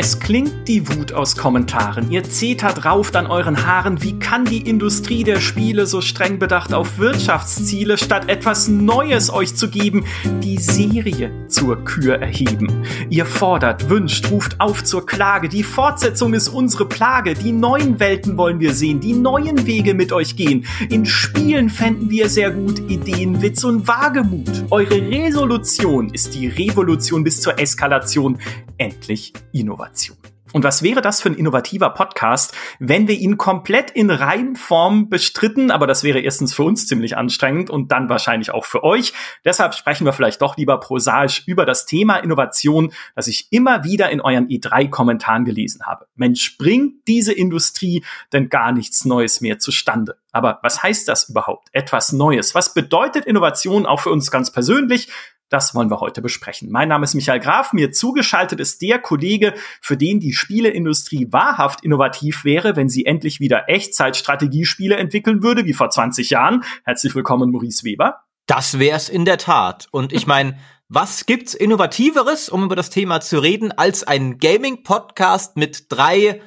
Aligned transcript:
Es 0.00 0.20
klingt 0.20 0.68
die 0.68 0.88
Wut 0.88 1.12
aus 1.12 1.36
Kommentaren. 1.36 2.12
Ihr 2.12 2.22
zetert 2.22 2.84
rauft 2.84 3.16
an 3.16 3.26
euren 3.26 3.66
Haaren. 3.66 4.00
Wie 4.00 4.16
kann 4.16 4.44
die 4.44 4.60
Industrie 4.60 5.24
der 5.24 5.40
Spiele 5.40 5.86
so 5.86 6.00
streng 6.00 6.38
bedacht 6.38 6.72
auf 6.72 6.98
Wirtschaftsziele 6.98 7.98
statt 7.98 8.28
etwas 8.28 8.68
Neues 8.68 9.28
euch 9.28 9.56
zu 9.56 9.68
geben, 9.68 10.04
die 10.40 10.58
Serie 10.58 11.32
zur 11.48 11.82
Kür 11.82 12.14
erheben? 12.14 12.84
Ihr 13.10 13.26
fordert, 13.26 13.90
wünscht, 13.90 14.30
ruft 14.30 14.60
auf 14.60 14.84
zur 14.84 15.04
Klage. 15.04 15.48
Die 15.48 15.64
Fortsetzung 15.64 16.32
ist 16.32 16.46
unsere 16.46 16.86
Plage. 16.86 17.34
Die 17.34 17.50
neuen 17.50 17.98
Welten 17.98 18.36
wollen 18.36 18.60
wir 18.60 18.74
sehen, 18.74 19.00
die 19.00 19.14
neuen 19.14 19.66
Wege 19.66 19.94
mit 19.94 20.12
euch 20.12 20.36
gehen. 20.36 20.64
In 20.90 21.06
Spielen 21.06 21.70
fänden 21.70 22.08
wir 22.08 22.28
sehr 22.28 22.52
gut 22.52 22.78
Ideen, 22.88 23.42
Witz 23.42 23.64
und 23.64 23.88
Wagemut. 23.88 24.64
Eure 24.70 25.10
Resolution 25.10 26.10
ist 26.10 26.36
die 26.36 26.46
Revolution 26.46 27.24
bis 27.24 27.40
zur 27.40 27.58
Eskalation. 27.58 28.38
Endlich 28.78 29.32
Innovation. 29.52 30.16
Und 30.52 30.64
was 30.64 30.82
wäre 30.82 31.02
das 31.02 31.20
für 31.20 31.28
ein 31.28 31.34
innovativer 31.34 31.90
Podcast, 31.90 32.56
wenn 32.78 33.06
wir 33.06 33.16
ihn 33.16 33.36
komplett 33.36 33.90
in 33.90 34.10
Reimform 34.10 35.10
bestritten? 35.10 35.70
Aber 35.70 35.86
das 35.86 36.04
wäre 36.04 36.20
erstens 36.20 36.54
für 36.54 36.62
uns 36.62 36.86
ziemlich 36.86 37.16
anstrengend 37.16 37.68
und 37.68 37.92
dann 37.92 38.08
wahrscheinlich 38.08 38.52
auch 38.52 38.64
für 38.64 38.82
euch. 38.82 39.12
Deshalb 39.44 39.74
sprechen 39.74 40.06
wir 40.06 40.14
vielleicht 40.14 40.40
doch 40.40 40.56
lieber 40.56 40.80
prosaisch 40.80 41.42
über 41.46 41.66
das 41.66 41.84
Thema 41.84 42.16
Innovation, 42.16 42.92
das 43.14 43.26
ich 43.26 43.48
immer 43.50 43.84
wieder 43.84 44.08
in 44.10 44.20
euren 44.20 44.48
E3-Kommentaren 44.48 45.44
gelesen 45.44 45.82
habe. 45.84 46.06
Mensch, 46.14 46.56
bringt 46.56 47.06
diese 47.06 47.32
Industrie 47.32 48.04
denn 48.32 48.48
gar 48.48 48.72
nichts 48.72 49.04
Neues 49.04 49.42
mehr 49.42 49.58
zustande? 49.58 50.16
Aber 50.32 50.60
was 50.62 50.82
heißt 50.82 51.08
das 51.08 51.28
überhaupt? 51.28 51.68
Etwas 51.72 52.12
Neues. 52.12 52.54
Was 52.54 52.72
bedeutet 52.72 53.26
Innovation 53.26 53.86
auch 53.86 54.00
für 54.00 54.10
uns 54.10 54.30
ganz 54.30 54.50
persönlich? 54.50 55.08
Das 55.48 55.74
wollen 55.74 55.90
wir 55.90 56.00
heute 56.00 56.20
besprechen. 56.20 56.70
Mein 56.70 56.88
Name 56.88 57.04
ist 57.04 57.14
Michael 57.14 57.40
Graf. 57.40 57.72
Mir 57.72 57.90
zugeschaltet 57.90 58.60
ist 58.60 58.82
der 58.82 58.98
Kollege, 58.98 59.54
für 59.80 59.96
den 59.96 60.20
die 60.20 60.34
Spieleindustrie 60.34 61.28
wahrhaft 61.30 61.82
innovativ 61.82 62.44
wäre, 62.44 62.76
wenn 62.76 62.90
sie 62.90 63.06
endlich 63.06 63.40
wieder 63.40 63.68
Echtzeitstrategiespiele 63.68 64.96
entwickeln 64.96 65.42
würde, 65.42 65.64
wie 65.64 65.72
vor 65.72 65.88
20 65.88 66.30
Jahren. 66.30 66.64
Herzlich 66.84 67.14
willkommen, 67.14 67.50
Maurice 67.50 67.84
Weber. 67.84 68.24
Das 68.46 68.78
wär's 68.78 69.08
in 69.08 69.24
der 69.24 69.38
Tat. 69.38 69.88
Und 69.90 70.12
ich 70.12 70.26
meine, 70.26 70.58
was 70.88 71.26
gibt's 71.26 71.54
Innovativeres, 71.54 72.48
um 72.48 72.64
über 72.64 72.76
das 72.76 72.90
Thema 72.90 73.20
zu 73.20 73.38
reden, 73.38 73.72
als 73.72 74.04
ein 74.04 74.38
Gaming-Podcast 74.38 75.56
mit 75.56 75.86
drei 75.90 76.42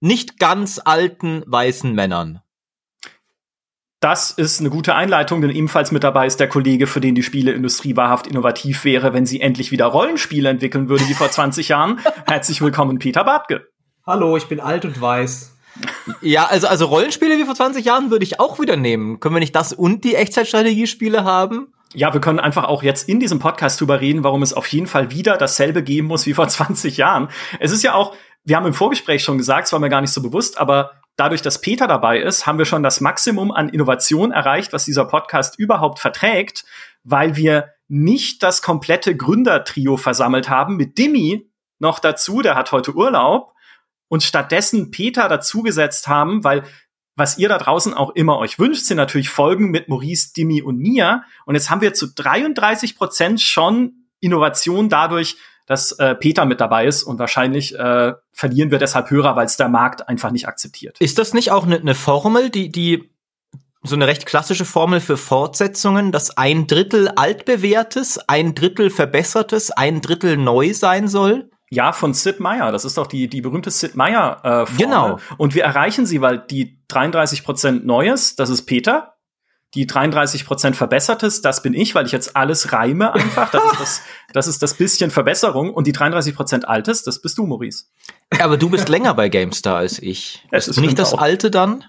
nicht 0.00 0.38
ganz 0.38 0.80
alten 0.84 1.44
weißen 1.46 1.92
Männern? 1.92 2.40
Das 4.00 4.30
ist 4.30 4.60
eine 4.60 4.70
gute 4.70 4.94
Einleitung, 4.94 5.42
denn 5.42 5.50
ebenfalls 5.50 5.92
mit 5.92 6.02
dabei 6.02 6.26
ist 6.26 6.40
der 6.40 6.48
Kollege, 6.48 6.86
für 6.86 7.02
den 7.02 7.14
die 7.14 7.22
Spieleindustrie 7.22 7.96
wahrhaft 7.96 8.26
innovativ 8.26 8.86
wäre, 8.86 9.12
wenn 9.12 9.26
sie 9.26 9.42
endlich 9.42 9.72
wieder 9.72 9.84
Rollenspiele 9.84 10.48
entwickeln 10.48 10.88
würde, 10.88 11.06
wie 11.06 11.12
vor 11.12 11.30
20 11.30 11.68
Jahren. 11.68 12.00
Herzlich 12.26 12.62
willkommen, 12.62 12.98
Peter 12.98 13.24
Bartke. 13.24 13.68
Hallo, 14.06 14.38
ich 14.38 14.46
bin 14.46 14.58
alt 14.58 14.86
und 14.86 14.98
weiß. 14.98 15.54
Ja, 16.22 16.46
also, 16.46 16.66
also 16.66 16.86
Rollenspiele 16.86 17.36
wie 17.36 17.44
vor 17.44 17.54
20 17.54 17.84
Jahren 17.84 18.10
würde 18.10 18.24
ich 18.24 18.40
auch 18.40 18.58
wieder 18.58 18.78
nehmen. 18.78 19.20
Können 19.20 19.34
wir 19.34 19.40
nicht 19.40 19.54
das 19.54 19.74
und 19.74 20.02
die 20.02 20.14
Echtzeitstrategiespiele 20.14 21.24
haben? 21.24 21.74
Ja, 21.92 22.14
wir 22.14 22.22
können 22.22 22.40
einfach 22.40 22.64
auch 22.64 22.82
jetzt 22.82 23.06
in 23.06 23.20
diesem 23.20 23.38
Podcast 23.38 23.82
drüber 23.82 24.00
reden, 24.00 24.24
warum 24.24 24.42
es 24.42 24.54
auf 24.54 24.66
jeden 24.68 24.86
Fall 24.86 25.10
wieder 25.10 25.36
dasselbe 25.36 25.82
geben 25.82 26.06
muss 26.06 26.24
wie 26.24 26.32
vor 26.32 26.48
20 26.48 26.96
Jahren. 26.96 27.28
Es 27.58 27.70
ist 27.70 27.82
ja 27.82 27.92
auch, 27.92 28.14
wir 28.44 28.56
haben 28.56 28.64
im 28.64 28.72
Vorgespräch 28.72 29.22
schon 29.22 29.36
gesagt, 29.36 29.66
es 29.66 29.74
war 29.74 29.78
mir 29.78 29.90
gar 29.90 30.00
nicht 30.00 30.12
so 30.12 30.22
bewusst, 30.22 30.58
aber 30.58 30.92
dadurch, 31.20 31.42
dass 31.42 31.60
Peter 31.60 31.86
dabei 31.86 32.18
ist, 32.18 32.46
haben 32.46 32.56
wir 32.56 32.64
schon 32.64 32.82
das 32.82 33.02
Maximum 33.02 33.52
an 33.52 33.68
Innovation 33.68 34.32
erreicht, 34.32 34.72
was 34.72 34.86
dieser 34.86 35.04
Podcast 35.04 35.58
überhaupt 35.58 35.98
verträgt, 35.98 36.64
weil 37.04 37.36
wir 37.36 37.74
nicht 37.88 38.42
das 38.42 38.62
komplette 38.62 39.14
Gründertrio 39.14 39.98
versammelt 39.98 40.48
haben 40.48 40.76
mit 40.76 40.96
Dimi 40.96 41.50
noch 41.78 41.98
dazu, 41.98 42.40
der 42.40 42.54
hat 42.54 42.72
heute 42.72 42.94
Urlaub 42.94 43.52
und 44.08 44.22
stattdessen 44.22 44.90
Peter 44.90 45.28
dazugesetzt 45.28 46.08
haben, 46.08 46.42
weil 46.42 46.64
was 47.16 47.36
ihr 47.36 47.50
da 47.50 47.58
draußen 47.58 47.92
auch 47.92 48.10
immer 48.14 48.38
euch 48.38 48.58
wünscht, 48.58 48.84
sind 48.84 48.96
natürlich 48.96 49.28
Folgen 49.28 49.70
mit 49.70 49.88
Maurice, 49.88 50.32
Dimi 50.32 50.62
und 50.62 50.78
mir. 50.78 51.24
Und 51.44 51.54
jetzt 51.54 51.68
haben 51.68 51.82
wir 51.82 51.92
zu 51.92 52.06
33 52.14 52.96
Prozent 52.96 53.42
schon 53.42 54.06
Innovation 54.20 54.88
dadurch, 54.88 55.36
dass 55.66 55.92
äh, 55.92 56.14
Peter 56.14 56.44
mit 56.44 56.60
dabei 56.60 56.86
ist 56.86 57.02
und 57.02 57.18
wahrscheinlich 57.18 57.78
äh, 57.78 58.12
verlieren 58.32 58.70
wir 58.70 58.78
deshalb 58.78 59.10
Hörer, 59.10 59.36
weil 59.36 59.46
es 59.46 59.56
der 59.56 59.68
Markt 59.68 60.08
einfach 60.08 60.30
nicht 60.30 60.48
akzeptiert. 60.48 60.98
Ist 61.00 61.18
das 61.18 61.34
nicht 61.34 61.52
auch 61.52 61.64
eine 61.64 61.80
ne 61.80 61.94
Formel, 61.94 62.50
die, 62.50 62.70
die 62.70 63.10
so 63.82 63.94
eine 63.94 64.06
recht 64.06 64.26
klassische 64.26 64.64
Formel 64.64 65.00
für 65.00 65.16
Fortsetzungen, 65.16 66.12
dass 66.12 66.36
ein 66.36 66.66
Drittel 66.66 67.08
altbewährtes, 67.08 68.18
ein 68.28 68.54
Drittel 68.54 68.90
verbessertes, 68.90 69.70
ein 69.70 70.00
Drittel 70.00 70.36
neu 70.36 70.74
sein 70.74 71.08
soll? 71.08 71.50
Ja, 71.70 71.92
von 71.92 72.14
Sid 72.14 72.40
Meier. 72.40 72.72
Das 72.72 72.84
ist 72.84 72.98
doch 72.98 73.06
die, 73.06 73.28
die 73.28 73.40
berühmte 73.40 73.70
Sid 73.70 73.94
Meier 73.94 74.38
äh, 74.42 74.66
Formel. 74.66 74.76
Genau. 74.76 75.18
Und 75.38 75.54
wir 75.54 75.62
erreichen 75.62 76.04
sie, 76.04 76.20
weil 76.20 76.38
die 76.38 76.80
33 76.88 77.44
Prozent 77.44 77.86
Neues, 77.86 78.34
das 78.34 78.50
ist 78.50 78.66
Peter 78.66 79.14
die 79.74 79.86
33 79.86 80.44
Prozent 80.44 80.74
verbessertes, 80.74 81.42
das 81.42 81.62
bin 81.62 81.74
ich, 81.74 81.94
weil 81.94 82.04
ich 82.04 82.12
jetzt 82.12 82.36
alles 82.36 82.72
reime 82.72 83.14
einfach. 83.14 83.50
Das 83.50 83.64
ist 83.64 83.80
das, 83.80 84.02
das 84.32 84.46
ist 84.48 84.62
das 84.62 84.74
bisschen 84.74 85.10
Verbesserung. 85.10 85.72
Und 85.72 85.86
die 85.86 85.92
33 85.92 86.34
Prozent 86.34 86.68
altes, 86.68 87.04
das 87.04 87.22
bist 87.22 87.38
du, 87.38 87.46
Maurice. 87.46 87.84
Aber 88.40 88.56
du 88.56 88.68
bist 88.68 88.88
länger 88.88 89.14
bei 89.14 89.28
GameStar 89.28 89.76
als 89.76 90.00
ich. 90.00 90.44
Es 90.50 90.66
ist 90.66 90.80
nicht 90.80 90.98
das 90.98 91.14
auch. 91.14 91.20
alte 91.20 91.50
dann? 91.50 91.84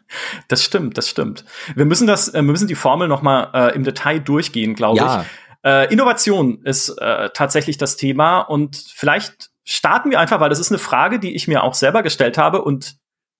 Das 0.47 0.64
stimmt, 0.64 0.97
das 0.97 1.09
stimmt. 1.09 1.44
Wir 1.75 1.86
müssen 1.86 2.06
das, 2.06 2.30
äh, 2.30 2.34
wir 2.34 2.44
müssen 2.44 2.68
die 2.68 2.75
Formel 2.75 3.08
noch 3.08 3.24
mal 3.24 3.50
äh, 3.53 3.75
im 3.75 3.84
Detail 3.84 4.20
durchgehen, 4.20 4.75
glaube 4.75 4.97
ja. 4.97 5.22
ich. 5.22 5.28
Äh, 5.64 5.91
Innovation 5.91 6.62
ist 6.64 6.90
äh, 6.90 7.30
tatsächlich 7.34 7.78
das 7.78 7.97
Thema 7.97 8.41
und 8.41 8.75
vielleicht 8.94 9.50
starten 9.64 10.12
wir 10.12 10.20
einfach, 10.20 10.40
weil 10.40 10.50
das 10.50 10.59
ist 10.59 10.72
eine 10.72 10.80
Frage, 10.80 11.20
die 11.20 11.36
ich 11.36 11.47
mir 11.47 11.64
auch 11.64 11.74
selber 11.74 12.03
gestellt 12.03 12.38
habe 12.38 12.62
und 12.62 12.96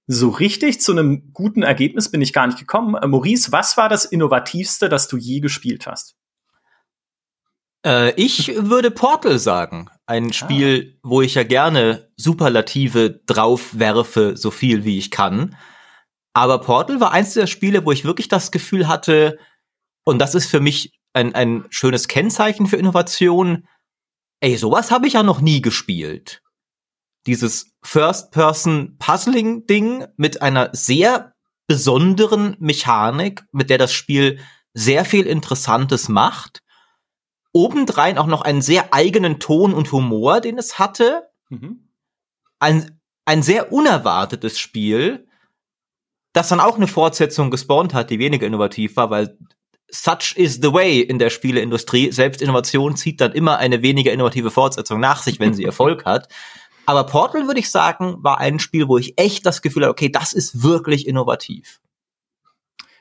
so 0.08 0.30
richtig 0.30 0.82
zu 0.82 0.92
einem 0.92 1.32
guten 1.34 1.64
Ergebnis 1.64 2.10
bin 2.10 2.22
ich 2.22 2.34
gar 2.34 2.48
nicht 2.48 2.60
gekommen. 2.60 2.96
Äh, 2.96 3.08
Maurice, 3.08 3.52
was 3.52 3.78
war 3.78 3.90
das 3.90 4.06
Innovativste, 4.06 4.90
das 4.90 5.08
du 5.08 5.18
je 5.18 5.40
gespielt 5.40 5.88
hast? 5.88 6.16
Äh, 7.86 8.14
ich 8.16 8.56
würde 8.58 8.92
Portal 8.92 9.40
sagen. 9.40 9.90
Ein 10.06 10.30
ah. 10.30 10.34
Spiel, 10.34 10.96
ah. 10.96 11.00
wo 11.04 11.22
ich 11.22 11.36
ja 11.36 11.44
gerne 11.44 12.12
Superlative 12.18 13.22
draufwerfe, 13.26 14.36
so 14.36 14.52
viel 14.52 14.84
wie 14.84 14.98
ich 14.98 15.12
kann. 15.12 15.56
Aber 16.34 16.60
Portal 16.60 17.00
war 17.00 17.12
eins 17.12 17.34
der 17.34 17.48
Spiele, 17.48 17.86
wo 17.86 17.92
ich 17.92 18.06
wirklich 18.06 18.28
das 18.28 18.52
Gefühl 18.52 18.88
hatte, 18.88 19.38
und 20.04 20.20
das 20.20 20.36
ist 20.36 20.48
für 20.48 20.60
mich 20.60 20.94
ein, 21.14 21.36
ein 21.36 21.66
schönes 21.70 22.08
Kennzeichen 22.08 22.68
für 22.68 22.78
Innovation, 22.78 23.68
ey, 24.40 24.58
sowas 24.58 24.92
habe 24.92 25.08
ich 25.08 25.14
ja 25.14 25.24
noch 25.24 25.42
nie 25.42 25.62
gespielt 25.62 26.42
dieses 27.28 27.71
First-Person-Puzzling-Ding 27.84 30.08
mit 30.18 30.42
einer 30.42 30.72
sehr 30.74 31.36
besonderen 31.68 32.58
Mechanik, 32.60 33.44
mit 33.52 33.70
der 33.70 33.78
das 33.78 33.94
Spiel 33.94 34.40
sehr 34.74 35.06
viel 35.06 35.26
Interessantes 35.26 36.10
macht. 36.10 36.62
Obendrein 37.54 38.18
auch 38.18 38.28
noch 38.28 38.42
einen 38.42 38.62
sehr 38.62 38.94
eigenen 38.94 39.40
Ton 39.40 39.74
und 39.74 39.92
Humor, 39.92 40.42
den 40.42 40.58
es 40.58 40.80
hatte. 40.80 41.30
Mhm. 41.50 41.90
Ein, 42.60 43.00
ein 43.26 43.44
sehr 43.44 43.74
unerwartetes 43.74 44.60
Spiel, 44.60 45.28
das 46.34 46.50
dann 46.50 46.60
auch 46.60 46.78
eine 46.78 46.88
Fortsetzung 46.88 47.52
gespawnt 47.52 47.94
hat, 47.94 48.10
die 48.10 48.20
weniger 48.20 48.48
innovativ 48.48 48.96
war, 48.96 49.10
weil 49.10 49.38
such 49.90 50.36
is 50.36 50.60
the 50.62 50.74
way 50.74 51.02
in 51.02 51.20
der 51.20 51.30
Spieleindustrie. 51.30 52.12
Selbst 52.12 52.42
Innovation 52.42 52.96
zieht 52.96 53.20
dann 53.20 53.34
immer 53.34 53.58
eine 53.58 53.82
weniger 53.82 54.14
innovative 54.14 54.52
Fortsetzung 54.52 55.00
nach 55.00 55.22
sich, 55.22 55.40
wenn 55.40 55.54
sie 55.54 55.66
Erfolg 55.66 56.06
hat. 56.06 56.30
Aber 56.86 57.06
Portal, 57.06 57.48
würde 57.48 57.60
ich 57.60 57.72
sagen, 57.72 58.18
war 58.20 58.40
ein 58.40 58.60
Spiel, 58.60 58.88
wo 58.88 58.98
ich 58.98 59.18
echt 59.18 59.46
das 59.46 59.62
Gefühl 59.62 59.84
habe, 59.84 59.92
okay, 59.92 60.10
das 60.10 60.34
ist 60.34 60.64
wirklich 60.64 61.08
innovativ. 61.08 61.80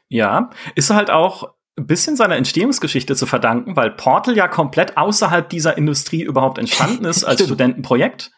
Ja, 0.08 0.50
ist 0.74 0.90
halt 0.90 1.10
auch 1.10 1.54
ein 1.78 1.86
bisschen 1.86 2.16
seiner 2.16 2.36
Entstehungsgeschichte 2.36 3.16
zu 3.16 3.26
verdanken, 3.26 3.76
weil 3.76 3.90
Portal 3.90 4.36
ja 4.36 4.48
komplett 4.48 4.96
außerhalb 4.96 5.48
dieser 5.48 5.78
Industrie 5.78 6.22
überhaupt 6.22 6.58
entstanden 6.58 7.04
ist 7.04 7.24
als 7.24 7.42
Studentenprojekt 7.44 8.32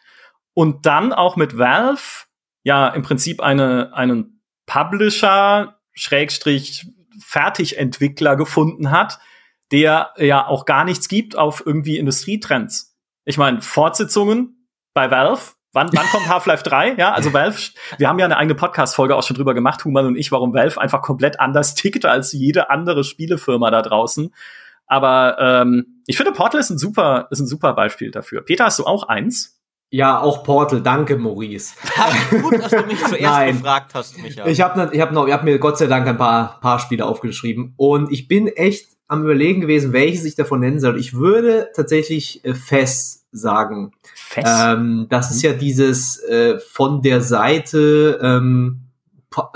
und 0.53 0.85
dann 0.85 1.13
auch 1.13 1.35
mit 1.35 1.57
Valve 1.57 2.25
ja 2.63 2.87
im 2.89 3.01
Prinzip 3.01 3.41
eine, 3.41 3.93
einen 3.93 4.41
Publisher, 4.65 5.79
Schrägstrich, 5.93 6.87
Fertigentwickler 7.19 8.35
gefunden 8.35 8.91
hat, 8.91 9.19
der 9.71 10.11
ja 10.17 10.47
auch 10.47 10.65
gar 10.65 10.85
nichts 10.85 11.07
gibt 11.07 11.35
auf 11.35 11.63
irgendwie 11.65 11.97
Industrietrends. 11.97 12.95
Ich 13.25 13.37
meine, 13.37 13.61
Fortsetzungen 13.61 14.62
bei 14.93 15.09
Valve. 15.11 15.41
Wann, 15.75 15.89
wann 15.91 16.05
kommt 16.05 16.29
Half-Life 16.29 16.63
3? 16.63 16.95
Ja, 16.99 17.13
also 17.13 17.33
Valve, 17.33 17.57
wir 17.97 18.07
haben 18.07 18.19
ja 18.19 18.25
eine 18.25 18.37
eigene 18.37 18.53
Podcast-Folge 18.53 19.15
auch 19.15 19.23
schon 19.23 19.35
drüber 19.35 19.55
gemacht, 19.55 19.83
Human 19.85 20.05
und 20.05 20.15
ich, 20.15 20.31
warum 20.31 20.53
Valve 20.53 20.79
einfach 20.79 21.01
komplett 21.01 21.39
anders 21.39 21.73
tickt 21.75 22.05
als 22.05 22.31
jede 22.31 22.69
andere 22.69 23.03
Spielefirma 23.03 23.71
da 23.71 23.81
draußen. 23.81 24.33
Aber 24.85 25.37
ähm, 25.39 26.03
ich 26.05 26.17
finde, 26.17 26.31
Portal 26.31 26.59
ist 26.59 26.69
ein 26.69 26.77
super, 26.77 27.27
ist 27.31 27.39
ein 27.39 27.47
super 27.47 27.73
Beispiel 27.73 28.11
dafür. 28.11 28.41
Peter, 28.41 28.65
hast 28.65 28.77
du 28.77 28.85
auch 28.85 29.07
eins? 29.07 29.59
Ja, 29.89 30.19
auch 30.19 30.43
Portal. 30.43 30.81
Danke, 30.81 31.17
Maurice. 31.17 31.75
Gut, 32.41 32.59
dass 32.59 32.71
du 32.71 32.83
mich 32.85 32.99
zuerst 33.07 33.21
Nein. 33.21 33.57
gefragt 33.57 33.93
hast, 33.93 34.17
Michael. 34.17 34.51
Ich 34.51 34.61
habe 34.61 34.89
ich 34.91 35.01
hab 35.01 35.11
noch, 35.11 35.27
ich 35.27 35.33
habe 35.33 35.45
mir 35.45 35.59
Gott 35.59 35.77
sei 35.77 35.87
Dank 35.87 36.07
ein 36.07 36.17
paar, 36.17 36.59
paar 36.61 36.79
Spiele 36.79 37.05
aufgeschrieben 37.05 37.73
und 37.77 38.11
ich 38.11 38.27
bin 38.27 38.47
echt 38.47 38.89
am 39.07 39.23
überlegen 39.23 39.61
gewesen, 39.61 39.93
welches 39.93 40.25
ich 40.25 40.35
davon 40.35 40.61
nennen 40.61 40.79
soll. 40.79 40.99
Ich 40.99 41.13
würde 41.13 41.69
tatsächlich 41.75 42.43
äh, 42.43 42.55
Fest 42.55 43.27
sagen. 43.31 43.91
Ähm, 44.37 45.07
das 45.09 45.31
ist 45.31 45.43
mhm. 45.43 45.49
ja 45.49 45.55
dieses 45.55 46.21
äh, 46.23 46.59
von 46.59 47.01
der 47.01 47.21
Seite 47.21 48.19
ähm, 48.21 48.81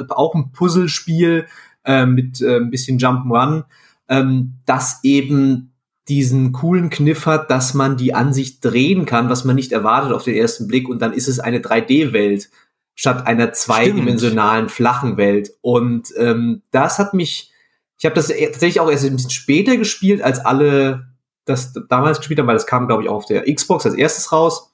auch 0.09 0.35
ein 0.35 0.51
Puzzlespiel 0.51 1.45
äh, 1.85 2.05
mit 2.05 2.41
äh, 2.41 2.57
ein 2.57 2.69
bisschen 2.69 2.99
Jump'n'Run, 2.99 3.65
ähm, 4.09 4.55
das 4.65 4.99
eben 5.03 5.73
diesen 6.07 6.53
coolen 6.53 6.89
Kniff 6.89 7.25
hat, 7.25 7.51
dass 7.51 7.73
man 7.73 7.97
die 7.97 8.13
Ansicht 8.13 8.63
drehen 8.63 9.05
kann, 9.05 9.29
was 9.29 9.43
man 9.43 9.55
nicht 9.55 9.71
erwartet 9.71 10.13
auf 10.13 10.23
den 10.23 10.35
ersten 10.35 10.67
Blick 10.67 10.87
und 10.87 11.01
dann 11.01 11.13
ist 11.13 11.27
es 11.27 11.39
eine 11.39 11.59
3D-Welt 11.59 12.49
statt 12.95 13.27
einer 13.27 13.53
zweidimensionalen 13.53 14.69
flachen 14.69 15.17
Welt. 15.17 15.51
Und 15.61 16.11
ähm, 16.17 16.63
das 16.71 16.97
hat 16.97 17.13
mich, 17.13 17.51
ich 17.99 18.05
habe 18.05 18.15
das 18.15 18.29
tatsächlich 18.29 18.79
auch 18.79 18.89
erst 18.89 19.05
ein 19.05 19.15
bisschen 19.15 19.29
später 19.29 19.77
gespielt, 19.77 20.21
als 20.21 20.39
alle 20.39 21.07
das 21.47 21.73
damals 21.89 22.19
gespielt 22.19 22.39
haben, 22.39 22.47
weil 22.47 22.55
das 22.55 22.67
kam, 22.67 22.87
glaube 22.87 23.03
ich, 23.03 23.09
auch 23.09 23.15
auf 23.15 23.25
der 23.25 23.43
Xbox 23.51 23.85
als 23.85 23.95
erstes 23.95 24.31
raus 24.31 24.73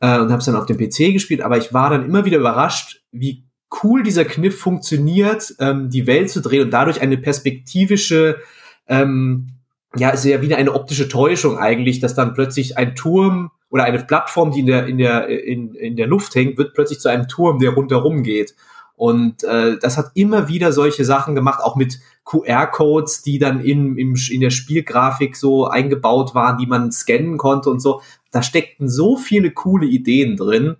äh, 0.00 0.18
und 0.18 0.30
habe 0.30 0.38
es 0.38 0.44
dann 0.44 0.56
auf 0.56 0.66
dem 0.66 0.78
PC 0.78 1.12
gespielt. 1.12 1.42
Aber 1.42 1.58
ich 1.58 1.72
war 1.72 1.90
dann 1.90 2.04
immer 2.04 2.24
wieder 2.24 2.38
überrascht, 2.38 3.02
wie 3.12 3.44
cool 3.82 4.02
dieser 4.02 4.24
Kniff 4.24 4.58
funktioniert, 4.58 5.54
ähm, 5.58 5.90
die 5.90 6.06
Welt 6.06 6.30
zu 6.30 6.40
drehen 6.40 6.62
und 6.62 6.70
dadurch 6.70 7.00
eine 7.00 7.16
perspektivische 7.18 8.38
ähm, 8.86 9.48
ja, 9.96 10.10
ist 10.10 10.24
ja 10.24 10.40
wie 10.40 10.54
eine 10.54 10.72
optische 10.72 11.08
Täuschung 11.08 11.58
eigentlich, 11.58 12.00
dass 12.00 12.14
dann 12.14 12.34
plötzlich 12.34 12.78
ein 12.78 12.94
Turm 12.94 13.50
oder 13.68 13.84
eine 13.84 13.98
Plattform, 13.98 14.52
die 14.52 14.60
in 14.60 14.66
der, 14.66 14.86
in 14.86 14.98
der, 14.98 15.28
in, 15.28 15.74
in 15.74 15.96
der 15.96 16.06
Luft 16.06 16.34
hängt, 16.34 16.58
wird 16.58 16.74
plötzlich 16.74 17.00
zu 17.00 17.08
einem 17.08 17.28
Turm, 17.28 17.58
der 17.58 17.70
rundherum 17.70 18.22
geht. 18.22 18.54
Und 18.94 19.44
äh, 19.44 19.78
das 19.78 19.98
hat 19.98 20.12
immer 20.14 20.48
wieder 20.48 20.72
solche 20.72 21.04
Sachen 21.04 21.34
gemacht, 21.34 21.60
auch 21.62 21.76
mit 21.76 21.98
QR-Codes, 22.24 23.22
die 23.22 23.38
dann 23.38 23.60
in, 23.60 23.96
im, 23.96 24.14
in 24.30 24.40
der 24.40 24.50
Spielgrafik 24.50 25.36
so 25.36 25.66
eingebaut 25.66 26.34
waren, 26.34 26.58
die 26.58 26.66
man 26.66 26.92
scannen 26.92 27.38
konnte 27.38 27.70
und 27.70 27.80
so. 27.80 28.02
Da 28.30 28.42
steckten 28.42 28.88
so 28.88 29.16
viele 29.16 29.50
coole 29.50 29.86
Ideen 29.86 30.36
drin. 30.36 30.76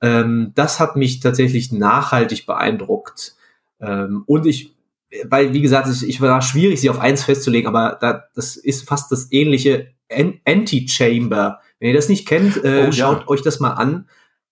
Ähm, 0.00 0.52
das 0.54 0.80
hat 0.80 0.96
mich 0.96 1.20
tatsächlich 1.20 1.72
nachhaltig 1.72 2.46
beeindruckt. 2.46 3.36
Ähm, 3.80 4.24
und 4.26 4.46
ich 4.46 4.74
weil, 5.24 5.52
wie 5.52 5.60
gesagt, 5.60 5.88
ich, 5.88 6.08
ich 6.08 6.20
war 6.20 6.40
schwierig, 6.42 6.80
sie 6.80 6.90
auf 6.90 6.98
eins 6.98 7.24
festzulegen, 7.24 7.68
aber 7.68 7.98
da, 8.00 8.24
das 8.34 8.56
ist 8.56 8.88
fast 8.88 9.12
das 9.12 9.30
ähnliche 9.30 9.88
Anti-Chamber. 10.10 11.60
Wenn 11.78 11.88
ihr 11.88 11.94
das 11.94 12.08
nicht 12.08 12.26
kennt, 12.26 12.62
äh, 12.64 12.86
oh, 12.88 12.92
schaut 12.92 13.20
ja. 13.20 13.28
euch 13.28 13.42
das 13.42 13.60
mal 13.60 13.72
an. 13.72 14.08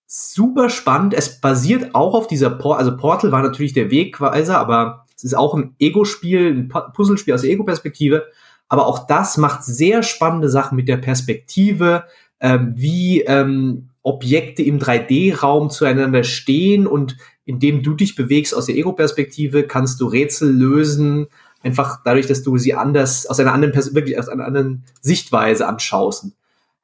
Super 0.06 0.70
spannend. 0.70 1.14
Es 1.14 1.40
basiert 1.40 1.94
auch 1.94 2.14
auf 2.14 2.26
dieser 2.26 2.50
Por 2.50 2.78
also 2.78 2.96
Portal 2.96 3.32
war 3.32 3.42
natürlich 3.42 3.72
der 3.72 3.90
Wegweiser, 3.90 4.58
aber 4.58 5.06
es 5.20 5.32
ist 5.32 5.34
auch 5.36 5.54
ein 5.54 5.74
Ego-Spiel, 5.78 6.50
ein 6.50 6.68
Puzzlespiel 6.68 7.34
aus 7.34 7.42
der 7.42 7.50
Ego-Perspektive. 7.50 8.26
Aber 8.68 8.86
auch 8.86 9.06
das 9.06 9.36
macht 9.36 9.64
sehr 9.64 10.02
spannende 10.02 10.48
Sachen 10.48 10.76
mit 10.76 10.88
der 10.88 10.96
Perspektive, 10.96 12.04
ähm, 12.40 12.72
wie 12.74 13.20
ähm, 13.22 13.90
Objekte 14.02 14.62
im 14.62 14.78
3D-Raum 14.78 15.68
zueinander 15.68 16.24
stehen 16.24 16.86
und 16.86 17.18
indem 17.44 17.82
du 17.82 17.94
dich 17.94 18.14
bewegst 18.16 18.54
aus 18.54 18.66
der 18.66 18.76
Ego-Perspektive, 18.76 19.64
kannst 19.64 20.00
du 20.00 20.06
Rätsel 20.06 20.50
lösen, 20.50 21.26
einfach 21.62 22.00
dadurch, 22.02 22.26
dass 22.26 22.42
du 22.42 22.56
sie 22.56 22.72
anders, 22.72 23.26
aus 23.26 23.38
einer 23.40 23.52
anderen, 23.52 23.74
wirklich 23.94 24.18
aus 24.18 24.30
einer 24.30 24.46
anderen 24.46 24.84
Sichtweise 25.02 25.68
anschaust. 25.68 26.28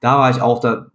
Da 0.01 0.19
war 0.19 0.31
ich 0.31 0.43
auch 0.43 0.61
da, 0.61 0.91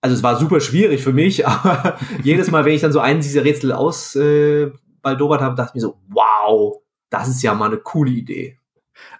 also 0.00 0.16
es 0.16 0.22
war 0.22 0.38
super 0.38 0.60
schwierig 0.60 1.02
für 1.02 1.12
mich, 1.12 1.46
aber 1.48 1.98
jedes 2.22 2.50
Mal, 2.50 2.64
wenn 2.64 2.72
ich 2.72 2.80
dann 2.80 2.92
so 2.92 3.00
einen 3.00 3.20
dieser 3.20 3.44
Rätsel 3.44 3.72
ausbaldobert 3.72 4.72
äh, 4.72 4.87
habe, 5.16 5.54
dachte 5.54 5.70
ich 5.70 5.74
mir 5.74 5.80
so, 5.80 5.98
wow, 6.08 6.80
das 7.10 7.28
ist 7.28 7.42
ja 7.42 7.54
mal 7.54 7.66
eine 7.66 7.78
coole 7.78 8.10
Idee. 8.10 8.58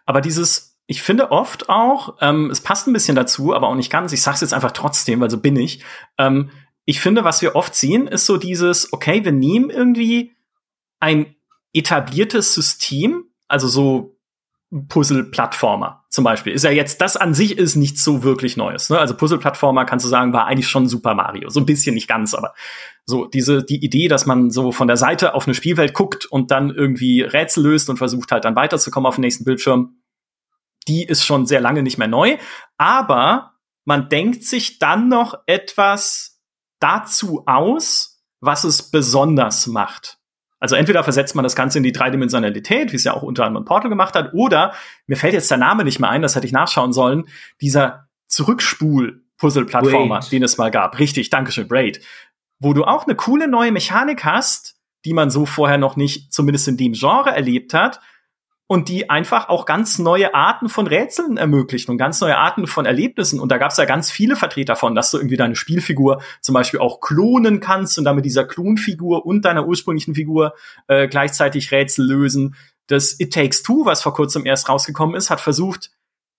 Aber 0.06 0.20
dieses, 0.20 0.79
ich 0.87 1.02
finde 1.02 1.31
oft 1.31 1.69
auch, 1.69 2.17
ähm, 2.20 2.50
es 2.50 2.61
passt 2.61 2.87
ein 2.87 2.93
bisschen 2.93 3.17
dazu, 3.17 3.55
aber 3.55 3.69
auch 3.69 3.75
nicht 3.75 3.93
ganz, 3.93 4.12
ich 4.12 4.23
sag's 4.23 4.40
jetzt 4.40 4.55
einfach 4.55 4.73
trotzdem, 4.73 5.20
weil 5.20 5.31
so 5.31 5.38
bin 5.40 5.56
ich, 5.56 5.85
ähm, 6.19 6.50
ich 6.85 7.00
finde, 7.00 7.23
was 7.23 7.43
wir 7.43 7.55
oft 7.55 7.75
sehen, 7.75 8.06
ist 8.06 8.25
so 8.25 8.38
dieses, 8.38 8.93
okay, 8.93 9.23
wir 9.25 9.32
nehmen 9.32 9.69
irgendwie 9.69 10.35
ein 11.00 11.37
etabliertes 11.75 12.55
System, 12.55 13.25
also 13.46 13.69
so 13.69 14.18
Puzzle-Plattformer 14.70 16.05
zum 16.11 16.25
Beispiel. 16.25 16.53
Ist 16.53 16.65
ja 16.65 16.70
jetzt, 16.70 17.00
das 17.00 17.17
an 17.17 17.32
sich 17.32 17.56
ist 17.56 17.76
nichts 17.76 18.05
so 18.05 18.23
wirklich 18.23 18.56
Neues. 18.56 18.91
Ne? 18.91 18.99
Also 18.99 19.17
Puzzle-Plattformer 19.17 19.87
kannst 19.87 20.05
du 20.05 20.11
sagen, 20.11 20.32
war 20.32 20.47
eigentlich 20.47 20.69
schon 20.69 20.88
Super 20.88 21.15
Mario. 21.15 21.49
So 21.49 21.61
ein 21.61 21.67
bisschen 21.67 21.94
nicht 21.94 22.09
ganz, 22.09 22.35
aber 22.35 22.55
so 23.06 23.25
diese, 23.25 23.65
die 23.65 23.82
Idee, 23.82 24.09
dass 24.09 24.26
man 24.26 24.50
so 24.50 24.70
von 24.73 24.87
der 24.87 24.99
Seite 24.99 25.35
auf 25.35 25.47
eine 25.47 25.55
Spielwelt 25.55 25.94
guckt 25.94 26.26
und 26.26 26.50
dann 26.50 26.70
irgendwie 26.70 27.23
Rätsel 27.23 27.65
löst 27.65 27.88
und 27.88 27.97
versucht 27.97 28.31
halt 28.31 28.44
dann 28.44 28.56
weiterzukommen 28.56 29.06
auf 29.06 29.17
den 29.17 29.23
nächsten 29.23 29.44
Bildschirm, 29.44 30.03
die 30.87 31.05
ist 31.05 31.25
schon 31.25 31.47
sehr 31.47 31.61
lange 31.61 31.82
nicht 31.82 31.99
mehr 31.99 32.09
neu. 32.09 32.37
Aber 32.76 33.55
man 33.87 34.11
denkt 34.11 34.44
sich 34.44 34.79
dann 34.79 35.09
noch 35.09 35.35
etwas 35.47 36.43
dazu 36.79 37.44
aus, 37.47 38.23
was 38.41 38.64
es 38.64 38.91
besonders 38.91 39.67
macht. 39.67 40.18
Also 40.61 40.75
entweder 40.77 41.05
versetzt 41.05 41.35
man 41.35 41.45
das 41.45 41.55
Ganze 41.55 41.79
in 41.79 41.85
die 41.85 41.93
Dreidimensionalität, 41.93 42.93
wie 42.93 42.97
es 42.97 43.05
ja 43.05 43.15
auch 43.15 43.23
unter 43.23 43.45
anderem 43.45 43.65
Portal 43.65 43.89
gemacht 43.89 44.15
hat, 44.15 44.35
oder 44.35 44.75
mir 45.07 45.17
fällt 45.17 45.35
jetzt 45.35 45.51
der 45.51 45.59
Name 45.59 45.85
nicht 45.85 46.01
mehr 46.01 46.11
ein, 46.11 46.23
das 46.23 46.35
hätte 46.35 46.47
ich 46.47 46.53
nachschauen 46.53 46.93
sollen, 46.93 47.25
dieser 47.61 48.09
Zurückspul-Puzzle-Plattformer, 48.27 50.21
den 50.31 50.43
es 50.43 50.59
mal 50.59 50.71
gab. 50.71 50.99
Richtig, 50.99 51.31
Dankeschön, 51.31 51.69
Braid. 51.69 52.01
Wo 52.59 52.75
du 52.75 52.85
auch 52.85 53.07
eine 53.07 53.15
coole 53.15 53.47
neue 53.47 53.71
Mechanik 53.71 54.25
hast, 54.25 54.77
die 55.05 55.13
man 55.13 55.31
so 55.31 55.47
vorher 55.47 55.79
noch 55.79 55.95
nicht, 55.95 56.33
zumindest 56.33 56.67
in 56.67 56.77
dem 56.77 56.93
Genre 56.93 57.31
erlebt 57.31 57.73
hat, 57.73 58.01
und 58.70 58.91
die 58.91 59.09
einfach 59.09 59.49
auch 59.49 59.65
ganz 59.65 59.99
neue 59.99 60.35
Arten 60.35 60.69
von 60.69 60.87
Rätseln 60.87 61.38
ermöglichen 61.38 61.91
und 61.91 61.97
ganz 61.97 62.20
neue 62.20 62.37
Arten 62.37 62.67
von 62.67 62.85
Erlebnissen. 62.85 63.41
Und 63.41 63.50
da 63.50 63.56
gab 63.56 63.70
es 63.70 63.79
ja 63.79 63.87
ganz 63.87 64.11
viele 64.11 64.37
Vertreter 64.37 64.76
von, 64.76 64.94
dass 64.94 65.11
du 65.11 65.17
irgendwie 65.17 65.38
deine 65.38 65.56
Spielfigur 65.56 66.20
zum 66.43 66.53
Beispiel 66.53 66.79
auch 66.79 67.00
klonen 67.00 67.61
kannst 67.61 67.99
und 67.99 68.05
damit 68.05 68.26
dieser 68.26 68.44
Klonfigur 68.44 69.25
und 69.25 69.47
deiner 69.47 69.67
ursprünglichen 69.67 70.15
Figur 70.15 70.53
äh, 70.87 71.09
gleichzeitig 71.09 71.73
Rätsel 71.73 72.06
lösen. 72.06 72.56
Das 72.88 73.19
It 73.19 73.32
Takes 73.32 73.62
Two, 73.62 73.87
was 73.87 74.03
vor 74.03 74.12
kurzem 74.12 74.44
erst 74.44 74.69
rausgekommen 74.69 75.17
ist, 75.17 75.31
hat 75.31 75.41
versucht, 75.41 75.91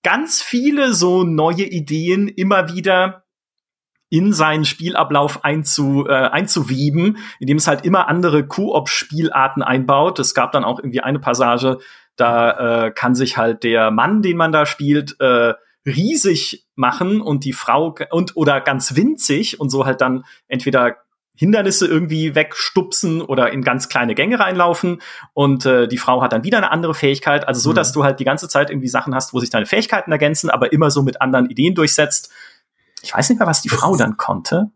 ganz 0.03 0.39
viele 0.39 0.93
so 0.93 1.23
neue 1.23 1.63
Ideen 1.63 2.27
immer 2.27 2.71
wieder 2.73 3.23
in 4.11 4.33
seinen 4.33 4.65
Spielablauf 4.65 5.43
einzu, 5.43 6.05
äh, 6.07 6.13
einzuwieben, 6.13 7.17
indem 7.39 7.57
es 7.57 7.67
halt 7.67 7.85
immer 7.85 8.07
andere 8.07 8.45
Koop-Spielarten 8.45 9.63
einbaut. 9.63 10.19
Es 10.19 10.33
gab 10.33 10.51
dann 10.51 10.63
auch 10.63 10.79
irgendwie 10.79 11.01
eine 11.01 11.19
Passage, 11.19 11.79
da 12.19 12.88
äh, 12.88 12.92
kann 12.92 13.16
sich 13.16 13.38
halt 13.38 13.64
der 13.64 13.92
Mann, 13.92 14.21
den 14.21 14.38
man 14.38 14.52
da 14.52 14.66
spielt, 14.66 15.19
äh, 15.19 15.54
riesig 15.85 16.68
machen 16.76 17.21
und 17.21 17.45
die 17.45 17.54
Frau 17.54 17.95
und 18.11 18.35
oder 18.35 18.61
ganz 18.61 18.95
winzig 18.95 19.59
und 19.59 19.69
so 19.69 19.85
halt 19.85 20.02
dann 20.02 20.26
entweder 20.47 20.97
Hindernisse 21.35 21.88
irgendwie 21.88 22.35
wegstupsen 22.35 23.21
oder 23.21 23.54
in 23.54 23.64
ganz 23.64 23.88
kleine 23.88 24.14
Gänge 24.14 24.40
reinlaufen 24.40 25.02
und 25.33 25.66
äh, 25.66 25.88
die 25.88 25.97
Frau 25.97 26.21
hat 26.21 26.33
dann 26.33 26.44
wieder 26.44 26.57
eine 26.57 26.69
andere 26.69 26.94
Fähigkeit, 26.94 27.47
also 27.47 27.61
so, 27.61 27.69
mhm. 27.69 27.76
dass 27.76 27.94
du 27.94 28.04
halt 28.04 28.19
die 28.19 28.26
ganze 28.26 28.49
Zeit 28.49 28.69
irgendwie 28.69 28.90
Sachen 28.90 29.16
hast, 29.16 29.33
wo 29.33 29.40
sich 29.40 29.49
deine 29.49 29.66
Fähigkeiten 29.66 30.11
ergänzen, 30.11 30.49
aber 30.49 30.73
immer 30.73 30.92
so 30.92 31.02
mit 31.02 31.21
anderen 31.21 31.49
Ideen 31.49 31.76
durchsetzt. 31.76 32.30
Ich 33.02 33.14
weiß 33.14 33.30
nicht 33.30 33.40
mehr, 33.40 33.47
was 33.47 33.61
die 33.61 33.69
Frau 33.69 33.95
dann 33.95 34.18
konnte. 34.18 34.69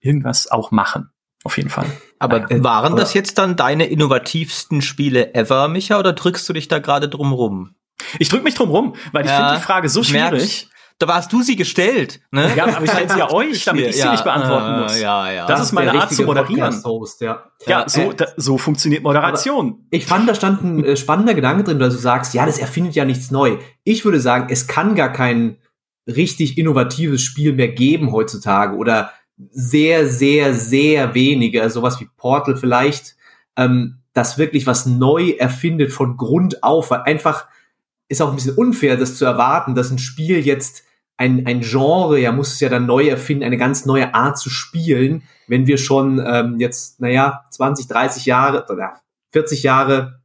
Irgendwas 0.00 0.50
auch 0.50 0.70
machen. 0.70 1.11
Auf 1.44 1.56
jeden 1.56 1.70
Fall. 1.70 1.86
Aber 2.18 2.40
naja, 2.40 2.62
waren 2.62 2.96
das 2.96 3.14
jetzt 3.14 3.38
dann 3.38 3.56
deine 3.56 3.86
innovativsten 3.86 4.80
Spiele 4.80 5.34
ever, 5.34 5.68
Micha, 5.68 5.98
oder 5.98 6.12
drückst 6.12 6.48
du 6.48 6.52
dich 6.52 6.68
da 6.68 6.78
gerade 6.78 7.08
drum 7.08 7.32
rum? 7.32 7.74
Ich 8.18 8.28
drück 8.28 8.44
mich 8.44 8.54
drum 8.54 8.70
rum, 8.70 8.94
weil 9.12 9.24
ich 9.24 9.30
ja, 9.30 9.38
finde 9.38 9.60
die 9.60 9.64
Frage 9.64 9.88
so 9.88 10.02
schwierig. 10.02 10.68
Da 10.98 11.08
warst 11.08 11.32
du 11.32 11.42
sie 11.42 11.56
gestellt, 11.56 12.20
ne? 12.30 12.54
Ja, 12.54 12.64
aber 12.76 12.84
ich 12.84 12.90
stelle 12.90 13.10
sie 13.10 13.18
ja 13.18 13.30
euch, 13.32 13.64
damit 13.64 13.86
ich 13.86 13.96
sie 13.96 14.02
ja, 14.02 14.12
nicht 14.12 14.22
beantworten 14.22 14.82
muss. 14.82 15.00
Ja, 15.00 15.32
ja. 15.32 15.46
Das, 15.46 15.58
das 15.58 15.68
ist 15.68 15.72
meine 15.72 15.92
Art 16.00 16.12
zu 16.12 16.22
moderieren. 16.22 16.80
Ja, 17.18 17.42
ja 17.66 17.88
so, 17.88 18.12
äh, 18.12 18.14
da, 18.14 18.26
so 18.36 18.56
funktioniert 18.56 19.02
Moderation. 19.02 19.84
Ich 19.90 20.06
fand, 20.06 20.28
da 20.28 20.34
stand 20.36 20.62
ein 20.62 20.84
äh, 20.84 20.96
spannender 20.96 21.34
Gedanke 21.34 21.64
drin, 21.64 21.80
dass 21.80 21.94
du 21.94 21.98
sagst, 21.98 22.34
ja, 22.34 22.46
das 22.46 22.58
erfindet 22.58 22.94
ja 22.94 23.04
nichts 23.04 23.32
neu. 23.32 23.58
Ich 23.82 24.04
würde 24.04 24.20
sagen, 24.20 24.46
es 24.50 24.68
kann 24.68 24.94
gar 24.94 25.12
kein 25.12 25.58
richtig 26.06 26.56
innovatives 26.56 27.22
Spiel 27.22 27.52
mehr 27.52 27.68
geben 27.68 28.12
heutzutage 28.12 28.76
oder 28.76 29.12
sehr, 29.50 30.06
sehr, 30.06 30.54
sehr 30.54 31.14
wenige, 31.14 31.68
sowas 31.70 32.00
wie 32.00 32.08
Portal 32.16 32.56
vielleicht, 32.56 33.16
ähm, 33.56 33.98
das 34.12 34.38
wirklich 34.38 34.66
was 34.66 34.86
neu 34.86 35.30
erfindet 35.30 35.92
von 35.92 36.16
Grund 36.16 36.62
auf, 36.62 36.90
weil 36.90 37.02
einfach 37.02 37.46
ist 38.08 38.20
auch 38.20 38.28
ein 38.28 38.34
bisschen 38.36 38.56
unfair, 38.56 38.96
das 38.96 39.16
zu 39.16 39.24
erwarten, 39.24 39.74
dass 39.74 39.90
ein 39.90 39.98
Spiel 39.98 40.44
jetzt 40.44 40.84
ein, 41.16 41.46
ein 41.46 41.60
Genre, 41.60 42.18
ja, 42.18 42.32
muss 42.32 42.52
es 42.52 42.60
ja 42.60 42.68
dann 42.68 42.86
neu 42.86 43.08
erfinden, 43.08 43.44
eine 43.44 43.56
ganz 43.56 43.86
neue 43.86 44.14
Art 44.14 44.38
zu 44.38 44.50
spielen, 44.50 45.22
wenn 45.46 45.66
wir 45.66 45.78
schon 45.78 46.22
ähm, 46.24 46.58
jetzt, 46.58 47.00
naja, 47.00 47.44
20, 47.50 47.86
30 47.88 48.26
Jahre 48.26 48.66
oder 48.70 49.00
40 49.30 49.62
Jahre 49.62 50.20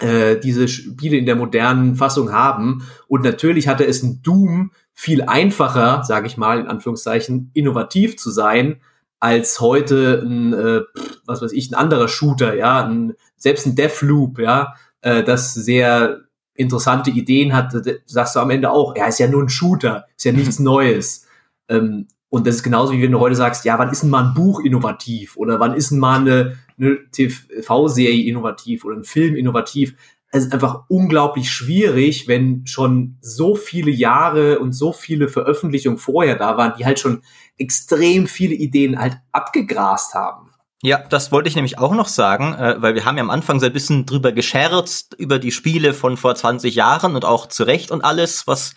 äh, 0.00 0.36
diese 0.38 0.68
Spiele 0.68 1.16
in 1.16 1.26
der 1.26 1.36
modernen 1.36 1.96
Fassung 1.96 2.32
haben. 2.32 2.86
Und 3.08 3.22
natürlich 3.22 3.68
hatte 3.68 3.86
es 3.86 4.02
ein 4.02 4.22
Doom 4.22 4.72
viel 4.94 5.22
einfacher, 5.22 6.02
sage 6.04 6.26
ich 6.26 6.36
mal, 6.36 6.60
in 6.60 6.66
Anführungszeichen, 6.68 7.50
innovativ 7.52 8.16
zu 8.16 8.30
sein, 8.30 8.80
als 9.20 9.60
heute 9.60 10.22
ein, 10.24 10.52
äh, 10.52 10.82
was 11.26 11.42
weiß 11.42 11.52
ich, 11.52 11.70
ein 11.70 11.74
anderer 11.74 12.08
Shooter, 12.08 12.54
ja, 12.54 12.84
ein, 12.86 13.14
selbst 13.36 13.66
ein 13.66 13.74
Deathloop, 13.74 14.38
ja, 14.38 14.74
äh, 15.00 15.22
das 15.22 15.54
sehr 15.54 16.20
interessante 16.54 17.10
Ideen 17.10 17.52
hat, 17.52 17.72
sagst 18.06 18.36
du 18.36 18.40
am 18.40 18.50
Ende 18.50 18.70
auch, 18.70 18.96
ja, 18.96 19.06
ist 19.06 19.18
ja 19.18 19.28
nur 19.28 19.42
ein 19.42 19.48
Shooter, 19.48 20.06
ist 20.16 20.24
ja 20.24 20.32
nichts 20.40 20.58
Neues. 20.60 21.26
Ähm, 21.68 22.06
Und 22.28 22.46
das 22.46 22.56
ist 22.56 22.62
genauso, 22.62 22.92
wie 22.92 23.02
wenn 23.02 23.12
du 23.12 23.20
heute 23.20 23.36
sagst, 23.36 23.64
ja, 23.64 23.78
wann 23.78 23.90
ist 23.90 24.02
denn 24.02 24.10
mal 24.10 24.24
ein 24.24 24.34
Buch 24.34 24.60
innovativ? 24.60 25.36
Oder 25.36 25.58
wann 25.60 25.74
ist 25.74 25.90
denn 25.90 25.98
mal 25.98 26.20
eine, 26.20 26.56
eine 26.78 26.98
TV-Serie 27.12 28.24
innovativ 28.28 28.84
oder 28.84 28.96
ein 28.96 29.04
Film 29.04 29.36
innovativ? 29.36 29.94
Es 30.36 30.46
ist 30.46 30.52
einfach 30.52 30.82
unglaublich 30.88 31.48
schwierig, 31.48 32.26
wenn 32.26 32.66
schon 32.66 33.18
so 33.20 33.54
viele 33.54 33.92
Jahre 33.92 34.58
und 34.58 34.72
so 34.72 34.92
viele 34.92 35.28
Veröffentlichungen 35.28 35.96
vorher 35.96 36.34
da 36.34 36.56
waren, 36.56 36.72
die 36.76 36.84
halt 36.84 36.98
schon 36.98 37.22
extrem 37.56 38.26
viele 38.26 38.54
Ideen 38.56 38.98
halt 38.98 39.16
abgegrast 39.30 40.14
haben. 40.14 40.50
Ja, 40.82 40.98
das 40.98 41.30
wollte 41.30 41.48
ich 41.48 41.54
nämlich 41.54 41.78
auch 41.78 41.94
noch 41.94 42.08
sagen, 42.08 42.52
äh, 42.54 42.74
weil 42.78 42.96
wir 42.96 43.04
haben 43.04 43.16
ja 43.16 43.22
am 43.22 43.30
Anfang 43.30 43.60
so 43.60 43.66
ein 43.66 43.72
bisschen 43.72 44.06
drüber 44.06 44.32
gescherzt, 44.32 45.14
über 45.18 45.38
die 45.38 45.52
Spiele 45.52 45.94
von 45.94 46.16
vor 46.16 46.34
20 46.34 46.74
Jahren 46.74 47.14
und 47.14 47.24
auch 47.24 47.46
zurecht 47.46 47.92
und 47.92 48.02
alles, 48.02 48.48
was 48.48 48.74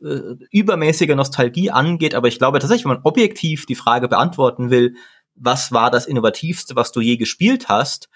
äh, 0.00 0.36
übermäßige 0.52 1.16
Nostalgie 1.16 1.72
angeht. 1.72 2.14
Aber 2.14 2.28
ich 2.28 2.38
glaube 2.38 2.60
tatsächlich, 2.60 2.84
wenn 2.84 2.94
man 2.94 3.02
objektiv 3.02 3.66
die 3.66 3.74
Frage 3.74 4.06
beantworten 4.06 4.70
will, 4.70 4.94
was 5.34 5.72
war 5.72 5.90
das 5.90 6.06
Innovativste, 6.06 6.76
was 6.76 6.92
du 6.92 7.00
je 7.00 7.16
gespielt 7.16 7.68
hast, 7.68 8.08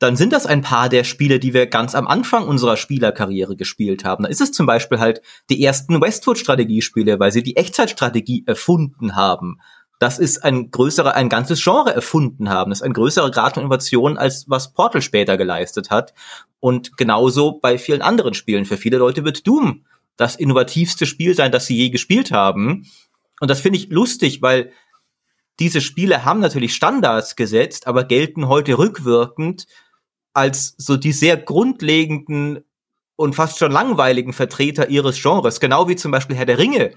dann 0.00 0.16
sind 0.16 0.32
das 0.32 0.46
ein 0.46 0.62
paar 0.62 0.88
der 0.88 1.04
Spiele, 1.04 1.38
die 1.38 1.54
wir 1.54 1.66
ganz 1.66 1.94
am 1.94 2.08
Anfang 2.08 2.48
unserer 2.48 2.76
Spielerkarriere 2.76 3.54
gespielt 3.54 4.04
haben. 4.04 4.24
Da 4.24 4.28
ist 4.28 4.40
es 4.40 4.50
zum 4.50 4.66
Beispiel 4.66 4.98
halt 4.98 5.22
die 5.48 5.62
ersten 5.62 6.00
Westwood-Strategiespiele, 6.00 7.20
weil 7.20 7.30
sie 7.30 7.44
die 7.44 7.56
Echtzeitstrategie 7.56 8.44
erfunden 8.46 9.14
haben 9.14 9.60
das 10.00 10.18
ist 10.18 10.42
ein 10.44 10.70
größerer, 10.70 11.14
ein 11.14 11.28
ganzes 11.28 11.62
Genre 11.62 11.94
erfunden 11.94 12.48
haben. 12.48 12.70
Das 12.70 12.80
ist 12.80 12.84
ein 12.84 12.94
größerer 12.94 13.30
Grad 13.30 13.54
von 13.54 13.62
Innovation, 13.62 14.16
als 14.16 14.46
was 14.48 14.72
Portal 14.72 15.02
später 15.02 15.36
geleistet 15.36 15.90
hat. 15.90 16.14
Und 16.58 16.96
genauso 16.96 17.60
bei 17.60 17.76
vielen 17.76 18.00
anderen 18.00 18.32
Spielen. 18.32 18.64
Für 18.64 18.78
viele 18.78 18.96
Leute 18.96 19.24
wird 19.24 19.46
Doom 19.46 19.84
das 20.16 20.36
innovativste 20.36 21.04
Spiel 21.04 21.34
sein, 21.34 21.52
das 21.52 21.66
sie 21.66 21.76
je 21.76 21.90
gespielt 21.90 22.32
haben. 22.32 22.86
Und 23.40 23.50
das 23.50 23.60
finde 23.60 23.78
ich 23.78 23.90
lustig, 23.90 24.40
weil 24.40 24.72
diese 25.58 25.82
Spiele 25.82 26.24
haben 26.24 26.40
natürlich 26.40 26.74
Standards 26.74 27.36
gesetzt, 27.36 27.86
aber 27.86 28.04
gelten 28.04 28.48
heute 28.48 28.78
rückwirkend 28.78 29.66
als 30.32 30.74
so 30.78 30.96
die 30.96 31.12
sehr 31.12 31.36
grundlegenden 31.36 32.64
und 33.16 33.34
fast 33.34 33.58
schon 33.58 33.72
langweiligen 33.72 34.32
Vertreter 34.32 34.88
ihres 34.88 35.20
Genres. 35.20 35.60
Genau 35.60 35.88
wie 35.88 35.96
zum 35.96 36.10
Beispiel 36.10 36.36
Herr 36.36 36.46
der 36.46 36.58
Ringe 36.58 36.92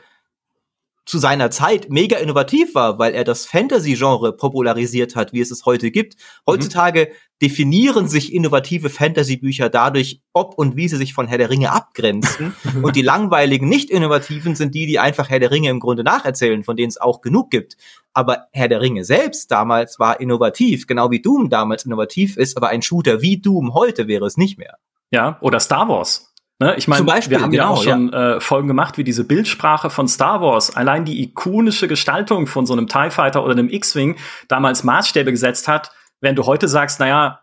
zu 1.06 1.18
seiner 1.18 1.52
Zeit 1.52 1.90
mega 1.90 2.18
innovativ 2.18 2.76
war, 2.76 2.98
weil 2.98 3.14
er 3.14 3.26
das 3.26 3.46
Fantasy-Genre 3.46 4.38
popularisiert 4.38 5.16
hat, 5.16 5.34
wie 5.34 5.42
es 5.42 5.52
es 5.52 5.66
heute 5.66 5.92
gibt. 5.92 6.16
Heutzutage 6.48 7.10
mhm. 7.10 7.16
definieren 7.42 8.08
sich 8.08 8.34
innovative 8.34 8.90
Fantasy-Bücher 8.90 9.70
dadurch, 9.70 10.22
ob 10.32 10.58
und 10.58 10.78
wie 10.78 10.88
sie 10.88 10.96
sich 10.96 11.14
von 11.14 11.28
Herr 11.28 11.38
der 11.38 11.50
Ringe 11.50 11.72
abgrenzen. 11.72 12.56
und 12.82 12.96
die 12.96 13.02
langweiligen, 13.02 13.68
nicht 13.68 13.90
innovativen 13.90 14.56
sind 14.56 14.76
die, 14.76 14.86
die 14.86 15.00
einfach 15.00 15.30
Herr 15.30 15.40
der 15.40 15.52
Ringe 15.52 15.70
im 15.70 15.82
Grunde 15.82 16.04
nacherzählen, 16.06 16.64
von 16.64 16.78
denen 16.78 16.90
es 16.90 17.02
auch 17.02 17.20
genug 17.20 17.52
gibt. 17.52 17.76
Aber 18.14 18.48
Herr 18.52 18.68
der 18.68 18.82
Ringe 18.82 19.04
selbst 19.04 19.52
damals 19.52 20.00
war 20.00 20.20
innovativ, 20.20 20.88
genau 20.88 21.10
wie 21.12 21.22
Doom 21.22 21.50
damals 21.50 21.86
innovativ 21.86 22.38
ist, 22.38 22.56
aber 22.58 22.70
ein 22.70 22.82
Shooter 22.82 23.22
wie 23.22 23.42
Doom 23.42 23.74
heute 23.74 24.08
wäre 24.08 24.26
es 24.26 24.38
nicht 24.38 24.58
mehr. 24.58 24.78
Ja, 25.12 25.38
oder 25.42 25.60
Star 25.60 25.88
Wars. 25.90 26.34
Ne? 26.60 26.76
Ich 26.78 26.88
meine, 26.88 27.06
wir 27.06 27.42
haben 27.42 27.52
genau, 27.52 27.64
ja 27.64 27.70
auch 27.70 27.84
schon 27.84 28.12
ja. 28.12 28.36
Äh, 28.36 28.42
Folgen 28.42 28.68
gemacht, 28.68 28.98
wie 28.98 29.04
diese 29.04 29.24
Bildsprache 29.24 29.90
von 29.90 30.08
Star 30.08 30.42
Wars, 30.42 30.76
allein 30.76 31.04
die 31.04 31.22
ikonische 31.24 31.88
Gestaltung 31.88 32.48
von 32.48 32.66
so 32.66 32.74
einem 32.74 32.88
TIE 32.88 33.10
Fighter 33.10 33.44
oder 33.44 33.54
einem 33.54 33.70
X-Wing 33.70 34.18
damals 34.48 34.84
Maßstäbe 34.84 35.32
gesetzt 35.32 35.68
hat, 35.68 35.92
während 36.22 36.38
du 36.38 36.46
heute 36.46 36.68
sagst, 36.68 37.00
naja, 37.00 37.42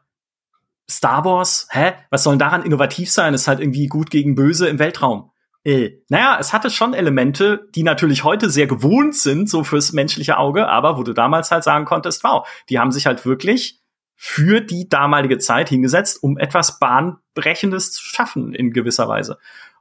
Star 0.90 1.24
Wars, 1.24 1.68
hä, 1.70 1.92
was 2.10 2.22
soll 2.22 2.38
daran 2.38 2.64
innovativ 2.64 3.10
sein? 3.10 3.34
Ist 3.34 3.46
halt 3.46 3.60
irgendwie 3.60 3.86
gut 3.86 4.10
gegen 4.10 4.34
böse 4.34 4.68
im 4.68 4.78
Weltraum. 4.78 5.30
Äh, 5.62 5.90
naja, 6.08 6.38
es 6.40 6.52
hatte 6.52 6.70
schon 6.70 6.94
Elemente, 6.94 7.68
die 7.74 7.82
natürlich 7.82 8.24
heute 8.24 8.48
sehr 8.48 8.66
gewohnt 8.66 9.14
sind, 9.14 9.48
so 9.48 9.62
fürs 9.62 9.92
menschliche 9.92 10.38
Auge, 10.38 10.68
aber 10.68 10.96
wo 10.96 11.02
du 11.02 11.12
damals 11.12 11.50
halt 11.50 11.64
sagen 11.64 11.84
konntest, 11.84 12.24
wow, 12.24 12.48
die 12.68 12.78
haben 12.78 12.92
sich 12.92 13.06
halt 13.06 13.26
wirklich 13.26 13.80
für 14.16 14.60
die 14.60 14.88
damalige 14.88 15.38
Zeit 15.38 15.68
hingesetzt, 15.68 16.22
um 16.22 16.38
etwas 16.38 16.78
Bahnbrechendes 16.78 17.92
zu 17.92 18.02
schaffen 18.02 18.54
in 18.54 18.72
gewisser 18.72 19.08
Weise. 19.08 19.38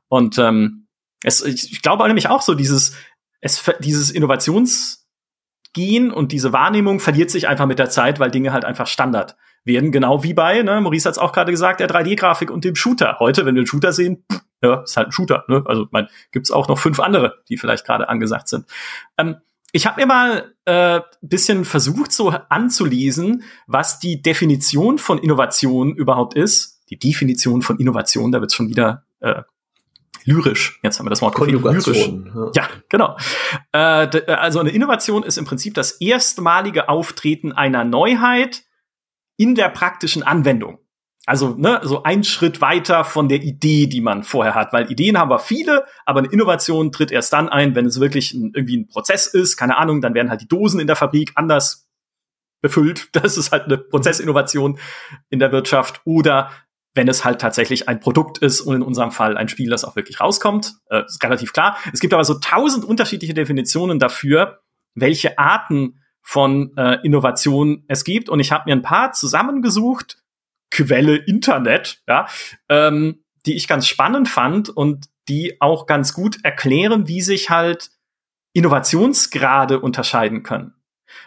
Und 0.08 0.38
ähm, 0.38 0.88
es, 1.24 1.44
ich, 1.44 1.72
ich 1.72 1.82
glaube 1.82 2.06
nämlich 2.08 2.30
auch 2.30 2.42
so, 2.42 2.56
dieses, 2.56 2.96
es, 3.42 3.64
dieses 3.80 4.12
Innovationsgehen 4.12 6.12
und 6.12 6.32
diese 6.32 6.54
Wahrnehmung 6.54 7.00
verliert 7.00 7.32
sich 7.32 7.48
einfach 7.48 7.66
mit 7.66 7.80
der 7.80 7.90
Zeit, 7.90 8.20
weil 8.20 8.32
Dinge 8.32 8.54
halt 8.54 8.66
einfach 8.66 8.88
Standard 8.88 9.36
werden, 9.64 9.92
genau 9.92 10.24
wie 10.24 10.34
bei, 10.34 10.62
ne, 10.62 10.82
Maurice 10.82 11.08
hat 11.08 11.16
es 11.16 11.20
auch 11.20 11.32
gerade 11.32 11.52
gesagt, 11.52 11.80
der 11.80 11.90
3D-Grafik 11.90 12.52
und 12.52 12.64
dem 12.64 12.76
Shooter. 12.76 13.18
Heute, 13.20 13.46
wenn 13.46 13.56
wir 13.56 13.62
einen 13.62 13.68
Shooter 13.68 13.94
sehen, 13.94 14.24
pff, 14.32 14.42
ja, 14.62 14.82
ist 14.82 14.98
halt 14.98 15.08
ein 15.08 15.12
Shooter. 15.12 15.46
Ne? 15.48 15.64
Also 15.66 15.88
mein, 15.92 16.08
gibt's 16.32 16.52
auch 16.52 16.68
noch 16.68 16.80
fünf 16.80 17.00
andere, 17.00 17.42
die 17.50 17.58
vielleicht 17.58 17.86
gerade 17.86 18.10
angesagt 18.10 18.50
sind. 18.50 18.66
Ähm, 19.18 19.38
ich 19.72 19.86
habe 19.86 20.02
mir 20.02 20.08
mal 20.08 20.56
äh, 20.66 21.02
bisschen 21.22 21.64
versucht, 21.64 22.12
so 22.12 22.30
anzulesen, 22.50 23.44
was 23.68 24.00
die 24.00 24.22
Definition 24.22 24.98
von 24.98 25.20
Innovation 25.20 25.94
überhaupt 25.96 26.34
ist. 26.34 26.82
Die 26.90 26.98
Definition 26.98 27.62
von 27.62 27.78
Innovation, 27.78 28.32
da 28.32 28.42
wird 28.42 28.52
schon 28.52 28.70
wieder 28.70 29.04
äh, 29.20 29.44
lyrisch. 30.26 30.80
Jetzt 30.82 31.00
haben 31.00 31.06
wir 31.06 31.12
das 31.12 31.22
Wort 31.22 31.38
lyrisch. 31.38 31.98
Ja, 31.98 32.52
ja 32.56 32.68
genau. 32.90 33.16
Äh, 33.72 33.78
also 34.34 34.60
eine 34.60 34.72
Innovation 34.72 35.24
ist 35.24 35.38
im 35.38 35.46
Prinzip 35.46 35.76
das 35.76 35.92
erstmalige 36.02 36.90
Auftreten 36.90 37.52
einer 37.52 37.84
Neuheit 37.84 38.64
in 39.40 39.56
der 39.56 39.70
praktischen 39.70 40.22
Anwendung. 40.22 40.80
Also, 41.26 41.56
ne, 41.56 41.80
so 41.84 42.04
ein 42.04 42.24
Schritt 42.24 42.60
weiter 42.60 43.06
von 43.06 43.30
der 43.30 43.42
Idee, 43.42 43.88
die 43.88 44.02
man 44.02 44.24
vorher 44.24 44.56
hat. 44.56 44.74
Weil 44.74 44.92
Ideen 44.92 45.18
haben 45.18 45.30
wir 45.30 45.40
viele, 45.40 45.86
aber 46.06 46.20
eine 46.20 46.30
Innovation 46.30 46.92
tritt 46.92 47.12
erst 47.12 47.32
dann 47.34 47.50
ein, 47.50 47.76
wenn 47.76 47.86
es 47.86 48.00
wirklich 48.00 48.34
ein, 48.34 48.52
irgendwie 48.54 48.78
ein 48.78 48.88
Prozess 48.88 49.28
ist. 49.28 49.56
Keine 49.56 49.78
Ahnung, 49.78 50.02
dann 50.02 50.14
werden 50.14 50.30
halt 50.30 50.42
die 50.42 50.48
Dosen 50.48 50.80
in 50.80 50.88
der 50.88 50.96
Fabrik 50.96 51.32
anders 51.36 51.88
befüllt. 52.62 53.10
Das 53.14 53.38
ist 53.38 53.52
halt 53.52 53.66
eine 53.66 53.78
Prozessinnovation 53.78 54.80
in 55.30 55.40
der 55.40 55.52
Wirtschaft. 55.52 56.02
Oder 56.04 56.50
wenn 56.96 57.08
es 57.08 57.24
halt 57.24 57.40
tatsächlich 57.40 57.88
ein 57.88 58.00
Produkt 58.00 58.40
ist 58.40 58.62
und 58.62 58.76
in 58.76 58.82
unserem 58.82 59.12
Fall 59.12 59.38
ein 59.38 59.48
Spiel, 59.48 59.70
das 59.70 59.86
auch 59.86 59.96
wirklich 59.96 60.20
rauskommt. 60.20 60.74
Äh, 60.90 61.06
ist 61.06 61.24
relativ 61.24 61.54
klar. 61.54 61.78
Es 61.94 62.00
gibt 62.00 62.14
aber 62.14 62.26
so 62.26 62.40
tausend 62.40 62.84
unterschiedliche 62.84 63.36
Definitionen 63.36 64.00
dafür, 64.00 64.62
welche 64.96 65.38
Arten 65.38 65.99
von 66.22 66.76
äh, 66.78 67.00
Innovation 67.04 67.84
es 67.88 68.04
gibt. 68.04 68.30
Und 68.30 68.40
ich 68.40 68.52
habe 68.52 68.66
mir 68.68 68.76
ein 68.76 68.82
paar 68.82 69.12
zusammengesucht, 69.14 70.18
Quelle 70.72 71.16
Internet, 71.16 72.04
ja, 72.08 72.28
ähm, 72.70 73.24
die 73.46 73.56
ich 73.56 73.68
ganz 73.68 73.88
spannend 73.88 74.30
fand 74.30 74.70
und 74.70 75.08
die 75.28 75.60
auch 75.62 75.88
ganz 75.88 76.14
gut 76.14 76.38
erklären, 76.44 77.08
wie 77.08 77.22
sich 77.22 77.50
halt 77.50 77.90
Innovationsgrade 78.54 79.80
unterscheiden 79.80 80.44
können. 80.44 80.76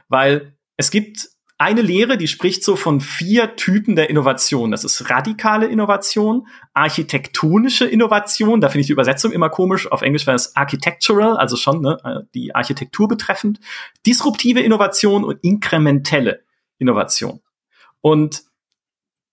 Weil 0.09 0.57
es 0.77 0.91
gibt 0.91 1.29
eine 1.59 1.83
Lehre, 1.83 2.17
die 2.19 2.29
spricht 2.29 2.65
so 2.65 2.77
von 2.77 3.01
vier 3.01 3.57
Typen 3.57 3.95
der 3.95 4.11
Innovation. 4.11 4.71
Das 4.71 4.85
ist 4.85 5.11
radikale 5.11 5.67
Innovation, 5.67 6.49
architektonische 6.75 7.87
Innovation, 7.87 8.61
da 8.61 8.69
finde 8.69 8.81
ich 8.81 8.87
die 8.87 8.93
Übersetzung 8.93 9.33
immer 9.33 9.49
komisch. 9.49 9.91
Auf 9.91 10.03
Englisch 10.03 10.27
wäre 10.27 10.35
es 10.35 10.57
architectural, 10.57 11.37
also 11.37 11.57
schon 11.57 11.81
ne, 11.83 12.27
die 12.35 12.55
Architektur 12.55 13.07
betreffend, 13.07 13.61
disruptive 14.07 14.61
Innovation 14.61 15.25
und 15.25 15.39
inkrementelle 15.43 16.43
Innovation. 16.79 17.41
Und 18.01 18.43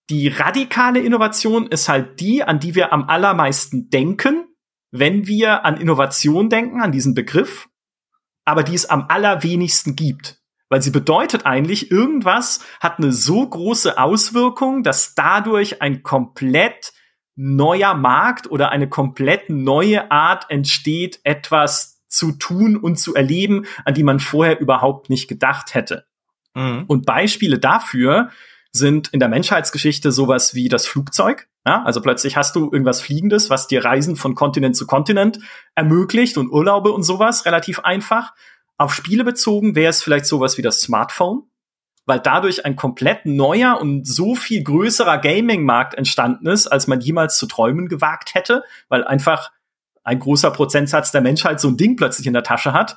die 0.10 0.28
radikale 0.28 1.00
Innovation 1.00 1.68
ist 1.68 1.90
halt 1.90 2.20
die, 2.20 2.44
an 2.44 2.60
die 2.60 2.76
wir 2.76 2.94
am 2.94 3.10
allermeisten 3.10 3.90
denken, 3.90 4.46
wenn 4.92 5.28
wir 5.28 5.66
an 5.66 5.78
Innovation 5.78 6.50
denken, 6.50 6.82
an 6.82 6.92
diesen 6.92 7.14
Begriff, 7.14 7.70
aber 8.46 8.64
die 8.64 8.74
es 8.74 8.88
am 8.88 9.06
allerwenigsten 9.08 9.96
gibt. 9.96 10.39
Weil 10.70 10.82
sie 10.82 10.92
bedeutet 10.92 11.46
eigentlich, 11.46 11.92
irgendwas 11.92 12.60
hat 12.80 13.00
eine 13.00 13.12
so 13.12 13.48
große 13.48 13.98
Auswirkung, 13.98 14.84
dass 14.84 15.16
dadurch 15.16 15.82
ein 15.82 16.04
komplett 16.04 16.94
neuer 17.36 17.94
Markt 17.94 18.52
oder 18.52 18.70
eine 18.70 18.88
komplett 18.88 19.50
neue 19.50 20.12
Art 20.12 20.46
entsteht, 20.50 21.20
etwas 21.24 22.02
zu 22.08 22.34
tun 22.34 22.76
und 22.76 22.98
zu 22.98 23.16
erleben, 23.16 23.66
an 23.86 23.94
die 23.94 24.04
man 24.04 24.20
vorher 24.20 24.60
überhaupt 24.60 25.10
nicht 25.10 25.28
gedacht 25.28 25.74
hätte. 25.74 26.06
Mhm. 26.54 26.84
Und 26.88 27.06
Beispiele 27.06 27.60
dafür 27.60 28.30
sind 28.72 29.08
in 29.10 29.20
der 29.20 29.30
Menschheitsgeschichte 29.30 30.12
sowas 30.12 30.54
wie 30.54 30.70
das 30.70 30.86
Flugzeug. 30.86 31.48
Ja, 31.66 31.84
also 31.84 32.02
plötzlich 32.02 32.38
hast 32.38 32.56
du 32.56 32.72
irgendwas 32.72 33.02
Fliegendes, 33.02 33.50
was 33.50 33.68
dir 33.68 33.84
Reisen 33.84 34.16
von 34.16 34.34
Kontinent 34.34 34.76
zu 34.76 34.88
Kontinent 34.88 35.40
ermöglicht 35.76 36.38
und 36.38 36.50
Urlaube 36.50 36.92
und 36.92 37.04
sowas 37.04 37.46
relativ 37.46 37.80
einfach. 37.80 38.34
Auf 38.80 38.94
Spiele 38.94 39.26
bezogen 39.26 39.76
wäre 39.76 39.90
es 39.90 40.02
vielleicht 40.02 40.26
sowas 40.26 40.58
wie 40.58 40.62
das 40.62 40.80
Smartphone, 40.80 41.44
weil 42.06 42.22
dadurch 42.22 42.66
ein 42.66 42.78
komplett 42.78 43.26
neuer 43.26 43.78
und 43.80 44.08
so 44.08 44.36
viel 44.36 44.64
größerer 44.64 45.18
Gaming-Markt 45.18 45.96
entstanden 45.96 46.48
ist, 46.48 46.68
als 46.68 46.88
man 46.88 47.02
jemals 47.02 47.38
zu 47.38 47.46
träumen 47.46 47.90
gewagt 47.90 48.36
hätte, 48.36 48.64
weil 48.88 49.04
einfach 49.04 49.52
ein 50.06 50.20
großer 50.20 50.52
Prozentsatz 50.52 51.12
der 51.12 51.20
Menschheit 51.20 51.60
so 51.60 51.68
ein 51.68 51.76
Ding 51.76 51.98
plötzlich 51.98 52.26
in 52.26 52.32
der 52.32 52.44
Tasche 52.44 52.72
hat. 52.72 52.96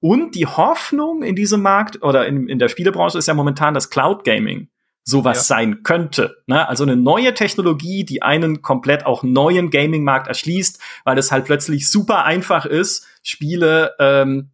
Und 0.00 0.34
die 0.34 0.46
Hoffnung 0.46 1.22
in 1.22 1.36
diesem 1.36 1.62
Markt 1.62 2.02
oder 2.02 2.26
in, 2.26 2.48
in 2.48 2.58
der 2.58 2.68
Spielebranche 2.68 3.16
ist 3.16 3.28
ja 3.28 3.34
momentan 3.34 3.74
das 3.74 3.90
Cloud 3.90 4.24
Gaming 4.24 4.70
sowas 5.04 5.48
ja. 5.48 5.56
sein 5.56 5.82
könnte. 5.84 6.42
Ne? 6.48 6.68
Also 6.68 6.82
eine 6.82 6.96
neue 6.96 7.34
Technologie, 7.34 8.04
die 8.04 8.22
einen 8.22 8.60
komplett 8.60 9.06
auch 9.06 9.22
neuen 9.22 9.70
Gaming-Markt 9.70 10.26
erschließt, 10.26 10.80
weil 11.04 11.16
es 11.16 11.30
halt 11.30 11.44
plötzlich 11.44 11.88
super 11.88 12.24
einfach 12.24 12.66
ist, 12.66 13.06
Spiele 13.22 13.94
ähm, 14.00 14.51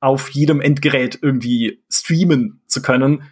auf 0.00 0.30
jedem 0.30 0.60
Endgerät 0.60 1.18
irgendwie 1.22 1.82
streamen 1.90 2.62
zu 2.66 2.82
können, 2.82 3.22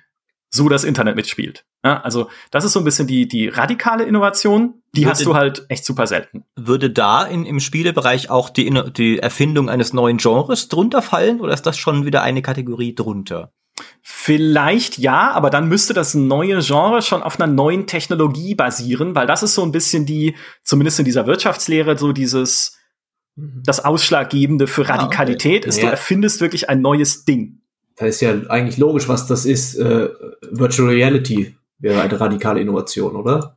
so 0.51 0.69
das 0.69 0.85
Internet 0.85 1.17
mitspielt. 1.17 1.65
Ja, 1.85 2.01
also 2.03 2.29
das 2.51 2.65
ist 2.65 2.73
so 2.73 2.81
ein 2.81 2.85
bisschen 2.85 3.09
die, 3.09 3.27
die 3.27 3.49
radikale 3.49 4.05
Innovation, 4.05 4.83
die 4.95 5.01
würde, 5.01 5.11
hast 5.11 5.27
du 5.27 5.35
halt 5.35 5.67
echt 5.69 5.85
super 5.85 6.07
selten. 6.07 6.45
Würde 6.55 6.91
da 6.91 7.25
in, 7.25 7.45
im 7.45 7.59
Spielebereich 7.59 8.31
auch 8.31 8.51
die, 8.51 8.71
die 8.97 9.19
Erfindung 9.19 9.69
eines 9.69 9.93
neuen 9.93 10.19
Genres 10.19 10.69
drunter 10.69 11.03
fallen 11.03 11.41
oder 11.41 11.53
ist 11.53 11.67
das 11.67 11.77
schon 11.77 12.05
wieder 12.05 12.23
eine 12.23 12.43
Kategorie 12.43 12.95
drunter? 12.95 13.53
Vielleicht 14.01 14.99
ja, 14.99 15.33
aber 15.33 15.51
dann 15.51 15.69
müsste 15.69 15.95
das 15.95 16.15
neue 16.15 16.61
Genre 16.61 17.03
schon 17.03 17.23
auf 17.23 17.41
einer 17.41 17.53
neuen 17.53 17.87
Technologie 17.87 18.55
basieren, 18.55 19.15
weil 19.15 19.27
das 19.27 19.43
ist 19.43 19.55
so 19.55 19.63
ein 19.63 19.73
bisschen 19.73 20.07
die, 20.07 20.37
zumindest 20.63 21.01
in 21.01 21.05
dieser 21.05 21.27
Wirtschaftslehre, 21.27 21.99
so 21.99 22.13
dieses. 22.13 22.79
Das 23.37 23.85
Ausschlaggebende 23.85 24.67
für 24.67 24.89
Radikalität 24.89 25.65
ah, 25.65 25.69
okay. 25.69 25.69
ist, 25.69 25.77
ja. 25.79 25.85
du 25.85 25.91
erfindest 25.91 26.41
wirklich 26.41 26.69
ein 26.69 26.83
neues 26.83 27.25
Ding. 27.25 27.61
Da 27.97 28.07
ist 28.07 28.21
ja 28.21 28.33
eigentlich 28.49 28.79
logisch, 28.79 29.09
was 29.09 29.27
das 29.27 29.45
ist. 29.45 29.75
Äh, 29.77 30.09
Virtual 30.51 30.89
Reality 30.89 31.55
wäre 31.79 32.01
eine 32.01 32.21
radikale 32.21 32.61
Innovation, 32.61 33.17
oder? 33.17 33.57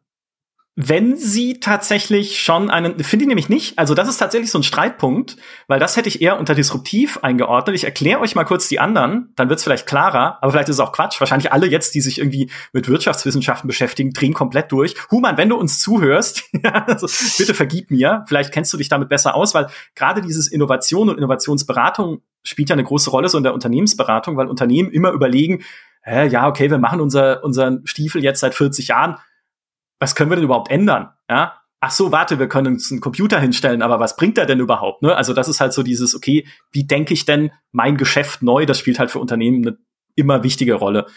Wenn 0.77 1.15
sie 1.15 1.61
tatsächlich 1.61 2.41
schon 2.41 2.69
einen, 2.69 2.99
finde 2.99 3.23
ich 3.23 3.27
nämlich 3.29 3.47
nicht, 3.47 3.79
also 3.79 3.93
das 3.93 4.09
ist 4.09 4.17
tatsächlich 4.17 4.51
so 4.51 4.59
ein 4.59 4.63
Streitpunkt, 4.63 5.37
weil 5.67 5.79
das 5.79 5.95
hätte 5.95 6.09
ich 6.09 6.21
eher 6.21 6.37
unter 6.37 6.53
disruptiv 6.53 7.19
eingeordnet. 7.21 7.77
Ich 7.77 7.85
erkläre 7.85 8.19
euch 8.19 8.35
mal 8.35 8.43
kurz 8.43 8.67
die 8.67 8.81
anderen, 8.81 9.31
dann 9.37 9.47
wird 9.47 9.59
es 9.59 9.63
vielleicht 9.63 9.87
klarer, 9.87 10.37
aber 10.41 10.51
vielleicht 10.51 10.67
ist 10.67 10.75
es 10.75 10.79
auch 10.81 10.91
Quatsch. 10.91 11.21
Wahrscheinlich 11.21 11.53
alle 11.53 11.67
jetzt, 11.67 11.95
die 11.95 12.01
sich 12.01 12.19
irgendwie 12.19 12.51
mit 12.73 12.89
Wirtschaftswissenschaften 12.89 13.69
beschäftigen, 13.69 14.11
drehen 14.11 14.33
komplett 14.33 14.69
durch. 14.73 14.95
Human, 15.11 15.37
wenn 15.37 15.47
du 15.47 15.55
uns 15.55 15.79
zuhörst, 15.79 16.43
also 16.63 17.07
bitte 17.37 17.53
vergib 17.53 17.89
mir, 17.89 18.25
vielleicht 18.27 18.51
kennst 18.51 18.73
du 18.73 18.77
dich 18.77 18.89
damit 18.89 19.07
besser 19.07 19.33
aus, 19.33 19.53
weil 19.53 19.67
gerade 19.95 20.21
dieses 20.21 20.49
Innovation 20.49 21.07
und 21.07 21.17
Innovationsberatung 21.17 22.21
spielt 22.43 22.69
ja 22.69 22.73
eine 22.73 22.83
große 22.83 23.09
Rolle 23.09 23.29
so 23.29 23.37
in 23.37 23.45
der 23.45 23.53
Unternehmensberatung, 23.53 24.35
weil 24.35 24.47
Unternehmen 24.47 24.91
immer 24.91 25.11
überlegen, 25.11 25.63
äh, 26.05 26.27
ja, 26.27 26.49
okay, 26.49 26.69
wir 26.69 26.79
machen 26.79 26.99
unser, 26.99 27.45
unseren 27.45 27.87
Stiefel 27.87 28.21
jetzt 28.21 28.41
seit 28.41 28.53
40 28.53 28.89
Jahren 28.89 29.15
was 29.99 30.15
können 30.15 30.29
wir 30.29 30.35
denn 30.35 30.45
überhaupt 30.45 30.71
ändern? 30.71 31.09
Ja? 31.29 31.61
Ach 31.81 31.91
so, 31.91 32.11
warte, 32.11 32.39
wir 32.39 32.47
können 32.47 32.73
uns 32.73 32.91
einen 32.91 33.01
Computer 33.01 33.39
hinstellen, 33.39 33.81
aber 33.81 33.99
was 33.99 34.15
bringt 34.15 34.37
er 34.37 34.45
denn 34.45 34.59
überhaupt? 34.59 35.01
Ne? 35.01 35.15
Also 35.15 35.33
das 35.33 35.47
ist 35.47 35.59
halt 35.59 35.73
so 35.73 35.83
dieses, 35.83 36.15
okay, 36.15 36.47
wie 36.71 36.85
denke 36.85 37.13
ich 37.13 37.25
denn 37.25 37.51
mein 37.71 37.97
Geschäft 37.97 38.41
neu? 38.41 38.65
Das 38.65 38.79
spielt 38.79 38.99
halt 38.99 39.11
für 39.11 39.19
Unternehmen 39.19 39.65
eine 39.65 39.77
immer 40.15 40.43
wichtige 40.43 40.75
Rolle. 40.75 41.07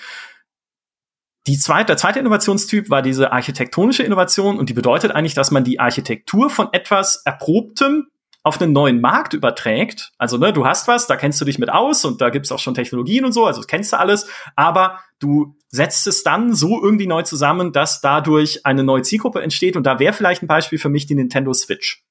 Die 1.46 1.56
zweite, 1.56 1.86
der 1.86 1.96
zweite 1.96 2.18
Innovationstyp 2.18 2.90
war 2.90 3.00
diese 3.00 3.32
architektonische 3.32 4.02
Innovation 4.02 4.58
und 4.58 4.68
die 4.68 4.74
bedeutet 4.74 5.12
eigentlich, 5.12 5.34
dass 5.34 5.50
man 5.50 5.64
die 5.64 5.80
Architektur 5.80 6.50
von 6.50 6.68
etwas 6.72 7.22
Erprobtem 7.24 8.08
auf 8.42 8.60
einen 8.60 8.72
neuen 8.72 9.00
Markt 9.00 9.34
überträgt. 9.34 10.12
Also, 10.18 10.38
ne, 10.38 10.52
du 10.52 10.66
hast 10.66 10.88
was, 10.88 11.06
da 11.06 11.16
kennst 11.16 11.40
du 11.40 11.44
dich 11.44 11.58
mit 11.58 11.70
aus 11.70 12.04
und 12.04 12.20
da 12.20 12.30
gibt's 12.30 12.52
auch 12.52 12.58
schon 12.58 12.74
Technologien 12.74 13.24
und 13.24 13.32
so, 13.32 13.46
also 13.46 13.62
kennst 13.62 13.92
du 13.92 13.98
alles, 13.98 14.28
aber 14.56 15.00
du 15.18 15.56
setzt 15.68 16.06
es 16.06 16.22
dann 16.22 16.54
so 16.54 16.82
irgendwie 16.82 17.06
neu 17.06 17.22
zusammen, 17.22 17.72
dass 17.72 18.00
dadurch 18.00 18.64
eine 18.64 18.84
neue 18.84 19.02
Zielgruppe 19.02 19.42
entsteht. 19.42 19.76
Und 19.76 19.84
da 19.84 19.98
wäre 19.98 20.14
vielleicht 20.14 20.42
ein 20.42 20.46
Beispiel 20.46 20.78
für 20.78 20.88
mich 20.88 21.06
die 21.06 21.14
Nintendo 21.14 21.52
Switch. 21.52 22.04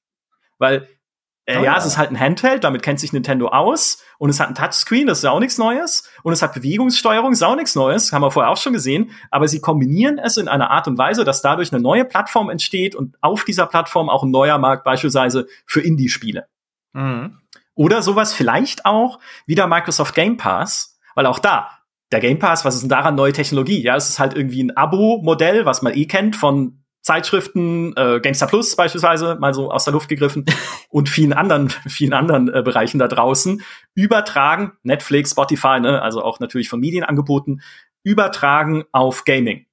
Weil 0.58 0.88
äh, 1.48 1.56
oh, 1.56 1.64
ja, 1.64 1.78
es 1.78 1.86
ist 1.86 1.96
halt 1.96 2.10
ein 2.10 2.20
Handheld, 2.20 2.62
damit 2.62 2.82
kennt 2.82 3.00
sich 3.00 3.14
Nintendo 3.14 3.48
aus. 3.48 4.04
Und 4.18 4.28
es 4.28 4.38
hat 4.38 4.48
ein 4.48 4.54
Touchscreen, 4.54 5.06
das 5.06 5.20
ist 5.20 5.24
auch 5.24 5.40
nichts 5.40 5.56
Neues. 5.56 6.06
Und 6.22 6.34
es 6.34 6.42
hat 6.42 6.52
Bewegungssteuerung, 6.52 7.32
ist 7.32 7.42
auch 7.42 7.56
nichts 7.56 7.74
Neues, 7.74 8.12
haben 8.12 8.20
wir 8.20 8.30
vorher 8.30 8.52
auch 8.52 8.58
schon 8.58 8.74
gesehen. 8.74 9.12
Aber 9.30 9.48
sie 9.48 9.58
kombinieren 9.58 10.18
es 10.18 10.36
in 10.36 10.46
einer 10.46 10.70
Art 10.70 10.86
und 10.88 10.98
Weise, 10.98 11.24
dass 11.24 11.40
dadurch 11.40 11.72
eine 11.72 11.80
neue 11.80 12.04
Plattform 12.04 12.50
entsteht 12.50 12.94
und 12.94 13.16
auf 13.22 13.44
dieser 13.44 13.64
Plattform 13.64 14.10
auch 14.10 14.24
ein 14.24 14.30
neuer 14.30 14.58
Markt 14.58 14.84
beispielsweise 14.84 15.46
für 15.64 15.80
Indie-Spiele. 15.80 16.48
Mhm. 16.92 17.38
Oder 17.74 18.02
sowas 18.02 18.34
vielleicht 18.34 18.84
auch 18.84 19.18
wie 19.46 19.54
der 19.54 19.68
Microsoft 19.68 20.14
Game 20.14 20.36
Pass, 20.36 20.98
weil 21.14 21.24
auch 21.24 21.38
da, 21.38 21.70
der 22.12 22.20
Game 22.20 22.38
Pass, 22.38 22.66
was 22.66 22.74
ist 22.74 22.82
denn 22.82 22.90
daran 22.90 23.14
neue 23.14 23.32
Technologie? 23.32 23.82
Ja, 23.82 23.96
es 23.96 24.10
ist 24.10 24.18
halt 24.18 24.34
irgendwie 24.34 24.64
ein 24.64 24.76
Abo-Modell, 24.76 25.64
was 25.64 25.80
man 25.80 25.94
eh 25.94 26.04
kennt 26.04 26.36
von 26.36 26.84
Zeitschriften, 27.02 27.96
äh, 27.96 28.20
Gamestar 28.20 28.48
Plus 28.48 28.76
beispielsweise, 28.76 29.36
mal 29.40 29.54
so 29.54 29.70
aus 29.70 29.84
der 29.84 29.92
Luft 29.92 30.08
gegriffen, 30.08 30.44
und 30.90 31.08
vielen 31.08 31.32
anderen, 31.32 31.70
vielen 31.70 32.12
anderen 32.12 32.52
äh, 32.52 32.62
Bereichen 32.62 32.98
da 32.98 33.08
draußen, 33.08 33.62
übertragen, 33.94 34.72
Netflix, 34.82 35.30
Spotify, 35.30 35.80
ne, 35.80 36.02
also 36.02 36.22
auch 36.22 36.40
natürlich 36.40 36.68
von 36.68 36.80
Medienangeboten, 36.80 37.62
übertragen 38.02 38.84
auf 38.92 39.24
Gaming. 39.24 39.66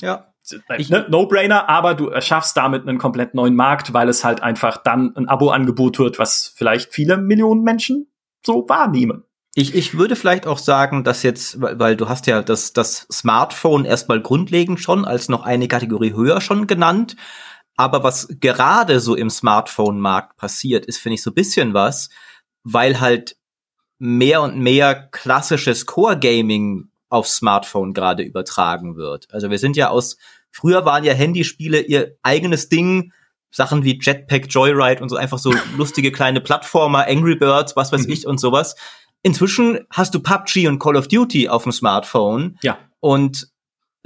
Ja. 0.00 0.30
Ich, 0.76 0.90
ne, 0.90 1.06
No-brainer, 1.08 1.70
aber 1.70 1.94
du 1.94 2.08
erschaffst 2.08 2.56
damit 2.56 2.86
einen 2.86 2.98
komplett 2.98 3.32
neuen 3.32 3.56
Markt, 3.56 3.94
weil 3.94 4.10
es 4.10 4.24
halt 4.24 4.42
einfach 4.42 4.76
dann 4.76 5.16
ein 5.16 5.26
Abo-Angebot 5.26 5.98
wird, 5.98 6.18
was 6.18 6.52
vielleicht 6.54 6.92
viele 6.92 7.16
Millionen 7.16 7.62
Menschen 7.62 8.08
so 8.44 8.68
wahrnehmen. 8.68 9.24
Ich, 9.56 9.74
ich 9.74 9.96
würde 9.96 10.16
vielleicht 10.16 10.46
auch 10.46 10.58
sagen, 10.58 11.04
dass 11.04 11.22
jetzt, 11.22 11.60
weil, 11.60 11.78
weil 11.78 11.96
du 11.96 12.08
hast 12.08 12.26
ja 12.26 12.42
das, 12.42 12.72
das 12.72 13.06
Smartphone 13.10 13.84
erstmal 13.84 14.20
grundlegend 14.20 14.80
schon 14.80 15.04
als 15.04 15.28
noch 15.28 15.44
eine 15.44 15.68
Kategorie 15.68 16.12
höher 16.12 16.40
schon 16.40 16.66
genannt. 16.66 17.14
Aber 17.76 18.02
was 18.02 18.28
gerade 18.40 19.00
so 19.00 19.14
im 19.14 19.30
Smartphone-Markt 19.30 20.36
passiert, 20.36 20.86
ist, 20.86 20.98
finde 20.98 21.14
ich, 21.14 21.22
so 21.22 21.32
bisschen 21.32 21.74
was, 21.74 22.10
weil 22.64 23.00
halt 23.00 23.36
mehr 23.98 24.42
und 24.42 24.58
mehr 24.58 24.94
klassisches 24.94 25.86
Core-Gaming 25.86 26.88
auf 27.08 27.28
Smartphone 27.28 27.94
gerade 27.94 28.24
übertragen 28.24 28.96
wird. 28.96 29.32
Also 29.32 29.50
wir 29.50 29.58
sind 29.58 29.76
ja 29.76 29.88
aus, 29.88 30.16
früher 30.50 30.84
waren 30.84 31.04
ja 31.04 31.12
Handyspiele 31.12 31.80
ihr 31.80 32.16
eigenes 32.22 32.68
Ding, 32.68 33.12
Sachen 33.52 33.84
wie 33.84 34.00
Jetpack, 34.00 34.46
Joyride 34.48 35.00
und 35.00 35.08
so 35.08 35.16
einfach 35.16 35.38
so 35.38 35.52
lustige 35.76 36.10
kleine 36.10 36.40
Plattformer, 36.40 37.06
Angry 37.06 37.36
Birds, 37.36 37.76
was 37.76 37.92
weiß 37.92 38.06
mhm. 38.06 38.12
ich 38.12 38.26
und 38.26 38.38
sowas. 38.38 38.74
Inzwischen 39.24 39.80
hast 39.90 40.14
du 40.14 40.20
PUBG 40.20 40.68
und 40.68 40.78
Call 40.78 40.96
of 40.96 41.08
Duty 41.08 41.48
auf 41.48 41.62
dem 41.62 41.72
Smartphone. 41.72 42.58
Ja. 42.62 42.78
Und 43.00 43.48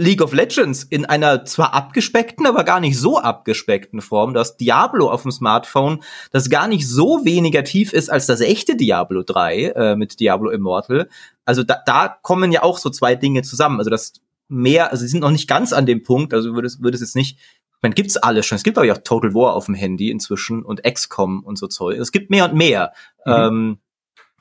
League 0.00 0.22
of 0.22 0.32
Legends 0.32 0.84
in 0.84 1.06
einer 1.06 1.44
zwar 1.44 1.74
abgespeckten, 1.74 2.46
aber 2.46 2.62
gar 2.62 2.78
nicht 2.78 2.96
so 2.96 3.18
abgespeckten 3.18 4.00
Form. 4.00 4.32
Du 4.32 4.38
hast 4.38 4.58
Diablo 4.58 5.10
auf 5.10 5.22
dem 5.22 5.32
Smartphone, 5.32 6.04
das 6.30 6.48
gar 6.48 6.68
nicht 6.68 6.88
so 6.88 7.24
weniger 7.24 7.64
tief 7.64 7.92
ist 7.92 8.08
als 8.08 8.26
das 8.26 8.40
echte 8.40 8.76
Diablo 8.76 9.24
3 9.24 9.62
äh, 9.64 9.96
mit 9.96 10.20
Diablo 10.20 10.50
Immortal. 10.50 11.08
Also 11.44 11.64
da, 11.64 11.82
da 11.84 12.16
kommen 12.22 12.52
ja 12.52 12.62
auch 12.62 12.78
so 12.78 12.90
zwei 12.90 13.16
Dinge 13.16 13.42
zusammen. 13.42 13.80
Also 13.80 13.90
das 13.90 14.12
mehr, 14.46 14.92
also 14.92 15.02
sie 15.02 15.08
sind 15.08 15.20
noch 15.20 15.32
nicht 15.32 15.48
ganz 15.48 15.72
an 15.72 15.84
dem 15.84 16.04
Punkt, 16.04 16.32
also 16.32 16.54
würde 16.54 16.68
es, 16.68 16.80
würde 16.80 16.94
es 16.94 17.00
jetzt 17.00 17.16
nicht, 17.16 17.40
man 17.82 17.92
gibt's 17.92 18.16
alles 18.16 18.46
schon. 18.46 18.56
Es 18.56 18.62
gibt 18.62 18.78
aber 18.78 18.86
ja 18.86 18.94
auch 18.94 19.02
Total 19.02 19.34
War 19.34 19.54
auf 19.54 19.66
dem 19.66 19.74
Handy 19.74 20.10
inzwischen 20.10 20.64
und 20.64 20.84
XCOM 20.84 21.42
und 21.42 21.58
so 21.58 21.66
Zeug. 21.66 21.98
Es 21.98 22.12
gibt 22.12 22.30
mehr 22.30 22.44
und 22.44 22.54
mehr. 22.54 22.92
Mhm. 23.26 23.32
Ähm, 23.32 23.78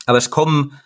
aber 0.08 0.17
es 0.17 0.32
kommen, 0.32 0.80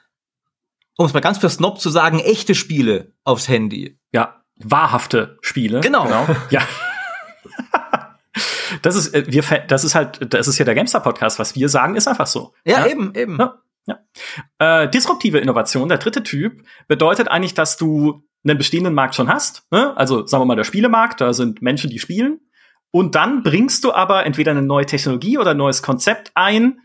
um 0.97 1.05
es 1.05 1.13
mal 1.13 1.21
ganz 1.21 1.37
für 1.37 1.49
Snob 1.49 1.79
zu 1.79 1.89
sagen, 1.89 2.19
echte 2.19 2.53
Spiele 2.53 3.13
aufs 3.23 3.47
Handy. 3.47 3.97
Ja, 4.11 4.43
wahrhafte 4.55 5.37
Spiele. 5.41 5.79
Genau. 5.79 6.03
genau. 6.03 6.27
Ja. 6.49 6.61
das 8.81 8.95
ist, 8.95 9.13
äh, 9.13 9.23
wir, 9.27 9.43
das 9.67 9.83
ist 9.83 9.95
halt, 9.95 10.33
das 10.33 10.47
ist 10.47 10.57
ja 10.57 10.65
der 10.65 10.75
Gamestar 10.75 11.01
Podcast. 11.01 11.39
Was 11.39 11.55
wir 11.55 11.69
sagen, 11.69 11.95
ist 11.95 12.07
einfach 12.07 12.27
so. 12.27 12.53
Ja, 12.65 12.79
ja? 12.79 12.87
eben, 12.87 13.15
eben. 13.15 13.37
Ja. 13.39 13.61
Ja. 13.87 14.83
Äh, 14.83 14.89
disruptive 14.89 15.39
Innovation, 15.39 15.89
der 15.89 15.97
dritte 15.97 16.21
Typ, 16.21 16.63
bedeutet 16.87 17.27
eigentlich, 17.27 17.55
dass 17.55 17.77
du 17.77 18.23
einen 18.43 18.57
bestehenden 18.57 18.93
Markt 18.93 19.15
schon 19.15 19.27
hast. 19.27 19.63
Ne? 19.71 19.95
Also 19.97 20.25
sagen 20.27 20.41
wir 20.41 20.45
mal 20.45 20.55
der 20.55 20.63
Spielemarkt, 20.63 21.21
da 21.21 21.33
sind 21.33 21.61
Menschen, 21.61 21.89
die 21.89 21.99
spielen. 21.99 22.41
Und 22.91 23.15
dann 23.15 23.43
bringst 23.43 23.83
du 23.83 23.93
aber 23.93 24.25
entweder 24.25 24.51
eine 24.51 24.61
neue 24.61 24.85
Technologie 24.85 25.37
oder 25.37 25.51
ein 25.51 25.57
neues 25.57 25.81
Konzept 25.81 26.31
ein, 26.35 26.79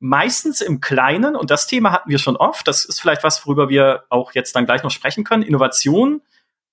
meistens 0.00 0.60
im 0.60 0.80
Kleinen, 0.80 1.36
und 1.36 1.50
das 1.50 1.66
Thema 1.66 1.92
hatten 1.92 2.10
wir 2.10 2.18
schon 2.18 2.36
oft, 2.36 2.66
das 2.68 2.84
ist 2.84 3.00
vielleicht 3.00 3.24
was, 3.24 3.44
worüber 3.46 3.68
wir 3.68 4.04
auch 4.08 4.32
jetzt 4.32 4.54
dann 4.54 4.66
gleich 4.66 4.82
noch 4.82 4.90
sprechen 4.90 5.24
können. 5.24 5.42
Innovation 5.42 6.22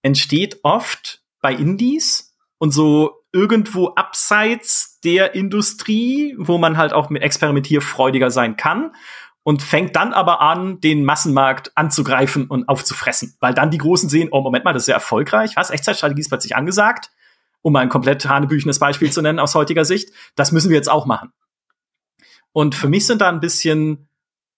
entsteht 0.02 0.60
oft 0.64 1.22
bei 1.42 1.54
Indies 1.54 2.36
und 2.58 2.72
so 2.72 3.24
irgendwo 3.32 3.90
abseits 3.96 5.00
der 5.02 5.36
Industrie, 5.36 6.36
wo 6.38 6.58
man 6.58 6.78
halt 6.78 6.94
auch 6.94 7.10
mit 7.10 7.22
experimentierfreudiger 7.22 8.32
sein 8.32 8.56
kann 8.56 8.92
und 9.44 9.62
fängt 9.62 9.96
dann 9.96 10.14
aber 10.14 10.42
an, 10.42 10.80
den 10.80 11.06
Massenmarkt 11.06 11.72
anzugreifen 11.76 12.48
und 12.48 12.68
aufzufressen, 12.68 13.36
weil 13.40 13.54
dann 13.54 13.72
die 13.72 13.78
Großen 13.78 14.10
sehen, 14.10 14.30
oh 14.32 14.42
Moment 14.42 14.66
mal, 14.66 14.74
das 14.74 14.84
ist 14.84 14.88
ja 14.88 14.96
erfolgreich, 14.96 15.56
was, 15.56 15.70
Echtzeitstrategie 15.70 16.22
ist 16.22 16.30
plötzlich 16.30 16.56
angesagt, 16.56 17.12
um 17.62 17.74
mal 17.74 17.82
ein 17.82 17.90
komplett 17.90 18.28
hanebüchenes 18.28 18.80
Beispiel 18.80 19.12
zu 19.12 19.22
nennen 19.22 19.40
aus 19.40 19.54
heutiger 19.54 19.86
Sicht, 19.86 20.10
das 20.36 20.52
müssen 20.52 20.70
wir 20.70 20.78
jetzt 20.78 20.90
auch 20.90 21.06
machen. 21.06 21.32
Und 22.56 22.74
für 22.74 22.88
mich 22.88 23.06
sind 23.06 23.20
da 23.20 23.28
ein 23.28 23.42
bisschen 23.42 24.08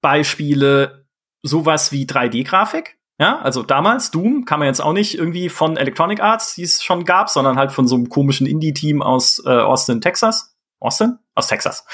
Beispiele 0.02 1.08
sowas 1.42 1.92
wie 1.92 2.06
3D-Grafik. 2.06 3.00
Ja, 3.20 3.40
also 3.40 3.64
damals 3.64 4.12
Doom 4.12 4.46
kann 4.46 4.60
man 4.60 4.68
jetzt 4.68 4.82
auch 4.82 4.94
nicht 4.94 5.18
irgendwie 5.18 5.50
von 5.50 5.78
Electronic 5.78 6.22
Arts, 6.22 6.54
die 6.54 6.62
es 6.62 6.84
schon 6.84 7.06
gab, 7.06 7.28
sondern 7.28 7.58
halt 7.58 7.72
von 7.72 7.88
so 7.88 7.96
einem 7.96 8.08
komischen 8.10 8.46
Indie-Team 8.46 9.02
aus 9.02 9.42
äh, 9.44 9.50
Austin, 9.50 10.00
Texas. 10.00 10.56
Austin? 10.80 11.18
Aus 11.34 11.48
Texas. 11.48 11.88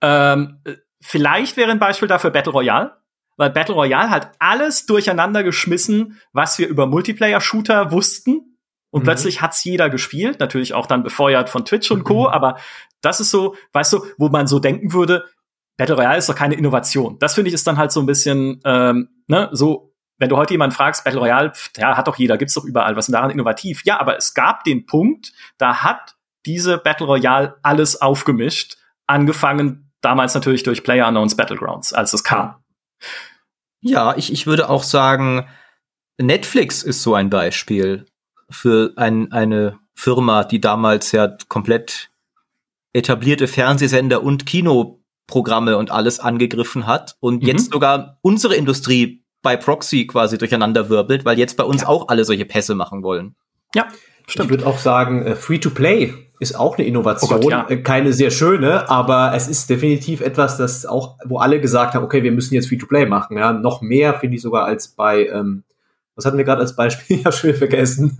Ähm, 0.00 0.62
vielleicht 1.02 1.58
wäre 1.58 1.70
ein 1.70 1.78
Beispiel 1.78 2.08
dafür 2.08 2.30
Battle 2.30 2.52
Royale, 2.52 2.96
weil 3.36 3.50
Battle 3.50 3.74
Royale 3.74 4.08
hat 4.08 4.32
alles 4.38 4.86
durcheinander 4.86 5.42
geschmissen, 5.42 6.18
was 6.32 6.58
wir 6.58 6.66
über 6.66 6.86
Multiplayer-Shooter 6.86 7.92
wussten. 7.92 8.58
Und 8.90 9.02
mhm. 9.02 9.04
plötzlich 9.04 9.42
hat's 9.42 9.62
jeder 9.64 9.90
gespielt, 9.90 10.40
natürlich 10.40 10.72
auch 10.72 10.86
dann 10.86 11.02
befeuert 11.02 11.50
von 11.50 11.66
Twitch 11.66 11.90
und 11.90 12.04
Co. 12.04 12.22
Mhm. 12.22 12.28
Aber 12.28 12.56
das 13.02 13.20
ist 13.20 13.30
so, 13.30 13.54
weißt 13.74 13.92
du, 13.92 14.06
wo 14.16 14.30
man 14.30 14.46
so 14.46 14.58
denken 14.58 14.94
würde, 14.94 15.26
Battle 15.76 15.96
Royale 15.96 16.18
ist 16.18 16.28
doch 16.28 16.34
keine 16.34 16.54
Innovation. 16.54 17.18
Das 17.18 17.34
finde 17.34 17.48
ich 17.48 17.54
ist 17.54 17.66
dann 17.66 17.78
halt 17.78 17.92
so 17.92 18.00
ein 18.00 18.06
bisschen, 18.06 18.60
ähm, 18.64 19.08
ne, 19.26 19.48
so, 19.52 19.94
wenn 20.18 20.28
du 20.28 20.36
heute 20.36 20.54
jemanden 20.54 20.74
fragst, 20.74 21.04
Battle 21.04 21.20
Royale, 21.20 21.50
pff, 21.50 21.70
ja, 21.76 21.96
hat 21.96 22.06
doch 22.06 22.16
jeder, 22.16 22.36
gibt's 22.38 22.54
doch 22.54 22.64
überall, 22.64 22.96
was 22.96 23.08
ist 23.08 23.14
daran 23.14 23.30
innovativ? 23.30 23.82
Ja, 23.84 23.98
aber 23.98 24.16
es 24.16 24.34
gab 24.34 24.64
den 24.64 24.86
Punkt, 24.86 25.32
da 25.58 25.82
hat 25.82 26.16
diese 26.46 26.78
Battle 26.78 27.06
Royale 27.06 27.56
alles 27.62 28.00
aufgemischt, 28.00 28.76
angefangen 29.06 29.92
damals 30.00 30.34
natürlich 30.34 30.62
durch 30.62 30.82
Player 30.82 31.06
Unknowns 31.06 31.36
Battlegrounds, 31.36 31.92
als 31.92 32.12
es 32.12 32.24
kam. 32.24 32.56
Ja, 33.80 34.16
ich, 34.16 34.32
ich 34.32 34.46
würde 34.46 34.68
auch 34.68 34.82
sagen, 34.82 35.48
Netflix 36.18 36.82
ist 36.82 37.02
so 37.02 37.14
ein 37.14 37.30
Beispiel 37.30 38.06
für 38.50 38.92
ein, 38.96 39.32
eine 39.32 39.78
Firma, 39.94 40.44
die 40.44 40.60
damals 40.60 41.12
ja 41.12 41.36
komplett 41.48 42.10
etablierte 42.92 43.48
Fernsehsender 43.48 44.22
und 44.22 44.46
Kinoprogramme 45.32 45.76
und 45.76 45.90
alles 45.90 46.20
angegriffen 46.20 46.86
hat 46.86 47.16
und 47.20 47.42
mhm. 47.42 47.48
jetzt 47.48 47.72
sogar 47.72 48.18
unsere 48.20 48.54
Industrie 48.54 49.22
bei 49.42 49.56
Proxy 49.56 50.06
quasi 50.06 50.38
durcheinander 50.38 50.88
wirbelt, 50.88 51.24
weil 51.24 51.38
jetzt 51.38 51.56
bei 51.56 51.64
uns 51.64 51.82
ja. 51.82 51.88
auch 51.88 52.08
alle 52.08 52.24
solche 52.24 52.44
Pässe 52.44 52.74
machen 52.74 53.02
wollen. 53.02 53.34
Ja, 53.74 53.88
stimmt. 54.26 54.46
Ich 54.46 54.50
würde 54.50 54.66
auch 54.66 54.78
sagen, 54.78 55.24
äh, 55.26 55.34
Free-to-Play 55.34 56.14
ist 56.38 56.58
auch 56.58 56.76
eine 56.76 56.86
Innovation, 56.86 57.38
oh 57.38 57.40
Gott, 57.40 57.50
ja. 57.50 57.66
Äh, 57.68 57.78
keine 57.78 58.12
sehr 58.12 58.30
schöne, 58.30 58.88
aber 58.88 59.32
es 59.34 59.48
ist 59.48 59.70
definitiv 59.70 60.20
etwas, 60.20 60.58
das 60.58 60.86
auch, 60.86 61.16
wo 61.24 61.38
alle 61.38 61.60
gesagt 61.60 61.94
haben, 61.94 62.04
okay, 62.04 62.22
wir 62.22 62.32
müssen 62.32 62.54
jetzt 62.54 62.68
Free-to-Play 62.68 63.06
machen. 63.06 63.36
Ja, 63.36 63.52
noch 63.52 63.80
mehr 63.80 64.14
finde 64.14 64.36
ich 64.36 64.42
sogar 64.42 64.64
als 64.64 64.88
bei 64.88 65.26
ähm, 65.26 65.64
was 66.14 66.26
hatten 66.26 66.36
wir 66.36 66.44
gerade 66.44 66.60
als 66.60 66.76
Beispiel? 66.76 67.16
Ich 67.20 67.24
habe 67.24 67.34
schon 67.34 67.54
vergessen. 67.54 68.16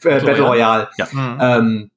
Battle 0.00 0.40
Royale. 0.40 0.88
Ja. 0.96 1.08
Mhm. 1.10 1.38
Ähm, 1.40 1.90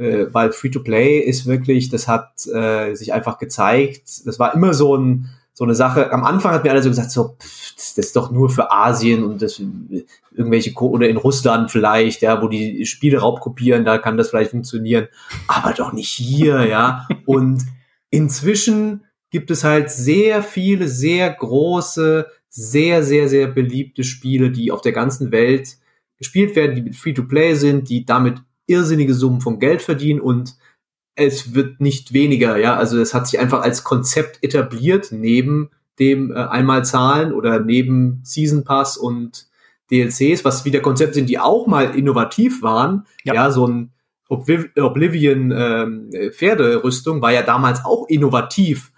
äh, 0.00 0.26
weil 0.32 0.52
Free-to-Play 0.52 1.20
ist 1.20 1.46
wirklich, 1.46 1.88
das 1.90 2.08
hat 2.08 2.46
äh, 2.46 2.94
sich 2.94 3.12
einfach 3.12 3.38
gezeigt. 3.38 4.26
Das 4.26 4.38
war 4.38 4.54
immer 4.54 4.74
so 4.74 4.96
ein 4.96 5.30
so 5.52 5.64
eine 5.64 5.74
Sache. 5.74 6.10
Am 6.10 6.24
Anfang 6.24 6.54
hat 6.54 6.64
mir 6.64 6.70
alle 6.70 6.82
so 6.82 6.88
gesagt, 6.88 7.10
so 7.10 7.36
pff, 7.38 7.74
das 7.76 7.98
ist 7.98 8.16
doch 8.16 8.30
nur 8.30 8.48
für 8.48 8.72
Asien 8.72 9.24
und 9.24 9.42
das 9.42 9.60
irgendwelche 10.30 10.72
oder 10.74 11.08
in 11.08 11.18
Russland 11.18 11.70
vielleicht, 11.70 12.22
ja, 12.22 12.40
wo 12.40 12.48
die 12.48 12.86
Spiele 12.86 13.18
raubkopieren, 13.18 13.84
da 13.84 13.98
kann 13.98 14.16
das 14.16 14.30
vielleicht 14.30 14.52
funktionieren, 14.52 15.08
aber 15.48 15.74
doch 15.74 15.92
nicht 15.92 16.08
hier, 16.08 16.66
ja. 16.66 17.06
Und 17.26 17.62
inzwischen 18.08 19.04
gibt 19.30 19.50
es 19.50 19.62
halt 19.62 19.90
sehr 19.90 20.42
viele, 20.42 20.88
sehr 20.88 21.30
große 21.30 22.26
sehr, 22.50 23.04
sehr, 23.04 23.28
sehr 23.28 23.46
beliebte 23.46 24.04
Spiele, 24.04 24.50
die 24.50 24.72
auf 24.72 24.82
der 24.82 24.92
ganzen 24.92 25.30
Welt 25.30 25.78
gespielt 26.18 26.56
werden, 26.56 26.74
die 26.74 26.82
mit 26.82 26.96
Free-to-Play 26.96 27.54
sind, 27.54 27.88
die 27.88 28.04
damit 28.04 28.42
irrsinnige 28.70 29.14
Summen 29.14 29.40
von 29.40 29.58
Geld 29.58 29.82
verdienen 29.82 30.20
und 30.20 30.56
es 31.16 31.54
wird 31.54 31.80
nicht 31.80 32.12
weniger, 32.12 32.56
ja. 32.56 32.76
Also 32.76 32.98
es 32.98 33.12
hat 33.12 33.26
sich 33.26 33.38
einfach 33.40 33.62
als 33.62 33.84
Konzept 33.84 34.42
etabliert, 34.42 35.08
neben 35.10 35.70
dem 35.98 36.32
äh, 36.32 36.36
einmal 36.36 36.84
zahlen 36.84 37.32
oder 37.32 37.60
neben 37.60 38.20
Season 38.24 38.64
Pass 38.64 38.96
und 38.96 39.48
DLCs, 39.90 40.44
was 40.44 40.64
wieder 40.64 40.80
Konzepte 40.80 41.14
sind, 41.14 41.28
die 41.28 41.38
auch 41.38 41.66
mal 41.66 41.96
innovativ 41.96 42.62
waren. 42.62 43.06
Ja, 43.24 43.34
ja 43.34 43.50
so 43.50 43.66
ein 43.66 43.92
Oblivion 44.28 45.50
ähm, 45.50 46.10
Pferderüstung 46.32 47.20
war 47.20 47.32
ja 47.32 47.42
damals 47.42 47.84
auch 47.84 48.06
innovativ 48.08 48.92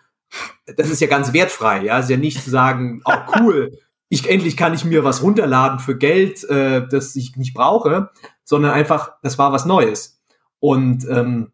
das 0.77 0.91
ist 0.91 1.01
ja 1.01 1.07
ganz 1.07 1.33
wertfrei, 1.33 1.85
ja. 1.85 1.99
Es 1.99 2.07
ist 2.07 2.11
ja 2.11 2.17
nicht 2.17 2.43
zu 2.43 2.51
sagen, 2.51 3.03
oh 3.05 3.13
cool, 3.39 3.79
ich 4.09 4.29
endlich 4.29 4.57
kann 4.57 4.75
ich 4.75 4.85
mir 4.85 5.05
was 5.05 5.23
runterladen 5.23 5.79
für 5.79 5.97
Geld, 5.97 6.45
äh, 6.45 6.87
das 6.87 7.17
ich 7.17 7.37
nicht 7.37 7.55
brauche, 7.55 8.11
sondern 8.45 8.73
einfach, 8.73 9.13
das 9.23 9.39
war 9.39 9.53
was 9.53 9.65
Neues. 9.65 10.21
Und 10.61 11.07
ähm, 11.09 11.53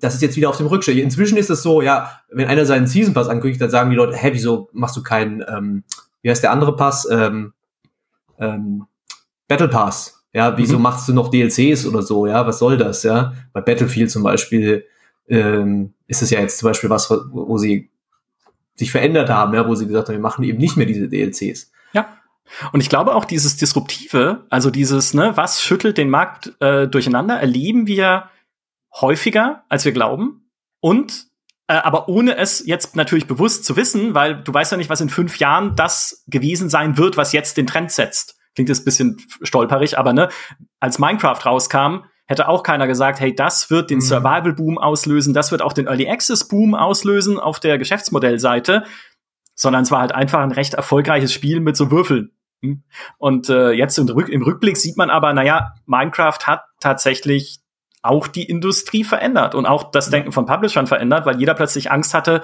das 0.00 0.14
ist 0.14 0.22
jetzt 0.22 0.36
wieder 0.36 0.50
auf 0.50 0.56
dem 0.56 0.66
Rückschritt. 0.66 0.98
Inzwischen 0.98 1.38
ist 1.38 1.50
es 1.50 1.62
so, 1.62 1.82
ja, 1.82 2.20
wenn 2.30 2.48
einer 2.48 2.66
seinen 2.66 2.86
Season 2.86 3.14
Pass 3.14 3.28
ankündigt, 3.28 3.60
dann 3.60 3.70
sagen 3.70 3.90
die 3.90 3.96
Leute, 3.96 4.16
hä, 4.16 4.30
wieso 4.32 4.68
machst 4.72 4.96
du 4.96 5.02
keinen, 5.02 5.44
ähm, 5.48 5.84
wie 6.22 6.30
heißt 6.30 6.42
der 6.42 6.52
andere 6.52 6.76
Pass? 6.76 7.08
Ähm, 7.10 7.52
ähm, 8.38 8.86
Battle 9.48 9.68
Pass. 9.68 10.24
Ja, 10.32 10.56
wieso 10.56 10.76
mhm. 10.76 10.82
machst 10.82 11.08
du 11.08 11.14
noch 11.14 11.30
DLCs 11.30 11.86
oder 11.86 12.02
so? 12.02 12.26
Ja, 12.26 12.46
was 12.46 12.58
soll 12.58 12.76
das? 12.76 13.02
Ja, 13.02 13.32
bei 13.52 13.60
Battlefield 13.60 14.10
zum 14.10 14.22
Beispiel 14.22 14.84
ähm, 15.26 15.94
ist 16.06 16.22
es 16.22 16.30
ja 16.30 16.40
jetzt 16.40 16.58
zum 16.58 16.68
Beispiel 16.68 16.90
was, 16.90 17.10
wo, 17.10 17.48
wo 17.48 17.58
sie 17.58 17.90
sich 18.74 18.92
verändert 18.92 19.30
haben, 19.30 19.54
ja, 19.54 19.66
wo 19.66 19.74
sie 19.74 19.86
gesagt 19.86 20.08
haben, 20.08 20.14
wir 20.14 20.20
machen 20.20 20.44
eben 20.44 20.58
nicht 20.58 20.76
mehr 20.76 20.86
diese 20.86 21.08
DLCs. 21.08 21.72
Und 22.72 22.80
ich 22.80 22.88
glaube 22.88 23.14
auch 23.14 23.24
dieses 23.24 23.56
Disruptive, 23.56 24.46
also 24.50 24.70
dieses, 24.70 25.14
ne, 25.14 25.36
was 25.36 25.62
schüttelt 25.62 25.98
den 25.98 26.10
Markt 26.10 26.54
äh, 26.60 26.88
durcheinander, 26.88 27.40
erleben 27.40 27.86
wir 27.86 28.30
häufiger, 28.94 29.64
als 29.68 29.84
wir 29.84 29.92
glauben. 29.92 30.50
Und 30.80 31.28
äh, 31.68 31.74
aber 31.74 32.08
ohne 32.08 32.36
es 32.36 32.66
jetzt 32.66 32.96
natürlich 32.96 33.26
bewusst 33.26 33.64
zu 33.64 33.76
wissen, 33.76 34.14
weil 34.14 34.42
du 34.42 34.52
weißt 34.52 34.72
ja 34.72 34.78
nicht, 34.78 34.90
was 34.90 35.00
in 35.00 35.10
fünf 35.10 35.38
Jahren 35.38 35.76
das 35.76 36.24
gewesen 36.26 36.70
sein 36.70 36.96
wird, 36.96 37.16
was 37.16 37.32
jetzt 37.32 37.56
den 37.56 37.66
Trend 37.66 37.92
setzt. 37.92 38.38
Klingt 38.54 38.70
jetzt 38.70 38.82
ein 38.82 38.84
bisschen 38.86 39.16
stolperig, 39.42 39.98
aber 39.98 40.12
ne, 40.12 40.30
als 40.80 40.98
Minecraft 40.98 41.44
rauskam, 41.44 42.04
hätte 42.26 42.48
auch 42.48 42.62
keiner 42.62 42.86
gesagt, 42.86 43.20
hey, 43.20 43.34
das 43.34 43.70
wird 43.70 43.90
den 43.90 43.98
mhm. 43.98 44.02
Survival-Boom 44.02 44.78
auslösen, 44.78 45.34
das 45.34 45.50
wird 45.50 45.62
auch 45.62 45.72
den 45.72 45.86
Early 45.86 46.08
Access-Boom 46.08 46.74
auslösen 46.74 47.38
auf 47.38 47.60
der 47.60 47.78
Geschäftsmodellseite, 47.78 48.84
sondern 49.54 49.82
es 49.82 49.90
war 49.90 50.00
halt 50.00 50.12
einfach 50.12 50.40
ein 50.40 50.52
recht 50.52 50.74
erfolgreiches 50.74 51.32
Spiel 51.32 51.60
mit 51.60 51.76
so 51.76 51.90
Würfeln. 51.90 52.32
Hm? 52.62 52.82
Und 53.18 53.48
äh, 53.48 53.70
jetzt 53.72 53.98
im, 53.98 54.08
Rück 54.08 54.28
im 54.28 54.42
Rückblick 54.42 54.76
sieht 54.76 54.96
man 54.96 55.10
aber, 55.10 55.32
naja, 55.32 55.74
Minecraft 55.86 56.38
hat 56.44 56.62
tatsächlich 56.80 57.60
auch 58.02 58.26
die 58.26 58.44
Industrie 58.44 59.04
verändert 59.04 59.54
und 59.54 59.66
auch 59.66 59.90
das 59.90 60.10
Denken 60.10 60.32
von 60.32 60.46
Publishern 60.46 60.86
verändert, 60.86 61.26
weil 61.26 61.38
jeder 61.38 61.54
plötzlich 61.54 61.90
Angst 61.90 62.14
hatte, 62.14 62.42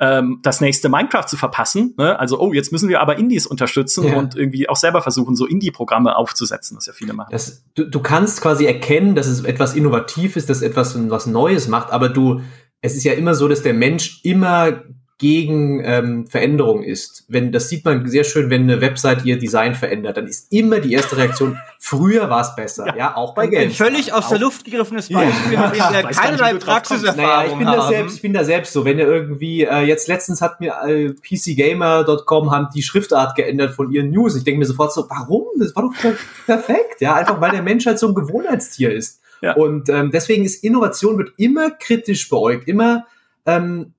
ähm, 0.00 0.40
das 0.42 0.60
nächste 0.60 0.88
Minecraft 0.88 1.26
zu 1.26 1.36
verpassen. 1.36 1.94
Ne? 1.96 2.18
Also, 2.18 2.40
oh, 2.40 2.52
jetzt 2.52 2.72
müssen 2.72 2.88
wir 2.88 3.00
aber 3.00 3.16
Indies 3.16 3.46
unterstützen 3.46 4.08
ja. 4.08 4.16
und 4.16 4.34
irgendwie 4.34 4.68
auch 4.68 4.76
selber 4.76 5.02
versuchen, 5.02 5.36
so 5.36 5.46
Indie-Programme 5.46 6.16
aufzusetzen, 6.16 6.76
was 6.76 6.86
ja 6.86 6.92
viele 6.92 7.12
machen. 7.12 7.30
Das, 7.30 7.64
du, 7.74 7.84
du 7.88 8.00
kannst 8.00 8.40
quasi 8.40 8.66
erkennen, 8.66 9.14
dass 9.14 9.26
es 9.26 9.44
etwas 9.44 9.74
innovativ 9.74 10.36
ist, 10.36 10.50
dass 10.50 10.62
etwas 10.62 10.98
was 11.10 11.26
Neues 11.26 11.68
macht, 11.68 11.92
aber 11.92 12.08
du, 12.08 12.40
es 12.80 12.96
ist 12.96 13.04
ja 13.04 13.12
immer 13.12 13.34
so, 13.34 13.48
dass 13.48 13.62
der 13.62 13.74
Mensch 13.74 14.20
immer 14.24 14.82
gegen 15.18 15.80
ähm, 15.84 16.26
Veränderung 16.26 16.82
ist. 16.82 17.24
Wenn 17.28 17.52
das 17.52 17.68
sieht 17.68 17.84
man 17.84 18.08
sehr 18.08 18.24
schön, 18.24 18.50
wenn 18.50 18.62
eine 18.62 18.80
Website 18.80 19.24
ihr 19.24 19.38
Design 19.38 19.76
verändert, 19.76 20.16
dann 20.16 20.26
ist 20.26 20.52
immer 20.52 20.80
die 20.80 20.92
erste 20.92 21.16
Reaktion: 21.16 21.58
Früher 21.78 22.28
war 22.30 22.40
es 22.40 22.56
besser, 22.56 22.88
ja. 22.88 22.96
ja, 22.96 23.16
auch 23.16 23.34
bei 23.34 23.46
Geld. 23.46 23.68
Ein 23.68 23.70
völlig 23.70 24.12
aus 24.12 24.28
der 24.28 24.40
Luft 24.40 24.64
gegriffenes 24.64 25.08
Beispiel, 25.08 25.52
ja. 25.52 25.70
mit 25.70 25.76
dem 25.76 26.10
keinerlei 26.10 26.54
Praxiserfahrung 26.54 27.26
naja, 27.26 27.44
ich 27.44 27.58
bin 27.58 27.66
haben. 27.68 27.76
da 27.76 27.88
selbst, 27.88 28.16
ich 28.16 28.22
bin 28.22 28.32
da 28.32 28.44
selbst 28.44 28.72
so. 28.72 28.84
Wenn 28.84 28.98
ihr 28.98 29.06
irgendwie 29.06 29.62
äh, 29.62 29.82
jetzt 29.82 30.08
letztens 30.08 30.42
hat 30.42 30.60
mir 30.60 30.74
äh, 30.84 31.10
PCGamer.com 31.12 32.50
haben 32.50 32.68
die 32.74 32.82
Schriftart 32.82 33.36
geändert 33.36 33.74
von 33.74 33.92
ihren 33.92 34.10
News. 34.10 34.34
Ich 34.36 34.42
denke 34.42 34.58
mir 34.58 34.66
sofort 34.66 34.92
so: 34.92 35.08
Warum? 35.08 35.46
Das 35.58 35.76
war 35.76 35.84
doch 35.84 36.14
perfekt, 36.44 37.00
ja, 37.00 37.14
einfach 37.14 37.40
weil 37.40 37.52
der 37.52 37.62
Mensch 37.62 37.86
halt 37.86 38.00
so 38.00 38.08
ein 38.08 38.14
Gewohnheitstier 38.14 38.92
ist. 38.92 39.20
Ja. 39.40 39.54
Und 39.54 39.88
ähm, 39.90 40.10
deswegen 40.10 40.44
ist 40.44 40.64
Innovation 40.64 41.18
wird 41.18 41.32
immer 41.36 41.70
kritisch 41.70 42.28
beäugt, 42.28 42.66
immer 42.66 43.06
ähm, 43.46 43.93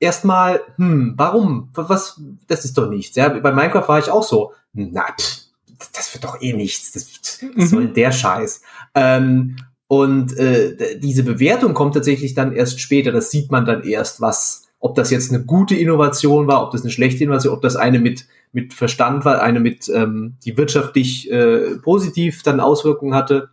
erstmal, 0.00 0.60
hm, 0.76 1.14
warum? 1.16 1.70
Was, 1.74 2.20
das 2.46 2.64
ist 2.64 2.78
doch 2.78 2.88
nichts. 2.88 3.16
Ja, 3.16 3.28
bei 3.28 3.52
Minecraft 3.52 3.88
war 3.88 3.98
ich 3.98 4.10
auch 4.10 4.22
so, 4.22 4.52
na, 4.72 5.06
pff, 5.18 5.48
das 5.92 6.12
wird 6.14 6.24
doch 6.24 6.40
eh 6.40 6.52
nichts. 6.52 6.92
Das, 6.92 7.40
was 7.54 7.64
mhm. 7.64 7.66
soll 7.66 7.88
der 7.88 8.12
Scheiß? 8.12 8.62
Ähm, 8.94 9.56
und 9.86 10.36
äh, 10.36 10.98
diese 10.98 11.22
Bewertung 11.22 11.72
kommt 11.72 11.94
tatsächlich 11.94 12.34
dann 12.34 12.52
erst 12.52 12.80
später. 12.80 13.10
Das 13.12 13.30
sieht 13.30 13.50
man 13.50 13.64
dann 13.64 13.84
erst, 13.84 14.20
was, 14.20 14.68
ob 14.80 14.94
das 14.94 15.10
jetzt 15.10 15.32
eine 15.32 15.44
gute 15.44 15.74
Innovation 15.74 16.46
war, 16.46 16.62
ob 16.62 16.72
das 16.72 16.82
eine 16.82 16.90
schlechte 16.90 17.24
Innovation, 17.24 17.54
ob 17.54 17.62
das 17.62 17.76
eine 17.76 17.98
mit 17.98 18.26
mit 18.52 18.72
Verstand 18.72 19.24
war, 19.24 19.42
eine 19.42 19.60
mit 19.60 19.88
ähm, 19.88 20.36
die 20.44 20.56
wirtschaftlich 20.56 21.30
äh, 21.30 21.76
positiv 21.82 22.42
dann 22.42 22.60
Auswirkungen 22.60 23.14
hatte. 23.14 23.50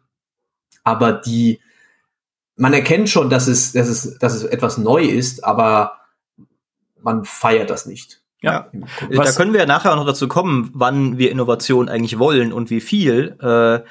Aber 0.84 1.12
die 1.12 1.60
man 2.56 2.74
erkennt 2.74 3.10
schon, 3.10 3.30
dass 3.30 3.48
es, 3.48 3.74
dass 3.74 3.90
es, 3.90 4.18
dass 4.18 4.34
es 4.34 4.44
etwas 4.44 4.78
neu 4.78 5.04
ist, 5.04 5.44
aber 5.44 6.00
man 7.06 7.24
feiert 7.24 7.70
das 7.70 7.86
nicht. 7.86 8.22
Ja, 8.42 8.70
äh, 9.10 9.16
da 9.16 9.32
können 9.32 9.54
wir 9.54 9.62
ja 9.62 9.66
nachher 9.66 9.94
auch 9.94 9.96
noch 9.96 10.06
dazu 10.06 10.28
kommen, 10.28 10.70
wann 10.74 11.18
wir 11.18 11.32
Innovation 11.32 11.88
eigentlich 11.88 12.20
wollen 12.20 12.52
und 12.52 12.70
wie 12.70 12.82
viel. 12.82 13.38
Äh, 13.42 13.88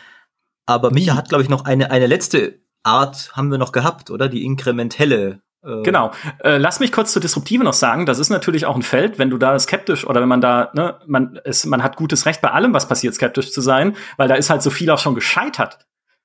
aber 0.66 0.90
Micha 0.90 1.16
hat, 1.16 1.29
glaube 1.29 1.42
ich, 1.42 1.48
noch 1.48 1.64
eine, 1.64 1.90
eine 1.90 2.07
letzte 2.07 2.61
Art 2.83 3.33
haben 3.35 3.50
wir 3.50 3.59
noch 3.59 3.72
gehabt, 3.72 4.11
oder? 4.11 4.29
Die 4.29 4.44
inkrementelle. 4.44 5.40
Äh 5.64 5.83
genau. 5.83 6.12
Äh, 6.42 6.59
lass 6.59 6.81
mich 6.81 6.92
kurz 6.92 7.12
zur 7.12 7.22
Disruptive 7.22 7.64
noch 7.64 7.72
sagen. 7.72 8.07
Das 8.07 8.18
ist 8.18 8.31
natürlich 8.31 8.66
auch 8.66 8.77
ein 8.77 8.83
Feld, 8.83 9.18
wenn 9.18 9.31
du 9.31 9.38
da 9.38 9.59
skeptisch 9.59 10.07
oder 10.07 10.20
wenn 10.20 10.29
man 10.29 10.40
da, 10.40 10.70
ne, 10.74 11.00
man, 11.07 11.37
ist, 11.44 11.64
man 11.66 11.83
hat 11.83 11.96
gutes 11.96 12.27
Recht 12.27 12.40
bei 12.40 12.50
allem, 12.50 12.74
was 12.74 12.88
passiert, 12.88 13.14
skeptisch 13.14 13.53
zu 13.53 13.61
sein, 13.61 13.96
weil 14.16 14.29
da 14.29 14.35
ist 14.35 14.50
halt 14.50 14.62
so 14.62 14.70
viel 14.70 14.90
auch 14.90 14.98
schon 14.98 15.14
gescheitert. 15.14 15.79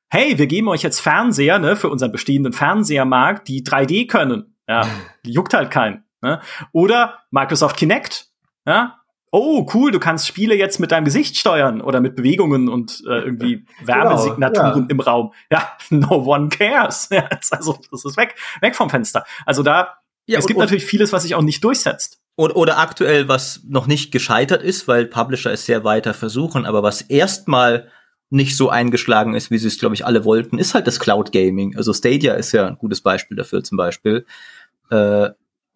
Hey, 0.10 0.38
wir 0.38 0.48
geben 0.48 0.68
euch 0.68 0.82
jetzt 0.82 1.00
Fernseher, 1.00 1.60
ne, 1.60 1.76
für 1.76 1.90
unseren 1.90 2.12
bestehenden 2.12 2.54
Fernsehermarkt, 2.54 3.48
die 3.48 3.64
3D 3.64 4.08
können. 4.08 4.56
Ja, 4.68 4.86
juckt 5.26 5.54
halt 5.54 5.72
keinen. 5.72 6.04
Ne? 6.22 6.42
Oder 6.72 7.20
Microsoft 7.32 7.78
Kinect. 7.78 8.28
Ja? 8.66 9.00
Oh, 9.32 9.68
cool, 9.74 9.92
du 9.92 10.00
kannst 10.00 10.28
Spiele 10.28 10.56
jetzt 10.56 10.80
mit 10.80 10.92
deinem 10.92 11.06
Gesicht 11.06 11.38
steuern 11.38 11.82
oder 11.82 12.02
mit 12.02 12.16
Bewegungen 12.16 12.68
und 12.68 13.04
äh, 13.08 13.20
irgendwie 13.20 13.66
Wärmesignaturen 13.84 14.74
genau, 14.74 14.86
ja. 14.86 14.90
im 14.90 15.00
Raum. 15.00 15.34
Ja, 15.52 15.78
no 15.90 16.24
one 16.26 16.50
cares. 16.50 17.10
Ja, 17.12 17.30
also 17.52 17.80
das 17.92 18.06
ist 18.06 18.18
weg, 18.18 18.36
weg 18.62 18.76
vom 18.76 18.90
Fenster. 18.90 19.26
Also 19.46 19.64
da 19.64 19.98
Ja, 20.26 20.40
es 20.40 20.48
gibt 20.48 20.60
natürlich 20.60 20.86
vieles, 20.86 21.14
was 21.14 21.24
sich 21.24 21.36
auch 21.36 21.42
nicht 21.42 21.64
durchsetzt. 21.64 22.20
Oder, 22.36 22.56
oder 22.56 22.78
aktuell, 22.80 23.28
was 23.28 23.62
noch 23.68 23.86
nicht 23.86 24.12
gescheitert 24.12 24.64
ist, 24.64 24.88
weil 24.88 25.06
Publisher 25.06 25.52
es 25.52 25.66
sehr 25.66 25.84
weiter 25.84 26.14
versuchen, 26.14 26.66
aber 26.66 26.84
was 26.84 27.02
erstmal 27.02 27.90
nicht 28.30 28.56
so 28.56 28.70
eingeschlagen 28.70 29.34
ist, 29.34 29.52
wie 29.52 29.58
sie 29.58 29.68
es, 29.68 29.80
glaube 29.80 29.96
ich, 29.96 30.06
alle 30.06 30.24
wollten, 30.24 30.58
ist 30.58 30.74
halt 30.74 30.88
das 30.88 31.00
Cloud 31.00 31.32
Gaming. 31.32 31.76
Also 31.76 31.94
Stadia 31.94 32.34
ist 32.36 32.52
ja 32.52 32.68
ein 32.68 32.78
gutes 32.78 33.02
Beispiel 33.02 33.36
dafür 33.36 33.64
zum 33.64 33.78
Beispiel. 33.78 34.26
Äh, 34.92 35.30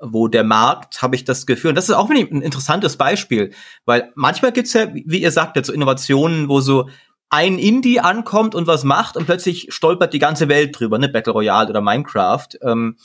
wo 0.04 0.28
der 0.28 0.44
Markt, 0.44 1.02
habe 1.02 1.16
ich 1.16 1.24
das 1.24 1.46
Gefühl, 1.46 1.70
und 1.70 1.76
das 1.76 1.90
ist 1.90 1.96
auch 1.96 2.10
ein 2.10 2.42
interessantes 2.42 2.98
Beispiel, 2.98 3.54
weil 3.86 4.12
manchmal 4.16 4.52
gibt's 4.52 4.74
ja, 4.74 4.94
wie 4.94 5.22
ihr 5.22 5.32
sagt, 5.32 5.64
so 5.66 5.74
Innovationen, 5.74 6.50
wo 6.50 6.60
so 6.60 6.90
ein 7.30 7.58
Indie 7.58 8.00
ankommt 8.00 8.54
und 8.54 8.68
was 8.68 8.84
macht 8.84 9.18
und 9.18 9.26
plötzlich 9.26 9.68
stolpert 9.70 10.14
die 10.14 10.20
ganze 10.20 10.50
Welt 10.50 10.78
drüber, 10.78 11.00
ne, 11.00 11.10
Battle 11.10 11.34
Royale 11.34 11.70
oder 11.70 11.82
Minecraft. 11.82 12.50
Ähm, 12.62 12.98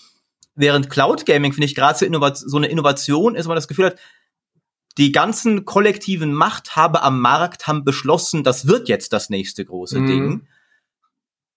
während 0.55 0.91
Cloud 0.91 1.25
Gaming, 1.25 1.53
finde 1.53 1.67
ich, 1.67 1.75
gerade 1.75 1.99
so, 1.99 2.07
so 2.35 2.57
eine 2.57 2.67
Innovation 2.67 3.37
ist, 3.37 3.47
wo 3.47 3.51
man 3.51 3.57
das 3.57 3.69
Gefühl 3.69 3.87
hat, 3.87 3.97
die 4.99 5.13
ganzen 5.13 5.65
kollektiven 5.65 6.35
Machthaber 6.35 7.05
am 7.05 7.21
Markt 7.21 7.69
haben 7.69 7.85
beschlossen, 7.85 8.43
das 8.43 8.67
wird 8.67 8.89
jetzt 8.89 9.13
das 9.13 9.31
nächste 9.31 9.65
große 9.65 10.01
mhm. 10.01 10.07
Ding. 10.07 10.49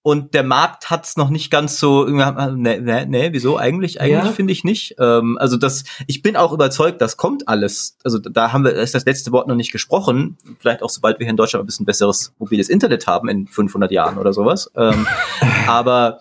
Und 0.03 0.33
der 0.33 0.43
Markt 0.43 0.89
hat 0.89 1.05
es 1.05 1.15
noch 1.15 1.29
nicht 1.29 1.51
ganz 1.51 1.79
so, 1.79 2.05
ne, 2.05 2.81
ne, 2.81 3.05
ne, 3.05 3.29
wieso 3.33 3.57
eigentlich? 3.57 4.01
Eigentlich 4.01 4.23
ja. 4.23 4.31
finde 4.31 4.51
ich 4.51 4.63
nicht. 4.63 4.95
Ähm, 4.99 5.37
also 5.39 5.57
das, 5.57 5.83
ich 6.07 6.23
bin 6.23 6.35
auch 6.35 6.51
überzeugt, 6.53 7.01
das 7.01 7.17
kommt 7.17 7.47
alles. 7.47 7.97
Also 8.03 8.17
da 8.17 8.51
haben 8.51 8.63
wir, 8.63 8.73
ist 8.73 8.95
das 8.95 9.05
letzte 9.05 9.31
Wort 9.31 9.47
noch 9.47 9.55
nicht 9.55 9.71
gesprochen. 9.71 10.37
Vielleicht 10.59 10.81
auch 10.81 10.89
sobald 10.89 11.19
wir 11.19 11.25
hier 11.25 11.31
in 11.31 11.37
Deutschland 11.37 11.63
ein 11.63 11.67
bisschen 11.67 11.85
besseres 11.85 12.33
mobiles 12.39 12.69
Internet 12.69 13.05
haben 13.05 13.29
in 13.29 13.45
500 13.47 13.91
Jahren 13.91 14.17
oder 14.17 14.33
sowas. 14.33 14.71
Ähm, 14.75 15.05
aber 15.67 16.19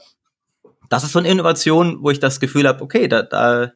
das 0.90 1.02
ist 1.02 1.12
so 1.12 1.18
eine 1.18 1.28
Innovation, 1.28 1.98
wo 2.02 2.10
ich 2.10 2.20
das 2.20 2.38
Gefühl 2.38 2.68
habe, 2.68 2.82
okay, 2.82 3.08
da, 3.08 3.22
da 3.22 3.72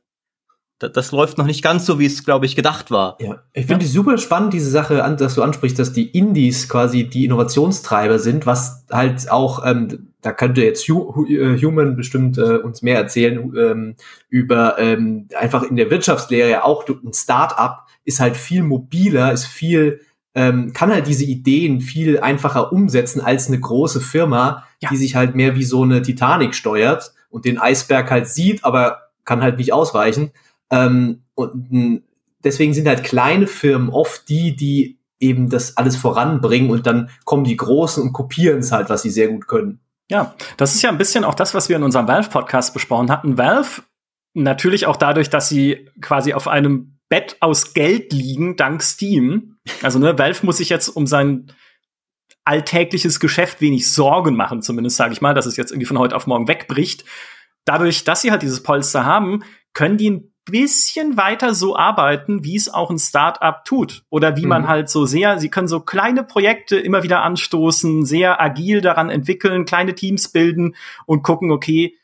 das 0.89 1.13
läuft 1.13 1.39
noch 1.39 1.47
nicht 1.47 1.63
ganz 1.63 1.87
so, 1.87 1.99
wie 1.99 2.07
es, 2.07 2.25
glaube 2.25 2.47
ich, 2.47 2.57
gedacht 2.57 2.91
war. 2.91 3.17
Ja, 3.21 3.43
ich 3.53 3.67
finde 3.67 3.85
ja. 3.85 3.91
super 3.91 4.19
spannend, 4.19 4.53
diese 4.53 4.71
Sache, 4.71 4.97
dass 5.19 5.35
du 5.35 5.43
ansprichst, 5.43 5.79
dass 5.79 5.93
die 5.93 6.09
Indies 6.09 6.69
quasi 6.69 7.05
die 7.05 7.25
Innovationstreiber 7.25 8.19
sind, 8.19 8.47
was 8.47 8.85
halt 8.91 9.31
auch, 9.31 9.65
ähm, 9.65 10.09
da 10.21 10.33
könnte 10.33 10.63
jetzt 10.63 10.89
äh, 10.89 10.93
Human 10.93 11.97
bestimmt 11.97 12.39
äh, 12.39 12.57
uns 12.57 12.83
mehr 12.83 12.97
erzählen, 12.97 13.53
ähm, 13.57 13.97
über 14.29 14.79
ähm, 14.79 15.29
einfach 15.39 15.63
in 15.63 15.77
der 15.77 15.91
Wirtschaftslehre 15.91 16.65
auch 16.65 16.87
ein 16.89 17.13
Start-up 17.13 17.85
ist 18.05 18.21
halt 18.21 18.37
viel 18.37 18.63
mobiler, 18.63 19.33
ist 19.33 19.47
viel, 19.47 20.01
ähm, 20.35 20.73
kann 20.73 20.93
halt 20.93 21.07
diese 21.07 21.25
Ideen 21.25 21.81
viel 21.81 22.21
einfacher 22.21 22.73
umsetzen 22.73 23.21
als 23.21 23.49
eine 23.49 23.61
große 23.61 24.01
Firma, 24.01 24.65
ja. 24.81 24.91
die 24.91 24.97
sich 24.97 25.17
halt 25.17 25.35
mehr 25.35 25.57
wie 25.57 25.65
so 25.65 25.83
eine 25.83 26.03
Titanic 26.03 26.55
steuert 26.55 27.13
und 27.31 27.45
den 27.45 27.59
Eisberg 27.59 28.11
halt 28.11 28.29
sieht, 28.29 28.65
aber 28.65 29.05
kann 29.25 29.43
halt 29.43 29.59
nicht 29.59 29.73
ausweichen. 29.73 30.33
Ähm, 30.71 31.23
und 31.35 32.03
deswegen 32.43 32.75
sind 32.75 32.89
halt 32.89 33.05
kleine 33.05 33.47
Firmen 33.47 33.91
oft 33.91 34.29
die, 34.29 34.57
die 34.57 34.99
eben 35.21 35.49
das 35.49 35.77
alles 35.77 35.97
voranbringen 35.97 36.71
und 36.71 36.87
dann 36.87 37.11
kommen 37.25 37.45
die 37.45 37.57
Großen 37.57 38.03
und 38.03 38.13
kopieren 38.13 38.59
es 38.59 38.73
halt, 38.73 38.91
was 38.91 39.03
sie 39.03 39.11
sehr 39.11 39.29
gut 39.29 39.49
können. 39.49 39.81
Ja, 40.11 40.35
das 40.59 40.75
ist 40.75 40.83
ja 40.83 40.91
ein 40.91 40.99
bisschen 40.99 41.25
auch 41.25 41.35
das, 41.35 41.55
was 41.55 41.69
wir 41.69 41.77
in 41.77 41.83
unserem 41.83 42.07
Valve-Podcast 42.07 42.75
besprochen 42.75 43.11
hatten. 43.11 43.39
Valve, 43.39 43.83
natürlich 44.35 44.87
auch 44.87 44.97
dadurch, 44.97 45.31
dass 45.31 45.49
sie 45.49 45.89
quasi 46.01 46.35
auf 46.35 46.47
einem 46.47 46.99
Bett 47.09 47.37
aus 47.41 47.73
Geld 47.73 48.13
liegen, 48.13 48.57
dank 48.57 48.83
Steam. 48.83 49.57
Also, 49.83 49.99
ne, 49.99 50.19
Valve 50.19 50.45
muss 50.45 50.59
sich 50.59 50.69
jetzt 50.69 50.89
um 50.89 51.07
sein 51.07 51.53
alltägliches 52.45 53.21
Geschäft 53.21 53.63
wenig 53.63 53.91
Sorgen 53.91 54.37
machen, 54.37 54.61
zumindest 54.61 54.97
sage 54.97 55.15
ich 55.15 55.23
mal, 55.23 55.33
dass 55.33 55.47
es 55.47 55.57
jetzt 55.57 55.71
irgendwie 55.71 55.87
von 55.87 55.99
heute 55.99 56.15
auf 56.15 56.27
morgen 56.27 56.49
wegbricht. 56.49 57.05
Dadurch, 57.65 58.05
dass 58.05 58.21
sie 58.21 58.31
halt 58.31 58.43
dieses 58.43 58.63
Polster 58.63 59.07
haben, 59.07 59.43
können 59.73 59.97
die 59.97 60.11
ein 60.11 60.34
bisschen 60.45 61.17
weiter 61.17 61.55
so 61.55 61.77
arbeiten, 61.77 62.45
wie 62.45 62.57
es 62.57 62.73
auch 62.73 62.91
ein 62.91 62.99
Startup 62.99 63.65
tut. 63.65 64.05
Oder 64.11 64.37
wie 64.37 64.43
mhm. 64.43 64.49
man 64.49 64.69
halt 64.69 64.89
so 64.89 65.07
sehr, 65.07 65.39
sie 65.39 65.49
können 65.49 65.69
so 65.69 65.81
kleine 65.81 66.23
Projekte 66.23 66.77
immer 66.77 67.03
wieder 67.03 67.23
anstoßen, 67.23 68.05
sehr 68.05 68.41
agil 68.41 68.81
daran 68.81 69.11
entwickeln, 69.11 69.65
kleine 69.65 69.95
Teams 69.95 70.29
bilden 70.29 70.75
und 71.07 71.23
gucken, 71.23 71.51
okay, 71.51 71.97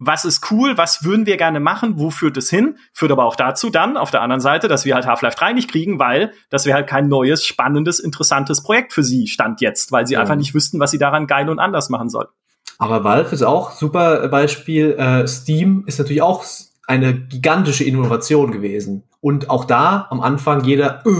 was 0.00 0.24
ist 0.24 0.50
cool, 0.52 0.76
was 0.76 1.02
würden 1.04 1.26
wir 1.26 1.36
gerne 1.36 1.58
machen, 1.58 1.98
wo 1.98 2.10
führt 2.10 2.36
es 2.36 2.50
hin? 2.50 2.78
Führt 2.92 3.10
aber 3.10 3.24
auch 3.24 3.34
dazu 3.34 3.68
dann 3.68 3.96
auf 3.96 4.12
der 4.12 4.22
anderen 4.22 4.40
Seite, 4.40 4.68
dass 4.68 4.84
wir 4.84 4.94
halt 4.94 5.06
Half-Life 5.06 5.36
3 5.36 5.54
nicht 5.54 5.70
kriegen, 5.70 5.98
weil 5.98 6.32
das 6.50 6.66
wäre 6.66 6.76
halt 6.76 6.86
kein 6.86 7.08
neues, 7.08 7.44
spannendes, 7.44 7.98
interessantes 7.98 8.62
Projekt 8.62 8.92
für 8.92 9.02
sie 9.02 9.26
stand 9.26 9.60
jetzt, 9.60 9.90
weil 9.90 10.06
sie 10.06 10.14
ja. 10.14 10.20
einfach 10.20 10.36
nicht 10.36 10.54
wüssten, 10.54 10.78
was 10.78 10.92
sie 10.92 10.98
daran 10.98 11.26
geil 11.26 11.48
und 11.48 11.58
anders 11.58 11.88
machen 11.88 12.10
sollten. 12.10 12.32
Aber 12.78 13.02
Valve 13.02 13.34
ist 13.34 13.42
auch 13.42 13.72
super 13.72 14.28
Beispiel. 14.28 14.92
Äh, 14.92 15.26
Steam 15.26 15.82
ist 15.86 15.98
natürlich 15.98 16.22
auch 16.22 16.44
eine 16.88 17.14
gigantische 17.14 17.84
Innovation 17.84 18.50
gewesen. 18.50 19.04
Und 19.20 19.50
auch 19.50 19.66
da 19.66 20.08
am 20.10 20.20
Anfang 20.20 20.64
jeder, 20.64 21.06
äh, 21.06 21.10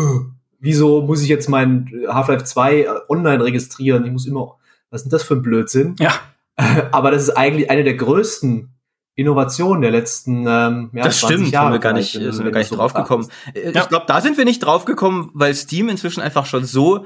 wieso 0.58 1.02
muss 1.02 1.22
ich 1.22 1.28
jetzt 1.28 1.48
mein 1.48 1.92
Half-Life 2.08 2.44
2 2.44 2.74
äh, 2.74 2.86
online 3.08 3.44
registrieren? 3.44 4.04
Ich 4.04 4.10
muss 4.10 4.26
immer, 4.26 4.56
was 4.90 5.02
ist 5.02 5.04
denn 5.04 5.10
das 5.10 5.22
für 5.22 5.34
ein 5.34 5.42
Blödsinn? 5.42 5.94
Ja. 6.00 6.12
Aber 6.90 7.10
das 7.10 7.24
ist 7.24 7.36
eigentlich 7.36 7.70
eine 7.70 7.84
der 7.84 7.94
größten 7.94 8.70
Innovationen 9.14 9.82
der 9.82 9.90
letzten 9.90 10.46
ähm, 10.48 10.90
ja, 10.94 11.04
Das 11.04 11.18
stimmt, 11.18 11.50
Jahre 11.50 11.72
wir 11.72 11.80
gar 11.80 11.92
nicht, 11.92 12.12
sind 12.12 12.44
wir 12.44 12.50
gar 12.50 12.60
nicht 12.60 12.68
so 12.68 12.76
draufgekommen. 12.76 13.28
Äh, 13.52 13.72
ich 13.72 13.88
glaube, 13.88 14.06
da 14.06 14.20
sind 14.22 14.38
wir 14.38 14.46
nicht 14.46 14.60
draufgekommen, 14.60 15.30
weil 15.34 15.54
Steam 15.54 15.90
inzwischen 15.90 16.22
einfach 16.22 16.46
schon 16.46 16.64
so 16.64 17.04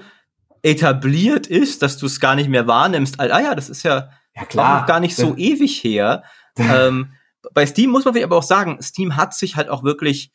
etabliert 0.63 1.49
ist, 1.49 1.83
dass 1.83 1.97
du 1.97 2.07
es 2.07 2.21
gar 2.21 2.37
nicht 2.37 2.49
mehr 2.49 2.69
wahrnimmst. 2.69 3.19
Ah 3.19 3.41
ja, 3.41 3.57
das 3.57 3.69
ist 3.69 3.83
ja, 3.83 4.11
ja 4.37 4.45
klar. 4.45 4.87
gar 4.87 5.01
nicht 5.01 5.17
so 5.17 5.35
ewig 5.37 5.83
her. 5.83 6.23
ähm, 6.57 7.09
bei 7.55 7.67
Steam 7.67 7.91
muss 7.91 8.05
man 8.05 8.17
aber 8.23 8.37
auch 8.37 8.43
sagen, 8.43 8.79
Steam 8.83 9.17
hat 9.17 9.35
sich 9.35 9.57
halt 9.57 9.69
auch 9.69 9.85
wirklich 9.85 10.31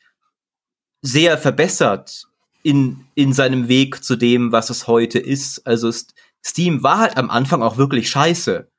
sehr 1.01 1.37
verbessert 1.37 2.25
in, 2.63 3.05
in 3.15 3.33
seinem 3.33 3.67
Weg 3.67 4.03
zu 4.03 4.15
dem, 4.15 4.51
was 4.51 4.69
es 4.69 4.87
heute 4.87 5.19
ist. 5.19 5.65
Also 5.65 5.91
Steam 6.45 6.83
war 6.83 6.99
halt 6.99 7.17
am 7.17 7.29
Anfang 7.29 7.61
auch 7.61 7.77
wirklich 7.77 8.09
scheiße. 8.09 8.69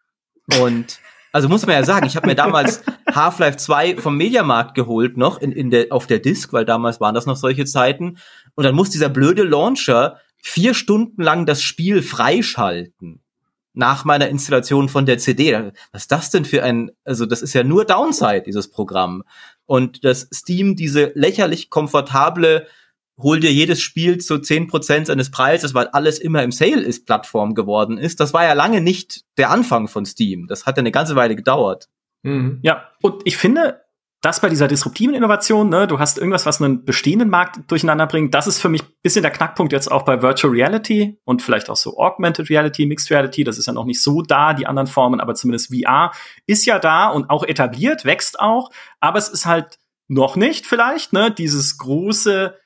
Und 0.60 1.00
also 1.32 1.48
muss 1.48 1.66
man 1.66 1.74
ja 1.74 1.84
sagen, 1.84 2.06
ich 2.06 2.16
habe 2.16 2.26
mir 2.26 2.34
damals 2.34 2.82
Half-Life 3.14 3.58
2 3.58 3.98
vom 3.98 4.16
Mediamarkt 4.16 4.74
geholt 4.74 5.16
noch 5.16 5.40
in, 5.40 5.52
in 5.52 5.70
der, 5.70 5.86
auf 5.90 6.06
der 6.06 6.18
Disk, 6.18 6.52
weil 6.52 6.64
damals 6.64 7.00
waren 7.00 7.14
das 7.14 7.26
noch 7.26 7.36
solche 7.36 7.64
Zeiten. 7.64 8.18
Und 8.54 8.64
dann 8.64 8.74
muss 8.74 8.90
dieser 8.90 9.08
blöde 9.08 9.42
Launcher 9.42 10.18
vier 10.42 10.74
Stunden 10.74 11.22
lang 11.22 11.46
das 11.46 11.62
Spiel 11.62 12.02
freischalten 12.02 13.22
nach 13.78 14.04
meiner 14.04 14.28
Installation 14.28 14.88
von 14.88 15.06
der 15.06 15.18
CD. 15.18 15.70
Was 15.92 16.02
ist 16.02 16.12
das 16.12 16.30
denn 16.30 16.44
für 16.44 16.64
ein, 16.64 16.90
also 17.04 17.26
das 17.26 17.42
ist 17.42 17.54
ja 17.54 17.62
nur 17.62 17.84
Downside, 17.84 18.42
dieses 18.42 18.70
Programm. 18.70 19.22
Und 19.66 20.04
dass 20.04 20.28
Steam 20.34 20.74
diese 20.74 21.12
lächerlich 21.14 21.70
komfortable, 21.70 22.66
hol 23.18 23.38
dir 23.38 23.52
jedes 23.52 23.80
Spiel 23.80 24.18
zu 24.18 24.40
zehn 24.40 24.66
Prozent 24.66 25.06
seines 25.06 25.30
Preises, 25.30 25.74
weil 25.74 25.86
alles 25.88 26.18
immer 26.18 26.42
im 26.42 26.50
Sale 26.50 26.82
ist, 26.82 27.06
Plattform 27.06 27.54
geworden 27.54 27.98
ist, 27.98 28.18
das 28.18 28.34
war 28.34 28.42
ja 28.44 28.52
lange 28.52 28.80
nicht 28.80 29.22
der 29.36 29.50
Anfang 29.50 29.86
von 29.86 30.04
Steam. 30.04 30.48
Das 30.48 30.66
hat 30.66 30.76
ja 30.76 30.80
eine 30.80 30.92
ganze 30.92 31.14
Weile 31.14 31.36
gedauert. 31.36 31.88
Mhm. 32.24 32.58
Ja, 32.62 32.88
und 33.00 33.22
ich 33.24 33.36
finde, 33.36 33.80
das 34.20 34.40
bei 34.40 34.48
dieser 34.48 34.66
disruptiven 34.66 35.14
Innovation, 35.14 35.68
ne, 35.68 35.86
du 35.86 36.00
hast 36.00 36.18
irgendwas, 36.18 36.44
was 36.44 36.60
einen 36.60 36.84
bestehenden 36.84 37.30
Markt 37.30 37.70
durcheinander 37.70 38.06
bringt, 38.06 38.34
das 38.34 38.48
ist 38.48 38.58
für 38.58 38.68
mich 38.68 38.82
bisschen 39.00 39.22
der 39.22 39.30
Knackpunkt 39.30 39.72
jetzt 39.72 39.90
auch 39.90 40.04
bei 40.04 40.22
Virtual 40.22 40.52
Reality 40.52 41.20
und 41.24 41.40
vielleicht 41.40 41.70
auch 41.70 41.76
so 41.76 41.98
Augmented 41.98 42.50
Reality, 42.50 42.84
Mixed 42.86 43.10
Reality, 43.10 43.44
das 43.44 43.58
ist 43.58 43.66
ja 43.66 43.72
noch 43.72 43.84
nicht 43.84 44.02
so 44.02 44.22
da, 44.22 44.54
die 44.54 44.66
anderen 44.66 44.88
Formen, 44.88 45.20
aber 45.20 45.34
zumindest 45.36 45.72
VR 45.72 46.10
ist 46.46 46.66
ja 46.66 46.80
da 46.80 47.08
und 47.08 47.30
auch 47.30 47.44
etabliert, 47.44 48.04
wächst 48.04 48.40
auch, 48.40 48.70
aber 48.98 49.18
es 49.18 49.28
ist 49.28 49.46
halt 49.46 49.78
noch 50.08 50.34
nicht 50.34 50.66
vielleicht, 50.66 51.12
ne, 51.12 51.30
dieses 51.30 51.78
große 51.78 52.56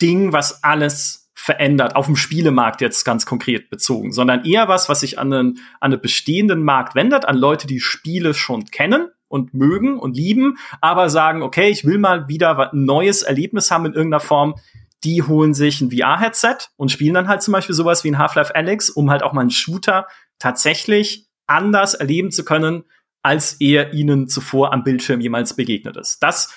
Ding, 0.00 0.32
was 0.32 0.62
alles 0.62 1.32
verändert, 1.34 1.96
auf 1.96 2.06
dem 2.06 2.14
Spielemarkt 2.14 2.80
jetzt 2.80 3.04
ganz 3.04 3.26
konkret 3.26 3.68
bezogen, 3.68 4.12
sondern 4.12 4.44
eher 4.44 4.68
was, 4.68 4.88
was 4.88 5.00
sich 5.00 5.18
an 5.18 5.32
einen, 5.32 5.58
an 5.80 5.92
einen 5.92 6.00
bestehenden 6.00 6.62
Markt 6.62 6.94
wendet, 6.94 7.24
an 7.24 7.36
Leute, 7.36 7.66
die 7.66 7.80
Spiele 7.80 8.32
schon 8.32 8.66
kennen 8.66 9.08
und 9.34 9.52
mögen 9.52 9.98
und 9.98 10.16
lieben, 10.16 10.56
aber 10.80 11.10
sagen, 11.10 11.42
okay, 11.42 11.68
ich 11.68 11.84
will 11.84 11.98
mal 11.98 12.28
wieder 12.28 12.72
ein 12.72 12.84
neues 12.84 13.22
Erlebnis 13.22 13.70
haben 13.70 13.84
in 13.86 13.92
irgendeiner 13.92 14.20
Form. 14.20 14.54
Die 15.02 15.22
holen 15.22 15.52
sich 15.52 15.80
ein 15.80 15.90
VR-Headset 15.90 16.68
und 16.76 16.90
spielen 16.90 17.14
dann 17.14 17.28
halt 17.28 17.42
zum 17.42 17.52
Beispiel 17.52 17.74
sowas 17.74 18.04
wie 18.04 18.12
ein 18.12 18.18
Half-Life 18.18 18.54
Alex, 18.54 18.88
um 18.88 19.10
halt 19.10 19.22
auch 19.22 19.32
mal 19.32 19.42
einen 19.42 19.50
Shooter 19.50 20.06
tatsächlich 20.38 21.26
anders 21.46 21.94
erleben 21.94 22.30
zu 22.30 22.44
können, 22.44 22.84
als 23.22 23.60
er 23.60 23.92
ihnen 23.92 24.28
zuvor 24.28 24.72
am 24.72 24.84
Bildschirm 24.84 25.20
jemals 25.20 25.56
begegnet 25.56 25.96
ist. 25.96 26.22
Das 26.22 26.54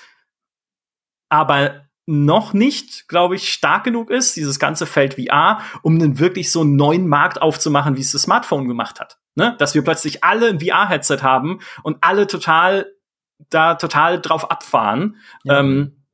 aber 1.28 1.87
noch 2.08 2.52
nicht, 2.52 3.06
glaube 3.08 3.36
ich, 3.36 3.52
stark 3.52 3.84
genug 3.84 4.10
ist, 4.10 4.36
dieses 4.36 4.58
ganze 4.58 4.86
Feld 4.86 5.14
VR, 5.14 5.60
um 5.82 5.94
einen 5.94 6.18
wirklich 6.18 6.50
so 6.50 6.62
einen 6.62 6.76
neuen 6.76 7.06
Markt 7.06 7.40
aufzumachen, 7.42 7.96
wie 7.96 8.00
es 8.00 8.12
das 8.12 8.22
Smartphone 8.22 8.66
gemacht 8.66 8.98
hat 8.98 9.18
ne? 9.38 9.56
Dass 9.58 9.74
wir 9.74 9.82
plötzlich 9.82 10.22
alle 10.22 10.48
ein 10.48 10.60
VR-Headset 10.60 11.18
haben 11.22 11.60
und 11.82 11.96
alle 12.02 12.26
total 12.26 12.92
da 13.48 13.76
total 13.76 14.20
drauf 14.20 14.50
abfahren. 14.50 15.16
Ja. 15.44 15.60
Ähm, 15.60 16.04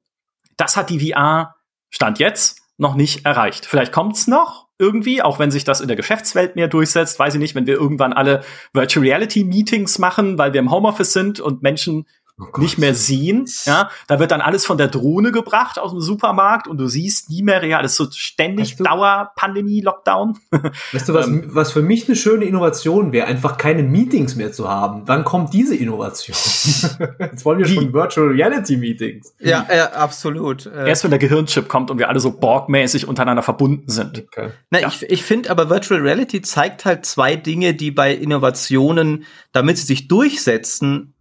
das 0.56 0.76
hat 0.76 0.90
die 0.90 1.10
VR 1.10 1.56
Stand 1.90 2.20
jetzt 2.20 2.60
noch 2.76 2.94
nicht 2.94 3.24
erreicht. 3.24 3.66
Vielleicht 3.66 3.92
kommt's 3.92 4.28
noch 4.28 4.68
irgendwie, 4.78 5.22
auch 5.22 5.38
wenn 5.38 5.50
sich 5.50 5.64
das 5.64 5.80
in 5.80 5.88
der 5.88 5.96
Geschäftswelt 5.96 6.54
mehr 6.56 6.68
durchsetzt, 6.68 7.18
weiß 7.18 7.34
ich 7.34 7.40
nicht, 7.40 7.54
wenn 7.54 7.66
wir 7.66 7.74
irgendwann 7.74 8.12
alle 8.12 8.44
Virtual 8.72 9.04
Reality 9.04 9.44
Meetings 9.44 9.98
machen, 9.98 10.36
weil 10.36 10.52
wir 10.52 10.60
im 10.60 10.70
Homeoffice 10.70 11.12
sind 11.12 11.40
und 11.40 11.62
Menschen 11.62 12.06
oh 12.38 12.58
nicht 12.58 12.78
mehr 12.78 12.94
sehen. 12.94 13.46
Ja, 13.64 13.90
da 14.06 14.18
wird 14.18 14.30
dann 14.30 14.40
alles 14.40 14.66
von 14.66 14.78
der 14.78 14.88
Drohne 14.88 15.32
gebracht 15.32 15.78
aus 15.78 15.92
dem 15.92 16.00
Supermarkt 16.00 16.66
und 16.66 16.78
du 16.78 16.86
siehst 16.86 17.30
nie 17.30 17.42
mehr 17.42 17.62
real. 17.62 17.82
Das 17.82 17.92
ist 17.92 17.96
so 17.98 18.06
ständig 18.10 18.70
weißt 18.70 18.80
du, 18.80 18.84
Dauerpandemie, 18.84 19.80
Lockdown. 19.80 20.38
Weißt 20.92 21.08
du, 21.08 21.14
was, 21.14 21.26
ähm, 21.26 21.44
was 21.48 21.72
für 21.72 21.82
mich 21.82 22.08
eine 22.08 22.16
schöne 22.16 22.44
Innovation 22.44 23.12
wäre, 23.12 23.26
einfach 23.26 23.58
keine 23.58 23.82
Meetings 23.82 24.36
mehr 24.36 24.52
zu 24.52 24.68
haben. 24.68 25.04
Dann 25.04 25.24
kommt 25.24 25.52
diese 25.52 25.76
Innovation. 25.76 26.36
Jetzt 27.18 27.44
wollen 27.44 27.58
wir 27.58 27.68
schon 27.68 27.92
Virtual 27.92 28.28
Reality 28.28 28.76
Meetings. 28.76 29.34
Ja, 29.40 29.66
ja 29.74 29.92
absolut. 29.92 30.66
Äh, 30.66 30.88
Erst 30.88 31.04
wenn 31.04 31.10
der 31.10 31.18
Gehirnchip 31.18 31.68
kommt 31.68 31.90
und 31.90 31.98
wir 31.98 32.08
alle 32.08 32.20
so 32.20 32.32
Borg-mäßig 32.32 33.06
untereinander 33.06 33.42
verbunden 33.42 33.90
sind. 33.90 34.24
Okay. 34.24 34.50
Na, 34.70 34.80
ja. 34.80 34.88
ich, 34.88 35.02
ich 35.02 35.22
finde 35.22 35.50
aber 35.50 35.70
Virtual 35.70 36.00
Reality 36.00 36.42
zeigt 36.42 36.84
halt 36.84 37.06
zwei 37.06 37.36
Dinge, 37.36 37.74
die 37.74 37.90
bei 37.90 38.14
Innovationen, 38.14 39.24
damit 39.52 39.78
sie 39.78 39.86
sich 39.86 40.08
durchsetzen, 40.08 41.13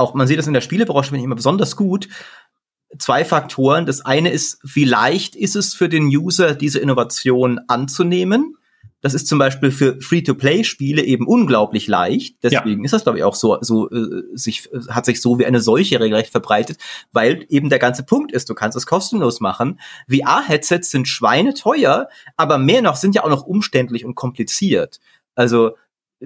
auch 0.00 0.14
man 0.14 0.26
sieht 0.26 0.38
das 0.38 0.46
in 0.46 0.54
der 0.54 0.60
Spielebranche, 0.60 1.10
finde 1.10 1.20
ich 1.20 1.24
immer 1.24 1.36
besonders 1.36 1.76
gut. 1.76 2.08
Zwei 2.98 3.24
Faktoren. 3.24 3.86
Das 3.86 4.04
eine 4.04 4.30
ist, 4.30 4.58
wie 4.64 4.84
leicht 4.84 5.36
ist 5.36 5.54
es 5.54 5.74
für 5.74 5.88
den 5.88 6.06
User, 6.06 6.54
diese 6.54 6.80
Innovation 6.80 7.60
anzunehmen? 7.68 8.56
Das 9.02 9.14
ist 9.14 9.28
zum 9.28 9.38
Beispiel 9.38 9.70
für 9.70 10.00
Free-to-Play-Spiele 10.00 11.02
eben 11.02 11.26
unglaublich 11.26 11.86
leicht. 11.86 12.36
Deswegen 12.42 12.80
ja. 12.80 12.84
ist 12.84 12.92
das, 12.92 13.04
glaube 13.04 13.18
ich, 13.18 13.24
auch 13.24 13.34
so, 13.34 13.56
so 13.62 13.88
äh, 13.90 14.24
sich, 14.34 14.68
hat 14.90 15.06
sich 15.06 15.22
so 15.22 15.38
wie 15.38 15.46
eine 15.46 15.60
Seuche 15.60 16.00
regelrecht 16.00 16.30
verbreitet, 16.30 16.78
weil 17.12 17.46
eben 17.48 17.70
der 17.70 17.78
ganze 17.78 18.02
Punkt 18.02 18.30
ist, 18.32 18.50
du 18.50 18.54
kannst 18.54 18.76
es 18.76 18.84
kostenlos 18.84 19.40
machen. 19.40 19.80
VR-Headsets 20.08 20.90
sind 20.90 21.08
schweineteuer, 21.08 22.08
aber 22.36 22.58
mehr 22.58 22.82
noch 22.82 22.96
sind 22.96 23.14
ja 23.14 23.24
auch 23.24 23.30
noch 23.30 23.46
umständlich 23.46 24.04
und 24.04 24.16
kompliziert. 24.16 25.00
Also 25.34 25.76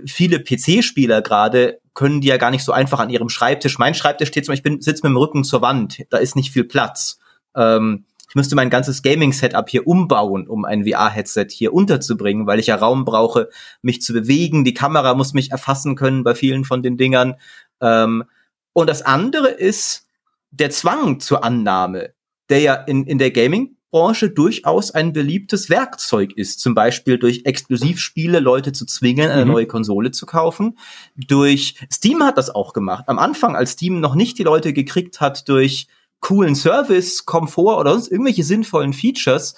viele 0.07 0.40
PC-Spieler 0.40 1.22
gerade 1.22 1.80
können 1.94 2.20
die 2.20 2.28
ja 2.28 2.37
gar 2.37 2.50
nicht 2.50 2.64
so 2.64 2.72
einfach 2.72 2.98
an 2.98 3.11
ihrem 3.11 3.28
Schreibtisch. 3.28 3.78
Mein 3.78 3.94
Schreibtisch 3.94 4.28
steht 4.28 4.44
zum 4.44 4.52
Beispiel, 4.52 4.72
ich 4.72 4.78
bin, 4.78 4.83
sitze 4.83 5.02
mit 5.04 5.11
dem 5.11 5.16
Rücken 5.16 5.44
zur 5.44 5.62
Wand, 5.62 6.02
da 6.11 6.18
ist 6.18 6.37
nicht 6.37 6.50
viel 6.50 6.64
Platz. 6.64 7.18
Ähm, 7.57 8.04
ich 8.28 8.35
müsste 8.35 8.57
mein 8.57 8.68
ganzes 8.68 9.02
Gaming-Setup 9.02 9.68
hier 9.68 9.87
umbauen, 9.87 10.48
um 10.48 10.64
ein 10.64 10.85
VR-Headset 10.85 11.46
hier 11.50 11.72
unterzubringen, 11.72 12.48
weil 12.48 12.59
ich 12.59 12.66
ja 12.66 12.74
Raum 12.74 13.04
brauche, 13.04 13.48
mich 13.80 14.02
zu 14.02 14.12
bewegen. 14.12 14.64
Die 14.64 14.74
Kamera 14.74 15.14
muss 15.14 15.35
mich 15.35 15.52
erfassen 15.52 15.94
können 15.94 16.24
bei 16.24 16.35
vielen 16.35 16.64
von 16.64 16.83
den 16.83 16.96
Dingern. 16.96 17.37
Ähm, 17.80 18.24
und 18.72 18.90
das 18.90 19.02
andere 19.02 19.48
ist 19.48 20.09
der 20.50 20.70
Zwang 20.70 21.20
zur 21.20 21.44
Annahme, 21.44 22.12
der 22.48 22.59
ja 22.59 22.74
in, 22.74 23.07
in 23.07 23.18
der 23.18 23.30
Gaming 23.30 23.73
Branche 23.94 24.28
durchaus 24.28 24.90
ein 24.90 25.12
beliebtes 25.12 25.70
Werkzeug 25.70 26.33
ist. 26.33 26.59
Zum 26.59 26.74
Beispiel 26.74 27.16
durch 27.16 27.42
Exklusivspiele 27.44 28.40
Leute 28.40 28.72
zu 28.72 28.87
zwingen, 28.87 29.30
eine 29.30 29.44
mhm. 29.44 29.52
neue 29.52 29.66
Konsole 29.66 30.11
zu 30.11 30.26
kaufen. 30.26 30.76
Durch 31.14 31.76
Steam 31.92 32.24
hat 32.24 32.37
das 32.37 32.52
auch 32.52 32.72
gemacht. 32.72 33.04
Am 33.07 33.20
Anfang, 33.20 33.54
als 33.54 33.74
Steam 33.74 34.00
noch 34.00 34.16
nicht 34.16 34.37
die 34.37 34.42
Leute 34.42 34.72
gekriegt 34.72 35.20
hat 35.20 35.48
durch 35.48 35.87
coolen 36.18 36.57
Service, 36.57 37.24
Komfort 37.24 37.78
oder 37.78 37.92
sonst 37.92 38.11
irgendwelche 38.11 38.42
sinnvollen 38.42 38.94
Features, 38.94 39.54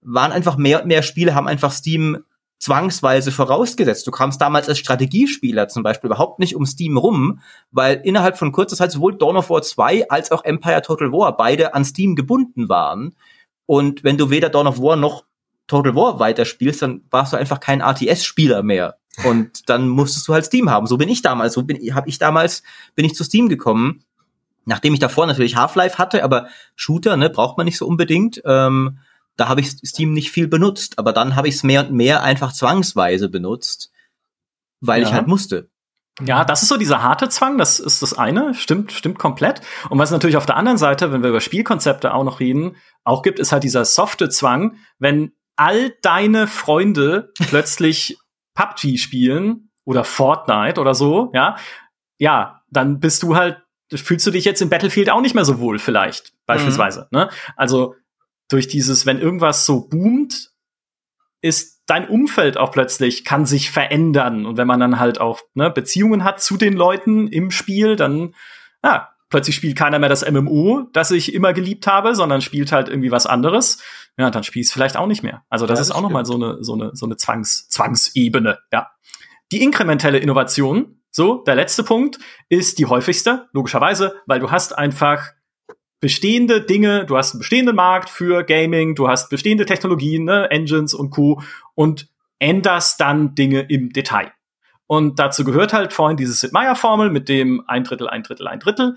waren 0.00 0.32
einfach 0.32 0.56
mehr 0.56 0.82
und 0.82 0.88
mehr 0.88 1.04
Spiele, 1.04 1.36
haben 1.36 1.46
einfach 1.46 1.70
Steam 1.70 2.24
zwangsweise 2.58 3.30
vorausgesetzt. 3.30 4.04
Du 4.04 4.10
kamst 4.10 4.40
damals 4.40 4.68
als 4.68 4.80
Strategiespieler 4.80 5.68
zum 5.68 5.84
Beispiel 5.84 6.08
überhaupt 6.08 6.40
nicht 6.40 6.56
um 6.56 6.66
Steam 6.66 6.96
rum, 6.96 7.38
weil 7.70 8.00
innerhalb 8.02 8.36
von 8.36 8.50
kurzer 8.50 8.74
Zeit 8.74 8.90
sowohl 8.90 9.16
Dawn 9.16 9.36
of 9.36 9.48
War 9.48 9.62
2 9.62 10.10
als 10.10 10.32
auch 10.32 10.42
Empire 10.42 10.82
Total 10.82 11.12
War 11.12 11.36
beide 11.36 11.72
an 11.72 11.84
Steam 11.84 12.16
gebunden 12.16 12.68
waren. 12.68 13.14
Und 13.66 14.04
wenn 14.04 14.16
du 14.16 14.30
weder 14.30 14.48
Dawn 14.48 14.66
of 14.66 14.80
War 14.80 14.96
noch 14.96 15.24
Total 15.66 15.94
War 15.94 16.20
weiterspielst, 16.20 16.82
dann 16.82 17.02
warst 17.10 17.32
du 17.32 17.36
einfach 17.36 17.60
kein 17.60 17.80
RTS-Spieler 17.80 18.62
mehr. 18.62 18.96
Und 19.24 19.68
dann 19.68 19.88
musstest 19.88 20.28
du 20.28 20.34
halt 20.34 20.44
Steam 20.44 20.70
haben. 20.70 20.86
So 20.86 20.96
bin 20.96 21.08
ich 21.08 21.22
damals. 21.22 21.54
So 21.54 21.62
bin 21.62 21.76
habe 21.94 22.08
ich 22.08 22.18
damals 22.18 22.62
bin 22.94 23.04
ich 23.04 23.14
zu 23.14 23.24
Steam 23.24 23.48
gekommen, 23.48 24.04
nachdem 24.64 24.94
ich 24.94 25.00
davor 25.00 25.26
natürlich 25.26 25.56
Half-Life 25.56 25.98
hatte, 25.98 26.22
aber 26.22 26.48
Shooter 26.74 27.16
ne 27.16 27.30
braucht 27.30 27.56
man 27.56 27.64
nicht 27.64 27.78
so 27.78 27.86
unbedingt. 27.86 28.42
Ähm, 28.44 28.98
da 29.36 29.48
habe 29.48 29.60
ich 29.60 29.70
Steam 29.70 30.12
nicht 30.12 30.30
viel 30.30 30.48
benutzt, 30.48 30.98
aber 30.98 31.12
dann 31.12 31.36
habe 31.36 31.48
ich 31.48 31.56
es 31.56 31.62
mehr 31.62 31.86
und 31.86 31.92
mehr 31.92 32.22
einfach 32.22 32.52
zwangsweise 32.52 33.28
benutzt, 33.28 33.90
weil 34.80 35.02
ja. 35.02 35.08
ich 35.08 35.14
halt 35.14 35.26
musste. 35.26 35.68
Ja, 36.24 36.44
das 36.44 36.62
ist 36.62 36.68
so 36.68 36.78
dieser 36.78 37.02
harte 37.02 37.28
Zwang, 37.28 37.58
das 37.58 37.78
ist 37.78 38.00
das 38.00 38.16
eine, 38.16 38.54
stimmt, 38.54 38.92
stimmt 38.92 39.18
komplett. 39.18 39.60
Und 39.90 39.98
was 39.98 40.10
natürlich 40.10 40.38
auf 40.38 40.46
der 40.46 40.56
anderen 40.56 40.78
Seite, 40.78 41.12
wenn 41.12 41.22
wir 41.22 41.28
über 41.28 41.42
Spielkonzepte 41.42 42.14
auch 42.14 42.24
noch 42.24 42.40
reden, 42.40 42.76
auch 43.04 43.22
gibt, 43.22 43.38
ist 43.38 43.52
halt 43.52 43.64
dieser 43.64 43.84
softe 43.84 44.30
Zwang, 44.30 44.78
wenn 44.98 45.32
all 45.56 45.90
deine 46.02 46.46
Freunde 46.46 47.32
plötzlich 47.48 48.18
PUBG 48.54 48.96
spielen 48.96 49.70
oder 49.84 50.04
Fortnite 50.04 50.80
oder 50.80 50.94
so, 50.94 51.30
ja, 51.34 51.56
ja, 52.18 52.62
dann 52.70 52.98
bist 52.98 53.22
du 53.22 53.36
halt, 53.36 53.62
fühlst 53.92 54.26
du 54.26 54.30
dich 54.30 54.46
jetzt 54.46 54.62
im 54.62 54.70
Battlefield 54.70 55.10
auch 55.10 55.20
nicht 55.20 55.34
mehr 55.34 55.44
so 55.44 55.60
wohl, 55.60 55.78
vielleicht, 55.78 56.32
beispielsweise. 56.46 57.08
Mhm. 57.10 57.18
Ne? 57.18 57.30
Also 57.56 57.94
durch 58.48 58.68
dieses, 58.68 59.04
wenn 59.04 59.20
irgendwas 59.20 59.66
so 59.66 59.86
boomt, 59.86 60.50
ist 61.42 61.75
dein 61.86 62.08
Umfeld 62.08 62.58
auch 62.58 62.72
plötzlich 62.72 63.24
kann 63.24 63.46
sich 63.46 63.70
verändern. 63.70 64.44
Und 64.44 64.56
wenn 64.56 64.66
man 64.66 64.80
dann 64.80 64.98
halt 64.98 65.20
auch 65.20 65.40
ne, 65.54 65.70
Beziehungen 65.70 66.24
hat 66.24 66.42
zu 66.42 66.56
den 66.56 66.74
Leuten 66.74 67.28
im 67.28 67.50
Spiel, 67.50 67.96
dann 67.96 68.34
ja, 68.84 69.10
plötzlich 69.30 69.56
spielt 69.56 69.76
keiner 69.76 69.98
mehr 69.98 70.08
das 70.08 70.28
MMO, 70.28 70.88
das 70.92 71.10
ich 71.10 71.34
immer 71.34 71.52
geliebt 71.52 71.86
habe, 71.86 72.14
sondern 72.14 72.40
spielt 72.40 72.72
halt 72.72 72.88
irgendwie 72.88 73.10
was 73.10 73.26
anderes. 73.26 73.82
Ja, 74.16 74.30
dann 74.30 74.44
spielst 74.44 74.72
vielleicht 74.72 74.96
auch 74.96 75.06
nicht 75.06 75.22
mehr. 75.22 75.44
Also 75.48 75.66
das, 75.66 75.78
ja, 75.78 75.80
das 75.80 75.88
ist 75.88 75.94
auch 75.94 76.02
nochmal 76.02 76.24
so 76.24 76.34
eine, 76.34 76.62
so 76.62 76.74
eine, 76.74 76.90
so 76.94 77.06
eine 77.06 77.16
Zwangs, 77.16 77.68
Zwangsebene, 77.68 78.58
ja. 78.72 78.90
Die 79.52 79.62
inkrementelle 79.62 80.18
Innovation, 80.18 81.00
so, 81.10 81.44
der 81.46 81.54
letzte 81.54 81.84
Punkt, 81.84 82.18
ist 82.48 82.78
die 82.78 82.86
häufigste, 82.86 83.48
logischerweise, 83.52 84.16
weil 84.26 84.40
du 84.40 84.50
hast 84.50 84.76
einfach 84.76 85.30
bestehende 86.06 86.60
Dinge, 86.60 87.04
du 87.04 87.16
hast 87.16 87.32
einen 87.32 87.40
bestehenden 87.40 87.74
Markt 87.74 88.10
für 88.10 88.44
Gaming, 88.44 88.94
du 88.94 89.08
hast 89.08 89.28
bestehende 89.28 89.66
Technologien, 89.66 90.22
ne, 90.22 90.48
Engines 90.52 90.94
und 90.94 91.10
Co. 91.10 91.42
und 91.74 92.08
änderst 92.38 93.00
dann 93.00 93.34
Dinge 93.34 93.62
im 93.62 93.92
Detail. 93.92 94.30
Und 94.86 95.18
dazu 95.18 95.42
gehört 95.42 95.72
halt 95.72 95.92
vorhin 95.92 96.16
diese 96.16 96.32
Sid 96.32 96.52
Meier 96.52 96.76
Formel 96.76 97.10
mit 97.10 97.28
dem 97.28 97.64
ein 97.66 97.82
Drittel, 97.82 98.08
ein 98.08 98.22
Drittel, 98.22 98.46
ein 98.46 98.60
Drittel. 98.60 98.96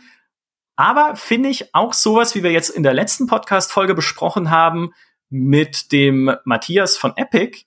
Aber 0.75 1.15
finde 1.15 1.49
ich 1.49 1.73
auch 1.73 1.93
sowas, 1.93 2.35
wie 2.35 2.43
wir 2.43 2.51
jetzt 2.51 2.69
in 2.69 2.83
der 2.83 2.93
letzten 2.93 3.25
Podcast-Folge 3.25 3.95
besprochen 3.95 4.51
haben, 4.51 4.91
mit 5.31 5.91
dem 5.91 6.35
Matthias 6.45 6.95
von 6.95 7.13
Epic, 7.17 7.63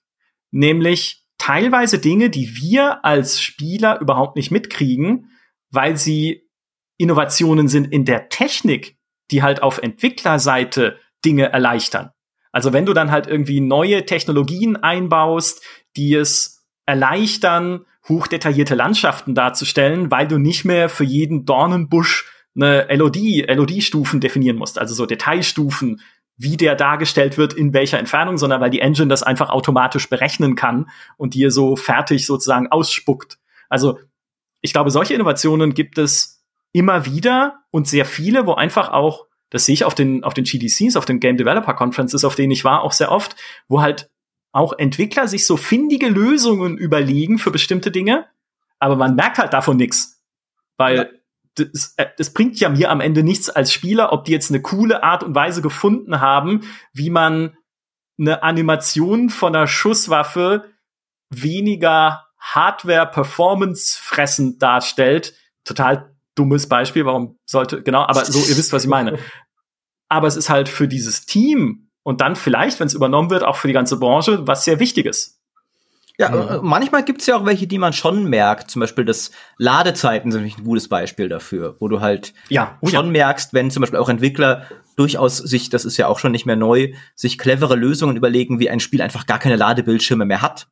nämlich 0.51 1.25
teilweise 1.37 1.99
Dinge, 1.99 2.29
die 2.29 2.55
wir 2.55 3.03
als 3.03 3.41
Spieler 3.41 3.99
überhaupt 3.99 4.37
nicht 4.37 4.51
mitkriegen, 4.51 5.31
weil 5.69 5.97
sie 5.97 6.49
Innovationen 6.97 7.67
sind 7.67 7.91
in 7.91 8.05
der 8.05 8.29
Technik, 8.29 8.95
die 9.31 9.43
halt 9.43 9.61
auf 9.63 9.77
Entwicklerseite 9.77 10.97
Dinge 11.23 11.51
erleichtern. 11.51 12.11
Also 12.51 12.71
wenn 12.73 12.85
du 12.85 12.93
dann 12.93 13.11
halt 13.11 13.27
irgendwie 13.27 13.61
neue 13.61 14.05
Technologien 14.05 14.77
einbaust, 14.77 15.63
die 15.97 16.13
es 16.13 16.65
erleichtern, 16.85 17.85
hochdetaillierte 18.07 18.75
Landschaften 18.75 19.33
darzustellen, 19.33 20.11
weil 20.11 20.27
du 20.27 20.37
nicht 20.37 20.65
mehr 20.65 20.89
für 20.89 21.03
jeden 21.03 21.45
Dornenbusch 21.45 22.29
eine 22.55 22.85
LOD, 22.93 23.47
LOD-Stufen 23.47 24.19
definieren 24.19 24.57
musst, 24.57 24.77
also 24.77 24.93
so 24.93 25.05
Detailstufen, 25.05 26.01
wie 26.35 26.57
der 26.57 26.75
dargestellt 26.75 27.37
wird, 27.37 27.53
in 27.53 27.73
welcher 27.73 27.99
Entfernung, 27.99 28.37
sondern 28.37 28.61
weil 28.61 28.69
die 28.69 28.81
Engine 28.81 29.07
das 29.07 29.23
einfach 29.23 29.49
automatisch 29.49 30.09
berechnen 30.09 30.55
kann 30.55 30.89
und 31.17 31.33
dir 31.35 31.51
so 31.51 31.75
fertig 31.75 32.25
sozusagen 32.25 32.67
ausspuckt. 32.67 33.39
Also 33.69 33.99
ich 34.61 34.73
glaube, 34.73 34.91
solche 34.91 35.13
Innovationen 35.13 35.73
gibt 35.73 35.97
es 35.97 36.42
immer 36.73 37.05
wieder 37.05 37.63
und 37.71 37.87
sehr 37.87 38.05
viele, 38.05 38.45
wo 38.45 38.53
einfach 38.53 38.89
auch, 38.89 39.27
das 39.49 39.65
sehe 39.65 39.73
ich 39.73 39.85
auf 39.85 39.95
den, 39.95 40.23
auf 40.23 40.33
den 40.33 40.43
GDCs, 40.43 40.97
auf 40.97 41.05
den 41.05 41.19
Game 41.19 41.37
Developer 41.37 41.73
Conferences, 41.73 42.25
auf 42.25 42.35
denen 42.35 42.51
ich 42.51 42.65
war, 42.65 42.81
auch 42.81 42.91
sehr 42.91 43.11
oft, 43.11 43.37
wo 43.67 43.81
halt 43.81 44.09
auch 44.51 44.73
Entwickler 44.73 45.27
sich 45.27 45.45
so 45.45 45.55
findige 45.55 46.09
Lösungen 46.09 46.77
überlegen 46.77 47.39
für 47.39 47.51
bestimmte 47.51 47.91
Dinge, 47.91 48.25
aber 48.79 48.95
man 48.95 49.15
merkt 49.15 49.37
halt 49.37 49.53
davon 49.53 49.77
nichts. 49.77 50.21
Weil 50.77 50.97
ja. 51.57 51.65
das, 51.71 51.93
äh, 51.97 52.07
das 52.17 52.33
bringt 52.33 52.59
ja 52.59 52.69
mir 52.69 52.91
am 52.91 53.01
Ende 53.01 53.23
nichts 53.23 53.49
als 53.49 53.71
Spieler, 53.71 54.11
ob 54.11 54.25
die 54.25 54.31
jetzt 54.31 54.51
eine 54.51 54.61
coole 54.61 55.03
Art 55.03 55.23
und 55.23 55.35
Weise 55.35 55.61
gefunden 55.61 56.19
haben, 56.19 56.61
wie 56.91 57.09
man 57.09 57.55
eine 58.19 58.43
Animation 58.43 59.29
von 59.29 59.55
einer 59.55 59.67
Schusswaffe 59.67 60.71
weniger 61.29 62.27
Hardware-Performance 62.39 63.97
fressend 63.99 64.61
darstellt. 64.61 65.33
Total 65.63 66.12
dummes 66.35 66.67
Beispiel, 66.67 67.05
warum 67.05 67.37
sollte, 67.45 67.81
genau, 67.83 68.01
aber 68.03 68.25
so, 68.25 68.39
ihr 68.39 68.57
wisst, 68.57 68.73
was 68.73 68.83
ich 68.83 68.89
meine. 68.89 69.17
Aber 70.09 70.27
es 70.27 70.35
ist 70.35 70.49
halt 70.49 70.69
für 70.69 70.87
dieses 70.87 71.25
Team 71.25 71.89
und 72.03 72.21
dann 72.21 72.35
vielleicht, 72.35 72.79
wenn 72.79 72.87
es 72.87 72.93
übernommen 72.93 73.29
wird, 73.29 73.43
auch 73.43 73.55
für 73.55 73.67
die 73.67 73.73
ganze 73.73 73.97
Branche, 73.97 74.45
was 74.47 74.65
sehr 74.65 74.79
Wichtiges. 74.79 75.39
Ja, 76.19 76.33
ja. 76.33 76.55
Äh, 76.55 76.59
manchmal 76.61 77.03
gibt's 77.03 77.25
ja 77.25 77.35
auch 77.35 77.45
welche, 77.45 77.65
die 77.65 77.79
man 77.79 77.91
schon 77.91 78.25
merkt. 78.25 78.69
Zum 78.69 78.81
Beispiel 78.81 79.03
das 79.03 79.31
Ladezeiten 79.57 80.31
sind 80.31 80.43
ein 80.43 80.63
gutes 80.63 80.87
Beispiel 80.87 81.27
dafür, 81.27 81.75
wo 81.79 81.87
du 81.87 82.01
halt 82.01 82.33
ja, 82.49 82.77
oh, 82.81 82.87
schon 82.87 83.07
ja. 83.07 83.11
merkst, 83.11 83.53
wenn 83.53 83.71
zum 83.71 83.81
Beispiel 83.81 83.97
auch 83.97 84.09
Entwickler 84.09 84.67
durchaus 84.95 85.37
sich, 85.37 85.69
das 85.69 85.85
ist 85.85 85.97
ja 85.97 86.07
auch 86.07 86.19
schon 86.19 86.31
nicht 86.31 86.45
mehr 86.45 86.55
neu, 86.55 86.93
sich 87.15 87.39
clevere 87.39 87.75
Lösungen 87.75 88.15
überlegen, 88.15 88.59
wie 88.59 88.69
ein 88.69 88.79
Spiel 88.79 89.01
einfach 89.01 89.25
gar 89.25 89.39
keine 89.39 89.55
Ladebildschirme 89.55 90.25
mehr 90.25 90.43
hat 90.43 90.67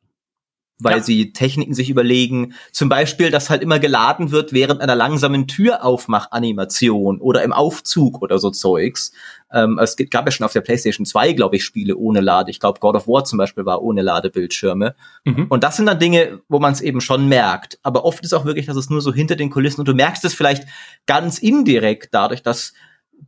weil 0.78 0.98
ja. 0.98 1.02
sie 1.02 1.32
Techniken 1.32 1.74
sich 1.74 1.90
überlegen. 1.90 2.54
Zum 2.72 2.88
Beispiel, 2.88 3.30
dass 3.30 3.50
halt 3.50 3.62
immer 3.62 3.78
geladen 3.78 4.30
wird 4.30 4.52
während 4.52 4.80
einer 4.80 4.96
langsamen 4.96 5.46
Türaufmachanimation 5.46 7.20
oder 7.20 7.42
im 7.42 7.52
Aufzug 7.52 8.20
oder 8.22 8.38
so 8.38 8.50
Zeugs. 8.50 9.12
Ähm, 9.52 9.78
es 9.78 9.96
gab 10.10 10.24
ja 10.26 10.32
schon 10.32 10.44
auf 10.44 10.52
der 10.52 10.62
PlayStation 10.62 11.06
2, 11.06 11.34
glaube 11.34 11.56
ich, 11.56 11.64
Spiele 11.64 11.96
ohne 11.96 12.20
Lade. 12.20 12.50
Ich 12.50 12.58
glaube, 12.58 12.80
God 12.80 12.96
of 12.96 13.06
War 13.06 13.24
zum 13.24 13.38
Beispiel 13.38 13.64
war 13.64 13.82
ohne 13.82 14.02
Ladebildschirme. 14.02 14.94
Mhm. 15.24 15.46
Und 15.48 15.62
das 15.62 15.76
sind 15.76 15.86
dann 15.86 15.98
Dinge, 15.98 16.40
wo 16.48 16.58
man 16.58 16.72
es 16.72 16.80
eben 16.80 17.00
schon 17.00 17.28
merkt. 17.28 17.78
Aber 17.82 18.04
oft 18.04 18.24
ist 18.24 18.32
auch 18.32 18.44
wirklich, 18.44 18.66
dass 18.66 18.76
es 18.76 18.90
nur 18.90 19.00
so 19.00 19.12
hinter 19.12 19.36
den 19.36 19.50
Kulissen 19.50 19.80
und 19.80 19.88
du 19.88 19.94
merkst 19.94 20.24
es 20.24 20.34
vielleicht 20.34 20.64
ganz 21.06 21.38
indirekt 21.38 22.08
dadurch, 22.12 22.42
dass 22.42 22.72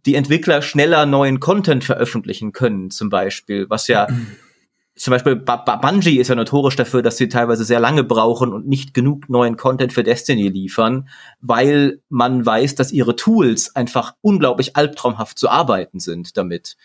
die 0.06 0.16
Entwickler 0.16 0.60
schneller 0.62 1.06
neuen 1.06 1.40
Content 1.40 1.84
veröffentlichen 1.84 2.52
können, 2.52 2.90
zum 2.90 3.10
Beispiel, 3.10 3.70
was 3.70 3.86
ja 3.86 4.08
zum 4.96 5.10
Beispiel 5.10 5.34
Bungie 5.34 6.18
ist 6.18 6.28
ja 6.28 6.36
notorisch 6.36 6.76
dafür, 6.76 7.02
dass 7.02 7.16
sie 7.16 7.28
teilweise 7.28 7.64
sehr 7.64 7.80
lange 7.80 8.04
brauchen 8.04 8.52
und 8.52 8.68
nicht 8.68 8.94
genug 8.94 9.28
neuen 9.28 9.56
Content 9.56 9.92
für 9.92 10.04
Destiny 10.04 10.48
liefern, 10.48 11.08
weil 11.40 12.00
man 12.08 12.46
weiß, 12.46 12.76
dass 12.76 12.92
ihre 12.92 13.16
Tools 13.16 13.74
einfach 13.74 14.14
unglaublich 14.20 14.76
albtraumhaft 14.76 15.38
zu 15.38 15.48
arbeiten 15.48 15.98
sind 15.98 16.36
damit. 16.36 16.76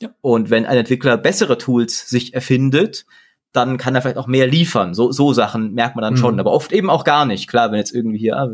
Ja. 0.00 0.08
Und 0.22 0.48
wenn 0.48 0.64
ein 0.64 0.78
Entwickler 0.78 1.18
bessere 1.18 1.58
Tools 1.58 2.08
sich 2.08 2.32
erfindet, 2.32 3.04
dann 3.52 3.76
kann 3.76 3.94
er 3.94 4.00
vielleicht 4.00 4.16
auch 4.16 4.26
mehr 4.26 4.46
liefern. 4.46 4.94
So, 4.94 5.12
so 5.12 5.34
Sachen 5.34 5.74
merkt 5.74 5.96
man 5.96 6.02
dann 6.02 6.14
mhm. 6.14 6.18
schon, 6.18 6.40
aber 6.40 6.52
oft 6.52 6.72
eben 6.72 6.88
auch 6.88 7.04
gar 7.04 7.26
nicht. 7.26 7.46
Klar, 7.46 7.70
wenn 7.70 7.78
jetzt 7.78 7.94
irgendwie 7.94 8.18
hier, 8.18 8.38
ah, 8.38 8.48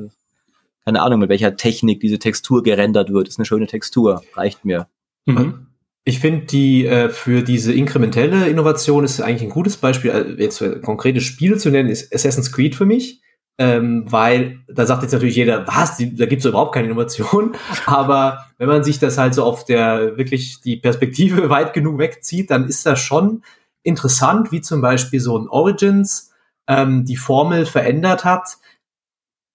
keine 0.85 1.03
Ahnung, 1.03 1.21
mit 1.21 1.29
welcher 1.29 1.57
Technik 1.57 2.01
diese 2.01 2.19
Textur 2.19 2.65
gerendert 2.65 3.13
wird, 3.13 3.29
ist 3.29 3.39
eine 3.39 3.47
schöne 3.47 3.69
Textur, 3.69 4.23
reicht 4.35 4.65
mir. 4.65 4.89
Mhm. 5.27 5.69
Ich 6.09 6.21
finde, 6.21 6.47
die 6.47 6.87
äh, 6.87 7.09
für 7.09 7.43
diese 7.43 7.73
inkrementelle 7.73 8.47
Innovation 8.49 9.03
ist 9.03 9.21
eigentlich 9.21 9.43
ein 9.43 9.51
gutes 9.51 9.77
Beispiel, 9.77 10.13
äh, 10.13 10.41
jetzt 10.41 10.59
für 10.59 10.81
konkrete 10.81 11.21
Spiele 11.21 11.57
zu 11.57 11.69
nennen, 11.69 11.89
ist 11.89 12.15
Assassin's 12.15 12.53
Creed 12.53 12.77
für 12.77 12.87
mich. 12.87 13.23
Ähm, 13.59 14.05
weil 14.07 14.61
da 14.69 14.87
sagt 14.87 15.03
jetzt 15.03 15.13
natürlich 15.13 15.35
jeder, 15.35 15.67
was, 15.67 15.97
da 15.99 16.27
gibt's 16.27 16.45
überhaupt 16.45 16.75
keine 16.75 16.87
Innovation. 16.87 17.57
Aber 17.87 18.47
wenn 18.57 18.69
man 18.69 18.85
sich 18.85 19.01
das 19.01 19.19
halt 19.19 19.35
so 19.35 19.43
auf 19.43 19.65
der 19.65 20.17
wirklich 20.17 20.61
die 20.61 20.77
Perspektive 20.77 21.49
weit 21.51 21.73
genug 21.73 21.99
wegzieht, 21.99 22.53
dann 22.53 22.69
ist 22.69 22.87
das 22.87 23.01
schon 23.01 23.43
interessant, 23.83 24.53
wie 24.53 24.61
zum 24.61 24.81
Beispiel 24.81 25.19
so 25.19 25.37
ein 25.37 25.49
Origins 25.49 26.33
ähm, 26.69 27.05
die 27.05 27.17
Formel 27.17 27.67
verändert 27.67 28.25
hat. 28.25 28.59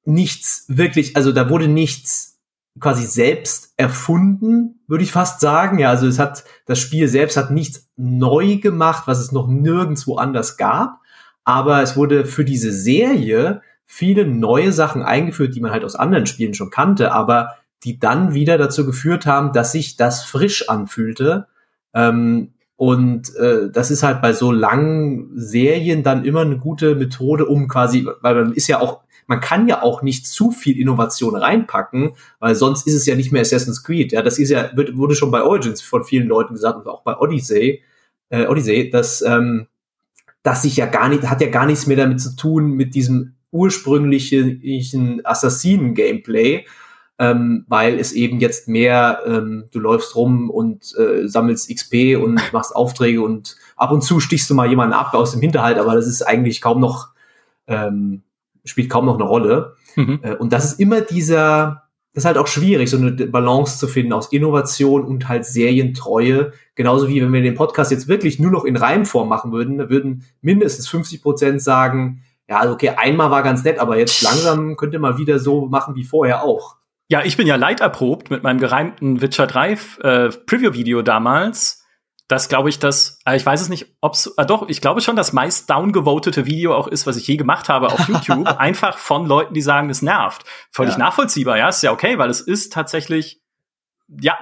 Nichts 0.03 0.65
wirklich, 0.67 1.15
also 1.15 1.31
da 1.31 1.49
wurde 1.49 1.69
nichts 1.69 2.30
quasi 2.79 3.05
selbst 3.05 3.73
erfunden, 3.77 4.79
würde 4.87 5.03
ich 5.03 5.11
fast 5.11 5.41
sagen. 5.41 5.79
Ja, 5.79 5.89
also 5.89 6.07
es 6.07 6.19
hat, 6.19 6.43
das 6.65 6.79
Spiel 6.79 7.07
selbst 7.07 7.37
hat 7.37 7.51
nichts 7.51 7.89
neu 7.97 8.57
gemacht, 8.57 9.03
was 9.07 9.19
es 9.19 9.31
noch 9.31 9.47
nirgendwo 9.47 10.15
anders 10.15 10.57
gab. 10.57 10.99
Aber 11.43 11.81
es 11.81 11.97
wurde 11.97 12.25
für 12.25 12.45
diese 12.45 12.71
Serie 12.71 13.61
viele 13.85 14.25
neue 14.25 14.71
Sachen 14.71 15.03
eingeführt, 15.03 15.55
die 15.55 15.59
man 15.59 15.71
halt 15.71 15.83
aus 15.83 15.95
anderen 15.95 16.25
Spielen 16.25 16.53
schon 16.53 16.69
kannte, 16.69 17.11
aber 17.11 17.55
die 17.83 17.99
dann 17.99 18.33
wieder 18.33 18.57
dazu 18.57 18.85
geführt 18.85 19.25
haben, 19.25 19.51
dass 19.53 19.73
sich 19.73 19.97
das 19.97 20.23
frisch 20.23 20.69
anfühlte. 20.69 21.47
Ähm, 21.93 22.53
und 22.77 23.35
äh, 23.35 23.69
das 23.71 23.91
ist 23.91 24.01
halt 24.01 24.21
bei 24.21 24.33
so 24.33 24.51
langen 24.51 25.31
Serien 25.35 26.03
dann 26.03 26.25
immer 26.25 26.41
eine 26.41 26.57
gute 26.57 26.95
Methode, 26.95 27.45
um 27.45 27.67
quasi, 27.67 28.07
weil 28.21 28.35
man 28.35 28.53
ist 28.53 28.67
ja 28.67 28.79
auch 28.79 29.01
man 29.27 29.39
kann 29.39 29.67
ja 29.67 29.81
auch 29.81 30.01
nicht 30.01 30.27
zu 30.27 30.51
viel 30.51 30.79
Innovation 30.79 31.35
reinpacken, 31.35 32.13
weil 32.39 32.55
sonst 32.55 32.87
ist 32.87 32.95
es 32.95 33.05
ja 33.05 33.15
nicht 33.15 33.31
mehr 33.31 33.41
Assassin's 33.41 33.83
Creed. 33.83 34.11
Ja, 34.11 34.21
das 34.21 34.39
ist 34.39 34.49
ja, 34.49 34.71
wurde 34.75 35.15
schon 35.15 35.31
bei 35.31 35.43
Origins 35.43 35.81
von 35.81 36.03
vielen 36.03 36.27
Leuten 36.27 36.53
gesagt 36.53 36.77
und 36.77 36.87
auch 36.87 37.03
bei 37.03 37.17
Odyssey, 37.17 37.81
äh, 38.29 38.47
Odyssey, 38.47 38.89
dass, 38.89 39.21
ähm, 39.21 39.67
dass 40.43 40.63
sich 40.63 40.77
ja 40.77 40.85
gar 40.85 41.09
nicht, 41.09 41.29
hat 41.29 41.41
ja 41.41 41.49
gar 41.49 41.65
nichts 41.65 41.87
mehr 41.87 41.97
damit 41.97 42.19
zu 42.19 42.35
tun 42.35 42.71
mit 42.71 42.95
diesem 42.95 43.35
ursprünglichen 43.51 45.21
Assassinen-Gameplay, 45.25 46.65
ähm, 47.19 47.65
weil 47.67 47.99
es 47.99 48.13
eben 48.13 48.39
jetzt 48.39 48.67
mehr, 48.67 49.19
ähm, 49.25 49.65
du 49.71 49.79
läufst 49.79 50.15
rum 50.15 50.49
und 50.49 50.95
äh, 50.97 51.27
sammelst 51.27 51.69
XP 51.69 52.15
und 52.15 52.41
machst 52.53 52.75
Aufträge 52.75 53.21
und 53.21 53.57
ab 53.75 53.91
und 53.91 54.01
zu 54.01 54.19
stichst 54.19 54.49
du 54.49 54.55
mal 54.55 54.69
jemanden 54.69 54.93
ab 54.93 55.13
aus 55.13 55.33
dem 55.33 55.41
Hinterhalt, 55.41 55.77
aber 55.77 55.95
das 55.95 56.07
ist 56.07 56.23
eigentlich 56.23 56.61
kaum 56.61 56.79
noch 56.79 57.09
ähm, 57.67 58.23
spielt 58.63 58.89
kaum 58.89 59.05
noch 59.05 59.15
eine 59.15 59.23
Rolle. 59.23 59.75
Mhm. 59.95 60.19
Äh, 60.21 60.35
und 60.35 60.53
das 60.53 60.65
ist 60.65 60.79
immer 60.79 61.01
dieser, 61.01 61.83
das 62.13 62.23
ist 62.23 62.25
halt 62.25 62.37
auch 62.37 62.47
schwierig, 62.47 62.89
so 62.89 62.97
eine 62.97 63.11
Balance 63.11 63.77
zu 63.77 63.87
finden 63.87 64.13
aus 64.13 64.31
Innovation 64.31 65.03
und 65.03 65.27
halt 65.29 65.45
Serientreue. 65.45 66.53
Genauso 66.75 67.07
wie 67.07 67.21
wenn 67.21 67.33
wir 67.33 67.41
den 67.41 67.55
Podcast 67.55 67.91
jetzt 67.91 68.07
wirklich 68.07 68.39
nur 68.39 68.51
noch 68.51 68.65
in 68.65 68.75
Reimform 68.75 69.29
machen 69.29 69.51
würden, 69.51 69.89
würden 69.89 70.25
mindestens 70.41 70.87
50 70.87 71.21
Prozent 71.21 71.61
sagen, 71.61 72.23
ja, 72.47 72.59
also 72.59 72.73
okay, 72.73 72.89
einmal 72.97 73.31
war 73.31 73.43
ganz 73.43 73.63
nett, 73.63 73.79
aber 73.79 73.97
jetzt 73.97 74.21
langsam 74.21 74.75
könnt 74.75 74.93
ihr 74.93 74.99
mal 74.99 75.17
wieder 75.17 75.39
so 75.39 75.67
machen 75.67 75.95
wie 75.95 76.03
vorher 76.03 76.43
auch. 76.43 76.75
Ja, 77.07 77.23
ich 77.23 77.37
bin 77.37 77.47
ja 77.47 77.55
leiterprobt 77.55 78.29
mit 78.29 78.43
meinem 78.43 78.59
gereimten 78.59 79.21
Witcher 79.21 79.47
3 79.47 79.71
äh, 79.71 80.29
Preview-Video 80.45 81.01
damals 81.01 81.80
das 82.31 82.47
glaube 82.47 82.69
ich, 82.69 82.79
das, 82.79 83.19
äh, 83.25 83.35
ich 83.35 83.45
weiß 83.45 83.61
es 83.61 83.67
nicht, 83.67 83.93
ob's, 83.99 84.33
äh, 84.37 84.45
doch, 84.45 84.69
ich 84.69 84.79
glaube 84.79 85.01
schon, 85.01 85.17
das 85.17 85.33
meist 85.33 85.69
downgevotete 85.69 86.45
Video 86.45 86.73
auch 86.73 86.87
ist, 86.87 87.05
was 87.05 87.17
ich 87.17 87.27
je 87.27 87.35
gemacht 87.35 87.67
habe 87.67 87.87
auf 87.87 88.07
YouTube. 88.07 88.47
einfach 88.57 88.97
von 88.97 89.25
Leuten, 89.25 89.53
die 89.53 89.61
sagen, 89.61 89.89
es 89.89 90.01
nervt. 90.01 90.45
Völlig 90.71 90.93
ja. 90.93 90.99
nachvollziehbar, 90.99 91.57
ja, 91.57 91.67
ist 91.67 91.83
ja 91.83 91.91
okay, 91.91 92.17
weil 92.17 92.29
es 92.29 92.39
ist 92.39 92.71
tatsächlich, 92.71 93.41
ja, 94.07 94.37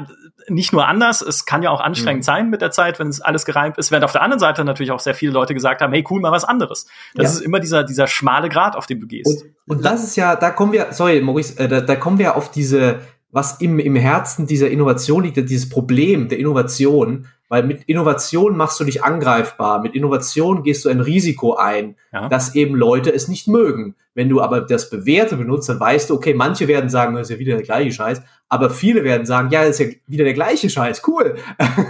nicht 0.47 0.71
nur 0.71 0.87
anders, 0.87 1.21
es 1.21 1.45
kann 1.45 1.63
ja 1.63 1.71
auch 1.71 1.81
anstrengend 1.81 2.21
mhm. 2.21 2.25
sein 2.25 2.49
mit 2.49 2.61
der 2.61 2.69
Zeit, 2.69 2.99
wenn 2.99 3.07
es 3.07 3.21
alles 3.21 3.45
gereimt 3.45 3.77
ist, 3.79 3.89
während 3.89 4.05
auf 4.05 4.11
der 4.11 4.21
anderen 4.21 4.39
Seite 4.39 4.63
natürlich 4.63 4.91
auch 4.91 4.99
sehr 4.99 5.15
viele 5.15 5.31
Leute 5.31 5.55
gesagt 5.55 5.81
haben, 5.81 5.91
hey, 5.91 6.05
cool, 6.11 6.21
mal 6.21 6.31
was 6.31 6.43
anderes. 6.43 6.85
Das 7.15 7.23
ja. 7.23 7.39
ist 7.39 7.41
immer 7.41 7.59
dieser, 7.59 7.83
dieser 7.83 8.05
schmale 8.07 8.49
Grad, 8.49 8.75
auf 8.75 8.85
den 8.85 8.99
du 8.99 9.07
gehst. 9.07 9.43
Und, 9.65 9.77
und 9.77 9.85
das 9.85 10.03
ist 10.03 10.15
ja, 10.15 10.35
da 10.35 10.51
kommen 10.51 10.73
wir, 10.73 10.87
sorry, 10.91 11.21
Maurice, 11.21 11.57
äh, 11.57 11.67
da, 11.67 11.81
da 11.81 11.95
kommen 11.95 12.19
wir 12.19 12.35
auf 12.35 12.51
diese, 12.51 13.01
was 13.31 13.61
im, 13.61 13.79
im 13.79 13.95
Herzen 13.95 14.45
dieser 14.45 14.69
Innovation 14.69 15.23
liegt, 15.23 15.37
dieses 15.37 15.69
Problem 15.69 16.29
der 16.29 16.39
Innovation, 16.39 17.27
weil 17.49 17.63
mit 17.63 17.83
Innovation 17.83 18.55
machst 18.55 18.79
du 18.79 18.83
dich 18.83 19.03
angreifbar. 19.03 19.81
Mit 19.81 19.95
Innovation 19.95 20.63
gehst 20.63 20.85
du 20.85 20.89
ein 20.89 21.01
Risiko 21.01 21.55
ein, 21.55 21.95
ja. 22.13 22.29
dass 22.29 22.55
eben 22.55 22.75
Leute 22.75 23.13
es 23.13 23.27
nicht 23.27 23.47
mögen. 23.47 23.95
Wenn 24.13 24.29
du 24.29 24.39
aber 24.39 24.61
das 24.61 24.89
Bewährte 24.89 25.35
benutzt, 25.35 25.67
dann 25.67 25.79
weißt 25.79 26.09
du, 26.09 26.13
okay, 26.13 26.33
manche 26.33 26.67
werden 26.67 26.89
sagen, 26.89 27.15
das 27.15 27.29
ist 27.29 27.33
ja 27.35 27.39
wieder 27.39 27.55
der 27.55 27.65
gleiche 27.65 27.91
Scheiß, 27.91 28.21
aber 28.47 28.69
viele 28.69 29.03
werden 29.03 29.25
sagen, 29.25 29.49
ja, 29.49 29.61
das 29.65 29.79
ist 29.79 29.87
ja 29.87 29.93
wieder 30.07 30.23
der 30.23 30.33
gleiche 30.33 30.69
Scheiß, 30.69 31.01
cool. 31.07 31.35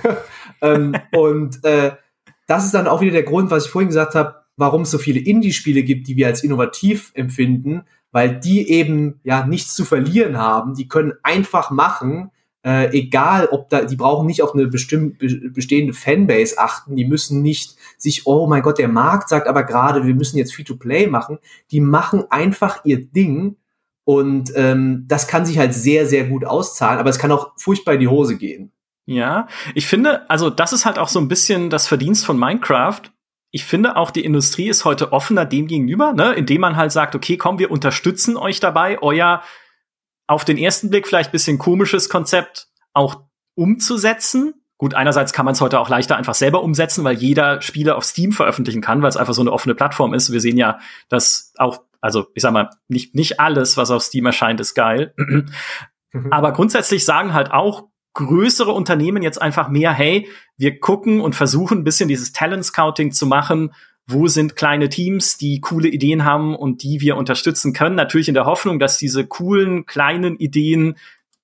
ähm, 0.61 0.95
und 1.11 1.63
äh, 1.65 1.91
das 2.47 2.65
ist 2.65 2.73
dann 2.73 2.87
auch 2.87 3.01
wieder 3.01 3.11
der 3.11 3.23
Grund, 3.23 3.51
was 3.51 3.65
ich 3.65 3.71
vorhin 3.71 3.89
gesagt 3.89 4.15
habe, 4.15 4.35
warum 4.55 4.83
es 4.83 4.91
so 4.91 4.97
viele 4.97 5.19
Indie-Spiele 5.19 5.83
gibt, 5.83 6.07
die 6.07 6.15
wir 6.15 6.27
als 6.27 6.43
innovativ 6.43 7.11
empfinden, 7.15 7.83
weil 8.11 8.39
die 8.39 8.69
eben 8.69 9.19
ja 9.23 9.45
nichts 9.45 9.75
zu 9.75 9.85
verlieren 9.85 10.37
haben, 10.37 10.73
die 10.73 10.87
können 10.87 11.13
einfach 11.21 11.69
machen, 11.69 12.31
äh, 12.65 12.91
egal 12.97 13.47
ob 13.51 13.69
da, 13.69 13.83
die 13.85 13.95
brauchen 13.95 14.27
nicht 14.27 14.41
auf 14.41 14.53
eine 14.53 14.67
bestimmte 14.67 15.49
bestehende 15.49 15.93
Fanbase 15.93 16.57
achten, 16.57 16.95
die 16.95 17.05
müssen 17.05 17.41
nicht 17.41 17.75
sich, 17.97 18.25
oh 18.27 18.47
mein 18.47 18.61
Gott, 18.61 18.79
der 18.79 18.89
Markt 18.89 19.29
sagt 19.29 19.47
aber 19.47 19.63
gerade, 19.63 20.05
wir 20.05 20.15
müssen 20.15 20.37
jetzt 20.37 20.53
Free-to-Play 20.53 21.07
machen. 21.07 21.39
Die 21.71 21.79
machen 21.79 22.25
einfach 22.29 22.83
ihr 22.83 23.05
Ding 23.05 23.55
und 24.03 24.51
ähm, 24.55 25.05
das 25.07 25.27
kann 25.27 25.45
sich 25.45 25.57
halt 25.57 25.73
sehr, 25.73 26.05
sehr 26.05 26.25
gut 26.25 26.43
auszahlen, 26.43 26.99
aber 26.99 27.09
es 27.09 27.19
kann 27.19 27.31
auch 27.31 27.51
furchtbar 27.57 27.93
in 27.93 28.01
die 28.01 28.07
Hose 28.07 28.37
gehen. 28.37 28.71
Ja, 29.05 29.47
ich 29.73 29.87
finde, 29.87 30.29
also 30.29 30.49
das 30.49 30.73
ist 30.73 30.85
halt 30.85 30.99
auch 30.99 31.07
so 31.07 31.19
ein 31.19 31.27
bisschen 31.27 31.69
das 31.69 31.87
Verdienst 31.87 32.25
von 32.25 32.37
Minecraft. 32.37 33.01
Ich 33.51 33.65
finde 33.65 33.95
auch, 33.95 34.11
die 34.11 34.23
Industrie 34.23 34.69
ist 34.69 34.85
heute 34.85 35.13
offener 35.13 35.45
dem 35.45 35.65
gegenüber, 35.65 36.13
ne? 36.13 36.33
indem 36.33 36.61
man 36.61 36.75
halt 36.75 36.91
sagt, 36.91 37.15
okay, 37.15 37.37
komm, 37.37 37.57
wir 37.57 37.71
unterstützen 37.71 38.37
euch 38.37 38.59
dabei, 38.59 39.01
euer 39.01 39.41
auf 40.29 40.45
den 40.45 40.59
ersten 40.59 40.91
Blick 40.91 41.07
vielleicht 41.07 41.31
bisschen 41.31 41.57
komisches 41.57 42.07
Konzept 42.07 42.67
auch 42.93 43.23
umzusetzen. 43.55 44.53
Gut, 44.77 44.93
einerseits 44.93 45.33
kann 45.33 45.43
man 45.43 45.53
es 45.53 45.61
heute 45.61 45.79
auch 45.79 45.89
leichter 45.89 46.17
einfach 46.17 46.35
selber 46.35 46.61
umsetzen, 46.61 47.03
weil 47.03 47.17
jeder 47.17 47.61
Spiele 47.61 47.95
auf 47.95 48.05
Steam 48.05 48.31
veröffentlichen 48.31 48.79
kann, 48.79 49.01
weil 49.01 49.09
es 49.09 49.17
einfach 49.17 49.33
so 49.33 49.41
eine 49.41 49.51
offene 49.51 49.73
Plattform 49.73 50.13
ist. 50.13 50.31
Wir 50.31 50.39
sehen 50.39 50.55
ja, 50.55 50.79
dass 51.09 51.51
auch, 51.57 51.81
also 51.99 52.27
ich 52.35 52.43
sag 52.43 52.53
mal, 52.53 52.69
nicht, 52.87 53.15
nicht 53.15 53.39
alles, 53.39 53.75
was 53.75 53.89
auf 53.89 54.03
Steam 54.03 54.27
erscheint, 54.27 54.59
ist 54.59 54.75
geil. 54.75 55.13
Mhm. 55.17 55.47
Aber 56.29 56.53
grundsätzlich 56.53 57.05
sagen 57.05 57.33
halt 57.33 57.51
auch 57.51 57.87
größere 58.13 58.71
Unternehmen 58.71 59.23
jetzt 59.23 59.41
einfach 59.41 59.67
mehr, 59.67 59.91
hey, 59.93 60.29
wir 60.57 60.79
gucken 60.79 61.21
und 61.21 61.35
versuchen 61.35 61.79
ein 61.79 61.83
bisschen 61.83 62.07
dieses 62.07 62.33
Talent 62.33 62.65
Scouting 62.65 63.11
zu 63.11 63.25
machen 63.25 63.73
wo 64.11 64.27
sind 64.27 64.55
kleine 64.55 64.89
Teams, 64.89 65.37
die 65.37 65.61
coole 65.61 65.87
Ideen 65.87 66.25
haben 66.25 66.55
und 66.55 66.81
die 66.81 66.99
wir 66.99 67.15
unterstützen 67.15 67.73
können. 67.73 67.95
Natürlich 67.95 68.27
in 68.27 68.33
der 68.33 68.45
Hoffnung, 68.45 68.79
dass 68.79 68.97
diese 68.97 69.27
coolen 69.27 69.85
kleinen 69.85 70.37
Ideen 70.37 70.97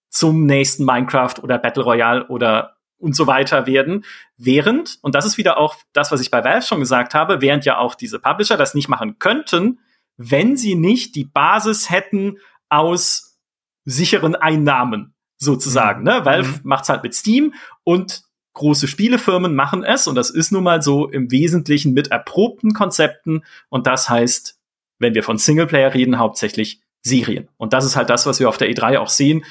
zum 0.10 0.46
nächsten 0.46 0.84
Minecraft 0.84 1.36
oder 1.44 1.58
Battle 1.60 1.84
Royale 1.84 2.28
oder 2.28 2.76
und 2.98 3.16
so 3.16 3.28
weiter 3.28 3.68
werden. 3.68 4.04
Während, 4.38 4.98
und 5.02 5.14
das 5.16 5.26
ist 5.26 5.38
wieder 5.38 5.58
auch 5.58 5.76
das, 5.94 6.12
was 6.12 6.22
ich 6.22 6.32
bei 6.32 6.44
Valve 6.44 6.66
schon 6.66 6.80
gesagt 6.80 7.14
habe, 7.14 7.42
während 7.42 7.66
ja 7.66 7.78
auch 7.78 7.94
diese 7.94 8.20
Publisher 8.20 8.58
das 8.58 8.74
nicht 8.74 8.90
machen 8.90 9.20
könnten, 9.20 9.80
wenn 10.18 10.58
sie 10.58 10.76
nicht 10.76 11.16
die 11.16 11.26
Basis 11.26 11.90
hätten 11.90 12.38
aus 12.70 13.38
sicheren 13.84 14.36
Einnahmen 14.36 15.14
sozusagen. 15.38 16.00
Mhm. 16.00 16.06
Ne? 16.06 16.26
Valve 16.26 16.50
mhm. 16.50 16.60
macht's 16.64 16.90
halt 16.90 17.04
mit 17.04 17.14
Steam 17.14 17.54
und 17.84 18.25
große 18.56 18.88
Spielefirmen 18.88 19.54
machen 19.54 19.84
es 19.84 20.08
und 20.08 20.16
das 20.16 20.32
ist 20.32 20.52
nun 20.52 20.64
mal 20.64 20.82
so 20.82 21.08
im 21.08 21.32
Wesentlichen 21.32 21.94
mit 21.94 22.08
erprobten 22.08 22.74
Konzepten 22.74 23.44
und 23.70 23.86
das 23.86 24.10
heißt, 24.10 24.60
wenn 24.98 25.14
wir 25.14 25.24
von 25.24 25.38
Singleplayer 25.38 25.94
reden, 25.94 26.18
hauptsächlich 26.18 26.82
Serien. 27.02 27.48
Und 27.58 27.74
das 27.74 27.86
ist 27.86 27.96
halt 27.96 28.10
das, 28.10 28.26
was 28.26 28.40
wir 28.40 28.50
auf 28.50 28.58
der 28.58 28.70
E3 28.70 28.98
auch 28.98 29.10
sehen. 29.10 29.46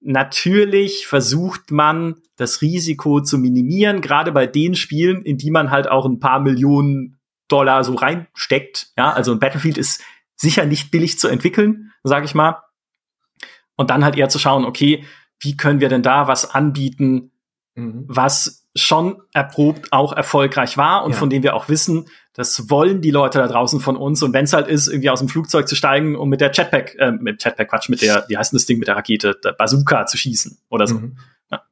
Natürlich 0.00 1.06
versucht 1.06 1.70
man, 1.70 2.16
das 2.36 2.62
Risiko 2.62 3.20
zu 3.20 3.38
minimieren, 3.38 4.00
gerade 4.00 4.32
bei 4.32 4.46
den 4.46 4.74
Spielen, 4.74 5.22
in 5.22 5.38
die 5.38 5.50
man 5.50 5.70
halt 5.70 5.88
auch 5.88 6.06
ein 6.06 6.20
paar 6.20 6.40
Millionen 6.40 7.18
Dollar 7.48 7.84
so 7.84 7.94
reinsteckt. 7.94 8.92
Ja, 8.96 9.12
also 9.12 9.32
ein 9.32 9.38
Battlefield 9.38 9.78
ist 9.78 10.02
sicher 10.36 10.64
nicht 10.64 10.90
billig 10.90 11.18
zu 11.18 11.28
entwickeln, 11.28 11.92
sage 12.02 12.24
ich 12.24 12.34
mal. 12.34 12.62
Und 13.76 13.90
dann 13.90 14.04
halt 14.04 14.16
eher 14.16 14.28
zu 14.28 14.38
schauen, 14.38 14.64
okay, 14.64 15.04
wie 15.38 15.56
können 15.56 15.80
wir 15.80 15.88
denn 15.88 16.02
da 16.02 16.28
was 16.28 16.50
anbieten, 16.50 17.29
mhm. 17.74 18.04
was 18.06 18.66
schon 18.76 19.20
erprobt 19.32 19.92
auch 19.92 20.12
erfolgreich 20.12 20.76
war 20.76 21.04
und 21.04 21.12
ja. 21.12 21.16
von 21.18 21.28
dem 21.28 21.42
wir 21.42 21.54
auch 21.54 21.68
wissen, 21.68 22.06
das 22.34 22.70
wollen 22.70 23.00
die 23.00 23.10
Leute 23.10 23.38
da 23.38 23.48
draußen 23.48 23.80
von 23.80 23.96
uns. 23.96 24.22
Und 24.22 24.32
wenn 24.32 24.44
es 24.44 24.52
halt 24.52 24.68
ist, 24.68 24.86
irgendwie 24.86 25.10
aus 25.10 25.18
dem 25.18 25.28
Flugzeug 25.28 25.66
zu 25.66 25.74
steigen 25.74 26.14
und 26.14 26.28
mit 26.28 26.40
der 26.40 26.52
Jetpack, 26.52 26.94
äh, 26.98 27.10
mit 27.12 27.42
Jetpack, 27.44 27.68
Quatsch, 27.68 27.88
mit 27.88 28.02
der, 28.02 28.24
wie 28.28 28.36
heißt 28.36 28.52
denn 28.52 28.58
das 28.58 28.66
Ding 28.66 28.78
mit 28.78 28.88
der 28.88 28.96
Rakete, 28.96 29.36
der 29.42 29.52
Bazooka 29.52 30.06
zu 30.06 30.16
schießen 30.16 30.58
oder 30.68 30.86
so. 30.86 30.94
Mhm. 30.94 31.16
Ja. 31.50 31.62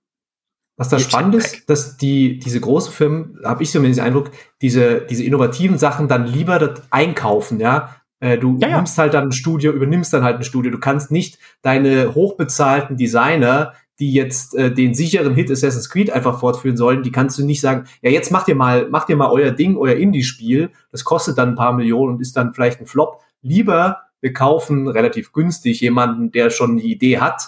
Was 0.76 0.88
da 0.88 0.98
spannend 0.98 1.36
ist, 1.36 1.70
dass 1.70 1.96
die, 1.96 2.38
diese 2.40 2.60
großen 2.60 2.92
Firmen, 2.92 3.38
habe 3.44 3.62
ich 3.62 3.70
so 3.70 3.80
den 3.80 3.98
Eindruck, 4.00 4.32
diese, 4.60 5.02
diese 5.02 5.22
innovativen 5.22 5.78
Sachen 5.78 6.08
dann 6.08 6.26
lieber 6.26 6.58
das 6.58 6.82
einkaufen, 6.90 7.60
ja. 7.60 7.94
Äh, 8.20 8.38
du 8.38 8.58
ja. 8.58 8.76
nimmst 8.76 8.98
halt 8.98 9.14
dann 9.14 9.28
ein 9.28 9.32
Studio, 9.32 9.70
übernimmst 9.70 10.12
dann 10.12 10.24
halt 10.24 10.38
ein 10.38 10.44
Studio. 10.44 10.72
Du 10.72 10.80
kannst 10.80 11.12
nicht 11.12 11.38
deine 11.62 12.16
hochbezahlten 12.16 12.96
Designer 12.96 13.74
die 13.98 14.12
jetzt 14.12 14.54
äh, 14.54 14.72
den 14.72 14.94
sicheren 14.94 15.34
Hit 15.34 15.50
Assassin's 15.50 15.90
Creed 15.90 16.10
einfach 16.10 16.38
fortführen 16.38 16.76
sollen, 16.76 17.02
die 17.02 17.12
kannst 17.12 17.38
du 17.38 17.44
nicht 17.44 17.60
sagen, 17.60 17.84
ja, 18.02 18.10
jetzt 18.10 18.30
macht 18.30 18.48
ihr 18.48 18.54
mal, 18.54 18.88
macht 18.88 19.08
ihr 19.08 19.16
mal 19.16 19.30
euer 19.30 19.50
Ding, 19.50 19.76
euer 19.76 19.96
Indie-Spiel, 19.96 20.70
das 20.92 21.04
kostet 21.04 21.38
dann 21.38 21.50
ein 21.50 21.56
paar 21.56 21.72
Millionen 21.72 22.14
und 22.14 22.20
ist 22.20 22.36
dann 22.36 22.54
vielleicht 22.54 22.80
ein 22.80 22.86
Flop. 22.86 23.20
Lieber 23.42 24.08
wir 24.20 24.32
kaufen 24.32 24.88
relativ 24.88 25.32
günstig 25.32 25.80
jemanden, 25.80 26.32
der 26.32 26.50
schon 26.50 26.76
die 26.76 26.90
Idee 26.90 27.18
hat 27.18 27.42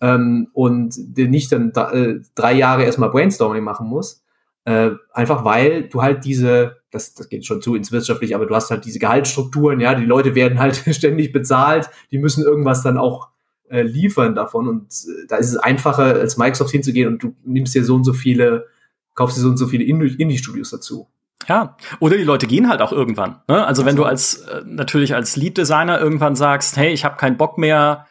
ähm, 0.00 0.48
und 0.52 0.94
der 0.96 1.28
nicht 1.28 1.52
dann 1.52 1.72
äh, 1.72 2.20
drei 2.34 2.54
Jahre 2.54 2.84
erstmal 2.84 3.10
Brainstorming 3.10 3.62
machen 3.62 3.86
muss. 3.86 4.22
Äh, 4.64 4.90
einfach 5.12 5.44
weil 5.44 5.88
du 5.88 6.02
halt 6.02 6.24
diese, 6.24 6.78
das, 6.90 7.14
das 7.14 7.28
geht 7.28 7.46
schon 7.46 7.62
zu 7.62 7.74
ins 7.74 7.92
Wirtschaftliche, 7.92 8.34
aber 8.34 8.46
du 8.46 8.54
hast 8.54 8.70
halt 8.70 8.84
diese 8.84 8.98
Gehaltsstrukturen, 8.98 9.78
ja, 9.78 9.94
die 9.94 10.06
Leute 10.06 10.34
werden 10.34 10.58
halt 10.58 10.76
ständig 10.90 11.32
bezahlt, 11.32 11.88
die 12.10 12.18
müssen 12.18 12.42
irgendwas 12.42 12.82
dann 12.82 12.98
auch 12.98 13.28
äh, 13.68 13.82
liefern 13.82 14.34
davon. 14.34 14.68
Und 14.68 14.92
äh, 14.92 15.26
da 15.28 15.36
ist 15.36 15.50
es 15.50 15.56
einfacher, 15.56 16.04
als 16.04 16.36
Microsoft 16.36 16.70
hinzugehen 16.70 17.08
und 17.08 17.22
du 17.22 17.34
nimmst 17.44 17.74
dir 17.74 17.84
so 17.84 17.94
und 17.94 18.04
so 18.04 18.12
viele, 18.12 18.66
kaufst 19.14 19.36
dir 19.36 19.42
so 19.42 19.48
und 19.48 19.56
so 19.56 19.66
viele 19.66 19.84
Indie-Studios 19.84 20.70
dazu. 20.70 21.08
Ja, 21.48 21.76
oder 22.00 22.16
die 22.16 22.24
Leute 22.24 22.46
gehen 22.46 22.68
halt 22.68 22.82
auch 22.82 22.92
irgendwann. 22.92 23.42
Ne? 23.48 23.64
Also 23.64 23.84
wenn 23.84 23.96
du 23.96 24.04
als 24.04 24.38
äh, 24.42 24.62
natürlich 24.64 25.14
als 25.14 25.36
Lead-Designer 25.36 26.00
irgendwann 26.00 26.34
sagst, 26.34 26.76
hey, 26.76 26.92
ich 26.92 27.04
habe 27.04 27.16
keinen 27.16 27.36
Bock 27.36 27.58
mehr, 27.58 28.06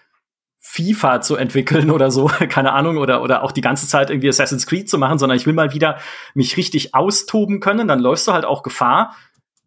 FIFA 0.68 1.22
zu 1.22 1.36
entwickeln 1.36 1.92
oder 1.92 2.10
so, 2.10 2.26
keine 2.50 2.74
Ahnung, 2.74 2.98
oder, 2.98 3.22
oder 3.22 3.44
auch 3.44 3.52
die 3.52 3.62
ganze 3.62 3.88
Zeit 3.88 4.10
irgendwie 4.10 4.30
Assassin's 4.30 4.66
Creed 4.66 4.90
zu 4.90 4.98
machen, 4.98 5.20
sondern 5.20 5.38
ich 5.38 5.46
will 5.46 5.54
mal 5.54 5.74
wieder 5.74 6.00
mich 6.34 6.58
richtig 6.58 6.96
austoben 6.96 7.60
können, 7.60 7.88
dann 7.88 8.00
läufst 8.00 8.28
du 8.28 8.34
halt 8.34 8.46
auch 8.46 8.64
Gefahr, 8.64 9.16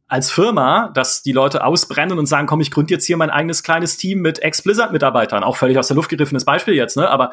als 0.08 0.30
Firma, 0.30 0.90
dass 0.94 1.22
die 1.22 1.32
Leute 1.32 1.64
ausbrennen 1.64 2.18
und 2.18 2.26
sagen, 2.26 2.46
komm, 2.46 2.60
ich 2.60 2.70
gründe 2.70 2.94
jetzt 2.94 3.04
hier 3.04 3.18
mein 3.18 3.30
eigenes 3.30 3.62
kleines 3.62 3.98
Team 3.98 4.20
mit 4.20 4.42
Ex-Blizzard-Mitarbeitern. 4.42 5.44
Auch 5.44 5.56
völlig 5.56 5.78
aus 5.78 5.88
der 5.88 5.96
Luft 5.96 6.08
gegriffenes 6.08 6.46
Beispiel 6.46 6.74
jetzt, 6.74 6.96
ne? 6.96 7.08
Aber 7.08 7.30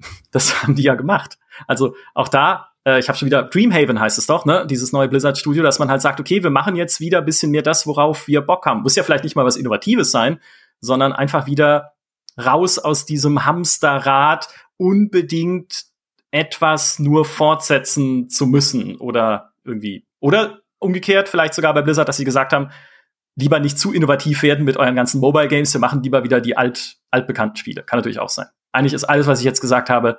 das 0.32 0.62
haben 0.62 0.74
die 0.74 0.82
ja 0.82 0.94
gemacht. 0.94 1.38
Also 1.66 1.94
auch 2.14 2.28
da, 2.28 2.70
äh, 2.84 2.98
ich 2.98 3.08
habe 3.08 3.16
schon 3.16 3.26
wieder, 3.26 3.44
Dreamhaven 3.44 4.00
heißt 4.00 4.18
es 4.18 4.26
doch, 4.26 4.44
ne? 4.44 4.66
Dieses 4.66 4.92
neue 4.92 5.08
Blizzard-Studio, 5.08 5.62
dass 5.62 5.78
man 5.78 5.90
halt 5.90 6.02
sagt, 6.02 6.18
okay, 6.18 6.42
wir 6.42 6.50
machen 6.50 6.74
jetzt 6.74 6.98
wieder 6.98 7.18
ein 7.18 7.24
bisschen 7.24 7.52
mehr 7.52 7.62
das, 7.62 7.86
worauf 7.86 8.26
wir 8.26 8.40
Bock 8.40 8.66
haben. 8.66 8.82
Muss 8.82 8.96
ja 8.96 9.04
vielleicht 9.04 9.24
nicht 9.24 9.36
mal 9.36 9.44
was 9.44 9.56
Innovatives 9.56 10.10
sein, 10.10 10.40
sondern 10.80 11.12
einfach 11.12 11.46
wieder 11.46 11.92
raus 12.36 12.78
aus 12.78 13.06
diesem 13.06 13.44
Hamsterrad, 13.44 14.48
unbedingt 14.76 15.84
etwas 16.30 16.98
nur 16.98 17.24
fortsetzen 17.24 18.28
zu 18.28 18.46
müssen 18.46 18.96
oder 18.96 19.52
irgendwie. 19.64 20.04
Oder 20.20 20.60
umgekehrt, 20.78 21.28
vielleicht 21.28 21.54
sogar 21.54 21.74
bei 21.74 21.82
Blizzard, 21.82 22.08
dass 22.08 22.16
sie 22.16 22.24
gesagt 22.24 22.52
haben, 22.52 22.70
lieber 23.36 23.60
nicht 23.60 23.78
zu 23.78 23.92
innovativ 23.92 24.42
werden 24.42 24.64
mit 24.64 24.76
euren 24.76 24.96
ganzen 24.96 25.20
Mobile 25.20 25.48
Games, 25.48 25.72
wir 25.72 25.80
machen 25.80 26.02
lieber 26.02 26.24
wieder 26.24 26.40
die 26.40 26.56
alt, 26.56 26.96
altbekannten 27.10 27.56
Spiele. 27.56 27.82
Kann 27.82 27.98
natürlich 27.98 28.18
auch 28.18 28.28
sein. 28.28 28.46
Eigentlich 28.72 28.92
ist 28.92 29.04
alles, 29.04 29.26
was 29.26 29.38
ich 29.38 29.44
jetzt 29.44 29.60
gesagt 29.60 29.90
habe, 29.90 30.18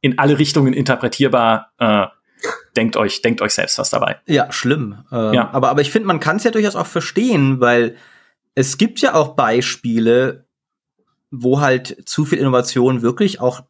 in 0.00 0.18
alle 0.18 0.38
Richtungen 0.38 0.72
interpretierbar. 0.72 1.72
Äh, 1.78 2.06
denkt 2.76 2.96
euch, 2.96 3.22
denkt 3.22 3.40
euch 3.40 3.54
selbst 3.54 3.78
was 3.78 3.90
dabei. 3.90 4.20
Ja, 4.26 4.52
schlimm. 4.52 5.04
Ähm, 5.10 5.32
ja. 5.32 5.50
Aber, 5.52 5.70
aber 5.70 5.80
ich 5.80 5.90
finde, 5.90 6.06
man 6.06 6.20
kann 6.20 6.36
es 6.36 6.44
ja 6.44 6.50
durchaus 6.50 6.76
auch 6.76 6.86
verstehen, 6.86 7.60
weil 7.60 7.96
es 8.54 8.78
gibt 8.78 9.00
ja 9.00 9.14
auch 9.14 9.34
Beispiele, 9.34 10.46
wo 11.30 11.60
halt 11.60 12.08
zu 12.08 12.24
viel 12.24 12.38
Innovation 12.38 13.02
wirklich 13.02 13.40
auch 13.40 13.62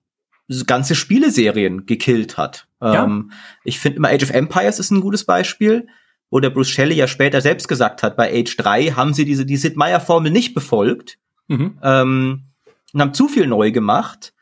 ganze 0.66 0.94
Spieleserien 0.94 1.86
gekillt 1.86 2.36
hat. 2.36 2.66
Ja. 2.80 3.04
Ähm, 3.04 3.32
ich 3.64 3.78
finde 3.78 3.98
immer 3.98 4.08
Age 4.08 4.24
of 4.24 4.30
Empires 4.30 4.78
ist 4.78 4.90
ein 4.90 5.00
gutes 5.00 5.24
Beispiel 5.24 5.88
wo 6.30 6.40
der 6.40 6.50
Bruce 6.50 6.68
Shelley 6.68 6.96
ja 6.96 7.08
später 7.08 7.40
selbst 7.40 7.68
gesagt 7.68 8.02
hat, 8.02 8.16
bei 8.16 8.32
Age 8.32 8.56
3 8.56 8.86
haben 8.92 9.14
sie 9.14 9.24
diese 9.24 9.46
die 9.46 9.56
Sid 9.56 9.76
Meier 9.76 10.00
Formel 10.00 10.30
nicht 10.30 10.54
befolgt 10.54 11.18
mhm. 11.46 11.78
ähm, 11.82 12.44
und 12.92 13.00
haben 13.00 13.14
zu 13.14 13.28
viel 13.28 13.46
neu 13.46 13.70
gemacht 13.72 14.32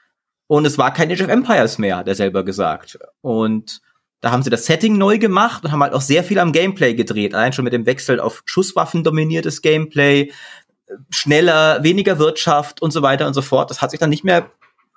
und 0.47 0.65
es 0.67 0.79
war 0.79 0.93
kein 0.93 1.11
Age 1.11 1.23
of 1.23 1.29
Empires 1.29 1.79
mehr, 1.79 1.97
hat 1.97 2.09
er 2.09 2.15
selber 2.15 2.45
gesagt. 2.45 2.99
Und 3.21 3.81
da 4.21 4.31
haben 4.31 4.43
sie 4.43 4.51
das 4.51 4.67
Setting 4.67 4.97
neu 4.97 5.19
gemacht 5.19 5.65
und 5.65 5.73
haben 5.73 5.83
halt 5.83 5.93
auch 5.93 6.01
sehr 6.01 6.25
viel 6.25 6.39
am 6.39 6.53
Gameplay 6.53 6.95
gedreht. 6.95 7.35
Allein 7.35 7.53
schon 7.53 7.65
mit 7.65 7.73
dem 7.73 7.87
Wechsel 7.87 8.21
auf 8.21 8.43
Schusswaffen 8.45 9.05
dominiertes 9.05 9.63
Gameplay, 9.63 10.33
schneller, 11.11 11.83
weniger 11.83 12.19
Wirtschaft 12.19 12.81
und 12.81 12.93
so 12.93 13.03
weiter 13.03 13.27
und 13.27 13.35
so 13.35 13.43
fort. 13.43 13.71
Das 13.71 13.83
hat 13.83 13.91
sich 13.91 14.01
dann 14.01 14.11
nicht 14.11 14.25
mehr 14.25 14.51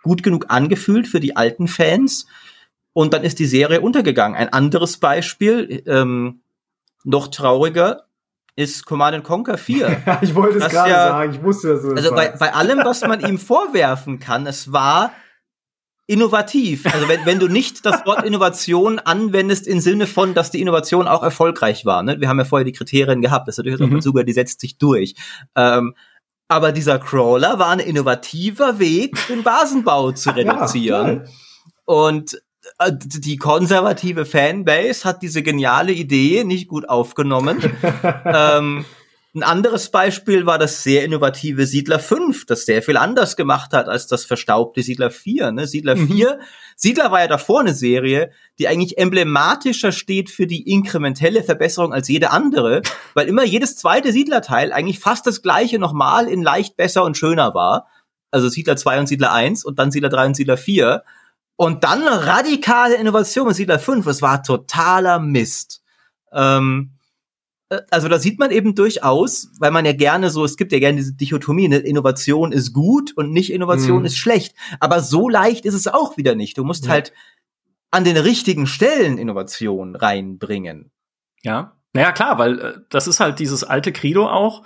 gut 0.03 0.23
genug 0.23 0.45
angefühlt 0.49 1.07
für 1.07 1.19
die 1.19 1.35
alten 1.35 1.67
Fans. 1.67 2.27
Und 2.93 3.13
dann 3.13 3.23
ist 3.23 3.39
die 3.39 3.45
Serie 3.45 3.81
untergegangen. 3.81 4.37
Ein 4.37 4.53
anderes 4.53 4.97
Beispiel, 4.97 5.83
ähm, 5.85 6.41
noch 7.03 7.27
trauriger 7.27 8.05
ist 8.55 8.85
Command 8.85 9.23
Conquer 9.23 9.57
4. 9.57 10.03
ich 10.21 10.35
wollte 10.35 10.57
es 10.57 10.69
gerade 10.69 10.89
ja, 10.89 11.07
sagen, 11.07 11.33
ich 11.33 11.43
wusste 11.43 11.69
das. 11.69 11.85
Also 11.85 12.11
bei, 12.13 12.29
bei 12.37 12.53
allem, 12.53 12.79
was 12.79 13.01
man 13.01 13.21
ihm 13.21 13.37
vorwerfen 13.37 14.19
kann, 14.19 14.45
es 14.47 14.73
war 14.73 15.13
innovativ. 16.07 16.85
Also 16.91 17.07
wenn, 17.07 17.25
wenn 17.25 17.39
du 17.39 17.47
nicht 17.47 17.85
das 17.85 18.05
Wort 18.05 18.25
Innovation 18.25 18.99
anwendest 18.99 19.67
im 19.67 19.79
Sinne 19.79 20.07
von, 20.07 20.33
dass 20.33 20.51
die 20.51 20.59
Innovation 20.59 21.07
auch 21.07 21.23
erfolgreich 21.23 21.85
war. 21.85 22.03
Ne? 22.03 22.19
Wir 22.19 22.27
haben 22.27 22.39
ja 22.39 22.45
vorher 22.45 22.65
die 22.65 22.71
Kriterien 22.71 23.21
gehabt, 23.21 23.47
das 23.47 23.57
ist 23.57 23.65
natürlich 23.65 23.79
mhm. 23.79 24.01
sogar, 24.01 24.23
die 24.23 24.33
setzt 24.33 24.59
sich 24.59 24.77
durch. 24.77 25.13
Ähm, 25.55 25.93
aber 26.47 26.71
dieser 26.71 26.97
Crawler 26.97 27.59
war 27.59 27.69
ein 27.69 27.79
innovativer 27.79 28.79
Weg, 28.79 29.15
den 29.27 29.43
Basenbau 29.43 30.11
zu 30.11 30.31
reduzieren. 30.35 31.23
Ja, 31.25 31.31
und 31.85 32.41
die 33.01 33.38
konservative 33.38 34.26
Fanbase 34.26 35.03
hat 35.03 35.22
diese 35.22 35.43
geniale 35.43 35.91
Idee 35.91 36.43
nicht 36.43 36.68
gut 36.68 36.88
aufgenommen. 36.89 37.60
ähm, 38.26 38.86
ein 39.36 39.43
anderes 39.43 39.91
Beispiel 39.91 40.47
war 40.47 40.57
das 40.57 40.82
sehr 40.82 41.05
innovative 41.05 41.68
Siedler 41.68 41.99
5, 41.99 42.47
das 42.47 42.66
sehr 42.66 42.82
viel 42.82 42.97
anders 42.97 43.36
gemacht 43.36 43.74
hat 43.74 43.88
als 43.88 44.07
das 44.07 44.26
verstaubte 44.26 44.82
Siedler 44.82 45.12
4. 45.12 45.51
Ne? 45.51 45.68
Siedler 45.68 45.95
mhm. 45.95 46.07
4, 46.07 46.39
Siedler 46.76 47.12
war 47.12 47.20
ja 47.20 47.28
davor 47.28 47.60
eine 47.60 47.76
Serie, 47.76 48.32
die 48.57 48.68
eigentlich 48.68 48.97
emblematischer 48.97 49.91
steht 49.91 50.32
für 50.32 50.47
die 50.47 50.70
inkrementelle 50.72 51.43
Verbesserung 51.43 51.93
als 51.93 52.07
jede 52.07 52.32
andere, 52.32 52.82
weil 53.14 53.28
immer 53.28 53.43
jedes 53.43 53.76
zweite 53.76 54.12
Siedlerteil 54.12 54.74
eigentlich 54.74 54.99
fast 54.99 55.28
das 55.28 55.43
gleiche 55.43 55.78
nochmal 55.78 56.28
in 56.28 56.41
leicht 56.41 56.76
besser 56.76 57.03
und 57.03 57.16
schöner 57.16 57.53
war. 57.53 57.88
Also 58.32 58.49
Siedler 58.49 58.78
2 58.78 59.01
und 59.01 59.07
Siedler 59.07 59.32
1 59.32 59.64
und 59.64 59.78
dann 59.78 59.91
Siedler 59.91 60.10
3 60.10 60.26
und 60.26 60.36
Siedler 60.36 60.57
4. 60.57 61.03
Und 61.60 61.84
dann 61.84 62.07
radikale 62.07 62.95
Innovation 62.95 63.45
mit 63.45 63.57
Siedler 63.57 63.80
5. 63.80 64.07
Es 64.07 64.22
war 64.22 64.43
totaler 64.43 65.20
Mist. 65.20 65.82
Ähm, 66.32 66.91
äh, 67.68 67.82
also 67.91 68.07
da 68.07 68.18
sieht 68.18 68.39
man 68.39 68.51
eben 68.51 68.76
durchaus, 68.76 69.49
weil 69.60 69.72
man 69.72 69.84
ja 69.84 69.91
gerne 69.91 70.30
so, 70.30 70.45
es 70.45 70.55
gibt 70.55 70.72
ja 70.72 70.80
gerne 70.80 70.99
diese 70.99 71.16
Dichotomie, 71.16 71.68
ne? 71.68 71.76
Innovation 71.80 72.53
ist 72.53 72.72
gut 72.72 73.12
und 73.18 73.34
nicht 73.34 73.51
Innovation 73.51 73.99
mhm. 73.99 74.05
ist 74.05 74.16
schlecht. 74.16 74.55
Aber 74.80 75.01
so 75.01 75.28
leicht 75.28 75.66
ist 75.66 75.74
es 75.74 75.89
auch 75.89 76.16
wieder 76.16 76.34
nicht. 76.34 76.57
Du 76.57 76.64
musst 76.64 76.86
ja. 76.86 76.91
halt 76.91 77.12
an 77.91 78.05
den 78.05 78.16
richtigen 78.16 78.66
Stellen 78.66 79.18
Innovation 79.18 79.97
reinbringen. 79.97 80.91
Ja, 81.43 81.76
naja 81.91 82.14
klar, 82.14 82.38
weil 82.38 82.60
äh, 82.60 82.78
das 82.89 83.05
ist 83.05 83.20
halt 83.20 83.38
dieses 83.39 83.66
alte 83.66 83.91
Credo 83.91 84.30
auch. 84.30 84.64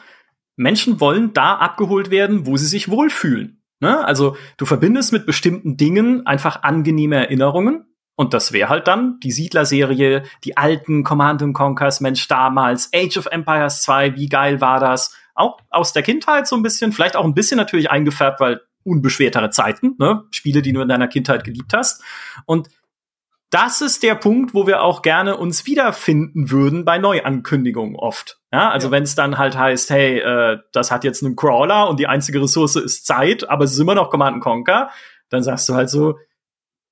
Menschen 0.58 1.00
wollen 1.00 1.34
da 1.34 1.56
abgeholt 1.56 2.12
werden, 2.12 2.46
wo 2.46 2.56
sie 2.56 2.68
sich 2.68 2.88
wohlfühlen. 2.88 3.63
Ne? 3.84 4.04
Also 4.06 4.38
du 4.56 4.66
verbindest 4.66 5.12
mit 5.12 5.26
bestimmten 5.26 5.76
Dingen 5.76 6.26
einfach 6.26 6.64
angenehme 6.64 7.18
Erinnerungen. 7.18 7.86
Und 8.16 8.34
das 8.34 8.54
wäre 8.54 8.70
halt 8.70 8.88
dann 8.88 9.20
die 9.20 9.32
Siedler-Serie, 9.32 10.24
die 10.46 10.56
alten 10.56 11.04
Command 11.04 11.44
Conquers, 11.54 12.00
Mensch, 12.00 12.28
damals, 12.30 12.90
Age 12.96 13.18
of 13.18 13.26
Empires 13.26 13.82
2, 13.82 14.16
wie 14.16 14.30
geil 14.30 14.62
war 14.62 14.80
das? 14.80 15.14
Auch 15.36 15.58
aus 15.70 15.92
der 15.92 16.04
Kindheit 16.04 16.48
so 16.48 16.56
ein 16.56 16.64
bisschen, 16.64 16.94
vielleicht 16.94 17.18
auch 17.18 17.26
ein 17.26 17.34
bisschen 17.34 17.58
natürlich 17.58 17.92
eingefärbt, 17.92 18.40
weil 18.40 18.62
unbeschwertere 18.84 19.50
Zeiten, 19.50 19.96
ne? 19.98 20.24
Spiele, 20.32 20.62
die 20.62 20.72
du 20.72 20.82
in 20.82 20.88
deiner 20.88 21.08
Kindheit 21.08 21.44
geliebt 21.44 21.74
hast. 21.74 22.02
Und 22.46 22.70
das 23.54 23.82
ist 23.82 24.02
der 24.02 24.16
Punkt, 24.16 24.56
wo 24.56 24.66
wir 24.66 24.82
auch 24.82 25.04
gerne 25.04 25.38
uns 25.38 25.68
wiederfinden 25.68 26.50
würden 26.50 26.86
bei 26.86 26.98
Neuankündigungen 26.98 27.96
oft. 27.96 28.40
Ja, 28.52 28.72
also 28.72 28.88
ja. 28.88 28.92
wenn 28.92 29.04
es 29.04 29.14
dann 29.14 29.38
halt 29.38 29.56
heißt, 29.56 29.92
hey, 29.92 30.20
äh, 30.20 30.58
das 30.72 30.90
hat 30.90 31.04
jetzt 31.04 31.24
einen 31.24 31.36
Crawler 31.36 31.88
und 31.88 32.00
die 32.00 32.08
einzige 32.08 32.42
Ressource 32.42 32.78
ist 32.78 33.06
Zeit, 33.06 33.48
aber 33.48 33.66
es 33.66 33.74
ist 33.74 33.80
immer 33.80 33.94
noch 33.94 34.10
Command 34.10 34.42
Conquer, 34.42 34.90
dann 35.30 35.44
sagst 35.44 35.70
du 35.70 35.76
halt 35.76 35.92
so, 35.92 36.18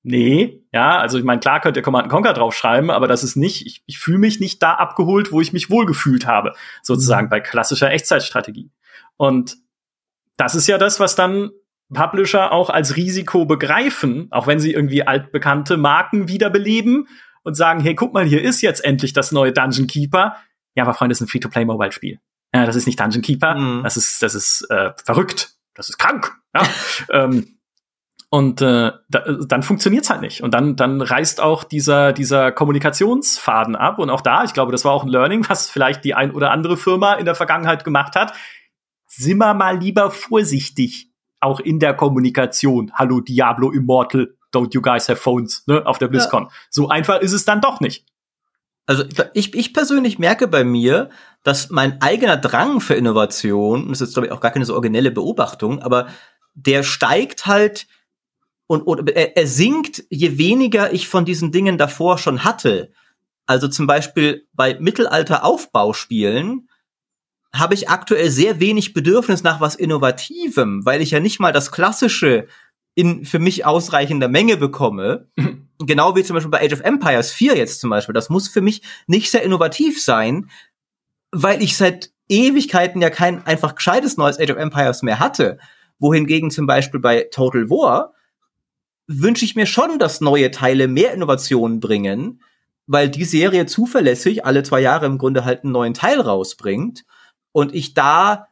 nee, 0.04 0.62
ja, 0.72 0.98
also 0.98 1.18
ich 1.18 1.24
meine, 1.24 1.40
klar 1.40 1.60
könnt 1.60 1.76
ihr 1.76 1.82
Command 1.82 2.08
Conquer 2.08 2.32
draufschreiben, 2.32 2.90
aber 2.90 3.08
das 3.08 3.24
ist 3.24 3.34
nicht, 3.34 3.66
ich, 3.66 3.82
ich 3.86 3.98
fühle 3.98 4.18
mich 4.18 4.38
nicht 4.38 4.62
da 4.62 4.74
abgeholt, 4.74 5.32
wo 5.32 5.40
ich 5.40 5.52
mich 5.52 5.68
wohlgefühlt 5.68 6.28
habe, 6.28 6.52
sozusagen 6.82 7.26
mhm. 7.26 7.30
bei 7.30 7.40
klassischer 7.40 7.90
Echtzeitstrategie. 7.90 8.70
Und 9.16 9.56
das 10.36 10.54
ist 10.54 10.68
ja 10.68 10.78
das, 10.78 11.00
was 11.00 11.16
dann 11.16 11.50
Publisher 11.92 12.52
auch 12.52 12.70
als 12.70 12.96
Risiko 12.96 13.44
begreifen, 13.44 14.28
auch 14.30 14.46
wenn 14.46 14.60
sie 14.60 14.72
irgendwie 14.72 15.06
altbekannte 15.06 15.76
Marken 15.76 16.28
wiederbeleben 16.28 17.08
und 17.44 17.54
sagen, 17.54 17.80
hey, 17.80 17.94
guck 17.94 18.12
mal, 18.12 18.24
hier 18.24 18.42
ist 18.42 18.60
jetzt 18.62 18.84
endlich 18.84 19.12
das 19.12 19.32
neue 19.32 19.52
Dungeon 19.52 19.86
Keeper. 19.86 20.36
Ja, 20.74 20.84
aber 20.84 20.94
Freunde, 20.94 21.12
das 21.12 21.20
ist 21.20 21.26
ein 21.26 21.28
Free-to-Play-Mobile-Spiel. 21.28 22.18
Ja, 22.54 22.66
das 22.66 22.76
ist 22.76 22.86
nicht 22.86 23.00
Dungeon 23.00 23.22
Keeper. 23.22 23.54
Mhm. 23.54 23.82
Das 23.82 23.96
ist, 23.96 24.22
das 24.22 24.34
ist 24.34 24.66
äh, 24.70 24.90
verrückt. 25.04 25.54
Das 25.74 25.88
ist 25.88 25.98
krank. 25.98 26.32
Ja. 26.54 26.62
ähm, 27.10 27.58
und 28.30 28.62
äh, 28.62 28.92
da, 29.10 29.20
dann 29.46 29.62
funktioniert's 29.62 30.08
halt 30.08 30.22
nicht. 30.22 30.42
Und 30.42 30.54
dann, 30.54 30.74
dann 30.74 31.02
reißt 31.02 31.40
auch 31.42 31.64
dieser, 31.64 32.14
dieser 32.14 32.50
Kommunikationsfaden 32.50 33.76
ab. 33.76 33.98
Und 33.98 34.08
auch 34.08 34.22
da, 34.22 34.44
ich 34.44 34.54
glaube, 34.54 34.72
das 34.72 34.86
war 34.86 34.92
auch 34.92 35.04
ein 35.04 35.10
Learning, 35.10 35.46
was 35.48 35.68
vielleicht 35.68 36.04
die 36.04 36.14
ein 36.14 36.30
oder 36.30 36.50
andere 36.50 36.78
Firma 36.78 37.14
in 37.14 37.26
der 37.26 37.34
Vergangenheit 37.34 37.84
gemacht 37.84 38.16
hat. 38.16 38.32
Sind 39.06 39.36
wir 39.36 39.52
mal 39.52 39.78
lieber 39.78 40.10
vorsichtig 40.10 41.11
auch 41.42 41.60
in 41.60 41.78
der 41.78 41.94
Kommunikation. 41.94 42.92
Hallo 42.94 43.20
Diablo 43.20 43.70
Immortal, 43.70 44.34
don't 44.54 44.72
you 44.72 44.80
guys 44.80 45.08
have 45.08 45.20
phones, 45.20 45.64
ne, 45.66 45.84
auf 45.86 45.98
der 45.98 46.08
BlizzCon. 46.08 46.44
Ja. 46.44 46.50
So 46.70 46.88
einfach 46.88 47.20
ist 47.20 47.32
es 47.32 47.44
dann 47.44 47.60
doch 47.60 47.80
nicht. 47.80 48.06
Also 48.86 49.04
ich, 49.34 49.54
ich 49.54 49.74
persönlich 49.74 50.18
merke 50.18 50.48
bei 50.48 50.64
mir, 50.64 51.10
dass 51.42 51.70
mein 51.70 52.00
eigener 52.02 52.36
Drang 52.36 52.80
für 52.80 52.94
Innovation, 52.94 53.88
das 53.88 54.00
ist 54.00 54.08
jetzt 54.08 54.14
glaube 54.14 54.26
ich 54.26 54.32
auch 54.32 54.40
gar 54.40 54.50
keine 54.50 54.64
so 54.64 54.74
originelle 54.74 55.10
Beobachtung, 55.10 55.80
aber 55.80 56.08
der 56.54 56.82
steigt 56.82 57.46
halt 57.46 57.86
und, 58.66 58.82
und 58.82 59.10
er, 59.10 59.36
er 59.36 59.46
sinkt, 59.46 60.04
je 60.10 60.38
weniger 60.38 60.92
ich 60.92 61.08
von 61.08 61.24
diesen 61.24 61.52
Dingen 61.52 61.78
davor 61.78 62.18
schon 62.18 62.44
hatte. 62.44 62.92
Also 63.46 63.68
zum 63.68 63.86
Beispiel 63.86 64.46
bei 64.52 64.78
Mittelalter-Aufbauspielen 64.78 66.68
habe 67.54 67.74
ich 67.74 67.90
aktuell 67.90 68.30
sehr 68.30 68.60
wenig 68.60 68.94
Bedürfnis 68.94 69.42
nach 69.42 69.60
was 69.60 69.74
Innovativem, 69.74 70.84
weil 70.84 71.02
ich 71.02 71.10
ja 71.10 71.20
nicht 71.20 71.38
mal 71.38 71.52
das 71.52 71.70
Klassische 71.70 72.46
in 72.94 73.24
für 73.24 73.38
mich 73.38 73.64
ausreichender 73.64 74.28
Menge 74.28 74.56
bekomme. 74.56 75.28
genau 75.78 76.16
wie 76.16 76.22
zum 76.22 76.34
Beispiel 76.34 76.50
bei 76.50 76.64
Age 76.64 76.74
of 76.74 76.80
Empires 76.80 77.30
4 77.32 77.56
jetzt 77.56 77.80
zum 77.80 77.90
Beispiel. 77.90 78.14
Das 78.14 78.30
muss 78.30 78.48
für 78.48 78.60
mich 78.60 78.82
nicht 79.06 79.30
sehr 79.30 79.42
innovativ 79.42 80.02
sein, 80.02 80.50
weil 81.30 81.62
ich 81.62 81.76
seit 81.76 82.10
Ewigkeiten 82.28 83.02
ja 83.02 83.10
kein 83.10 83.46
einfach 83.46 83.74
gescheites 83.74 84.16
neues 84.16 84.38
Age 84.38 84.50
of 84.50 84.56
Empires 84.56 85.02
mehr 85.02 85.18
hatte. 85.18 85.58
Wohingegen 85.98 86.50
zum 86.50 86.66
Beispiel 86.66 87.00
bei 87.00 87.28
Total 87.30 87.68
War 87.68 88.14
wünsche 89.06 89.44
ich 89.44 89.56
mir 89.56 89.66
schon, 89.66 89.98
dass 89.98 90.20
neue 90.20 90.50
Teile 90.50 90.88
mehr 90.88 91.12
Innovationen 91.12 91.80
bringen, 91.80 92.42
weil 92.86 93.10
die 93.10 93.24
Serie 93.24 93.66
zuverlässig 93.66 94.46
alle 94.46 94.62
zwei 94.62 94.80
Jahre 94.80 95.06
im 95.06 95.18
Grunde 95.18 95.44
halt 95.44 95.64
einen 95.64 95.72
neuen 95.72 95.94
Teil 95.94 96.20
rausbringt 96.20 97.04
und 97.52 97.74
ich 97.74 97.94
da 97.94 98.48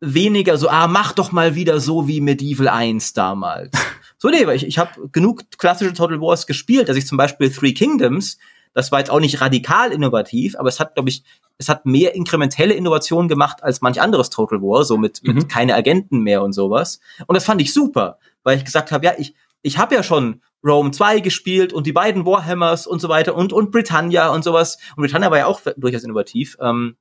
weniger 0.00 0.56
so, 0.58 0.68
ah, 0.68 0.86
mach 0.86 1.12
doch 1.12 1.32
mal 1.32 1.54
wieder 1.54 1.80
so 1.80 2.08
wie 2.08 2.20
Medieval 2.20 2.68
1 2.68 3.12
damals. 3.12 3.70
so, 4.18 4.28
nee, 4.28 4.46
weil 4.46 4.56
ich, 4.56 4.66
ich 4.66 4.78
habe 4.78 5.08
genug 5.10 5.42
klassische 5.58 5.92
Total 5.92 6.20
Wars 6.20 6.46
gespielt, 6.46 6.88
dass 6.88 6.96
ich 6.96 7.06
zum 7.06 7.18
Beispiel 7.18 7.50
Three 7.50 7.72
Kingdoms, 7.72 8.38
das 8.74 8.90
war 8.92 8.98
jetzt 8.98 9.10
auch 9.10 9.20
nicht 9.20 9.40
radikal 9.40 9.92
innovativ, 9.92 10.56
aber 10.56 10.68
es 10.68 10.80
hat, 10.80 10.94
glaube 10.94 11.08
ich, 11.08 11.24
es 11.58 11.68
hat 11.68 11.86
mehr 11.86 12.14
inkrementelle 12.14 12.74
Innovationen 12.74 13.28
gemacht 13.28 13.62
als 13.62 13.80
manch 13.80 14.00
anderes 14.00 14.30
Total 14.30 14.60
War, 14.60 14.84
so 14.84 14.98
mit, 14.98 15.22
mhm. 15.22 15.34
mit 15.34 15.48
keine 15.48 15.74
Agenten 15.74 16.20
mehr 16.20 16.42
und 16.42 16.52
sowas. 16.52 16.98
Und 17.26 17.34
das 17.34 17.44
fand 17.44 17.60
ich 17.60 17.72
super, 17.72 18.18
weil 18.42 18.58
ich 18.58 18.64
gesagt 18.64 18.90
habe, 18.90 19.06
ja, 19.06 19.12
ich, 19.16 19.34
ich 19.62 19.78
habe 19.78 19.94
ja 19.94 20.02
schon 20.02 20.42
Rome 20.64 20.90
2 20.90 21.20
gespielt 21.20 21.72
und 21.72 21.86
die 21.86 21.92
beiden 21.92 22.26
Warhammers 22.26 22.86
und 22.86 23.00
so 23.00 23.08
weiter 23.08 23.36
und, 23.36 23.52
und 23.52 23.70
Britannia 23.70 24.30
und 24.30 24.42
sowas. 24.42 24.78
Und 24.96 25.02
Britannia 25.02 25.30
war 25.30 25.38
ja 25.38 25.46
auch 25.46 25.60
durchaus 25.76 26.02
innovativ. 26.02 26.56
Ähm, 26.60 26.96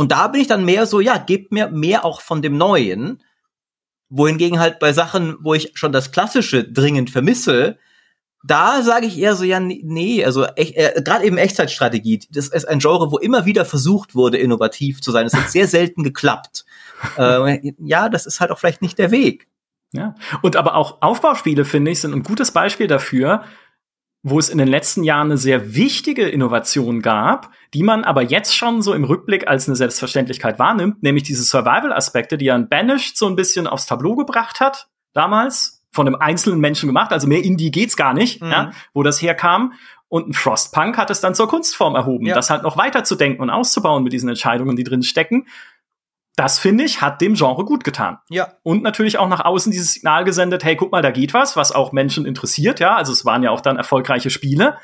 und 0.00 0.12
da 0.12 0.28
bin 0.28 0.40
ich 0.40 0.46
dann 0.46 0.64
mehr 0.64 0.86
so, 0.86 0.98
ja, 1.00 1.18
gebt 1.18 1.52
mir 1.52 1.68
mehr 1.68 2.06
auch 2.06 2.22
von 2.22 2.40
dem 2.40 2.56
Neuen. 2.56 3.22
Wohingegen 4.08 4.58
halt 4.58 4.78
bei 4.78 4.94
Sachen, 4.94 5.36
wo 5.42 5.52
ich 5.52 5.72
schon 5.74 5.92
das 5.92 6.10
Klassische 6.10 6.64
dringend 6.64 7.10
vermisse, 7.10 7.76
da 8.42 8.80
sage 8.80 9.04
ich 9.04 9.18
eher 9.18 9.36
so, 9.36 9.44
ja, 9.44 9.60
nee, 9.60 10.24
also 10.24 10.46
äh, 10.56 11.02
gerade 11.02 11.26
eben 11.26 11.36
Echtzeitstrategie, 11.36 12.26
das 12.30 12.48
ist 12.48 12.66
ein 12.66 12.78
Genre, 12.78 13.12
wo 13.12 13.18
immer 13.18 13.44
wieder 13.44 13.66
versucht 13.66 14.14
wurde, 14.14 14.38
innovativ 14.38 15.02
zu 15.02 15.10
sein. 15.10 15.26
Es 15.26 15.34
hat 15.34 15.50
sehr 15.50 15.68
selten 15.68 16.02
geklappt. 16.02 16.64
Äh, 17.16 17.72
ja, 17.78 18.08
das 18.08 18.24
ist 18.24 18.40
halt 18.40 18.50
auch 18.50 18.58
vielleicht 18.58 18.82
nicht 18.82 18.98
der 18.98 19.10
Weg. 19.10 19.48
Ja, 19.92 20.14
und 20.42 20.56
aber 20.56 20.76
auch 20.76 21.02
Aufbauspiele, 21.02 21.66
finde 21.66 21.90
ich, 21.90 22.00
sind 22.00 22.14
ein 22.14 22.22
gutes 22.22 22.52
Beispiel 22.52 22.86
dafür, 22.88 23.44
wo 24.22 24.38
es 24.38 24.50
in 24.50 24.58
den 24.58 24.68
letzten 24.68 25.02
Jahren 25.02 25.28
eine 25.28 25.38
sehr 25.38 25.74
wichtige 25.74 26.28
Innovation 26.28 27.00
gab, 27.00 27.50
die 27.72 27.82
man 27.82 28.04
aber 28.04 28.22
jetzt 28.22 28.54
schon 28.54 28.82
so 28.82 28.92
im 28.92 29.04
Rückblick 29.04 29.48
als 29.48 29.66
eine 29.66 29.76
Selbstverständlichkeit 29.76 30.58
wahrnimmt, 30.58 31.02
nämlich 31.02 31.24
diese 31.24 31.42
Survival-Aspekte, 31.42 32.36
die 32.36 32.50
ein 32.50 32.68
Banished 32.68 33.16
so 33.16 33.26
ein 33.26 33.36
bisschen 33.36 33.66
aufs 33.66 33.86
Tableau 33.86 34.16
gebracht 34.16 34.60
hat, 34.60 34.88
damals, 35.14 35.78
von 35.92 36.06
einem 36.06 36.16
einzelnen 36.16 36.60
Menschen 36.60 36.86
gemacht, 36.86 37.12
also 37.12 37.26
mehr 37.26 37.42
Indie 37.42 37.70
geht's 37.70 37.96
gar 37.96 38.14
nicht, 38.14 38.42
mhm. 38.42 38.50
ja, 38.50 38.70
wo 38.94 39.02
das 39.02 39.20
herkam. 39.20 39.72
Und 40.08 40.28
ein 40.28 40.32
Frostpunk 40.32 40.98
hat 40.98 41.10
es 41.10 41.20
dann 41.20 41.34
zur 41.34 41.48
Kunstform 41.48 41.94
erhoben, 41.94 42.26
ja. 42.26 42.34
das 42.34 42.50
halt 42.50 42.62
noch 42.62 42.76
weiter 42.76 43.04
zu 43.04 43.14
denken 43.14 43.42
und 43.42 43.50
auszubauen 43.50 44.02
mit 44.02 44.12
diesen 44.12 44.28
Entscheidungen, 44.28 44.76
die 44.76 44.84
drin 44.84 45.02
stecken 45.02 45.46
das 46.40 46.58
finde 46.58 46.84
ich, 46.84 47.02
hat 47.02 47.20
dem 47.20 47.34
Genre 47.34 47.66
gut 47.66 47.84
getan. 47.84 48.16
Ja. 48.30 48.54
Und 48.62 48.82
natürlich 48.82 49.18
auch 49.18 49.28
nach 49.28 49.44
außen 49.44 49.70
dieses 49.70 49.92
Signal 49.92 50.24
gesendet, 50.24 50.64
hey, 50.64 50.74
guck 50.74 50.90
mal, 50.90 51.02
da 51.02 51.10
geht 51.10 51.34
was, 51.34 51.54
was 51.54 51.70
auch 51.70 51.92
Menschen 51.92 52.24
interessiert, 52.24 52.80
ja. 52.80 52.96
Also 52.96 53.12
es 53.12 53.26
waren 53.26 53.42
ja 53.42 53.50
auch 53.50 53.60
dann 53.60 53.76
erfolgreiche 53.76 54.30
Spiele. 54.30 54.78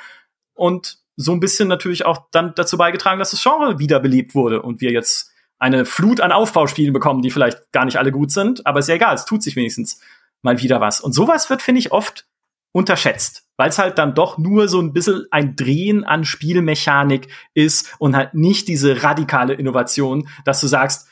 Und 0.53 0.99
so 1.17 1.33
ein 1.33 1.41
bisschen 1.41 1.67
natürlich 1.67 2.05
auch 2.05 2.27
dann 2.31 2.53
dazu 2.55 2.77
beigetragen, 2.77 3.19
dass 3.19 3.31
das 3.31 3.43
Genre 3.43 3.79
wiederbelebt 3.79 4.35
wurde 4.35 4.61
und 4.61 4.83
wir 4.83 4.93
jetzt 4.93 5.33
eine 5.59 5.87
Flut 5.87 6.21
an 6.21 6.31
Aufbauspielen 6.31 6.93
bekommen, 6.93 7.23
die 7.23 7.31
vielleicht 7.31 7.73
gar 7.73 7.87
nicht 7.87 7.97
alle 7.97 8.13
gut 8.13 8.31
sind, 8.31 8.67
aber 8.67 8.81
ist 8.81 8.91
ja 8.91 8.97
egal, 8.97 9.15
es 9.15 9.25
tut 9.25 9.43
sich 9.43 9.57
wenigstens 9.57 10.03
mal 10.43 10.61
wieder 10.61 10.83
was. 10.83 11.01
Und 11.01 11.15
sowas 11.15 11.49
wird, 11.49 11.63
finde 11.63 11.79
ich, 11.79 11.91
oft 11.91 12.27
unterschätzt, 12.73 13.47
weil 13.57 13.71
es 13.71 13.79
halt 13.79 13.97
dann 13.97 14.15
doch 14.15 14.37
nur 14.37 14.69
so 14.69 14.79
ein 14.79 14.93
bisschen 14.93 15.25
ein 15.31 15.57
Drehen 15.57 16.05
an 16.05 16.27
Spielmechanik 16.27 17.29
ist 17.55 17.95
und 17.99 18.15
halt 18.15 18.35
nicht 18.35 18.69
diese 18.69 19.03
radikale 19.03 19.55
Innovation, 19.55 20.29
dass 20.45 20.61
du 20.61 20.67
sagst, 20.67 21.09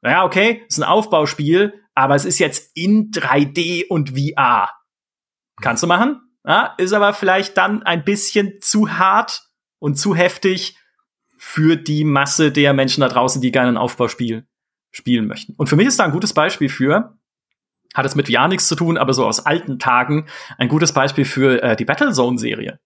naja, 0.00 0.24
okay, 0.24 0.62
ist 0.68 0.78
ein 0.78 0.84
Aufbauspiel, 0.84 1.74
aber 1.94 2.14
es 2.14 2.24
ist 2.24 2.38
jetzt 2.38 2.76
in 2.76 3.10
3D 3.10 3.86
und 3.88 4.10
VR. 4.10 4.70
Kannst 5.60 5.82
du 5.82 5.86
machen, 5.86 6.20
ja, 6.46 6.74
ist 6.78 6.92
aber 6.92 7.12
vielleicht 7.12 7.56
dann 7.56 7.82
ein 7.82 8.04
bisschen 8.04 8.60
zu 8.60 8.98
hart 8.98 9.42
und 9.78 9.96
zu 9.96 10.14
heftig 10.14 10.76
für 11.36 11.76
die 11.76 12.04
Masse 12.04 12.52
der 12.52 12.74
Menschen 12.74 13.00
da 13.00 13.08
draußen, 13.08 13.40
die 13.40 13.52
gerne 13.52 13.72
ein 13.72 13.76
Aufbauspiel 13.76 14.46
spielen 14.90 15.26
möchten. 15.26 15.54
Und 15.56 15.68
für 15.68 15.76
mich 15.76 15.86
ist 15.86 15.98
da 15.98 16.04
ein 16.04 16.12
gutes 16.12 16.32
Beispiel 16.32 16.68
für, 16.68 17.18
hat 17.94 18.06
es 18.06 18.14
mit 18.14 18.28
VR 18.28 18.48
nichts 18.48 18.68
zu 18.68 18.76
tun, 18.76 18.98
aber 18.98 19.12
so 19.12 19.26
aus 19.26 19.46
alten 19.46 19.78
Tagen 19.78 20.26
ein 20.56 20.68
gutes 20.68 20.92
Beispiel 20.92 21.24
für 21.24 21.62
äh, 21.62 21.76
die 21.76 21.84
Battlezone-Serie. 21.84 22.78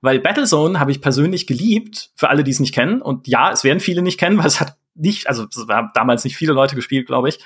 Weil 0.00 0.20
Battlezone 0.20 0.78
habe 0.78 0.90
ich 0.90 1.00
persönlich 1.00 1.46
geliebt, 1.46 2.10
für 2.14 2.28
alle, 2.28 2.44
die 2.44 2.50
es 2.50 2.60
nicht 2.60 2.74
kennen. 2.74 3.02
Und 3.02 3.26
ja, 3.26 3.50
es 3.50 3.64
werden 3.64 3.80
viele 3.80 4.02
nicht 4.02 4.18
kennen, 4.18 4.38
weil 4.38 4.46
es 4.46 4.60
hat 4.60 4.76
nicht, 4.98 5.28
also 5.28 5.46
es 5.50 5.66
haben 5.68 5.90
damals 5.94 6.24
nicht 6.24 6.36
viele 6.36 6.52
Leute 6.52 6.76
gespielt, 6.76 7.06
glaube 7.06 7.28
ich. 7.28 7.38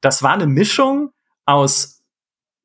Das 0.00 0.22
war 0.22 0.32
eine 0.32 0.46
Mischung 0.46 1.12
aus 1.44 2.02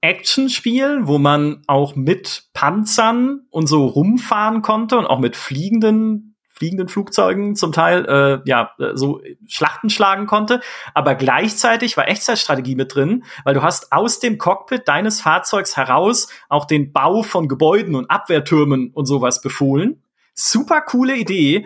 Actionspiel, 0.01 1.01
wo 1.03 1.17
man 1.17 1.63
auch 1.67 1.95
mit 1.95 2.49
Panzern 2.53 3.47
und 3.49 3.67
so 3.67 3.85
rumfahren 3.85 4.61
konnte 4.61 4.97
und 4.97 5.05
auch 5.05 5.19
mit 5.19 5.35
fliegenden 5.35 6.33
fliegenden 6.53 6.87
Flugzeugen 6.87 7.55
zum 7.55 7.71
Teil 7.71 8.05
äh, 8.05 8.49
ja 8.49 8.71
äh, 8.77 8.91
so 8.93 9.21
Schlachten 9.47 9.89
schlagen 9.89 10.27
konnte, 10.27 10.61
aber 10.93 11.15
gleichzeitig 11.15 11.97
war 11.97 12.07
Echtzeitstrategie 12.07 12.75
mit 12.75 12.93
drin, 12.93 13.23
weil 13.43 13.55
du 13.55 13.63
hast 13.63 13.91
aus 13.91 14.19
dem 14.19 14.37
Cockpit 14.37 14.87
deines 14.87 15.19
Fahrzeugs 15.19 15.75
heraus 15.75 16.29
auch 16.49 16.65
den 16.65 16.93
Bau 16.93 17.23
von 17.23 17.47
Gebäuden 17.47 17.95
und 17.95 18.09
Abwehrtürmen 18.09 18.91
und 18.93 19.07
sowas 19.07 19.41
befohlen. 19.41 20.03
Super 20.35 20.81
coole 20.81 21.15
Idee, 21.15 21.65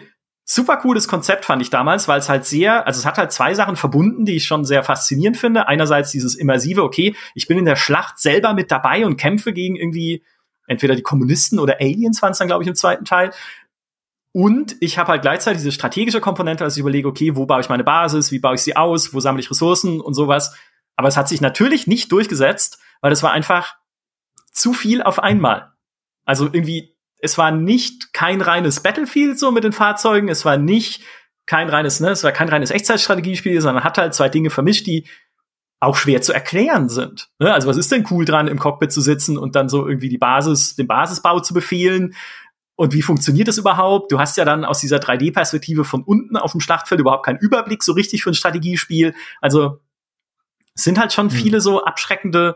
super 0.50 0.78
cooles 0.78 1.10
Konzept 1.10 1.43
fand 1.43 1.62
ich 1.62 1.70
damals, 1.70 2.08
weil 2.08 2.20
es 2.20 2.30
halt 2.30 2.45
sehr, 2.45 2.88
also 2.88 3.00
es 3.00 3.06
hat 3.06 3.18
halt 3.18 3.34
zwei 3.34 3.54
Sachen 3.54 3.76
verbunden, 3.76 4.24
die 4.24 4.38
ich 4.38 4.45
schon 4.45 4.64
sehr 4.64 4.82
faszinierend 4.82 5.36
finde. 5.38 5.68
Einerseits 5.68 6.12
dieses 6.12 6.36
immersive, 6.36 6.84
okay, 6.84 7.16
ich 7.36 7.48
bin 7.48 7.58
in 7.58 7.66
der 7.66 7.76
Schlacht 7.76 8.18
selber 8.18 8.54
mit 8.54 8.72
dabei 8.72 9.06
und 9.06 9.18
kämpfe 9.18 9.52
gegen 9.52 9.76
irgendwie 9.76 10.24
entweder 10.66 10.95
die 10.95 11.02
Kommunisten 11.02 11.60
oder 11.60 11.82
Aliens 11.82 12.22
waren 12.22 12.32
es 12.32 12.38
dann, 12.38 12.48
glaube 12.48 12.64
ich, 12.64 12.70
im 12.70 12.76
zweiten 12.76 13.04
Teil. 13.04 13.32
Und 14.32 14.78
ich 14.80 14.98
habe 14.98 15.12
halt 15.12 15.22
gleichzeitig 15.22 15.60
diese 15.60 15.74
strategische 15.74 16.22
Komponente, 16.22 16.64
dass 16.64 16.76
ich 16.76 16.82
überlege, 16.82 17.10
okay, 17.10 17.36
wo 17.36 17.45
baue 17.45 17.60
ich 17.60 17.70
meine 17.70 17.84
Basis, 17.84 18.32
wie 18.32 18.39
baue 18.39 18.56
ich 18.56 18.62
sie 18.62 18.76
aus, 18.78 19.14
wo 19.14 19.20
sammle 19.20 19.41
ich 19.41 19.52
Ressourcen 19.52 20.00
und 20.00 20.14
sowas. 20.14 20.56
Aber 20.95 21.10
es 21.10 21.18
hat 21.18 21.28
sich 21.28 21.41
natürlich 21.41 21.88
nicht 21.88 22.12
durchgesetzt, 22.12 22.80
weil 23.02 23.12
es 23.12 23.22
war 23.22 23.32
einfach 23.32 23.76
zu 24.52 24.72
viel 24.72 25.02
auf 25.04 25.20
einmal. 25.20 25.74
Also 26.24 26.45
irgendwie 26.45 26.97
es 27.28 27.38
war 27.38 27.51
nicht 27.51 28.13
kein 28.13 28.39
reines 28.39 28.80
Battlefield 28.80 29.38
so 29.38 29.51
mit 29.51 29.65
den 29.65 29.73
Fahrzeugen, 29.73 30.30
es 30.30 30.45
war 30.45 30.57
nicht 30.57 31.03
kein 31.45 31.67
reines, 31.67 31.99
ne, 31.99 32.09
es 32.09 32.23
war 32.23 32.32
kein 32.32 32.47
reines 32.47 32.71
Echtzeitstrategiespiel, 32.71 33.59
sondern 33.59 33.84
hat 33.84 33.97
halt 33.97 34.13
zwei 34.13 34.30
Dinge 34.30 34.49
vermischt, 34.49 34.88
die 34.88 35.05
auch 35.82 35.97
schwer 35.97 36.21
zu 36.21 36.34
erklären 36.34 36.88
sind. 36.88 37.30
Ne? 37.39 37.53
Also 37.53 37.67
was 37.67 37.75
ist 37.75 37.91
denn 37.91 38.07
cool 38.09 38.23
dran, 38.23 38.47
im 38.47 38.57
Cockpit 38.57 38.93
zu 38.93 39.01
sitzen 39.01 39.38
und 39.38 39.55
dann 39.55 39.67
so 39.67 39.86
irgendwie 39.86 40.09
die 40.09 40.17
Basis, 40.17 40.75
den 40.75 40.88
Basisbau 40.88 41.41
zu 41.41 41.53
befehlen? 41.53 42.15
Und 42.75 42.93
wie 42.93 43.01
funktioniert 43.01 43.49
das 43.49 43.57
überhaupt? 43.57 44.11
Du 44.11 44.19
hast 44.19 44.38
ja 44.38 44.45
dann 44.45 44.63
aus 44.63 44.80
dieser 44.80 44.97
3D-Perspektive 44.97 45.84
von 45.84 46.03
unten 46.03 46.38
auf 46.38 46.53
dem 46.53 46.61
Schlachtfeld 46.61 47.01
überhaupt 47.01 47.25
keinen 47.25 47.39
Überblick 47.39 47.84
so 47.84 47.91
richtig 47.91 48.23
für 48.23 48.32
ein 48.32 48.36
Strategiespiel. 48.36 49.13
Also 49.41 49.80
sind 50.75 50.97
halt 50.97 51.11
schon 51.11 51.30
hm. 51.30 51.36
viele 51.36 51.61
so 51.61 51.84
abschreckende 51.84 52.55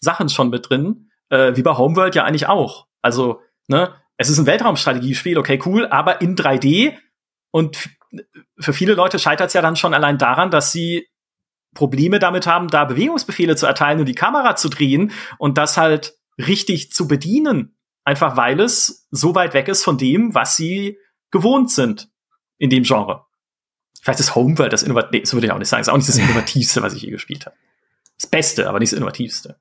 Sachen 0.00 0.28
schon 0.28 0.50
mit 0.50 0.70
drin, 0.70 1.10
äh, 1.30 1.56
wie 1.56 1.62
bei 1.62 1.76
Homeworld 1.76 2.14
ja 2.14 2.24
eigentlich 2.24 2.48
auch. 2.48 2.86
Also, 3.02 3.40
ne, 3.66 3.94
es 4.22 4.30
ist 4.30 4.38
ein 4.38 4.46
Weltraumstrategiespiel, 4.46 5.38
okay, 5.38 5.60
cool, 5.66 5.86
aber 5.86 6.20
in 6.20 6.36
3D 6.36 6.96
und 7.50 7.90
für 8.58 8.72
viele 8.72 8.94
Leute 8.94 9.18
scheitert 9.18 9.48
es 9.48 9.54
ja 9.54 9.62
dann 9.62 9.76
schon 9.76 9.94
allein 9.94 10.18
daran, 10.18 10.50
dass 10.50 10.72
sie 10.72 11.08
Probleme 11.74 12.18
damit 12.18 12.46
haben, 12.46 12.68
da 12.68 12.84
Bewegungsbefehle 12.84 13.56
zu 13.56 13.66
erteilen 13.66 14.00
und 14.00 14.06
die 14.06 14.14
Kamera 14.14 14.56
zu 14.56 14.68
drehen 14.68 15.12
und 15.38 15.58
das 15.58 15.76
halt 15.76 16.14
richtig 16.38 16.92
zu 16.92 17.08
bedienen. 17.08 17.76
Einfach 18.04 18.36
weil 18.36 18.60
es 18.60 19.06
so 19.10 19.34
weit 19.34 19.54
weg 19.54 19.68
ist 19.68 19.84
von 19.84 19.96
dem, 19.96 20.34
was 20.34 20.56
sie 20.56 20.98
gewohnt 21.30 21.70
sind 21.70 22.10
in 22.58 22.68
dem 22.68 22.82
Genre. 22.82 23.24
Vielleicht 24.02 24.20
ist 24.20 24.34
Homeworld 24.34 24.72
das 24.72 24.82
Innovativste, 24.82 25.16
nee, 25.16 25.20
das 25.20 25.32
würde 25.32 25.46
ich 25.46 25.52
auch 25.52 25.58
nicht 25.58 25.68
sagen, 25.68 25.80
ist 25.80 25.88
auch 25.88 25.96
nicht 25.96 26.08
das 26.08 26.18
Innovativste, 26.18 26.82
was 26.82 26.94
ich 26.94 27.02
je 27.02 27.10
gespielt 27.10 27.46
habe. 27.46 27.56
Das 28.20 28.28
Beste, 28.28 28.68
aber 28.68 28.78
nicht 28.78 28.92
das 28.92 28.96
Innovativste. 28.96 29.58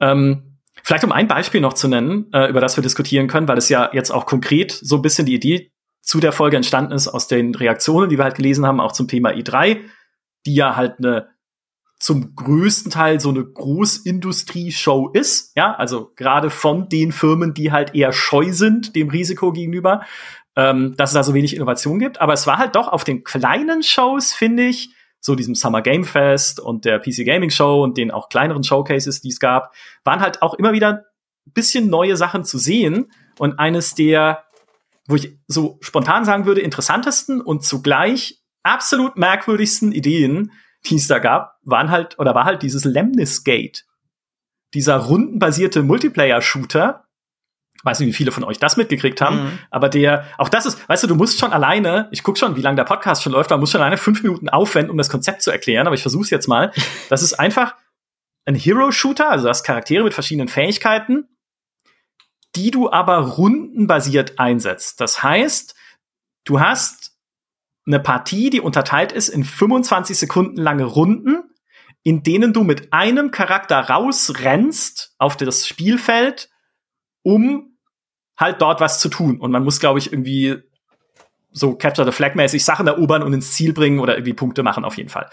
Ähm, 0.00 0.55
vielleicht 0.86 1.04
um 1.04 1.12
ein 1.12 1.28
Beispiel 1.28 1.60
noch 1.60 1.74
zu 1.74 1.88
nennen, 1.88 2.32
äh, 2.32 2.48
über 2.48 2.60
das 2.60 2.76
wir 2.76 2.82
diskutieren 2.82 3.26
können, 3.26 3.48
weil 3.48 3.58
es 3.58 3.68
ja 3.68 3.90
jetzt 3.92 4.10
auch 4.10 4.24
konkret 4.24 4.72
so 4.72 4.96
ein 4.96 5.02
bisschen 5.02 5.26
die 5.26 5.34
Idee 5.34 5.72
zu 6.00 6.20
der 6.20 6.32
Folge 6.32 6.56
entstanden 6.56 6.92
ist 6.92 7.08
aus 7.08 7.26
den 7.26 7.54
Reaktionen, 7.54 8.08
die 8.08 8.16
wir 8.16 8.24
halt 8.24 8.36
gelesen 8.36 8.64
haben, 8.64 8.80
auch 8.80 8.92
zum 8.92 9.08
Thema 9.08 9.30
i3 9.30 9.80
die 10.46 10.54
ja 10.54 10.76
halt 10.76 10.98
eine 10.98 11.28
zum 11.98 12.34
größten 12.36 12.92
Teil 12.92 13.20
so 13.20 13.30
eine 13.30 13.44
Großindustrie-Show 13.44 15.10
ist, 15.12 15.56
ja, 15.56 15.74
also 15.74 16.12
gerade 16.14 16.50
von 16.50 16.88
den 16.88 17.10
Firmen, 17.10 17.54
die 17.54 17.72
halt 17.72 17.94
eher 17.94 18.12
scheu 18.12 18.52
sind 18.52 18.94
dem 18.94 19.08
Risiko 19.08 19.50
gegenüber, 19.52 20.04
ähm, 20.56 20.94
dass 20.96 21.10
es 21.10 21.14
da 21.14 21.22
so 21.22 21.32
wenig 21.32 21.56
Innovation 21.56 21.98
gibt. 21.98 22.20
Aber 22.20 22.34
es 22.34 22.46
war 22.46 22.58
halt 22.58 22.76
doch 22.76 22.88
auf 22.88 23.04
den 23.04 23.24
kleinen 23.24 23.82
Shows, 23.82 24.34
finde 24.34 24.64
ich, 24.64 24.90
so 25.26 25.34
diesem 25.34 25.56
Summer 25.56 25.82
Game 25.82 26.04
Fest 26.04 26.60
und 26.60 26.84
der 26.84 27.00
PC 27.00 27.26
Gaming 27.26 27.50
Show 27.50 27.82
und 27.82 27.98
den 27.98 28.12
auch 28.12 28.28
kleineren 28.28 28.62
Showcases, 28.62 29.20
die 29.20 29.30
es 29.30 29.40
gab, 29.40 29.74
waren 30.04 30.20
halt 30.20 30.40
auch 30.40 30.54
immer 30.54 30.72
wieder 30.72 31.04
ein 31.46 31.52
bisschen 31.52 31.90
neue 31.90 32.16
Sachen 32.16 32.44
zu 32.44 32.58
sehen. 32.58 33.10
Und 33.36 33.58
eines 33.58 33.96
der, 33.96 34.44
wo 35.08 35.16
ich 35.16 35.36
so 35.48 35.78
spontan 35.80 36.24
sagen 36.24 36.46
würde, 36.46 36.60
interessantesten 36.60 37.40
und 37.40 37.64
zugleich 37.64 38.40
absolut 38.62 39.16
merkwürdigsten 39.16 39.90
Ideen, 39.90 40.52
die 40.86 40.94
es 40.94 41.08
da 41.08 41.18
gab, 41.18 41.56
waren 41.64 41.90
halt, 41.90 42.20
oder 42.20 42.36
war 42.36 42.44
halt 42.44 42.62
dieses 42.62 42.84
Lemnis 42.84 43.42
Gate. 43.42 43.84
Dieser 44.74 44.96
rundenbasierte 44.96 45.82
Multiplayer-Shooter. 45.82 47.05
Weiß 47.84 48.00
nicht, 48.00 48.08
wie 48.08 48.12
viele 48.12 48.32
von 48.32 48.44
euch 48.44 48.58
das 48.58 48.76
mitgekriegt 48.76 49.20
haben, 49.20 49.36
mhm. 49.36 49.58
aber 49.70 49.88
der, 49.88 50.26
auch 50.38 50.48
das 50.48 50.66
ist, 50.66 50.88
weißt 50.88 51.04
du, 51.04 51.06
du 51.06 51.14
musst 51.14 51.38
schon 51.38 51.52
alleine, 51.52 52.08
ich 52.10 52.22
guck 52.22 52.38
schon, 52.38 52.56
wie 52.56 52.62
lange 52.62 52.76
der 52.76 52.84
Podcast 52.84 53.22
schon 53.22 53.32
läuft, 53.32 53.50
man 53.50 53.60
muss 53.60 53.70
schon 53.70 53.80
alleine 53.80 53.96
fünf 53.96 54.22
Minuten 54.22 54.48
aufwenden, 54.48 54.90
um 54.90 54.98
das 54.98 55.08
Konzept 55.08 55.42
zu 55.42 55.50
erklären, 55.50 55.86
aber 55.86 55.94
ich 55.94 56.02
versuche 56.02 56.24
es 56.24 56.30
jetzt 56.30 56.48
mal. 56.48 56.72
Das 57.08 57.22
ist 57.22 57.34
einfach 57.34 57.74
ein 58.46 58.54
Hero-Shooter, 58.54 59.30
also 59.30 59.46
das 59.46 59.62
Charaktere 59.62 60.02
mit 60.02 60.14
verschiedenen 60.14 60.48
Fähigkeiten, 60.48 61.28
die 62.56 62.70
du 62.70 62.90
aber 62.90 63.18
rundenbasiert 63.18 64.38
einsetzt. 64.38 65.00
Das 65.00 65.22
heißt, 65.22 65.74
du 66.44 66.60
hast 66.60 67.16
eine 67.86 68.00
Partie, 68.00 68.50
die 68.50 68.60
unterteilt 68.60 69.12
ist 69.12 69.28
in 69.28 69.44
25 69.44 70.18
Sekunden 70.18 70.56
lange 70.56 70.84
Runden, 70.84 71.44
in 72.02 72.22
denen 72.22 72.52
du 72.52 72.62
mit 72.64 72.92
einem 72.92 73.30
Charakter 73.30 73.80
rausrennst 73.80 75.14
auf 75.18 75.36
das 75.36 75.66
Spielfeld, 75.66 76.50
um 77.26 77.76
halt 78.38 78.62
dort 78.62 78.80
was 78.80 79.00
zu 79.00 79.08
tun. 79.08 79.40
Und 79.40 79.50
man 79.50 79.64
muss, 79.64 79.80
glaube 79.80 79.98
ich, 79.98 80.12
irgendwie 80.12 80.62
so 81.50 81.74
Capture 81.74 82.06
the 82.06 82.16
Flag 82.16 82.36
mäßig 82.36 82.64
Sachen 82.64 82.86
erobern 82.86 83.24
und 83.24 83.32
ins 83.32 83.50
Ziel 83.50 83.72
bringen 83.72 83.98
oder 83.98 84.14
irgendwie 84.14 84.32
Punkte 84.32 84.62
machen 84.62 84.84
auf 84.84 84.96
jeden 84.96 85.08
Fall. 85.08 85.28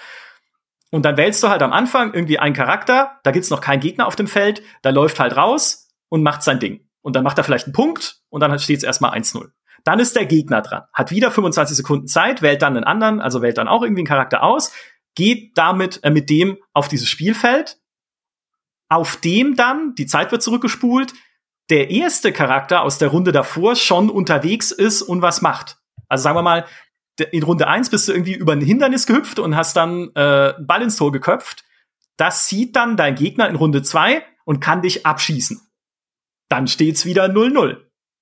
Und 0.89 1.05
dann 1.05 1.17
wählst 1.17 1.43
du 1.43 1.49
halt 1.49 1.61
am 1.61 1.71
Anfang 1.71 2.11
irgendwie 2.11 2.39
einen 2.39 2.55
Charakter, 2.55 3.19
da 3.21 3.29
gibt's 3.29 3.51
noch 3.51 3.61
keinen 3.61 3.79
Gegner 3.79 4.07
auf 4.07 4.15
dem 4.15 4.27
Feld, 4.27 4.63
da 4.81 4.89
läuft 4.89 5.19
halt 5.19 5.37
raus 5.37 5.91
und 6.09 6.23
macht 6.23 6.41
sein 6.41 6.59
Ding. 6.59 6.87
Und 7.01 7.15
dann 7.15 7.23
macht 7.23 7.37
er 7.37 7.43
vielleicht 7.43 7.65
einen 7.65 7.73
Punkt 7.73 8.21
und 8.29 8.41
dann 8.41 8.57
steht's 8.57 8.83
erstmal 8.83 9.11
1-0. 9.11 9.51
Dann 9.83 9.99
ist 9.99 10.15
der 10.15 10.25
Gegner 10.25 10.63
dran, 10.63 10.85
hat 10.93 11.11
wieder 11.11 11.29
25 11.29 11.77
Sekunden 11.77 12.07
Zeit, 12.07 12.41
wählt 12.41 12.63
dann 12.63 12.75
einen 12.75 12.85
anderen, 12.85 13.21
also 13.21 13.43
wählt 13.43 13.59
dann 13.59 13.67
auch 13.67 13.83
irgendwie 13.83 13.99
einen 14.01 14.07
Charakter 14.07 14.41
aus, 14.41 14.71
geht 15.13 15.55
damit 15.59 16.03
äh, 16.03 16.09
mit 16.09 16.31
dem 16.31 16.57
auf 16.73 16.87
dieses 16.87 17.07
Spielfeld, 17.07 17.77
auf 18.89 19.17
dem 19.17 19.55
dann, 19.55 19.93
die 19.93 20.07
Zeit 20.07 20.31
wird 20.31 20.41
zurückgespult, 20.41 21.13
der 21.69 21.89
erste 21.89 22.31
Charakter 22.31 22.81
aus 22.81 22.97
der 22.97 23.09
Runde 23.09 23.31
davor 23.31 23.75
schon 23.75 24.09
unterwegs 24.09 24.71
ist 24.71 25.01
und 25.01 25.21
was 25.21 25.41
macht. 25.41 25.77
Also 26.09 26.23
sagen 26.23 26.37
wir 26.37 26.41
mal, 26.41 26.65
in 27.31 27.43
Runde 27.43 27.67
eins 27.67 27.89
bist 27.89 28.07
du 28.07 28.11
irgendwie 28.11 28.33
über 28.33 28.53
ein 28.53 28.61
Hindernis 28.61 29.05
gehüpft 29.05 29.39
und 29.39 29.55
hast 29.55 29.75
dann 29.75 30.09
äh, 30.15 30.53
Ball 30.59 30.81
ins 30.81 30.97
Tor 30.97 31.11
geköpft. 31.11 31.63
Das 32.17 32.47
sieht 32.47 32.75
dann 32.75 32.97
dein 32.97 33.15
Gegner 33.15 33.47
in 33.49 33.55
Runde 33.55 33.83
zwei 33.83 34.23
und 34.45 34.59
kann 34.59 34.81
dich 34.81 35.05
abschießen. 35.05 35.61
Dann 36.49 36.67
steht's 36.67 37.05
wieder 37.05 37.25
0-0. 37.25 37.77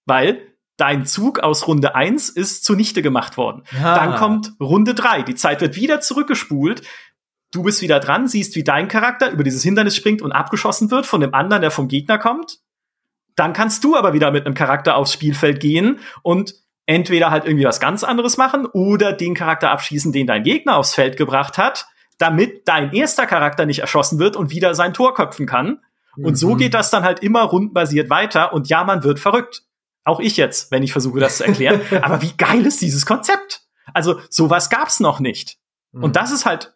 Weil 0.06 0.56
dein 0.78 1.06
Zug 1.06 1.39
aus 1.39 1.68
Runde 1.68 1.96
1 1.96 2.30
ist 2.30 2.64
zunichte 2.64 3.02
gemacht 3.02 3.38
worden. 3.38 3.64
Ja. 3.72 3.96
Dann 3.96 4.16
kommt 4.16 4.54
Runde 4.60 4.94
3. 4.94 5.24
Die 5.24 5.36
Zeit 5.36 5.62
wird 5.62 5.76
wieder 5.76 6.02
zurückgespult. 6.02 6.82
Du 7.52 7.64
bist 7.64 7.82
wieder 7.82 8.00
dran, 8.00 8.28
siehst, 8.28 8.56
wie 8.56 8.64
dein 8.64 8.88
Charakter 8.88 9.30
über 9.30 9.44
dieses 9.44 9.64
Hindernis 9.64 9.96
springt 9.96 10.22
und 10.22 10.32
abgeschossen 10.32 10.89
wird 10.89 11.06
von 11.06 11.22
dem 11.22 11.34
anderen, 11.34 11.62
der 11.62 11.72
vom 11.72 11.88
Gegner 11.88 12.18
kommt. 12.18 12.60
Dann 13.36 13.53
kannst 13.53 13.84
du 13.84 13.95
aber 13.95 14.13
wieder 14.13 14.32
mit 14.32 14.45
einem 14.45 14.55
Charakter 14.55 14.95
aufs 14.95 15.13
Spielfeld 15.13 15.59
gehen 15.59 15.99
und 16.21 16.55
entweder 16.86 17.32
halt 17.32 17.45
irgendwie 17.45 17.65
was 17.65 17.79
ganz 17.79 18.03
anderes 18.03 18.38
machen 18.38 18.65
oder 18.65 19.13
den 19.13 19.34
Charakter 19.34 19.71
abschießen, 19.71 20.11
den 20.11 20.27
dein 20.27 20.43
Gegner 20.43 20.77
aufs 20.77 20.93
Feld 20.93 21.17
gebracht 21.17 21.57
hat, 21.57 21.86
damit 22.17 22.67
dein 22.67 22.91
erster 22.93 23.25
Charakter 23.25 23.65
nicht 23.65 23.79
erschossen 23.79 24.19
wird 24.19 24.36
und 24.36 24.51
wieder 24.51 24.75
sein 24.75 24.93
Tor 24.93 25.13
köpfen 25.13 25.45
kann. 25.45 25.79
Und 26.17 26.32
mhm. 26.32 26.36
so 26.36 26.55
geht 26.55 26.73
das 26.73 26.89
dann 26.89 27.03
halt 27.03 27.19
immer 27.19 27.43
rundenbasiert 27.43 28.09
weiter 28.09 28.53
und 28.53 28.67
ja, 28.67 28.84
man 28.84 29.03
wird 29.03 29.19
verrückt. 29.19 29.63
Auch 30.03 30.19
ich 30.19 30.36
jetzt, 30.36 30.71
wenn 30.71 30.84
ich 30.84 30.91
versuche, 30.91 31.19
das 31.19 31.38
zu 31.38 31.45
erklären. 31.45 31.82
Aber 32.01 32.21
wie 32.21 32.34
geil 32.36 32.65
ist 32.65 32.82
dieses 32.82 33.05
Konzept? 33.05 33.61
Also, 33.93 34.19
sowas 34.29 34.69
gab's 34.69 34.99
noch 34.99 35.19
nicht. 35.19 35.57
Mhm. 35.91 36.03
Und 36.03 36.15
das 36.15 36.32
ist 36.32 36.45
halt, 36.45 36.73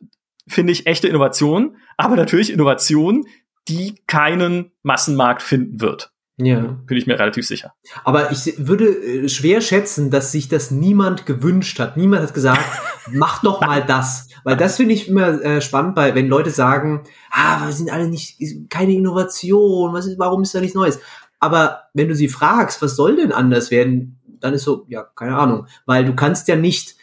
finde 0.47 0.71
ich, 0.71 0.87
echte 0.87 1.07
Innovation, 1.07 1.77
aber 1.97 2.15
natürlich 2.15 2.51
Innovation, 2.51 3.25
die 3.67 3.95
keinen 4.07 4.71
Massenmarkt 4.83 5.41
finden 5.41 5.81
wird. 5.81 6.11
Ja. 6.37 6.77
Bin 6.85 6.97
ich 6.97 7.07
mir 7.07 7.17
relativ 7.17 7.47
sicher. 7.47 7.73
Aber 8.03 8.31
ich 8.31 8.55
würde 8.57 8.87
äh, 8.87 9.29
schwer 9.29 9.61
schätzen, 9.61 10.11
dass 10.11 10.33
sich 10.33 10.49
das 10.49 10.69
niemand 10.69 11.25
gewünscht 11.25 11.79
hat. 11.79 11.95
Niemand 11.95 12.23
hat 12.23 12.33
gesagt, 12.33 12.61
mach 13.11 13.41
doch 13.41 13.61
mal 13.61 13.85
das. 13.85 14.27
Weil 14.43 14.57
das 14.57 14.75
finde 14.75 14.93
ich 14.93 15.07
immer 15.07 15.41
äh, 15.41 15.61
spannend, 15.61 15.95
weil 15.95 16.13
wenn 16.13 16.27
Leute 16.27 16.49
sagen, 16.49 17.03
ah, 17.31 17.65
wir 17.65 17.71
sind 17.71 17.89
alle 17.89 18.09
nicht, 18.09 18.37
keine 18.69 18.93
Innovation, 18.93 19.93
was 19.93 20.07
ist, 20.07 20.19
warum 20.19 20.43
ist 20.43 20.53
da 20.53 20.59
nichts 20.59 20.75
Neues? 20.75 20.99
Aber 21.39 21.83
wenn 21.93 22.09
du 22.09 22.15
sie 22.15 22.27
fragst, 22.27 22.81
was 22.81 22.95
soll 22.95 23.15
denn 23.15 23.31
anders 23.31 23.71
werden, 23.71 24.19
dann 24.39 24.53
ist 24.53 24.63
so, 24.63 24.85
ja, 24.89 25.03
keine 25.15 25.37
Ahnung. 25.37 25.67
Weil 25.85 26.03
du 26.03 26.15
kannst 26.15 26.49
ja 26.49 26.57
nicht, 26.57 26.95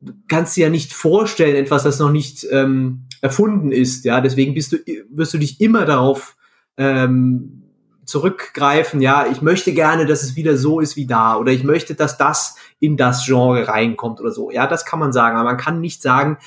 du 0.00 0.12
kannst 0.28 0.56
dir 0.56 0.64
ja 0.64 0.70
nicht 0.70 0.92
vorstellen, 0.92 1.56
etwas, 1.56 1.82
das 1.82 1.98
noch 1.98 2.12
nicht 2.12 2.46
ähm, 2.50 3.06
erfunden 3.20 3.72
ist. 3.72 4.04
Ja, 4.04 4.20
deswegen 4.20 4.54
bist 4.54 4.72
du, 4.72 4.76
wirst 5.10 5.34
du 5.34 5.38
dich 5.38 5.60
immer 5.60 5.84
darauf 5.86 6.36
ähm, 6.76 7.59
zurückgreifen, 8.10 9.00
ja, 9.00 9.26
ich 9.30 9.40
möchte 9.40 9.72
gerne, 9.72 10.04
dass 10.04 10.22
es 10.22 10.36
wieder 10.36 10.56
so 10.56 10.80
ist 10.80 10.96
wie 10.96 11.06
da 11.06 11.36
oder 11.36 11.52
ich 11.52 11.64
möchte, 11.64 11.94
dass 11.94 12.18
das 12.18 12.56
in 12.80 12.96
das 12.96 13.24
Genre 13.24 13.68
reinkommt 13.68 14.20
oder 14.20 14.32
so. 14.32 14.50
Ja, 14.50 14.66
das 14.66 14.84
kann 14.84 14.98
man 14.98 15.12
sagen, 15.12 15.36
aber 15.36 15.50
man 15.50 15.56
kann 15.56 15.80
nicht 15.80 16.02
sagen, 16.02 16.38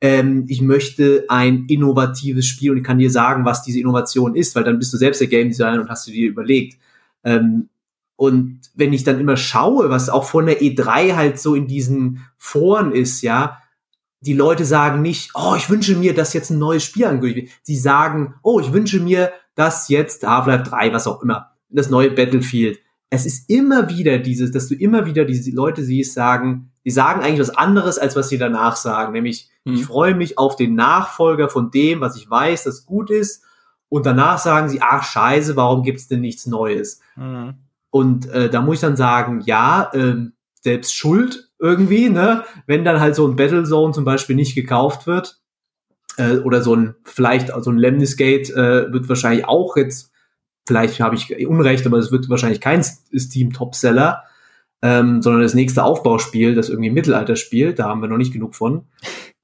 ähm, 0.00 0.46
ich 0.48 0.60
möchte 0.60 1.24
ein 1.28 1.66
innovatives 1.68 2.46
Spiel 2.46 2.72
und 2.72 2.78
ich 2.78 2.84
kann 2.84 2.98
dir 2.98 3.10
sagen, 3.10 3.44
was 3.44 3.62
diese 3.62 3.78
Innovation 3.78 4.34
ist, 4.34 4.56
weil 4.56 4.64
dann 4.64 4.78
bist 4.78 4.92
du 4.92 4.96
selbst 4.96 5.20
der 5.20 5.28
Game 5.28 5.48
Designer 5.48 5.80
und 5.80 5.88
hast 5.88 6.06
du 6.08 6.10
dir 6.10 6.28
überlegt. 6.28 6.78
Ähm, 7.22 7.68
und 8.16 8.60
wenn 8.74 8.92
ich 8.92 9.04
dann 9.04 9.20
immer 9.20 9.36
schaue, 9.36 9.90
was 9.90 10.10
auch 10.10 10.24
von 10.24 10.46
der 10.46 10.60
E3 10.60 11.14
halt 11.14 11.40
so 11.40 11.54
in 11.54 11.66
diesen 11.66 12.26
Foren 12.36 12.92
ist, 12.92 13.22
ja, 13.22 13.58
die 14.20 14.34
Leute 14.34 14.64
sagen 14.64 15.02
nicht, 15.02 15.30
oh, 15.34 15.54
ich 15.56 15.68
wünsche 15.68 15.96
mir, 15.96 16.14
dass 16.14 16.32
jetzt 16.32 16.50
ein 16.50 16.58
neues 16.58 16.84
Spiel 16.84 17.04
angekündigt 17.04 17.48
wird. 17.48 17.60
Sie 17.62 17.76
sagen, 17.76 18.34
oh, 18.42 18.60
ich 18.60 18.72
wünsche 18.72 19.00
mir, 19.00 19.32
dass 19.54 19.88
jetzt 19.88 20.26
Half-Life 20.26 20.64
3, 20.64 20.92
was 20.92 21.06
auch 21.06 21.22
immer, 21.22 21.52
das 21.68 21.90
neue 21.90 22.10
Battlefield. 22.10 22.78
Es 23.10 23.26
ist 23.26 23.50
immer 23.50 23.88
wieder 23.88 24.18
dieses, 24.18 24.52
dass 24.52 24.68
du 24.68 24.74
immer 24.74 25.04
wieder 25.04 25.24
diese 25.24 25.50
Leute 25.54 25.82
siehst, 25.82 26.14
sagen, 26.14 26.72
die 26.84 26.90
sagen 26.90 27.22
eigentlich 27.22 27.40
was 27.40 27.56
anderes, 27.56 27.98
als 27.98 28.16
was 28.16 28.28
sie 28.28 28.38
danach 28.38 28.76
sagen. 28.76 29.12
Nämlich, 29.12 29.50
hm. 29.64 29.74
ich 29.74 29.84
freue 29.84 30.14
mich 30.14 30.38
auf 30.38 30.56
den 30.56 30.74
Nachfolger 30.74 31.48
von 31.48 31.70
dem, 31.70 32.00
was 32.00 32.16
ich 32.16 32.28
weiß, 32.28 32.64
das 32.64 32.86
gut 32.86 33.10
ist. 33.10 33.44
Und 33.88 34.06
danach 34.06 34.38
sagen 34.38 34.70
sie, 34.70 34.80
ach 34.80 35.04
scheiße, 35.04 35.56
warum 35.56 35.82
gibt's 35.82 36.08
denn 36.08 36.22
nichts 36.22 36.46
Neues? 36.46 37.00
Hm. 37.14 37.54
Und 37.90 38.30
äh, 38.30 38.48
da 38.48 38.62
muss 38.62 38.76
ich 38.76 38.80
dann 38.80 38.96
sagen, 38.96 39.42
ja, 39.44 39.90
äh, 39.92 40.16
selbst 40.62 40.94
schuld 40.94 41.50
irgendwie, 41.58 42.08
ne? 42.08 42.44
Wenn 42.66 42.84
dann 42.84 43.00
halt 43.00 43.14
so 43.14 43.28
ein 43.28 43.36
Battlezone 43.36 43.92
zum 43.92 44.04
Beispiel 44.04 44.34
nicht 44.34 44.54
gekauft 44.54 45.06
wird, 45.06 45.41
äh, 46.16 46.36
oder 46.38 46.62
so 46.62 46.74
ein, 46.74 46.94
vielleicht 47.04 47.52
so 47.60 47.70
ein 47.70 47.78
Lemnisgate 47.78 48.52
äh, 48.52 48.92
wird 48.92 49.08
wahrscheinlich 49.08 49.46
auch 49.46 49.76
jetzt, 49.76 50.12
vielleicht 50.66 51.00
habe 51.00 51.16
ich 51.16 51.46
Unrecht, 51.46 51.86
aber 51.86 51.98
es 51.98 52.12
wird 52.12 52.28
wahrscheinlich 52.28 52.60
kein 52.60 52.82
Steam-Topseller, 52.82 54.22
ähm, 54.82 55.22
sondern 55.22 55.42
das 55.42 55.54
nächste 55.54 55.84
Aufbauspiel, 55.84 56.54
das 56.54 56.68
irgendwie 56.68 56.90
Mittelalter 56.90 57.36
spielt, 57.36 57.78
da 57.78 57.84
haben 57.84 58.00
wir 58.00 58.08
noch 58.08 58.16
nicht 58.16 58.32
genug 58.32 58.54
von, 58.54 58.86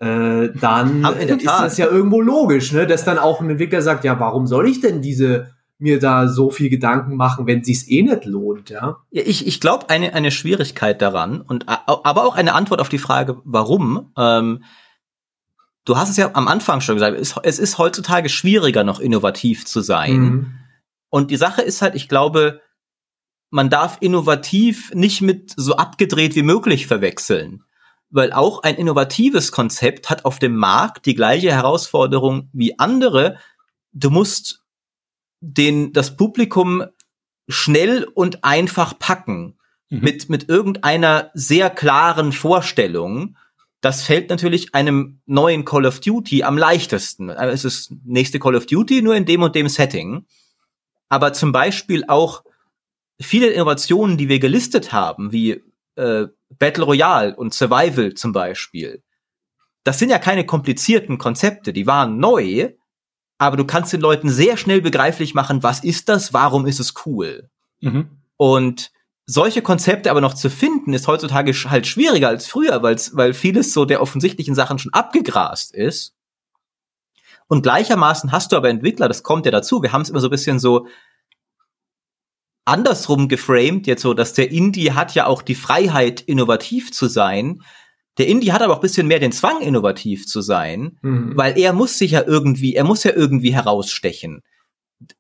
äh, 0.00 0.48
dann 0.60 1.04
ist 1.04 1.46
das 1.46 1.78
ja 1.78 1.86
irgendwo 1.86 2.20
logisch, 2.20 2.72
ne? 2.72 2.86
dass 2.86 3.04
dann 3.04 3.18
auch 3.18 3.40
ein 3.40 3.50
Entwickler 3.50 3.82
sagt, 3.82 4.04
ja, 4.04 4.18
warum 4.20 4.46
soll 4.46 4.68
ich 4.68 4.80
denn 4.80 5.00
diese 5.00 5.50
mir 5.78 6.00
da 6.00 6.26
so 6.26 6.50
viel 6.50 6.70
Gedanken 6.70 7.16
machen, 7.16 7.46
wenn 7.46 7.62
sich's 7.62 7.88
eh 7.88 8.02
nicht 8.02 8.24
lohnt, 8.24 8.70
ja? 8.70 8.98
ja 9.10 9.22
ich 9.24 9.46
ich 9.46 9.60
glaube, 9.60 9.90
eine, 9.90 10.12
eine 10.12 10.32
Schwierigkeit 10.32 11.00
daran 11.00 11.40
und 11.40 11.66
aber 11.68 12.24
auch 12.24 12.34
eine 12.34 12.54
Antwort 12.54 12.80
auf 12.80 12.88
die 12.88 12.98
Frage, 12.98 13.40
warum, 13.44 14.10
ähm, 14.16 14.64
du 15.88 15.96
hast 15.96 16.10
es 16.10 16.18
ja 16.18 16.30
am 16.34 16.48
Anfang 16.48 16.80
schon 16.80 16.96
gesagt, 16.96 17.18
es, 17.18 17.34
es 17.42 17.58
ist 17.58 17.78
heutzutage 17.78 18.28
schwieriger, 18.28 18.84
noch 18.84 19.00
innovativ 19.00 19.64
zu 19.64 19.80
sein. 19.80 20.18
Mhm. 20.18 20.58
Und 21.08 21.30
die 21.30 21.36
Sache 21.36 21.62
ist 21.62 21.80
halt, 21.80 21.94
ich 21.94 22.08
glaube, 22.08 22.60
man 23.50 23.70
darf 23.70 23.96
innovativ 24.00 24.92
nicht 24.94 25.22
mit 25.22 25.54
so 25.56 25.76
abgedreht 25.76 26.34
wie 26.34 26.42
möglich 26.42 26.86
verwechseln. 26.86 27.64
Weil 28.10 28.32
auch 28.32 28.62
ein 28.62 28.76
innovatives 28.76 29.50
Konzept 29.50 30.10
hat 30.10 30.26
auf 30.26 30.38
dem 30.38 30.56
Markt 30.56 31.06
die 31.06 31.14
gleiche 31.14 31.52
Herausforderung 31.52 32.50
wie 32.52 32.78
andere. 32.78 33.38
Du 33.92 34.10
musst 34.10 34.62
den, 35.40 35.94
das 35.94 36.16
Publikum 36.16 36.84
schnell 37.48 38.04
und 38.04 38.44
einfach 38.44 38.98
packen. 38.98 39.58
Mhm. 39.88 40.00
Mit, 40.00 40.28
mit 40.28 40.48
irgendeiner 40.50 41.30
sehr 41.32 41.70
klaren 41.70 42.32
Vorstellung. 42.32 43.36
Das 43.80 44.02
fällt 44.02 44.28
natürlich 44.28 44.74
einem 44.74 45.20
neuen 45.26 45.64
Call 45.64 45.86
of 45.86 46.00
Duty 46.00 46.42
am 46.42 46.58
leichtesten. 46.58 47.30
Es 47.30 47.64
ist 47.64 47.92
nächste 48.04 48.40
Call 48.40 48.56
of 48.56 48.66
Duty 48.66 49.02
nur 49.02 49.14
in 49.14 49.24
dem 49.24 49.42
und 49.42 49.54
dem 49.54 49.68
Setting. 49.68 50.26
Aber 51.08 51.32
zum 51.32 51.52
Beispiel 51.52 52.04
auch 52.08 52.42
viele 53.20 53.48
Innovationen, 53.48 54.16
die 54.16 54.28
wir 54.28 54.40
gelistet 54.40 54.92
haben, 54.92 55.32
wie 55.32 55.62
äh, 55.94 56.26
Battle 56.58 56.84
Royale 56.84 57.36
und 57.36 57.54
Survival 57.54 58.14
zum 58.14 58.32
Beispiel, 58.32 59.02
das 59.84 59.98
sind 59.98 60.10
ja 60.10 60.18
keine 60.18 60.44
komplizierten 60.44 61.18
Konzepte, 61.18 61.72
die 61.72 61.86
waren 61.86 62.18
neu, 62.18 62.72
aber 63.38 63.56
du 63.56 63.64
kannst 63.64 63.92
den 63.92 64.00
Leuten 64.00 64.28
sehr 64.28 64.56
schnell 64.56 64.82
begreiflich 64.82 65.34
machen, 65.34 65.62
was 65.62 65.82
ist 65.82 66.08
das, 66.08 66.34
warum 66.34 66.66
ist 66.66 66.80
es 66.80 66.94
cool. 67.06 67.48
Mhm. 67.80 68.10
Und 68.36 68.90
solche 69.30 69.60
Konzepte 69.60 70.10
aber 70.10 70.22
noch 70.22 70.32
zu 70.32 70.48
finden, 70.48 70.94
ist 70.94 71.06
heutzutage 71.06 71.52
halt 71.52 71.86
schwieriger 71.86 72.28
als 72.28 72.46
früher, 72.46 72.82
weil's, 72.82 73.14
weil 73.14 73.34
vieles 73.34 73.74
so 73.74 73.84
der 73.84 74.00
offensichtlichen 74.00 74.54
Sachen 74.54 74.78
schon 74.78 74.92
abgegrast 74.94 75.74
ist. 75.74 76.14
Und 77.46 77.62
gleichermaßen 77.62 78.32
hast 78.32 78.52
du 78.52 78.56
aber 78.56 78.70
Entwickler, 78.70 79.06
das 79.06 79.22
kommt 79.22 79.44
ja 79.44 79.52
dazu, 79.52 79.82
wir 79.82 79.92
haben 79.92 80.00
es 80.00 80.08
immer 80.08 80.20
so 80.20 80.28
ein 80.28 80.30
bisschen 80.30 80.58
so 80.58 80.86
andersrum 82.64 83.28
geframed, 83.28 83.86
jetzt 83.86 84.00
so, 84.00 84.14
dass 84.14 84.32
der 84.32 84.50
Indie 84.50 84.92
hat 84.92 85.14
ja 85.14 85.26
auch 85.26 85.42
die 85.42 85.54
Freiheit, 85.54 86.22
innovativ 86.22 86.90
zu 86.90 87.06
sein. 87.06 87.62
Der 88.16 88.28
Indie 88.28 88.52
hat 88.52 88.62
aber 88.62 88.74
auch 88.74 88.80
bisschen 88.80 89.06
mehr 89.06 89.20
den 89.20 89.32
Zwang, 89.32 89.60
innovativ 89.60 90.26
zu 90.26 90.40
sein, 90.40 90.98
mhm. 91.02 91.36
weil 91.36 91.58
er 91.58 91.74
muss 91.74 91.98
sich 91.98 92.12
ja 92.12 92.22
irgendwie, 92.26 92.74
er 92.74 92.84
muss 92.84 93.04
ja 93.04 93.12
irgendwie 93.14 93.54
herausstechen. 93.54 94.42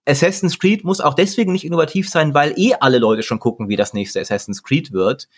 Assassin's 0.06 0.58
Creed 0.58 0.84
muss 0.84 1.00
auch 1.00 1.14
deswegen 1.14 1.52
nicht 1.52 1.64
innovativ 1.64 2.08
sein, 2.08 2.34
weil 2.34 2.58
eh 2.58 2.74
alle 2.80 2.98
Leute 2.98 3.22
schon 3.22 3.38
gucken, 3.38 3.68
wie 3.68 3.76
das 3.76 3.92
nächste 3.92 4.20
Assassin's 4.20 4.62
Creed 4.62 4.92
wird. 4.92 5.28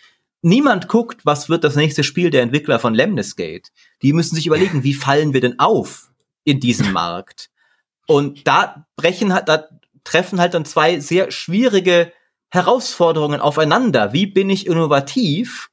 Niemand 0.41 0.87
guckt, 0.87 1.25
was 1.25 1.49
wird 1.49 1.63
das 1.63 1.75
nächste 1.75 2.03
Spiel 2.03 2.31
der 2.31 2.41
Entwickler 2.41 2.79
von 2.79 2.95
Lemnisgate. 2.95 3.69
Die 4.01 4.13
müssen 4.13 4.35
sich 4.35 4.47
überlegen, 4.47 4.83
wie 4.83 4.95
fallen 4.95 5.33
wir 5.33 5.41
denn 5.41 5.59
auf 5.59 6.11
in 6.43 6.59
diesem 6.59 6.91
Markt? 6.93 7.51
Und 8.07 8.47
da 8.47 8.87
brechen 8.95 9.33
halt, 9.33 9.47
da 9.47 9.67
treffen 10.03 10.39
halt 10.39 10.55
dann 10.55 10.65
zwei 10.65 10.99
sehr 10.99 11.31
schwierige 11.31 12.11
Herausforderungen 12.49 13.39
aufeinander. 13.39 14.13
Wie 14.13 14.25
bin 14.25 14.49
ich 14.49 14.67
innovativ 14.67 15.69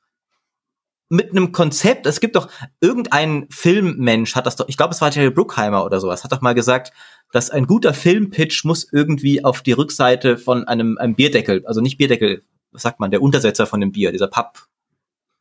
mit 1.09 1.31
einem 1.31 1.53
Konzept? 1.53 2.07
Es 2.07 2.21
gibt 2.21 2.37
doch 2.37 2.49
irgendein 2.81 3.47
Filmmensch 3.51 4.37
hat 4.37 4.47
das 4.47 4.57
doch, 4.57 4.69
ich 4.69 4.77
glaube, 4.77 4.93
es 4.95 5.01
war 5.01 5.11
Jerry 5.11 5.31
Bruckheimer 5.31 5.85
oder 5.85 5.99
sowas, 5.99 6.23
hat 6.23 6.33
doch 6.33 6.43
mal 6.43 6.55
gesagt, 6.55 6.93
dass 7.33 7.51
ein 7.51 7.67
guter 7.67 7.95
Filmpitch 7.95 8.65
muss 8.65 8.91
irgendwie 8.91 9.45
auf 9.45 9.63
die 9.63 9.73
Rückseite 9.73 10.39
von 10.39 10.65
einem, 10.65 10.99
einem 10.99 11.15
Bierdeckel, 11.15 11.65
also 11.67 11.81
nicht 11.81 11.99
Bierdeckel, 11.99 12.43
was 12.73 12.83
sagt 12.83 13.01
man, 13.01 13.11
der 13.11 13.23
Untersetzer 13.23 13.67
von 13.67 13.81
dem 13.81 13.93
Bier, 13.93 14.13
dieser 14.13 14.29
Papp. 14.29 14.59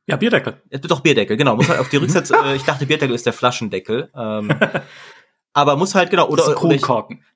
Ja, 0.08 0.16
Bierdeckel. 0.16 0.62
Doch, 0.84 1.02
Bierdeckel, 1.02 1.36
genau. 1.36 1.56
Muss 1.58 1.68
halt 1.68 1.80
auf 1.80 1.90
die 1.90 1.98
Rückseite, 1.98 2.34
äh, 2.34 2.56
ich 2.56 2.64
dachte, 2.64 2.86
Bierdeckel 2.86 3.14
ist 3.14 3.26
der 3.26 3.34
Flaschendeckel. 3.34 4.10
Ähm, 4.16 4.50
aber 5.58 5.76
muss 5.76 5.96
halt 5.96 6.12
genau 6.12 6.28
oder, 6.28 6.64
oder 6.64 6.76
ich, 6.76 6.84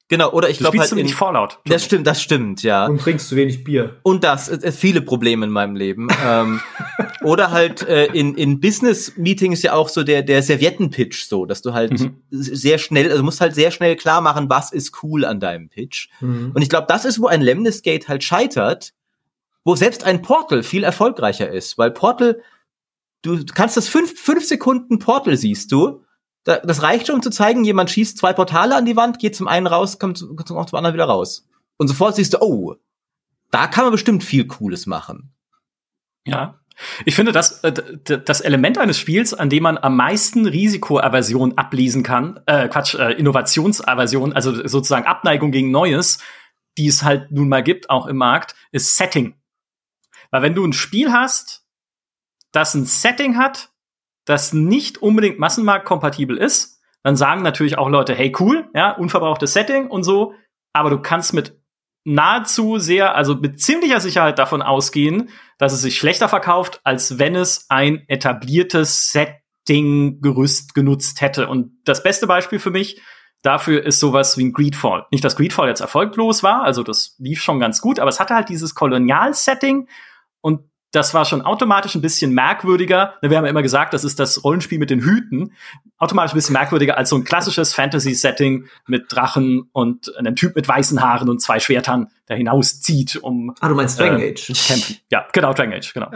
genau 0.07 0.31
oder 0.31 0.47
ich 0.47 0.59
glaube 0.59 0.77
halt 0.77 0.91
in, 0.91 0.97
nicht 0.97 1.15
Fallout. 1.15 1.57
Das 1.65 1.83
stimmt, 1.83 2.05
das 2.05 2.21
stimmt, 2.21 2.61
ja. 2.61 2.85
Und 2.85 3.01
trinkst 3.01 3.27
zu 3.27 3.35
wenig 3.35 3.63
Bier. 3.63 3.97
Und 4.03 4.23
das 4.23 4.47
äh, 4.47 4.71
viele 4.71 5.01
Probleme 5.01 5.47
in 5.47 5.51
meinem 5.51 5.75
Leben. 5.75 6.07
ähm, 6.23 6.61
oder 7.23 7.49
halt 7.49 7.81
äh, 7.87 8.05
in 8.13 8.35
in 8.35 8.59
Business 8.59 9.17
Meetings 9.17 9.63
ja 9.63 9.73
auch 9.73 9.89
so 9.89 10.03
der 10.03 10.21
der 10.21 10.43
Serviettenpitch 10.43 11.25
so, 11.25 11.47
dass 11.47 11.63
du 11.63 11.73
halt 11.73 11.99
mhm. 11.99 12.21
sehr 12.29 12.77
schnell, 12.77 13.09
also 13.09 13.23
musst 13.23 13.41
halt 13.41 13.55
sehr 13.55 13.71
schnell 13.71 13.95
klar 13.95 14.21
machen, 14.21 14.51
was 14.51 14.71
ist 14.71 15.01
cool 15.01 15.25
an 15.25 15.39
deinem 15.39 15.69
Pitch. 15.69 16.09
Mhm. 16.19 16.51
Und 16.53 16.61
ich 16.61 16.69
glaube, 16.69 16.85
das 16.87 17.05
ist 17.05 17.19
wo 17.19 17.25
ein 17.25 17.41
Lemnisgate 17.41 18.07
halt 18.07 18.23
scheitert, 18.23 18.93
wo 19.63 19.75
selbst 19.75 20.03
ein 20.03 20.21
Portal 20.21 20.61
viel 20.61 20.83
erfolgreicher 20.83 21.49
ist, 21.49 21.79
weil 21.79 21.89
Portal 21.89 22.39
du 23.23 23.43
kannst 23.45 23.77
das 23.77 23.87
fünf, 23.87 24.19
fünf 24.19 24.45
Sekunden 24.45 24.99
Portal 24.99 25.37
siehst 25.37 25.71
du 25.71 26.03
das 26.43 26.81
reicht 26.81 27.07
schon, 27.07 27.17
um 27.17 27.21
zu 27.21 27.29
zeigen, 27.29 27.63
jemand 27.63 27.89
schießt 27.91 28.17
zwei 28.17 28.33
Portale 28.33 28.75
an 28.75 28.85
die 28.85 28.95
Wand, 28.95 29.19
geht 29.19 29.35
zum 29.35 29.47
einen 29.47 29.67
raus, 29.67 29.99
kommt 29.99 30.17
zum, 30.17 30.37
zum 30.45 30.57
anderen 30.57 30.93
wieder 30.93 31.05
raus. 31.05 31.47
Und 31.77 31.87
sofort 31.87 32.15
siehst 32.15 32.33
du, 32.33 32.41
oh, 32.41 32.75
da 33.51 33.67
kann 33.67 33.83
man 33.83 33.91
bestimmt 33.91 34.23
viel 34.23 34.47
Cooles 34.47 34.87
machen. 34.87 35.33
Ja. 36.25 36.59
Ich 37.05 37.15
finde, 37.15 37.31
das, 37.31 37.63
äh, 37.63 37.73
das 37.73 38.41
Element 38.41 38.77
eines 38.77 38.97
Spiels, 38.97 39.33
an 39.33 39.49
dem 39.49 39.63
man 39.63 39.77
am 39.77 39.95
meisten 39.95 40.47
Risikoaversion 40.47 41.57
ablesen 41.57 42.01
kann, 42.01 42.39
äh, 42.47 42.67
Quatsch, 42.69 42.95
äh, 42.95 43.11
Innovationsaversion, 43.13 44.33
also 44.33 44.67
sozusagen 44.67 45.05
Abneigung 45.05 45.51
gegen 45.51 45.69
Neues, 45.69 46.19
die 46.77 46.87
es 46.87 47.03
halt 47.03 47.31
nun 47.31 47.49
mal 47.49 47.61
gibt, 47.61 47.89
auch 47.89 48.07
im 48.07 48.17
Markt, 48.17 48.55
ist 48.71 48.95
Setting. 48.95 49.35
Weil 50.31 50.41
wenn 50.41 50.55
du 50.55 50.65
ein 50.65 50.73
Spiel 50.73 51.11
hast, 51.11 51.65
das 52.51 52.73
ein 52.73 52.85
Setting 52.85 53.37
hat, 53.37 53.70
das 54.25 54.53
nicht 54.53 54.99
unbedingt 54.99 55.39
massenmarktkompatibel 55.39 56.37
ist, 56.37 56.81
dann 57.03 57.15
sagen 57.15 57.41
natürlich 57.41 57.77
auch 57.77 57.89
Leute, 57.89 58.13
hey 58.13 58.31
cool, 58.39 58.69
ja, 58.75 58.91
unverbrauchtes 58.91 59.53
Setting 59.53 59.87
und 59.87 60.03
so, 60.03 60.33
aber 60.73 60.89
du 60.89 60.99
kannst 60.99 61.33
mit 61.33 61.59
nahezu 62.03 62.79
sehr, 62.79 63.15
also 63.15 63.35
mit 63.35 63.59
ziemlicher 63.59 63.99
Sicherheit 63.99 64.39
davon 64.39 64.61
ausgehen, 64.61 65.29
dass 65.57 65.73
es 65.73 65.81
sich 65.81 65.97
schlechter 65.97 66.29
verkauft, 66.29 66.81
als 66.83 67.19
wenn 67.19 67.35
es 67.35 67.65
ein 67.69 68.03
etabliertes 68.07 69.11
Setting-Gerüst 69.11 70.73
genutzt 70.73 71.21
hätte. 71.21 71.47
Und 71.47 71.71
das 71.85 72.01
beste 72.01 72.25
Beispiel 72.25 72.59
für 72.59 72.71
mich 72.71 73.01
dafür 73.43 73.83
ist 73.83 73.99
sowas 73.99 74.37
wie 74.37 74.45
ein 74.45 74.53
Greedfall. 74.53 75.05
Nicht, 75.11 75.23
dass 75.23 75.35
Greedfall 75.35 75.67
jetzt 75.67 75.81
erfolglos 75.81 76.43
war, 76.43 76.63
also 76.63 76.83
das 76.83 77.15
lief 77.19 77.41
schon 77.41 77.59
ganz 77.59 77.81
gut, 77.81 77.99
aber 77.99 78.09
es 78.09 78.19
hatte 78.19 78.35
halt 78.35 78.49
dieses 78.49 78.75
Kolonial-Setting 78.75 79.87
und 80.41 80.70
das 80.91 81.13
war 81.13 81.25
schon 81.25 81.41
automatisch 81.41 81.95
ein 81.95 82.01
bisschen 82.01 82.33
merkwürdiger. 82.33 83.15
Wir 83.21 83.37
haben 83.37 83.45
ja 83.45 83.49
immer 83.49 83.61
gesagt, 83.61 83.93
das 83.93 84.03
ist 84.03 84.19
das 84.19 84.43
Rollenspiel 84.43 84.77
mit 84.77 84.89
den 84.89 84.99
Hüten. 84.99 85.53
Automatisch 85.97 86.33
ein 86.33 86.35
bisschen 86.35 86.53
merkwürdiger 86.53 86.97
als 86.97 87.09
so 87.09 87.15
ein 87.15 87.23
klassisches 87.23 87.73
Fantasy-Setting 87.73 88.67
mit 88.87 89.05
Drachen 89.09 89.69
und 89.71 90.15
einem 90.17 90.35
Typ 90.35 90.55
mit 90.55 90.67
weißen 90.67 91.01
Haaren 91.01 91.29
und 91.29 91.41
zwei 91.41 91.59
Schwertern, 91.59 92.09
der 92.27 92.35
hinauszieht, 92.35 93.15
um. 93.15 93.55
Ah, 93.61 93.69
du 93.69 93.75
meinst 93.75 93.99
Dragon 93.99 94.19
äh, 94.19 94.31
Age? 94.31 94.47
Kämpfen. 94.67 94.97
Ja, 95.09 95.27
genau, 95.31 95.53
Dragon 95.53 95.73
Age, 95.73 95.93
genau. 95.93 96.11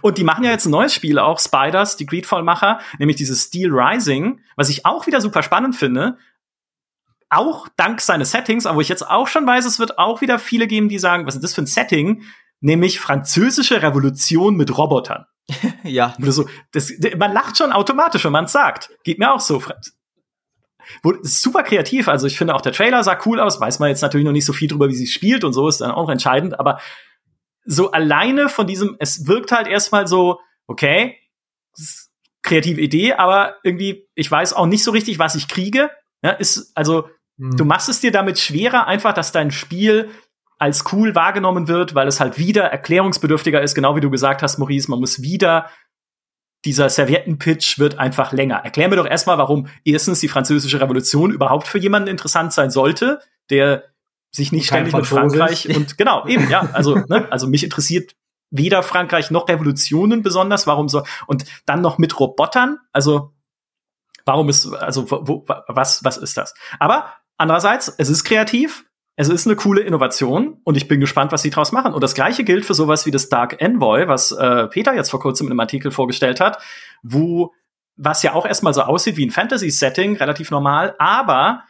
und 0.00 0.16
die 0.16 0.24
machen 0.24 0.44
ja 0.44 0.50
jetzt 0.50 0.64
ein 0.64 0.70
neues 0.70 0.94
Spiel 0.94 1.18
auch, 1.18 1.38
Spiders, 1.38 1.96
die 1.96 2.06
Greedfall-Macher, 2.06 2.80
nämlich 2.98 3.16
dieses 3.16 3.44
Steel 3.44 3.70
Rising, 3.72 4.40
was 4.56 4.70
ich 4.70 4.86
auch 4.86 5.06
wieder 5.06 5.20
super 5.20 5.42
spannend 5.42 5.76
finde, 5.76 6.16
auch 7.28 7.68
dank 7.76 8.00
seines 8.00 8.30
Settings, 8.30 8.64
aber 8.64 8.76
wo 8.76 8.80
ich 8.80 8.88
jetzt 8.88 9.08
auch 9.08 9.26
schon 9.26 9.46
weiß, 9.46 9.64
es 9.64 9.78
wird 9.78 9.98
auch 9.98 10.20
wieder 10.20 10.38
viele 10.38 10.66
geben, 10.66 10.88
die 10.88 10.98
sagen, 10.98 11.26
was 11.26 11.34
ist 11.34 11.42
das 11.42 11.54
für 11.54 11.62
ein 11.62 11.66
Setting? 11.66 12.22
Nämlich 12.60 13.00
französische 13.00 13.82
Revolution 13.82 14.56
mit 14.56 14.76
Robotern. 14.76 15.26
ja. 15.84 16.14
So, 16.20 16.48
das, 16.72 16.92
man 17.16 17.32
lacht 17.32 17.58
schon 17.58 17.72
automatisch, 17.72 18.24
wenn 18.24 18.32
man 18.32 18.46
es 18.46 18.52
sagt. 18.52 18.90
Geht 19.04 19.18
mir 19.18 19.32
auch 19.32 19.40
so. 19.40 19.62
Super 21.22 21.62
kreativ, 21.62 22.08
also 22.08 22.26
ich 22.26 22.36
finde 22.36 22.54
auch 22.54 22.60
der 22.60 22.72
Trailer 22.72 23.02
sah 23.02 23.18
cool 23.24 23.40
aus, 23.40 23.58
weiß 23.58 23.78
man 23.78 23.88
jetzt 23.88 24.02
natürlich 24.02 24.26
noch 24.26 24.32
nicht 24.32 24.44
so 24.44 24.52
viel 24.52 24.68
drüber, 24.68 24.88
wie 24.88 24.94
sie 24.94 25.06
spielt 25.06 25.42
und 25.42 25.54
so, 25.54 25.66
ist 25.66 25.80
dann 25.80 25.90
auch 25.90 26.10
entscheidend, 26.10 26.60
aber 26.60 26.78
so 27.64 27.90
alleine 27.90 28.50
von 28.50 28.66
diesem, 28.66 28.96
es 28.98 29.26
wirkt 29.26 29.50
halt 29.50 29.66
erstmal 29.66 30.06
so, 30.06 30.40
okay, 30.66 31.16
kreative 32.42 32.80
Idee, 32.80 33.14
aber 33.14 33.56
irgendwie, 33.64 34.06
ich 34.14 34.30
weiß 34.30 34.52
auch 34.52 34.66
nicht 34.66 34.84
so 34.84 34.90
richtig, 34.90 35.18
was 35.18 35.34
ich 35.34 35.48
kriege. 35.48 35.90
Ja, 36.22 36.30
ist, 36.30 36.72
also, 36.76 37.08
hm. 37.38 37.56
du 37.56 37.64
machst 37.64 37.88
es 37.88 38.00
dir 38.00 38.12
damit 38.12 38.38
schwerer, 38.38 38.86
einfach, 38.86 39.14
dass 39.14 39.32
dein 39.32 39.50
Spiel 39.50 40.10
als 40.58 40.84
cool 40.92 41.14
wahrgenommen 41.14 41.68
wird, 41.68 41.94
weil 41.94 42.08
es 42.08 42.20
halt 42.20 42.38
wieder 42.38 42.64
erklärungsbedürftiger 42.64 43.60
ist, 43.60 43.74
genau 43.74 43.96
wie 43.96 44.00
du 44.00 44.10
gesagt 44.10 44.42
hast, 44.42 44.58
Maurice, 44.58 44.90
man 44.90 45.00
muss 45.00 45.22
wieder 45.22 45.68
dieser 46.64 46.88
Serviettenpitch 46.88 47.78
wird 47.78 47.98
einfach 47.98 48.32
länger. 48.32 48.56
Erklär 48.56 48.88
mir 48.88 48.96
doch 48.96 49.06
erstmal, 49.06 49.36
warum 49.36 49.66
erstens 49.84 50.20
die 50.20 50.28
französische 50.28 50.80
Revolution 50.80 51.30
überhaupt 51.30 51.66
für 51.66 51.78
jemanden 51.78 52.08
interessant 52.08 52.52
sein 52.52 52.70
sollte, 52.70 53.20
der 53.50 53.84
sich 54.30 54.50
nicht 54.50 54.66
ständig 54.66 54.94
mit 54.94 55.06
Frankreich 55.06 55.74
und 55.74 55.98
genau, 55.98 56.26
eben, 56.26 56.48
ja, 56.48 56.68
also, 56.72 56.96
ne, 57.08 57.30
also 57.30 57.46
mich 57.46 57.62
interessiert 57.62 58.16
weder 58.50 58.82
Frankreich 58.82 59.30
noch 59.30 59.48
Revolutionen 59.48 60.22
besonders, 60.22 60.66
warum 60.66 60.88
so 60.88 61.04
und 61.26 61.44
dann 61.66 61.80
noch 61.80 61.98
mit 61.98 62.18
Robotern, 62.18 62.78
also 62.92 63.32
warum 64.24 64.48
ist 64.48 64.72
also 64.72 65.10
wo, 65.10 65.44
was 65.68 66.04
was 66.04 66.16
ist 66.16 66.36
das? 66.36 66.54
Aber 66.78 67.12
andererseits, 67.36 67.88
es 67.98 68.08
ist 68.08 68.24
kreativ, 68.24 68.84
es 69.16 69.28
ist 69.28 69.46
eine 69.46 69.56
coole 69.56 69.82
Innovation 69.82 70.58
und 70.64 70.76
ich 70.76 70.88
bin 70.88 71.00
gespannt, 71.00 71.30
was 71.30 71.42
sie 71.42 71.50
draus 71.50 71.70
machen. 71.70 71.94
Und 71.94 72.02
das 72.02 72.14
gleiche 72.14 72.42
gilt 72.42 72.64
für 72.64 72.74
sowas 72.74 73.06
wie 73.06 73.12
das 73.12 73.28
Dark 73.28 73.60
Envoy, 73.60 74.08
was 74.08 74.32
äh, 74.32 74.66
Peter 74.66 74.94
jetzt 74.94 75.10
vor 75.10 75.20
kurzem 75.20 75.46
in 75.46 75.52
einem 75.52 75.60
Artikel 75.60 75.90
vorgestellt 75.92 76.40
hat, 76.40 76.58
wo 77.02 77.52
was 77.96 78.24
ja 78.24 78.32
auch 78.32 78.44
erstmal 78.44 78.74
so 78.74 78.82
aussieht 78.82 79.16
wie 79.16 79.26
ein 79.26 79.30
Fantasy-Setting, 79.30 80.16
relativ 80.16 80.50
normal, 80.50 80.96
aber 80.98 81.62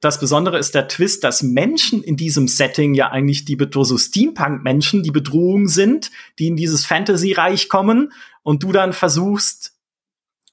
das 0.00 0.20
Besondere 0.20 0.58
ist 0.58 0.74
der 0.74 0.88
Twist, 0.88 1.24
dass 1.24 1.42
Menschen 1.42 2.02
in 2.02 2.18
diesem 2.18 2.48
Setting 2.48 2.92
ja 2.94 3.10
eigentlich 3.10 3.46
die 3.46 3.56
so 3.70 3.96
Steampunk-Menschen 3.96 5.02
die 5.02 5.10
Bedrohung 5.10 5.68
sind, 5.68 6.10
die 6.38 6.48
in 6.48 6.56
dieses 6.56 6.84
Fantasy-Reich 6.84 7.70
kommen 7.70 8.12
und 8.42 8.62
du 8.62 8.72
dann 8.72 8.92
versuchst, 8.92 9.72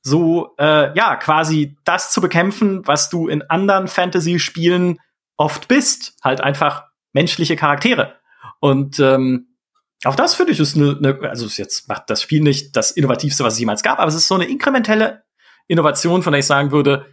so 0.01 0.55
äh, 0.57 0.95
ja 0.97 1.17
quasi 1.17 1.75
das 1.83 2.11
zu 2.11 2.21
bekämpfen, 2.21 2.87
was 2.87 3.09
du 3.09 3.27
in 3.27 3.41
anderen 3.43 3.87
Fantasy-Spielen 3.87 4.99
oft 5.37 5.67
bist, 5.67 6.15
halt 6.23 6.41
einfach 6.41 6.85
menschliche 7.13 7.55
Charaktere. 7.55 8.19
Und 8.59 8.99
ähm, 8.99 9.57
auch 10.03 10.15
das 10.15 10.35
finde 10.35 10.51
ich 10.51 10.59
ist 10.59 10.75
eine, 10.75 10.97
eine, 10.97 11.29
also 11.29 11.47
jetzt 11.47 11.87
macht 11.87 12.09
das 12.09 12.21
Spiel 12.21 12.41
nicht 12.41 12.75
das 12.75 12.91
innovativste, 12.91 13.43
was 13.43 13.53
es 13.53 13.59
jemals 13.59 13.83
gab, 13.83 13.99
aber 13.99 14.09
es 14.09 14.15
ist 14.15 14.27
so 14.27 14.35
eine 14.35 14.45
inkrementelle 14.45 15.23
Innovation, 15.67 16.23
von 16.23 16.33
der 16.33 16.39
ich 16.39 16.45
sagen 16.45 16.71
würde, 16.71 17.05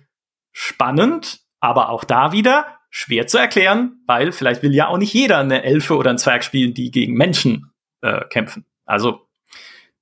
spannend, 0.52 1.40
aber 1.60 1.90
auch 1.90 2.04
da 2.04 2.32
wieder 2.32 2.78
schwer 2.90 3.28
zu 3.28 3.38
erklären, 3.38 4.02
weil 4.06 4.32
vielleicht 4.32 4.62
will 4.62 4.74
ja 4.74 4.88
auch 4.88 4.98
nicht 4.98 5.14
jeder 5.14 5.38
eine 5.38 5.62
Elfe 5.62 5.96
oder 5.96 6.10
ein 6.10 6.18
Zwerg 6.18 6.42
spielen, 6.42 6.74
die 6.74 6.90
gegen 6.90 7.14
Menschen 7.14 7.72
äh, 8.00 8.24
kämpfen. 8.24 8.66
Also 8.84 9.28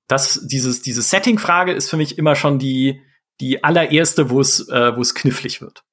das, 0.06 0.46
dieses, 0.46 0.80
diese 0.80 1.02
Setting-Frage 1.02 1.72
ist 1.72 1.90
für 1.90 1.98
mich 1.98 2.16
immer 2.16 2.34
schon 2.34 2.58
die, 2.58 3.02
die 3.40 3.62
allererste, 3.62 4.30
wo 4.30 4.40
es, 4.40 4.66
äh, 4.68 4.96
wo 4.96 5.02
es 5.02 5.14
knifflig 5.14 5.60
wird. 5.60 5.84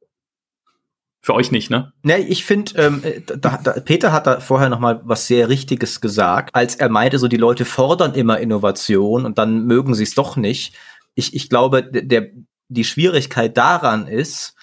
Für 1.26 1.34
euch 1.34 1.50
nicht, 1.50 1.72
ne? 1.72 1.92
Ne, 2.04 2.20
ich 2.20 2.46
finde, 2.46 2.74
ähm, 2.76 3.02
da, 3.26 3.58
da, 3.58 3.72
Peter 3.80 4.12
hat 4.12 4.28
da 4.28 4.40
vorher 4.40 4.70
noch 4.70 4.78
mal 4.78 5.02
was 5.06 5.26
sehr 5.26 5.50
Richtiges 5.50 6.00
gesagt, 6.00 6.54
als 6.54 6.76
er 6.76 6.88
meinte, 6.88 7.18
so 7.18 7.28
die 7.28 7.36
Leute 7.36 7.66
fordern 7.66 8.14
immer 8.14 8.38
Innovation 8.38 9.26
und 9.26 9.40
dann 9.40 9.66
mögen 9.66 9.96
sie 9.96 10.04
es 10.04 10.14
doch 10.14 10.36
nicht. 10.36 10.76
Ich, 11.16 11.34
ich 11.34 11.50
glaube, 11.50 11.82
der, 11.82 12.28
die 12.68 12.84
Schwierigkeit 12.84 13.58
daran 13.58 14.06
ist, 14.06 14.54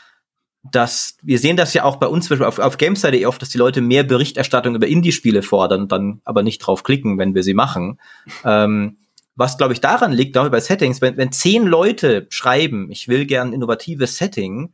dass 0.63 1.17
wir 1.21 1.41
sehen 1.41 1.57
das 1.57 1.75
ja 1.75 1.83
auch 1.83 1.97
bei 1.97 2.07
uns 2.07 2.31
auf, 2.31 2.61
auf 2.61 2.79
Gameside 2.79 3.27
oft, 3.27 3.43
dass 3.43 3.49
die 3.49 3.59
Leute 3.59 3.81
mehr 3.81 4.05
Berichterstattung 4.05 4.77
über 4.77 4.87
Indie-Spiele 4.87 5.43
fordern, 5.43 5.89
dann 5.89 6.21
aber 6.25 6.45
nicht 6.45 6.61
drauf 6.61 6.85
klicken, 6.85 7.19
wenn 7.19 7.35
wir 7.35 7.43
sie 7.43 7.55
machen. 7.55 7.99
Ähm, 8.45 8.99
was, 9.35 9.59
glaube 9.59 9.73
ich, 9.73 9.81
daran 9.81 10.13
liegt, 10.13 10.39
auch 10.39 10.49
bei 10.49 10.61
Settings, 10.61 11.01
wenn, 11.01 11.17
wenn 11.17 11.33
zehn 11.33 11.67
Leute 11.67 12.29
schreiben, 12.31 12.89
ich 12.93 13.09
will 13.09 13.27
gern 13.27 13.53
innovatives 13.53 14.17
Setting, 14.17 14.73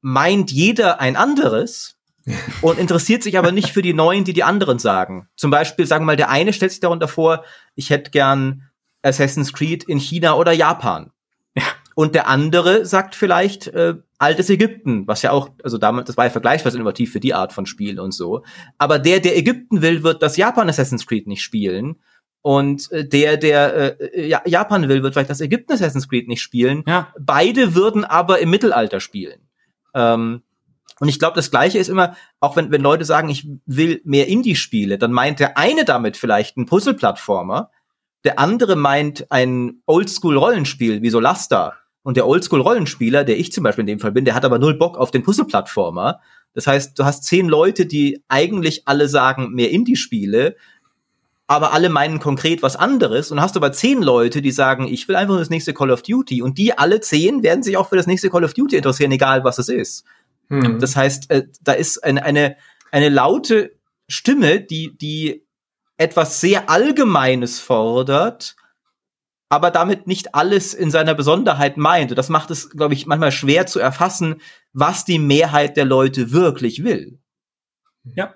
meint 0.00 0.50
jeder 0.50 1.00
ein 1.00 1.16
anderes 1.16 1.96
und 2.62 2.78
interessiert 2.78 3.22
sich 3.22 3.38
aber 3.38 3.52
nicht 3.52 3.70
für 3.70 3.82
die 3.82 3.94
neuen, 3.94 4.24
die 4.24 4.32
die 4.32 4.44
anderen 4.44 4.78
sagen. 4.78 5.28
Zum 5.36 5.50
Beispiel, 5.50 5.86
sagen 5.86 6.02
wir 6.02 6.12
mal, 6.12 6.16
der 6.16 6.30
eine 6.30 6.52
stellt 6.52 6.72
sich 6.72 6.80
darunter 6.80 7.08
vor, 7.08 7.44
ich 7.74 7.90
hätte 7.90 8.10
gern 8.10 8.70
Assassin's 9.02 9.52
Creed 9.52 9.84
in 9.84 9.98
China 9.98 10.34
oder 10.34 10.52
Japan. 10.52 11.10
Ja. 11.56 11.64
Und 11.94 12.14
der 12.14 12.28
andere 12.28 12.86
sagt 12.86 13.14
vielleicht 13.14 13.68
äh, 13.68 13.94
altes 14.18 14.50
Ägypten, 14.50 15.06
was 15.06 15.22
ja 15.22 15.32
auch, 15.32 15.50
also 15.62 15.78
damals, 15.78 16.06
das 16.06 16.16
war 16.16 16.26
ja 16.26 16.30
vergleichsweise 16.30 16.76
innovativ 16.76 17.12
für 17.12 17.20
die 17.20 17.34
Art 17.34 17.52
von 17.52 17.66
Spiel 17.66 17.98
und 17.98 18.12
so. 18.12 18.44
Aber 18.78 18.98
der, 18.98 19.20
der 19.20 19.36
Ägypten 19.36 19.82
will, 19.82 20.02
wird 20.02 20.22
das 20.22 20.36
Japan 20.36 20.68
Assassin's 20.68 21.06
Creed 21.06 21.26
nicht 21.26 21.42
spielen. 21.42 21.96
Und 22.42 22.90
äh, 22.92 23.06
der, 23.06 23.36
der 23.36 24.00
äh, 24.00 24.28
ja, 24.28 24.42
Japan 24.46 24.88
will, 24.88 25.02
wird 25.02 25.14
vielleicht 25.14 25.30
das 25.30 25.40
Ägypten 25.40 25.72
Assassin's 25.72 26.08
Creed 26.08 26.28
nicht 26.28 26.42
spielen. 26.42 26.84
Ja. 26.86 27.12
Beide 27.18 27.74
würden 27.74 28.04
aber 28.04 28.38
im 28.38 28.50
Mittelalter 28.50 29.00
spielen. 29.00 29.49
Ähm, 29.94 30.42
und 31.00 31.08
ich 31.08 31.18
glaube, 31.18 31.34
das 31.34 31.50
Gleiche 31.50 31.78
ist 31.78 31.88
immer, 31.88 32.14
auch 32.40 32.56
wenn, 32.56 32.70
wenn 32.70 32.82
Leute 32.82 33.04
sagen, 33.04 33.30
ich 33.30 33.48
will 33.64 34.02
mehr 34.04 34.28
Indie-Spiele, 34.28 34.98
dann 34.98 35.12
meint 35.12 35.40
der 35.40 35.56
eine 35.56 35.84
damit 35.84 36.16
vielleicht 36.16 36.56
einen 36.56 36.66
Puzzle-Plattformer, 36.66 37.70
der 38.24 38.38
andere 38.38 38.76
meint 38.76 39.30
ein 39.30 39.82
Oldschool-Rollenspiel 39.86 41.00
wie 41.00 41.10
Solasta. 41.10 41.74
Und 42.02 42.16
der 42.16 42.26
Oldschool-Rollenspieler, 42.26 43.24
der 43.24 43.38
ich 43.38 43.52
zum 43.52 43.64
Beispiel 43.64 43.82
in 43.82 43.86
dem 43.86 44.00
Fall 44.00 44.12
bin, 44.12 44.24
der 44.24 44.34
hat 44.34 44.44
aber 44.44 44.58
null 44.58 44.74
Bock 44.74 44.98
auf 44.98 45.10
den 45.10 45.22
Puzzle-Plattformer. 45.22 46.20
Das 46.52 46.66
heißt, 46.66 46.98
du 46.98 47.04
hast 47.04 47.24
zehn 47.24 47.48
Leute, 47.48 47.86
die 47.86 48.22
eigentlich 48.28 48.86
alle 48.86 49.08
sagen, 49.08 49.52
mehr 49.52 49.70
Indie-Spiele, 49.70 50.56
aber 51.50 51.72
alle 51.72 51.88
meinen 51.88 52.20
konkret 52.20 52.62
was 52.62 52.76
anderes 52.76 53.32
und 53.32 53.40
hast 53.40 53.56
aber 53.56 53.72
zehn 53.72 54.02
Leute, 54.02 54.40
die 54.40 54.52
sagen, 54.52 54.86
ich 54.86 55.08
will 55.08 55.16
einfach 55.16 55.32
nur 55.32 55.40
das 55.40 55.50
nächste 55.50 55.74
Call 55.74 55.90
of 55.90 56.02
Duty 56.02 56.42
und 56.42 56.58
die 56.58 56.78
alle 56.78 57.00
zehn 57.00 57.42
werden 57.42 57.64
sich 57.64 57.76
auch 57.76 57.88
für 57.88 57.96
das 57.96 58.06
nächste 58.06 58.30
Call 58.30 58.44
of 58.44 58.54
Duty 58.54 58.76
interessieren, 58.76 59.10
egal 59.10 59.42
was 59.42 59.58
es 59.58 59.68
ist. 59.68 60.04
Hm. 60.48 60.78
Das 60.78 60.94
heißt, 60.94 61.28
äh, 61.32 61.48
da 61.60 61.72
ist 61.72 62.04
eine, 62.04 62.22
eine, 62.22 62.56
eine 62.92 63.08
laute 63.08 63.72
Stimme, 64.06 64.60
die, 64.60 64.96
die 64.96 65.44
etwas 65.96 66.40
sehr 66.40 66.70
Allgemeines 66.70 67.58
fordert, 67.58 68.54
aber 69.48 69.72
damit 69.72 70.06
nicht 70.06 70.36
alles 70.36 70.72
in 70.72 70.92
seiner 70.92 71.16
Besonderheit 71.16 71.76
meint. 71.76 72.12
Und 72.12 72.16
das 72.16 72.28
macht 72.28 72.52
es, 72.52 72.70
glaube 72.70 72.94
ich, 72.94 73.06
manchmal 73.06 73.32
schwer 73.32 73.66
zu 73.66 73.80
erfassen, 73.80 74.40
was 74.72 75.04
die 75.04 75.18
Mehrheit 75.18 75.76
der 75.76 75.84
Leute 75.84 76.30
wirklich 76.30 76.84
will. 76.84 77.18
Ja, 78.04 78.34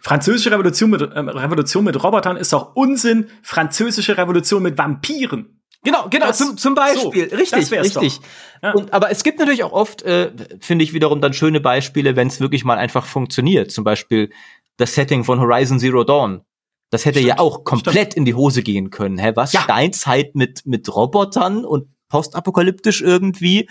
Französische 0.00 0.50
Revolution 0.50 0.90
mit, 0.90 1.00
äh, 1.00 1.18
Revolution 1.18 1.84
mit 1.84 2.02
Robotern 2.02 2.36
ist 2.36 2.52
doch 2.52 2.74
Unsinn. 2.74 3.28
Französische 3.42 4.16
Revolution 4.16 4.62
mit 4.62 4.76
Vampiren. 4.76 5.60
Genau, 5.84 6.08
genau, 6.08 6.26
das, 6.26 6.38
zum, 6.38 6.56
zum 6.56 6.74
Beispiel. 6.74 7.30
So, 7.30 7.36
richtig, 7.36 7.70
richtig. 7.70 8.20
Ja. 8.60 8.72
Und, 8.72 8.92
aber 8.92 9.10
es 9.10 9.22
gibt 9.22 9.38
natürlich 9.38 9.62
auch 9.62 9.72
oft, 9.72 10.02
äh, 10.02 10.32
finde 10.58 10.82
ich 10.82 10.92
wiederum 10.92 11.20
dann 11.20 11.32
schöne 11.32 11.60
Beispiele, 11.60 12.16
wenn 12.16 12.26
es 12.26 12.40
wirklich 12.40 12.64
mal 12.64 12.78
einfach 12.78 13.06
funktioniert. 13.06 13.70
Zum 13.70 13.84
Beispiel 13.84 14.32
das 14.78 14.94
Setting 14.94 15.22
von 15.22 15.40
Horizon 15.40 15.78
Zero 15.78 16.02
Dawn. 16.02 16.42
Das 16.90 17.04
hätte 17.04 17.18
stimmt, 17.18 17.28
ja 17.28 17.38
auch 17.38 17.62
komplett 17.62 17.94
stimmt. 17.94 18.14
in 18.14 18.24
die 18.24 18.34
Hose 18.34 18.62
gehen 18.62 18.90
können. 18.90 19.18
Hä, 19.18 19.32
was? 19.36 19.52
Ja. 19.52 19.60
Steinzeit 19.60 20.34
mit, 20.34 20.66
mit 20.66 20.92
Robotern 20.92 21.64
und 21.64 21.88
postapokalyptisch 22.08 23.02
irgendwie. 23.02 23.68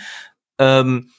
Ähm, 0.58 1.10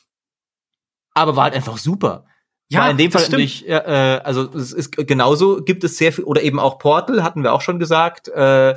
aber 1.12 1.36
war 1.36 1.44
halt 1.44 1.54
einfach 1.54 1.78
super. 1.78 2.26
Ja, 2.68 2.80
War 2.80 2.90
in 2.90 2.96
dem 2.96 3.12
Fall 3.12 3.28
nicht, 3.28 3.68
äh, 3.68 4.20
also 4.24 4.50
es 4.54 4.72
ist 4.72 4.96
genauso 4.96 5.62
gibt 5.62 5.84
es 5.84 5.98
sehr 5.98 6.12
viel, 6.12 6.24
oder 6.24 6.42
eben 6.42 6.58
auch 6.58 6.78
Portal, 6.78 7.22
hatten 7.22 7.44
wir 7.44 7.52
auch 7.52 7.60
schon 7.60 7.78
gesagt, 7.78 8.28
äh, 8.28 8.74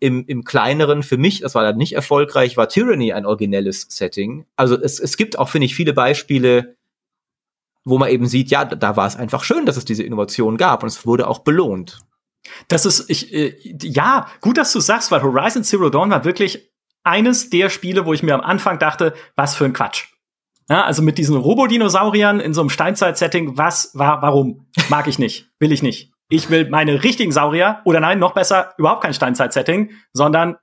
im, 0.00 0.26
im 0.26 0.42
kleineren, 0.42 1.04
für 1.04 1.16
mich, 1.16 1.40
das 1.40 1.54
war 1.54 1.62
dann 1.62 1.76
nicht 1.76 1.92
erfolgreich, 1.92 2.56
war 2.56 2.68
Tyranny 2.68 3.12
ein 3.12 3.24
originelles 3.24 3.86
Setting. 3.88 4.44
Also 4.56 4.76
es, 4.76 4.98
es 4.98 5.16
gibt 5.16 5.38
auch, 5.38 5.48
finde 5.48 5.66
ich, 5.66 5.76
viele 5.76 5.92
Beispiele, 5.92 6.76
wo 7.84 7.98
man 7.98 8.10
eben 8.10 8.26
sieht, 8.26 8.50
ja, 8.50 8.64
da 8.64 8.96
war 8.96 9.06
es 9.06 9.14
einfach 9.14 9.44
schön, 9.44 9.66
dass 9.66 9.76
es 9.76 9.84
diese 9.84 10.02
Innovation 10.02 10.56
gab 10.56 10.82
und 10.82 10.88
es 10.88 11.06
wurde 11.06 11.28
auch 11.28 11.40
belohnt. 11.40 12.00
Das 12.66 12.84
ist, 12.84 13.08
ich, 13.08 13.32
äh, 13.32 13.56
ja, 13.82 14.26
gut, 14.40 14.58
dass 14.58 14.72
du 14.72 14.80
sagst, 14.80 15.12
weil 15.12 15.22
Horizon 15.22 15.62
Zero 15.62 15.90
Dawn 15.90 16.10
war 16.10 16.24
wirklich 16.24 16.72
eines 17.04 17.50
der 17.50 17.70
Spiele, 17.70 18.04
wo 18.04 18.12
ich 18.12 18.24
mir 18.24 18.34
am 18.34 18.40
Anfang 18.40 18.80
dachte, 18.80 19.14
was 19.36 19.54
für 19.54 19.64
ein 19.64 19.72
Quatsch. 19.72 20.11
Ja, 20.68 20.84
also 20.84 21.02
mit 21.02 21.18
diesen 21.18 21.36
Robodinosauriern 21.36 22.40
in 22.40 22.54
so 22.54 22.60
einem 22.60 22.70
Steinzeit-Setting, 22.70 23.58
was, 23.58 23.90
war, 23.94 24.22
warum? 24.22 24.66
Mag 24.88 25.08
ich 25.08 25.18
nicht, 25.18 25.48
will 25.58 25.72
ich 25.72 25.82
nicht. 25.82 26.12
Ich 26.28 26.48
will 26.48 26.68
meine 26.70 27.02
richtigen 27.04 27.32
Saurier 27.32 27.80
oder 27.84 28.00
nein, 28.00 28.18
noch 28.18 28.32
besser, 28.32 28.72
überhaupt 28.78 29.02
kein 29.02 29.12
Steinzeit-Setting, 29.12 29.90
sondern 30.12 30.56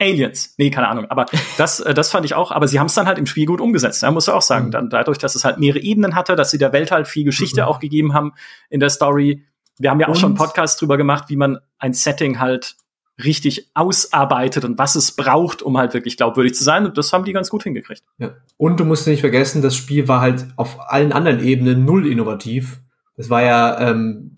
Aliens. 0.00 0.54
Nee, 0.58 0.70
keine 0.70 0.88
Ahnung. 0.88 1.06
Aber 1.08 1.26
das, 1.56 1.80
äh, 1.80 1.94
das 1.94 2.10
fand 2.10 2.26
ich 2.26 2.34
auch. 2.34 2.52
Aber 2.52 2.68
sie 2.68 2.78
haben 2.78 2.86
es 2.86 2.94
dann 2.94 3.06
halt 3.06 3.18
im 3.18 3.26
Spiel 3.26 3.46
gut 3.46 3.60
umgesetzt. 3.60 4.02
Ja, 4.02 4.10
muss 4.10 4.28
ich 4.28 4.34
auch 4.34 4.42
sagen. 4.42 4.66
Mhm. 4.66 4.70
Dann 4.70 4.90
dadurch, 4.90 5.18
dass 5.18 5.34
es 5.34 5.44
halt 5.44 5.58
mehrere 5.58 5.80
Ebenen 5.80 6.14
hatte, 6.14 6.36
dass 6.36 6.50
sie 6.50 6.58
der 6.58 6.72
Welt 6.72 6.90
halt 6.90 7.08
viel 7.08 7.24
Geschichte 7.24 7.62
mhm. 7.62 7.68
auch 7.68 7.80
gegeben 7.80 8.12
haben 8.12 8.34
in 8.68 8.80
der 8.80 8.90
Story. 8.90 9.46
Wir 9.78 9.90
haben 9.90 10.00
ja 10.00 10.06
auch 10.06 10.10
Und? 10.10 10.18
schon 10.18 10.30
einen 10.30 10.38
Podcast 10.38 10.80
drüber 10.80 10.96
gemacht, 10.96 11.24
wie 11.28 11.36
man 11.36 11.58
ein 11.78 11.92
Setting 11.92 12.38
halt 12.38 12.76
richtig 13.22 13.70
ausarbeitet 13.74 14.64
und 14.64 14.78
was 14.78 14.94
es 14.94 15.12
braucht, 15.12 15.62
um 15.62 15.78
halt 15.78 15.94
wirklich 15.94 16.16
glaubwürdig 16.16 16.54
zu 16.54 16.64
sein. 16.64 16.84
Und 16.84 16.98
das 16.98 17.12
haben 17.12 17.24
die 17.24 17.32
ganz 17.32 17.50
gut 17.50 17.62
hingekriegt. 17.62 18.02
Ja. 18.18 18.34
Und 18.56 18.78
du 18.78 18.84
musst 18.84 19.06
nicht 19.06 19.20
vergessen, 19.20 19.62
das 19.62 19.74
Spiel 19.74 20.06
war 20.08 20.20
halt 20.20 20.46
auf 20.56 20.78
allen 20.90 21.12
anderen 21.12 21.42
Ebenen 21.42 21.84
null 21.84 22.06
innovativ. 22.06 22.80
Das 23.16 23.30
war 23.30 23.42
ja 23.42 23.80
ähm, 23.80 24.36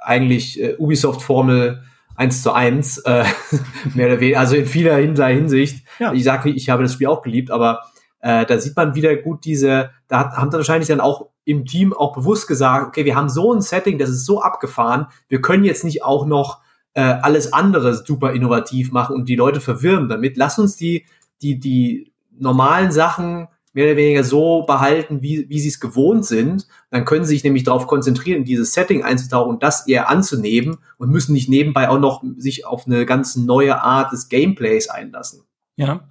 eigentlich 0.00 0.60
äh, 0.60 0.76
Ubisoft-Formel 0.76 1.82
eins 2.14 2.42
zu 2.42 2.52
eins, 2.52 2.98
äh, 2.98 3.24
mehr 3.94 4.08
oder 4.08 4.20
weniger, 4.20 4.40
also 4.40 4.56
in 4.56 4.66
vieler 4.66 4.96
Hinsicht. 4.96 5.86
Ja. 5.98 6.12
Ich 6.12 6.24
sage, 6.24 6.50
ich 6.50 6.68
habe 6.68 6.82
das 6.82 6.92
Spiel 6.92 7.06
auch 7.06 7.22
geliebt, 7.22 7.50
aber 7.50 7.80
Äh, 8.22 8.44
da 8.44 8.58
sieht 8.58 8.76
man 8.76 8.94
wieder 8.94 9.16
gut 9.16 9.46
diese, 9.46 9.92
da 10.06 10.18
hat, 10.18 10.36
haben 10.36 10.50
dann 10.50 10.58
wahrscheinlich 10.58 10.88
dann 10.88 11.00
auch 11.00 11.30
im 11.46 11.64
Team 11.64 11.94
auch 11.94 12.12
bewusst 12.12 12.46
gesagt, 12.46 12.88
okay, 12.88 13.06
wir 13.06 13.16
haben 13.16 13.30
so 13.30 13.54
ein 13.54 13.62
Setting, 13.62 13.96
das 13.96 14.10
ist 14.10 14.26
so 14.26 14.42
abgefahren, 14.42 15.06
wir 15.28 15.40
können 15.40 15.64
jetzt 15.64 15.84
nicht 15.84 16.04
auch 16.04 16.26
noch 16.26 16.60
äh, 16.94 17.00
alles 17.00 17.52
andere 17.52 17.94
super 17.94 18.32
innovativ 18.32 18.92
machen 18.92 19.16
und 19.16 19.28
die 19.28 19.36
Leute 19.36 19.60
verwirren 19.60 20.08
damit. 20.08 20.36
Lass 20.36 20.58
uns 20.58 20.76
die, 20.76 21.04
die, 21.42 21.58
die 21.58 22.12
normalen 22.38 22.90
Sachen 22.90 23.48
mehr 23.72 23.86
oder 23.86 23.96
weniger 23.96 24.24
so 24.24 24.62
behalten, 24.62 25.22
wie, 25.22 25.48
wie 25.48 25.60
sie 25.60 25.68
es 25.68 25.78
gewohnt 25.78 26.26
sind. 26.26 26.66
Dann 26.90 27.04
können 27.04 27.24
sie 27.24 27.34
sich 27.34 27.44
nämlich 27.44 27.62
darauf 27.62 27.86
konzentrieren, 27.86 28.44
dieses 28.44 28.72
Setting 28.72 29.04
einzutauchen 29.04 29.50
und 29.50 29.62
das 29.62 29.86
eher 29.86 30.08
anzunehmen 30.08 30.78
und 30.98 31.10
müssen 31.10 31.32
nicht 31.32 31.48
nebenbei 31.48 31.88
auch 31.88 32.00
noch 32.00 32.24
sich 32.36 32.66
auf 32.66 32.86
eine 32.86 33.06
ganz 33.06 33.36
neue 33.36 33.80
Art 33.80 34.12
des 34.12 34.28
Gameplays 34.28 34.88
einlassen. 34.88 35.42
Ja. 35.76 36.08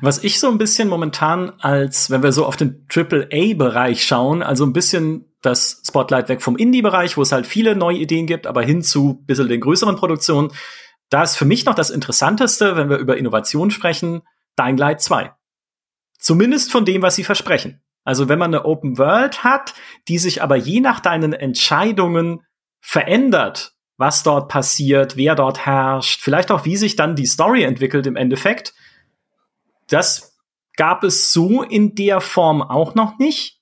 Was 0.00 0.24
ich 0.24 0.40
so 0.40 0.50
ein 0.50 0.58
bisschen 0.58 0.88
momentan 0.88 1.52
als, 1.60 2.10
wenn 2.10 2.24
wir 2.24 2.32
so 2.32 2.44
auf 2.44 2.56
den 2.56 2.84
AAA-Bereich 2.92 4.04
schauen, 4.04 4.42
also 4.42 4.66
ein 4.66 4.72
bisschen 4.72 5.27
das 5.42 5.82
Spotlight 5.86 6.28
weg 6.28 6.42
vom 6.42 6.56
Indie-Bereich, 6.56 7.16
wo 7.16 7.22
es 7.22 7.32
halt 7.32 7.46
viele 7.46 7.76
neue 7.76 7.98
Ideen 7.98 8.26
gibt, 8.26 8.46
aber 8.46 8.62
hin 8.62 8.82
zu 8.82 9.18
ein 9.20 9.26
bisschen 9.26 9.48
den 9.48 9.60
größeren 9.60 9.96
Produktionen, 9.96 10.52
da 11.10 11.22
ist 11.22 11.36
für 11.36 11.44
mich 11.44 11.64
noch 11.64 11.74
das 11.74 11.90
Interessanteste, 11.90 12.76
wenn 12.76 12.90
wir 12.90 12.98
über 12.98 13.16
Innovation 13.16 13.70
sprechen, 13.70 14.22
Dying 14.58 14.76
Light 14.76 15.00
2. 15.00 15.32
Zumindest 16.18 16.72
von 16.72 16.84
dem, 16.84 17.02
was 17.02 17.14
sie 17.14 17.24
versprechen. 17.24 17.80
Also 18.04 18.28
wenn 18.28 18.38
man 18.38 18.54
eine 18.54 18.64
Open 18.64 18.98
World 18.98 19.44
hat, 19.44 19.74
die 20.08 20.18
sich 20.18 20.42
aber 20.42 20.56
je 20.56 20.80
nach 20.80 21.00
deinen 21.00 21.32
Entscheidungen 21.32 22.40
verändert, 22.80 23.72
was 23.96 24.22
dort 24.22 24.48
passiert, 24.48 25.16
wer 25.16 25.34
dort 25.34 25.66
herrscht, 25.66 26.22
vielleicht 26.22 26.50
auch 26.50 26.64
wie 26.64 26.76
sich 26.76 26.96
dann 26.96 27.16
die 27.16 27.26
Story 27.26 27.64
entwickelt 27.64 28.06
im 28.06 28.16
Endeffekt, 28.16 28.74
das 29.88 30.38
gab 30.76 31.04
es 31.04 31.32
so 31.32 31.62
in 31.62 31.94
der 31.94 32.20
Form 32.20 32.62
auch 32.62 32.94
noch 32.94 33.18
nicht. 33.18 33.57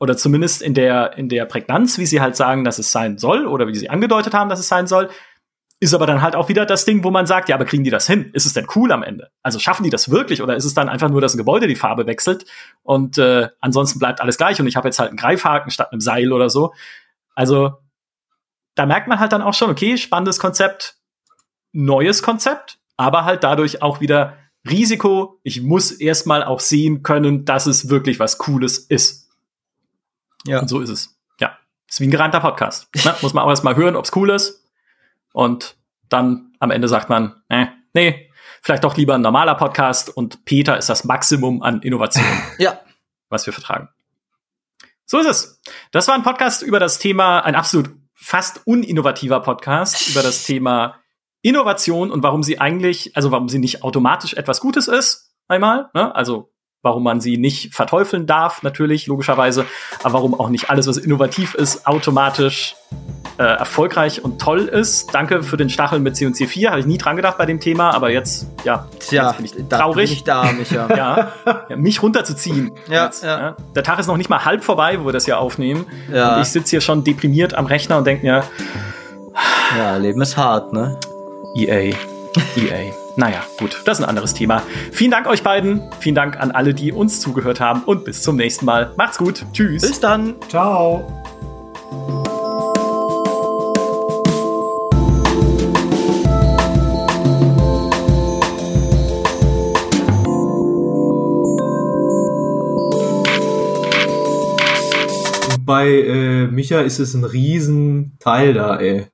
Oder 0.00 0.16
zumindest 0.16 0.62
in 0.62 0.72
der, 0.74 1.16
in 1.18 1.28
der 1.28 1.44
Prägnanz, 1.44 1.98
wie 1.98 2.06
sie 2.06 2.20
halt 2.20 2.34
sagen, 2.34 2.64
dass 2.64 2.78
es 2.78 2.90
sein 2.90 3.18
soll, 3.18 3.46
oder 3.46 3.68
wie 3.68 3.76
sie 3.76 3.90
angedeutet 3.90 4.34
haben, 4.34 4.48
dass 4.48 4.58
es 4.58 4.66
sein 4.66 4.86
soll. 4.86 5.10
Ist 5.78 5.94
aber 5.94 6.06
dann 6.06 6.20
halt 6.20 6.36
auch 6.36 6.48
wieder 6.48 6.66
das 6.66 6.84
Ding, 6.84 7.04
wo 7.04 7.10
man 7.10 7.26
sagt, 7.26 7.48
ja, 7.48 7.54
aber 7.54 7.64
kriegen 7.64 7.84
die 7.84 7.90
das 7.90 8.06
hin? 8.06 8.30
Ist 8.32 8.44
es 8.44 8.52
denn 8.52 8.66
cool 8.74 8.92
am 8.92 9.02
Ende? 9.02 9.30
Also 9.42 9.58
schaffen 9.58 9.84
die 9.84 9.90
das 9.90 10.10
wirklich 10.10 10.42
oder 10.42 10.56
ist 10.56 10.64
es 10.64 10.74
dann 10.74 10.88
einfach 10.88 11.08
nur, 11.08 11.20
dass 11.20 11.34
ein 11.34 11.38
Gebäude 11.38 11.66
die 11.66 11.76
Farbe 11.76 12.06
wechselt 12.06 12.44
und 12.82 13.16
äh, 13.18 13.48
ansonsten 13.60 13.98
bleibt 13.98 14.20
alles 14.20 14.36
gleich 14.36 14.60
und 14.60 14.66
ich 14.66 14.76
habe 14.76 14.88
jetzt 14.88 14.98
halt 14.98 15.08
einen 15.08 15.16
Greifhaken 15.16 15.70
statt 15.70 15.92
einem 15.92 16.00
Seil 16.00 16.32
oder 16.32 16.50
so? 16.50 16.74
Also 17.34 17.78
da 18.74 18.84
merkt 18.84 19.08
man 19.08 19.20
halt 19.20 19.32
dann 19.32 19.42
auch 19.42 19.54
schon, 19.54 19.70
okay, 19.70 19.96
spannendes 19.96 20.38
Konzept, 20.38 20.96
neues 21.72 22.22
Konzept, 22.22 22.78
aber 22.96 23.24
halt 23.24 23.44
dadurch 23.44 23.80
auch 23.80 24.00
wieder 24.00 24.36
Risiko. 24.68 25.40
Ich 25.42 25.62
muss 25.62 25.92
erstmal 25.92 26.42
auch 26.44 26.60
sehen 26.60 27.02
können, 27.02 27.46
dass 27.46 27.66
es 27.66 27.88
wirklich 27.88 28.18
was 28.20 28.36
Cooles 28.36 28.78
ist. 28.78 29.29
Ja. 30.46 30.60
Und 30.60 30.68
so 30.68 30.80
ist 30.80 30.90
es. 30.90 31.18
Ja. 31.38 31.58
Ist 31.88 32.00
wie 32.00 32.06
ein 32.06 32.10
gerannter 32.10 32.40
Podcast. 32.40 32.88
Ne? 33.04 33.14
Muss 33.22 33.34
man 33.34 33.44
auch 33.44 33.50
erstmal 33.50 33.76
hören, 33.76 33.96
ob 33.96 34.04
es 34.04 34.14
cool 34.16 34.30
ist 34.30 34.68
und 35.32 35.76
dann 36.08 36.52
am 36.58 36.70
Ende 36.70 36.88
sagt 36.88 37.08
man, 37.08 37.42
äh, 37.48 37.66
nee, 37.94 38.30
vielleicht 38.62 38.84
doch 38.84 38.96
lieber 38.96 39.14
ein 39.14 39.20
normaler 39.20 39.54
Podcast 39.54 40.14
und 40.14 40.44
Peter 40.44 40.76
ist 40.76 40.88
das 40.88 41.04
Maximum 41.04 41.62
an 41.62 41.82
Innovation, 41.82 42.24
ja. 42.58 42.80
was 43.28 43.46
wir 43.46 43.52
vertragen. 43.52 43.88
So 45.06 45.18
ist 45.18 45.26
es. 45.26 45.60
Das 45.90 46.06
war 46.08 46.14
ein 46.14 46.22
Podcast 46.22 46.62
über 46.62 46.78
das 46.78 46.98
Thema, 46.98 47.40
ein 47.40 47.54
absolut 47.54 47.90
fast 48.14 48.66
uninnovativer 48.66 49.40
Podcast 49.40 50.08
über 50.10 50.22
das 50.22 50.44
Thema 50.44 51.00
Innovation 51.42 52.10
und 52.10 52.22
warum 52.22 52.42
sie 52.42 52.60
eigentlich, 52.60 53.16
also 53.16 53.30
warum 53.30 53.48
sie 53.48 53.58
nicht 53.58 53.82
automatisch 53.82 54.34
etwas 54.34 54.60
Gutes 54.60 54.88
ist, 54.88 55.32
einmal, 55.48 55.90
ne? 55.94 56.14
also 56.14 56.52
warum 56.82 57.02
man 57.02 57.20
sie 57.20 57.36
nicht 57.36 57.74
verteufeln 57.74 58.26
darf, 58.26 58.62
natürlich, 58.62 59.06
logischerweise, 59.06 59.66
aber 60.02 60.14
warum 60.14 60.38
auch 60.38 60.48
nicht 60.48 60.70
alles, 60.70 60.86
was 60.86 60.96
innovativ 60.96 61.54
ist, 61.54 61.86
automatisch 61.86 62.76
äh, 63.38 63.42
erfolgreich 63.42 64.24
und 64.24 64.40
toll 64.40 64.60
ist. 64.60 65.14
Danke 65.14 65.42
für 65.42 65.56
den 65.56 65.70
Stachel 65.70 65.98
mit 65.98 66.16
C&C 66.16 66.46
4. 66.46 66.70
Habe 66.70 66.80
ich 66.80 66.86
nie 66.86 66.98
dran 66.98 67.16
gedacht 67.16 67.38
bei 67.38 67.46
dem 67.46 67.60
Thema, 67.60 67.90
aber 67.90 68.10
jetzt, 68.10 68.46
ja, 68.64 68.86
Tja, 68.98 69.28
jetzt 69.28 69.36
bin 69.36 69.46
ich 69.46 69.68
traurig. 69.68 70.10
Bin 70.10 70.16
ich 70.18 70.24
da, 70.24 70.52
Micha. 70.52 70.88
ja, 70.96 71.32
ja, 71.68 71.76
mich 71.76 72.02
runterzuziehen. 72.02 72.72
Ja, 72.88 73.06
jetzt, 73.06 73.24
ja. 73.24 73.40
ja, 73.40 73.56
Der 73.74 73.82
Tag 73.82 73.98
ist 73.98 74.06
noch 74.06 74.16
nicht 74.16 74.30
mal 74.30 74.44
halb 74.44 74.64
vorbei, 74.64 75.00
wo 75.00 75.06
wir 75.06 75.12
das 75.12 75.24
hier 75.24 75.38
aufnehmen. 75.38 75.86
Ja. 76.12 76.36
Und 76.36 76.42
ich 76.42 76.48
sitze 76.48 76.70
hier 76.70 76.80
schon 76.80 77.04
deprimiert 77.04 77.54
am 77.54 77.66
Rechner 77.66 77.98
und 77.98 78.06
denke 78.06 78.26
mir, 78.26 78.44
ja, 79.78 79.96
Leben 79.96 80.20
ist 80.20 80.36
hart, 80.36 80.72
ne? 80.72 80.98
EA. 81.56 81.94
EA. 82.56 82.92
Naja, 83.16 83.42
gut, 83.58 83.82
das 83.84 83.98
ist 83.98 84.04
ein 84.04 84.08
anderes 84.08 84.34
Thema. 84.34 84.62
Vielen 84.92 85.10
Dank 85.10 85.26
euch 85.26 85.42
beiden. 85.42 85.82
Vielen 86.00 86.14
Dank 86.14 86.38
an 86.38 86.50
alle, 86.50 86.74
die 86.74 86.92
uns 86.92 87.20
zugehört 87.20 87.60
haben. 87.60 87.82
Und 87.84 88.04
bis 88.04 88.22
zum 88.22 88.36
nächsten 88.36 88.64
Mal. 88.64 88.92
Macht's 88.96 89.18
gut. 89.18 89.44
Tschüss. 89.52 89.82
Bis 89.82 90.00
dann. 90.00 90.36
Ciao. 90.48 91.04
bei 105.70 105.88
äh, 105.88 106.46
Micha 106.48 106.80
ist 106.80 106.98
es 106.98 107.14
ein 107.14 107.22
Riesenteil 107.22 108.54
da, 108.54 108.80
ey. 108.80 109.06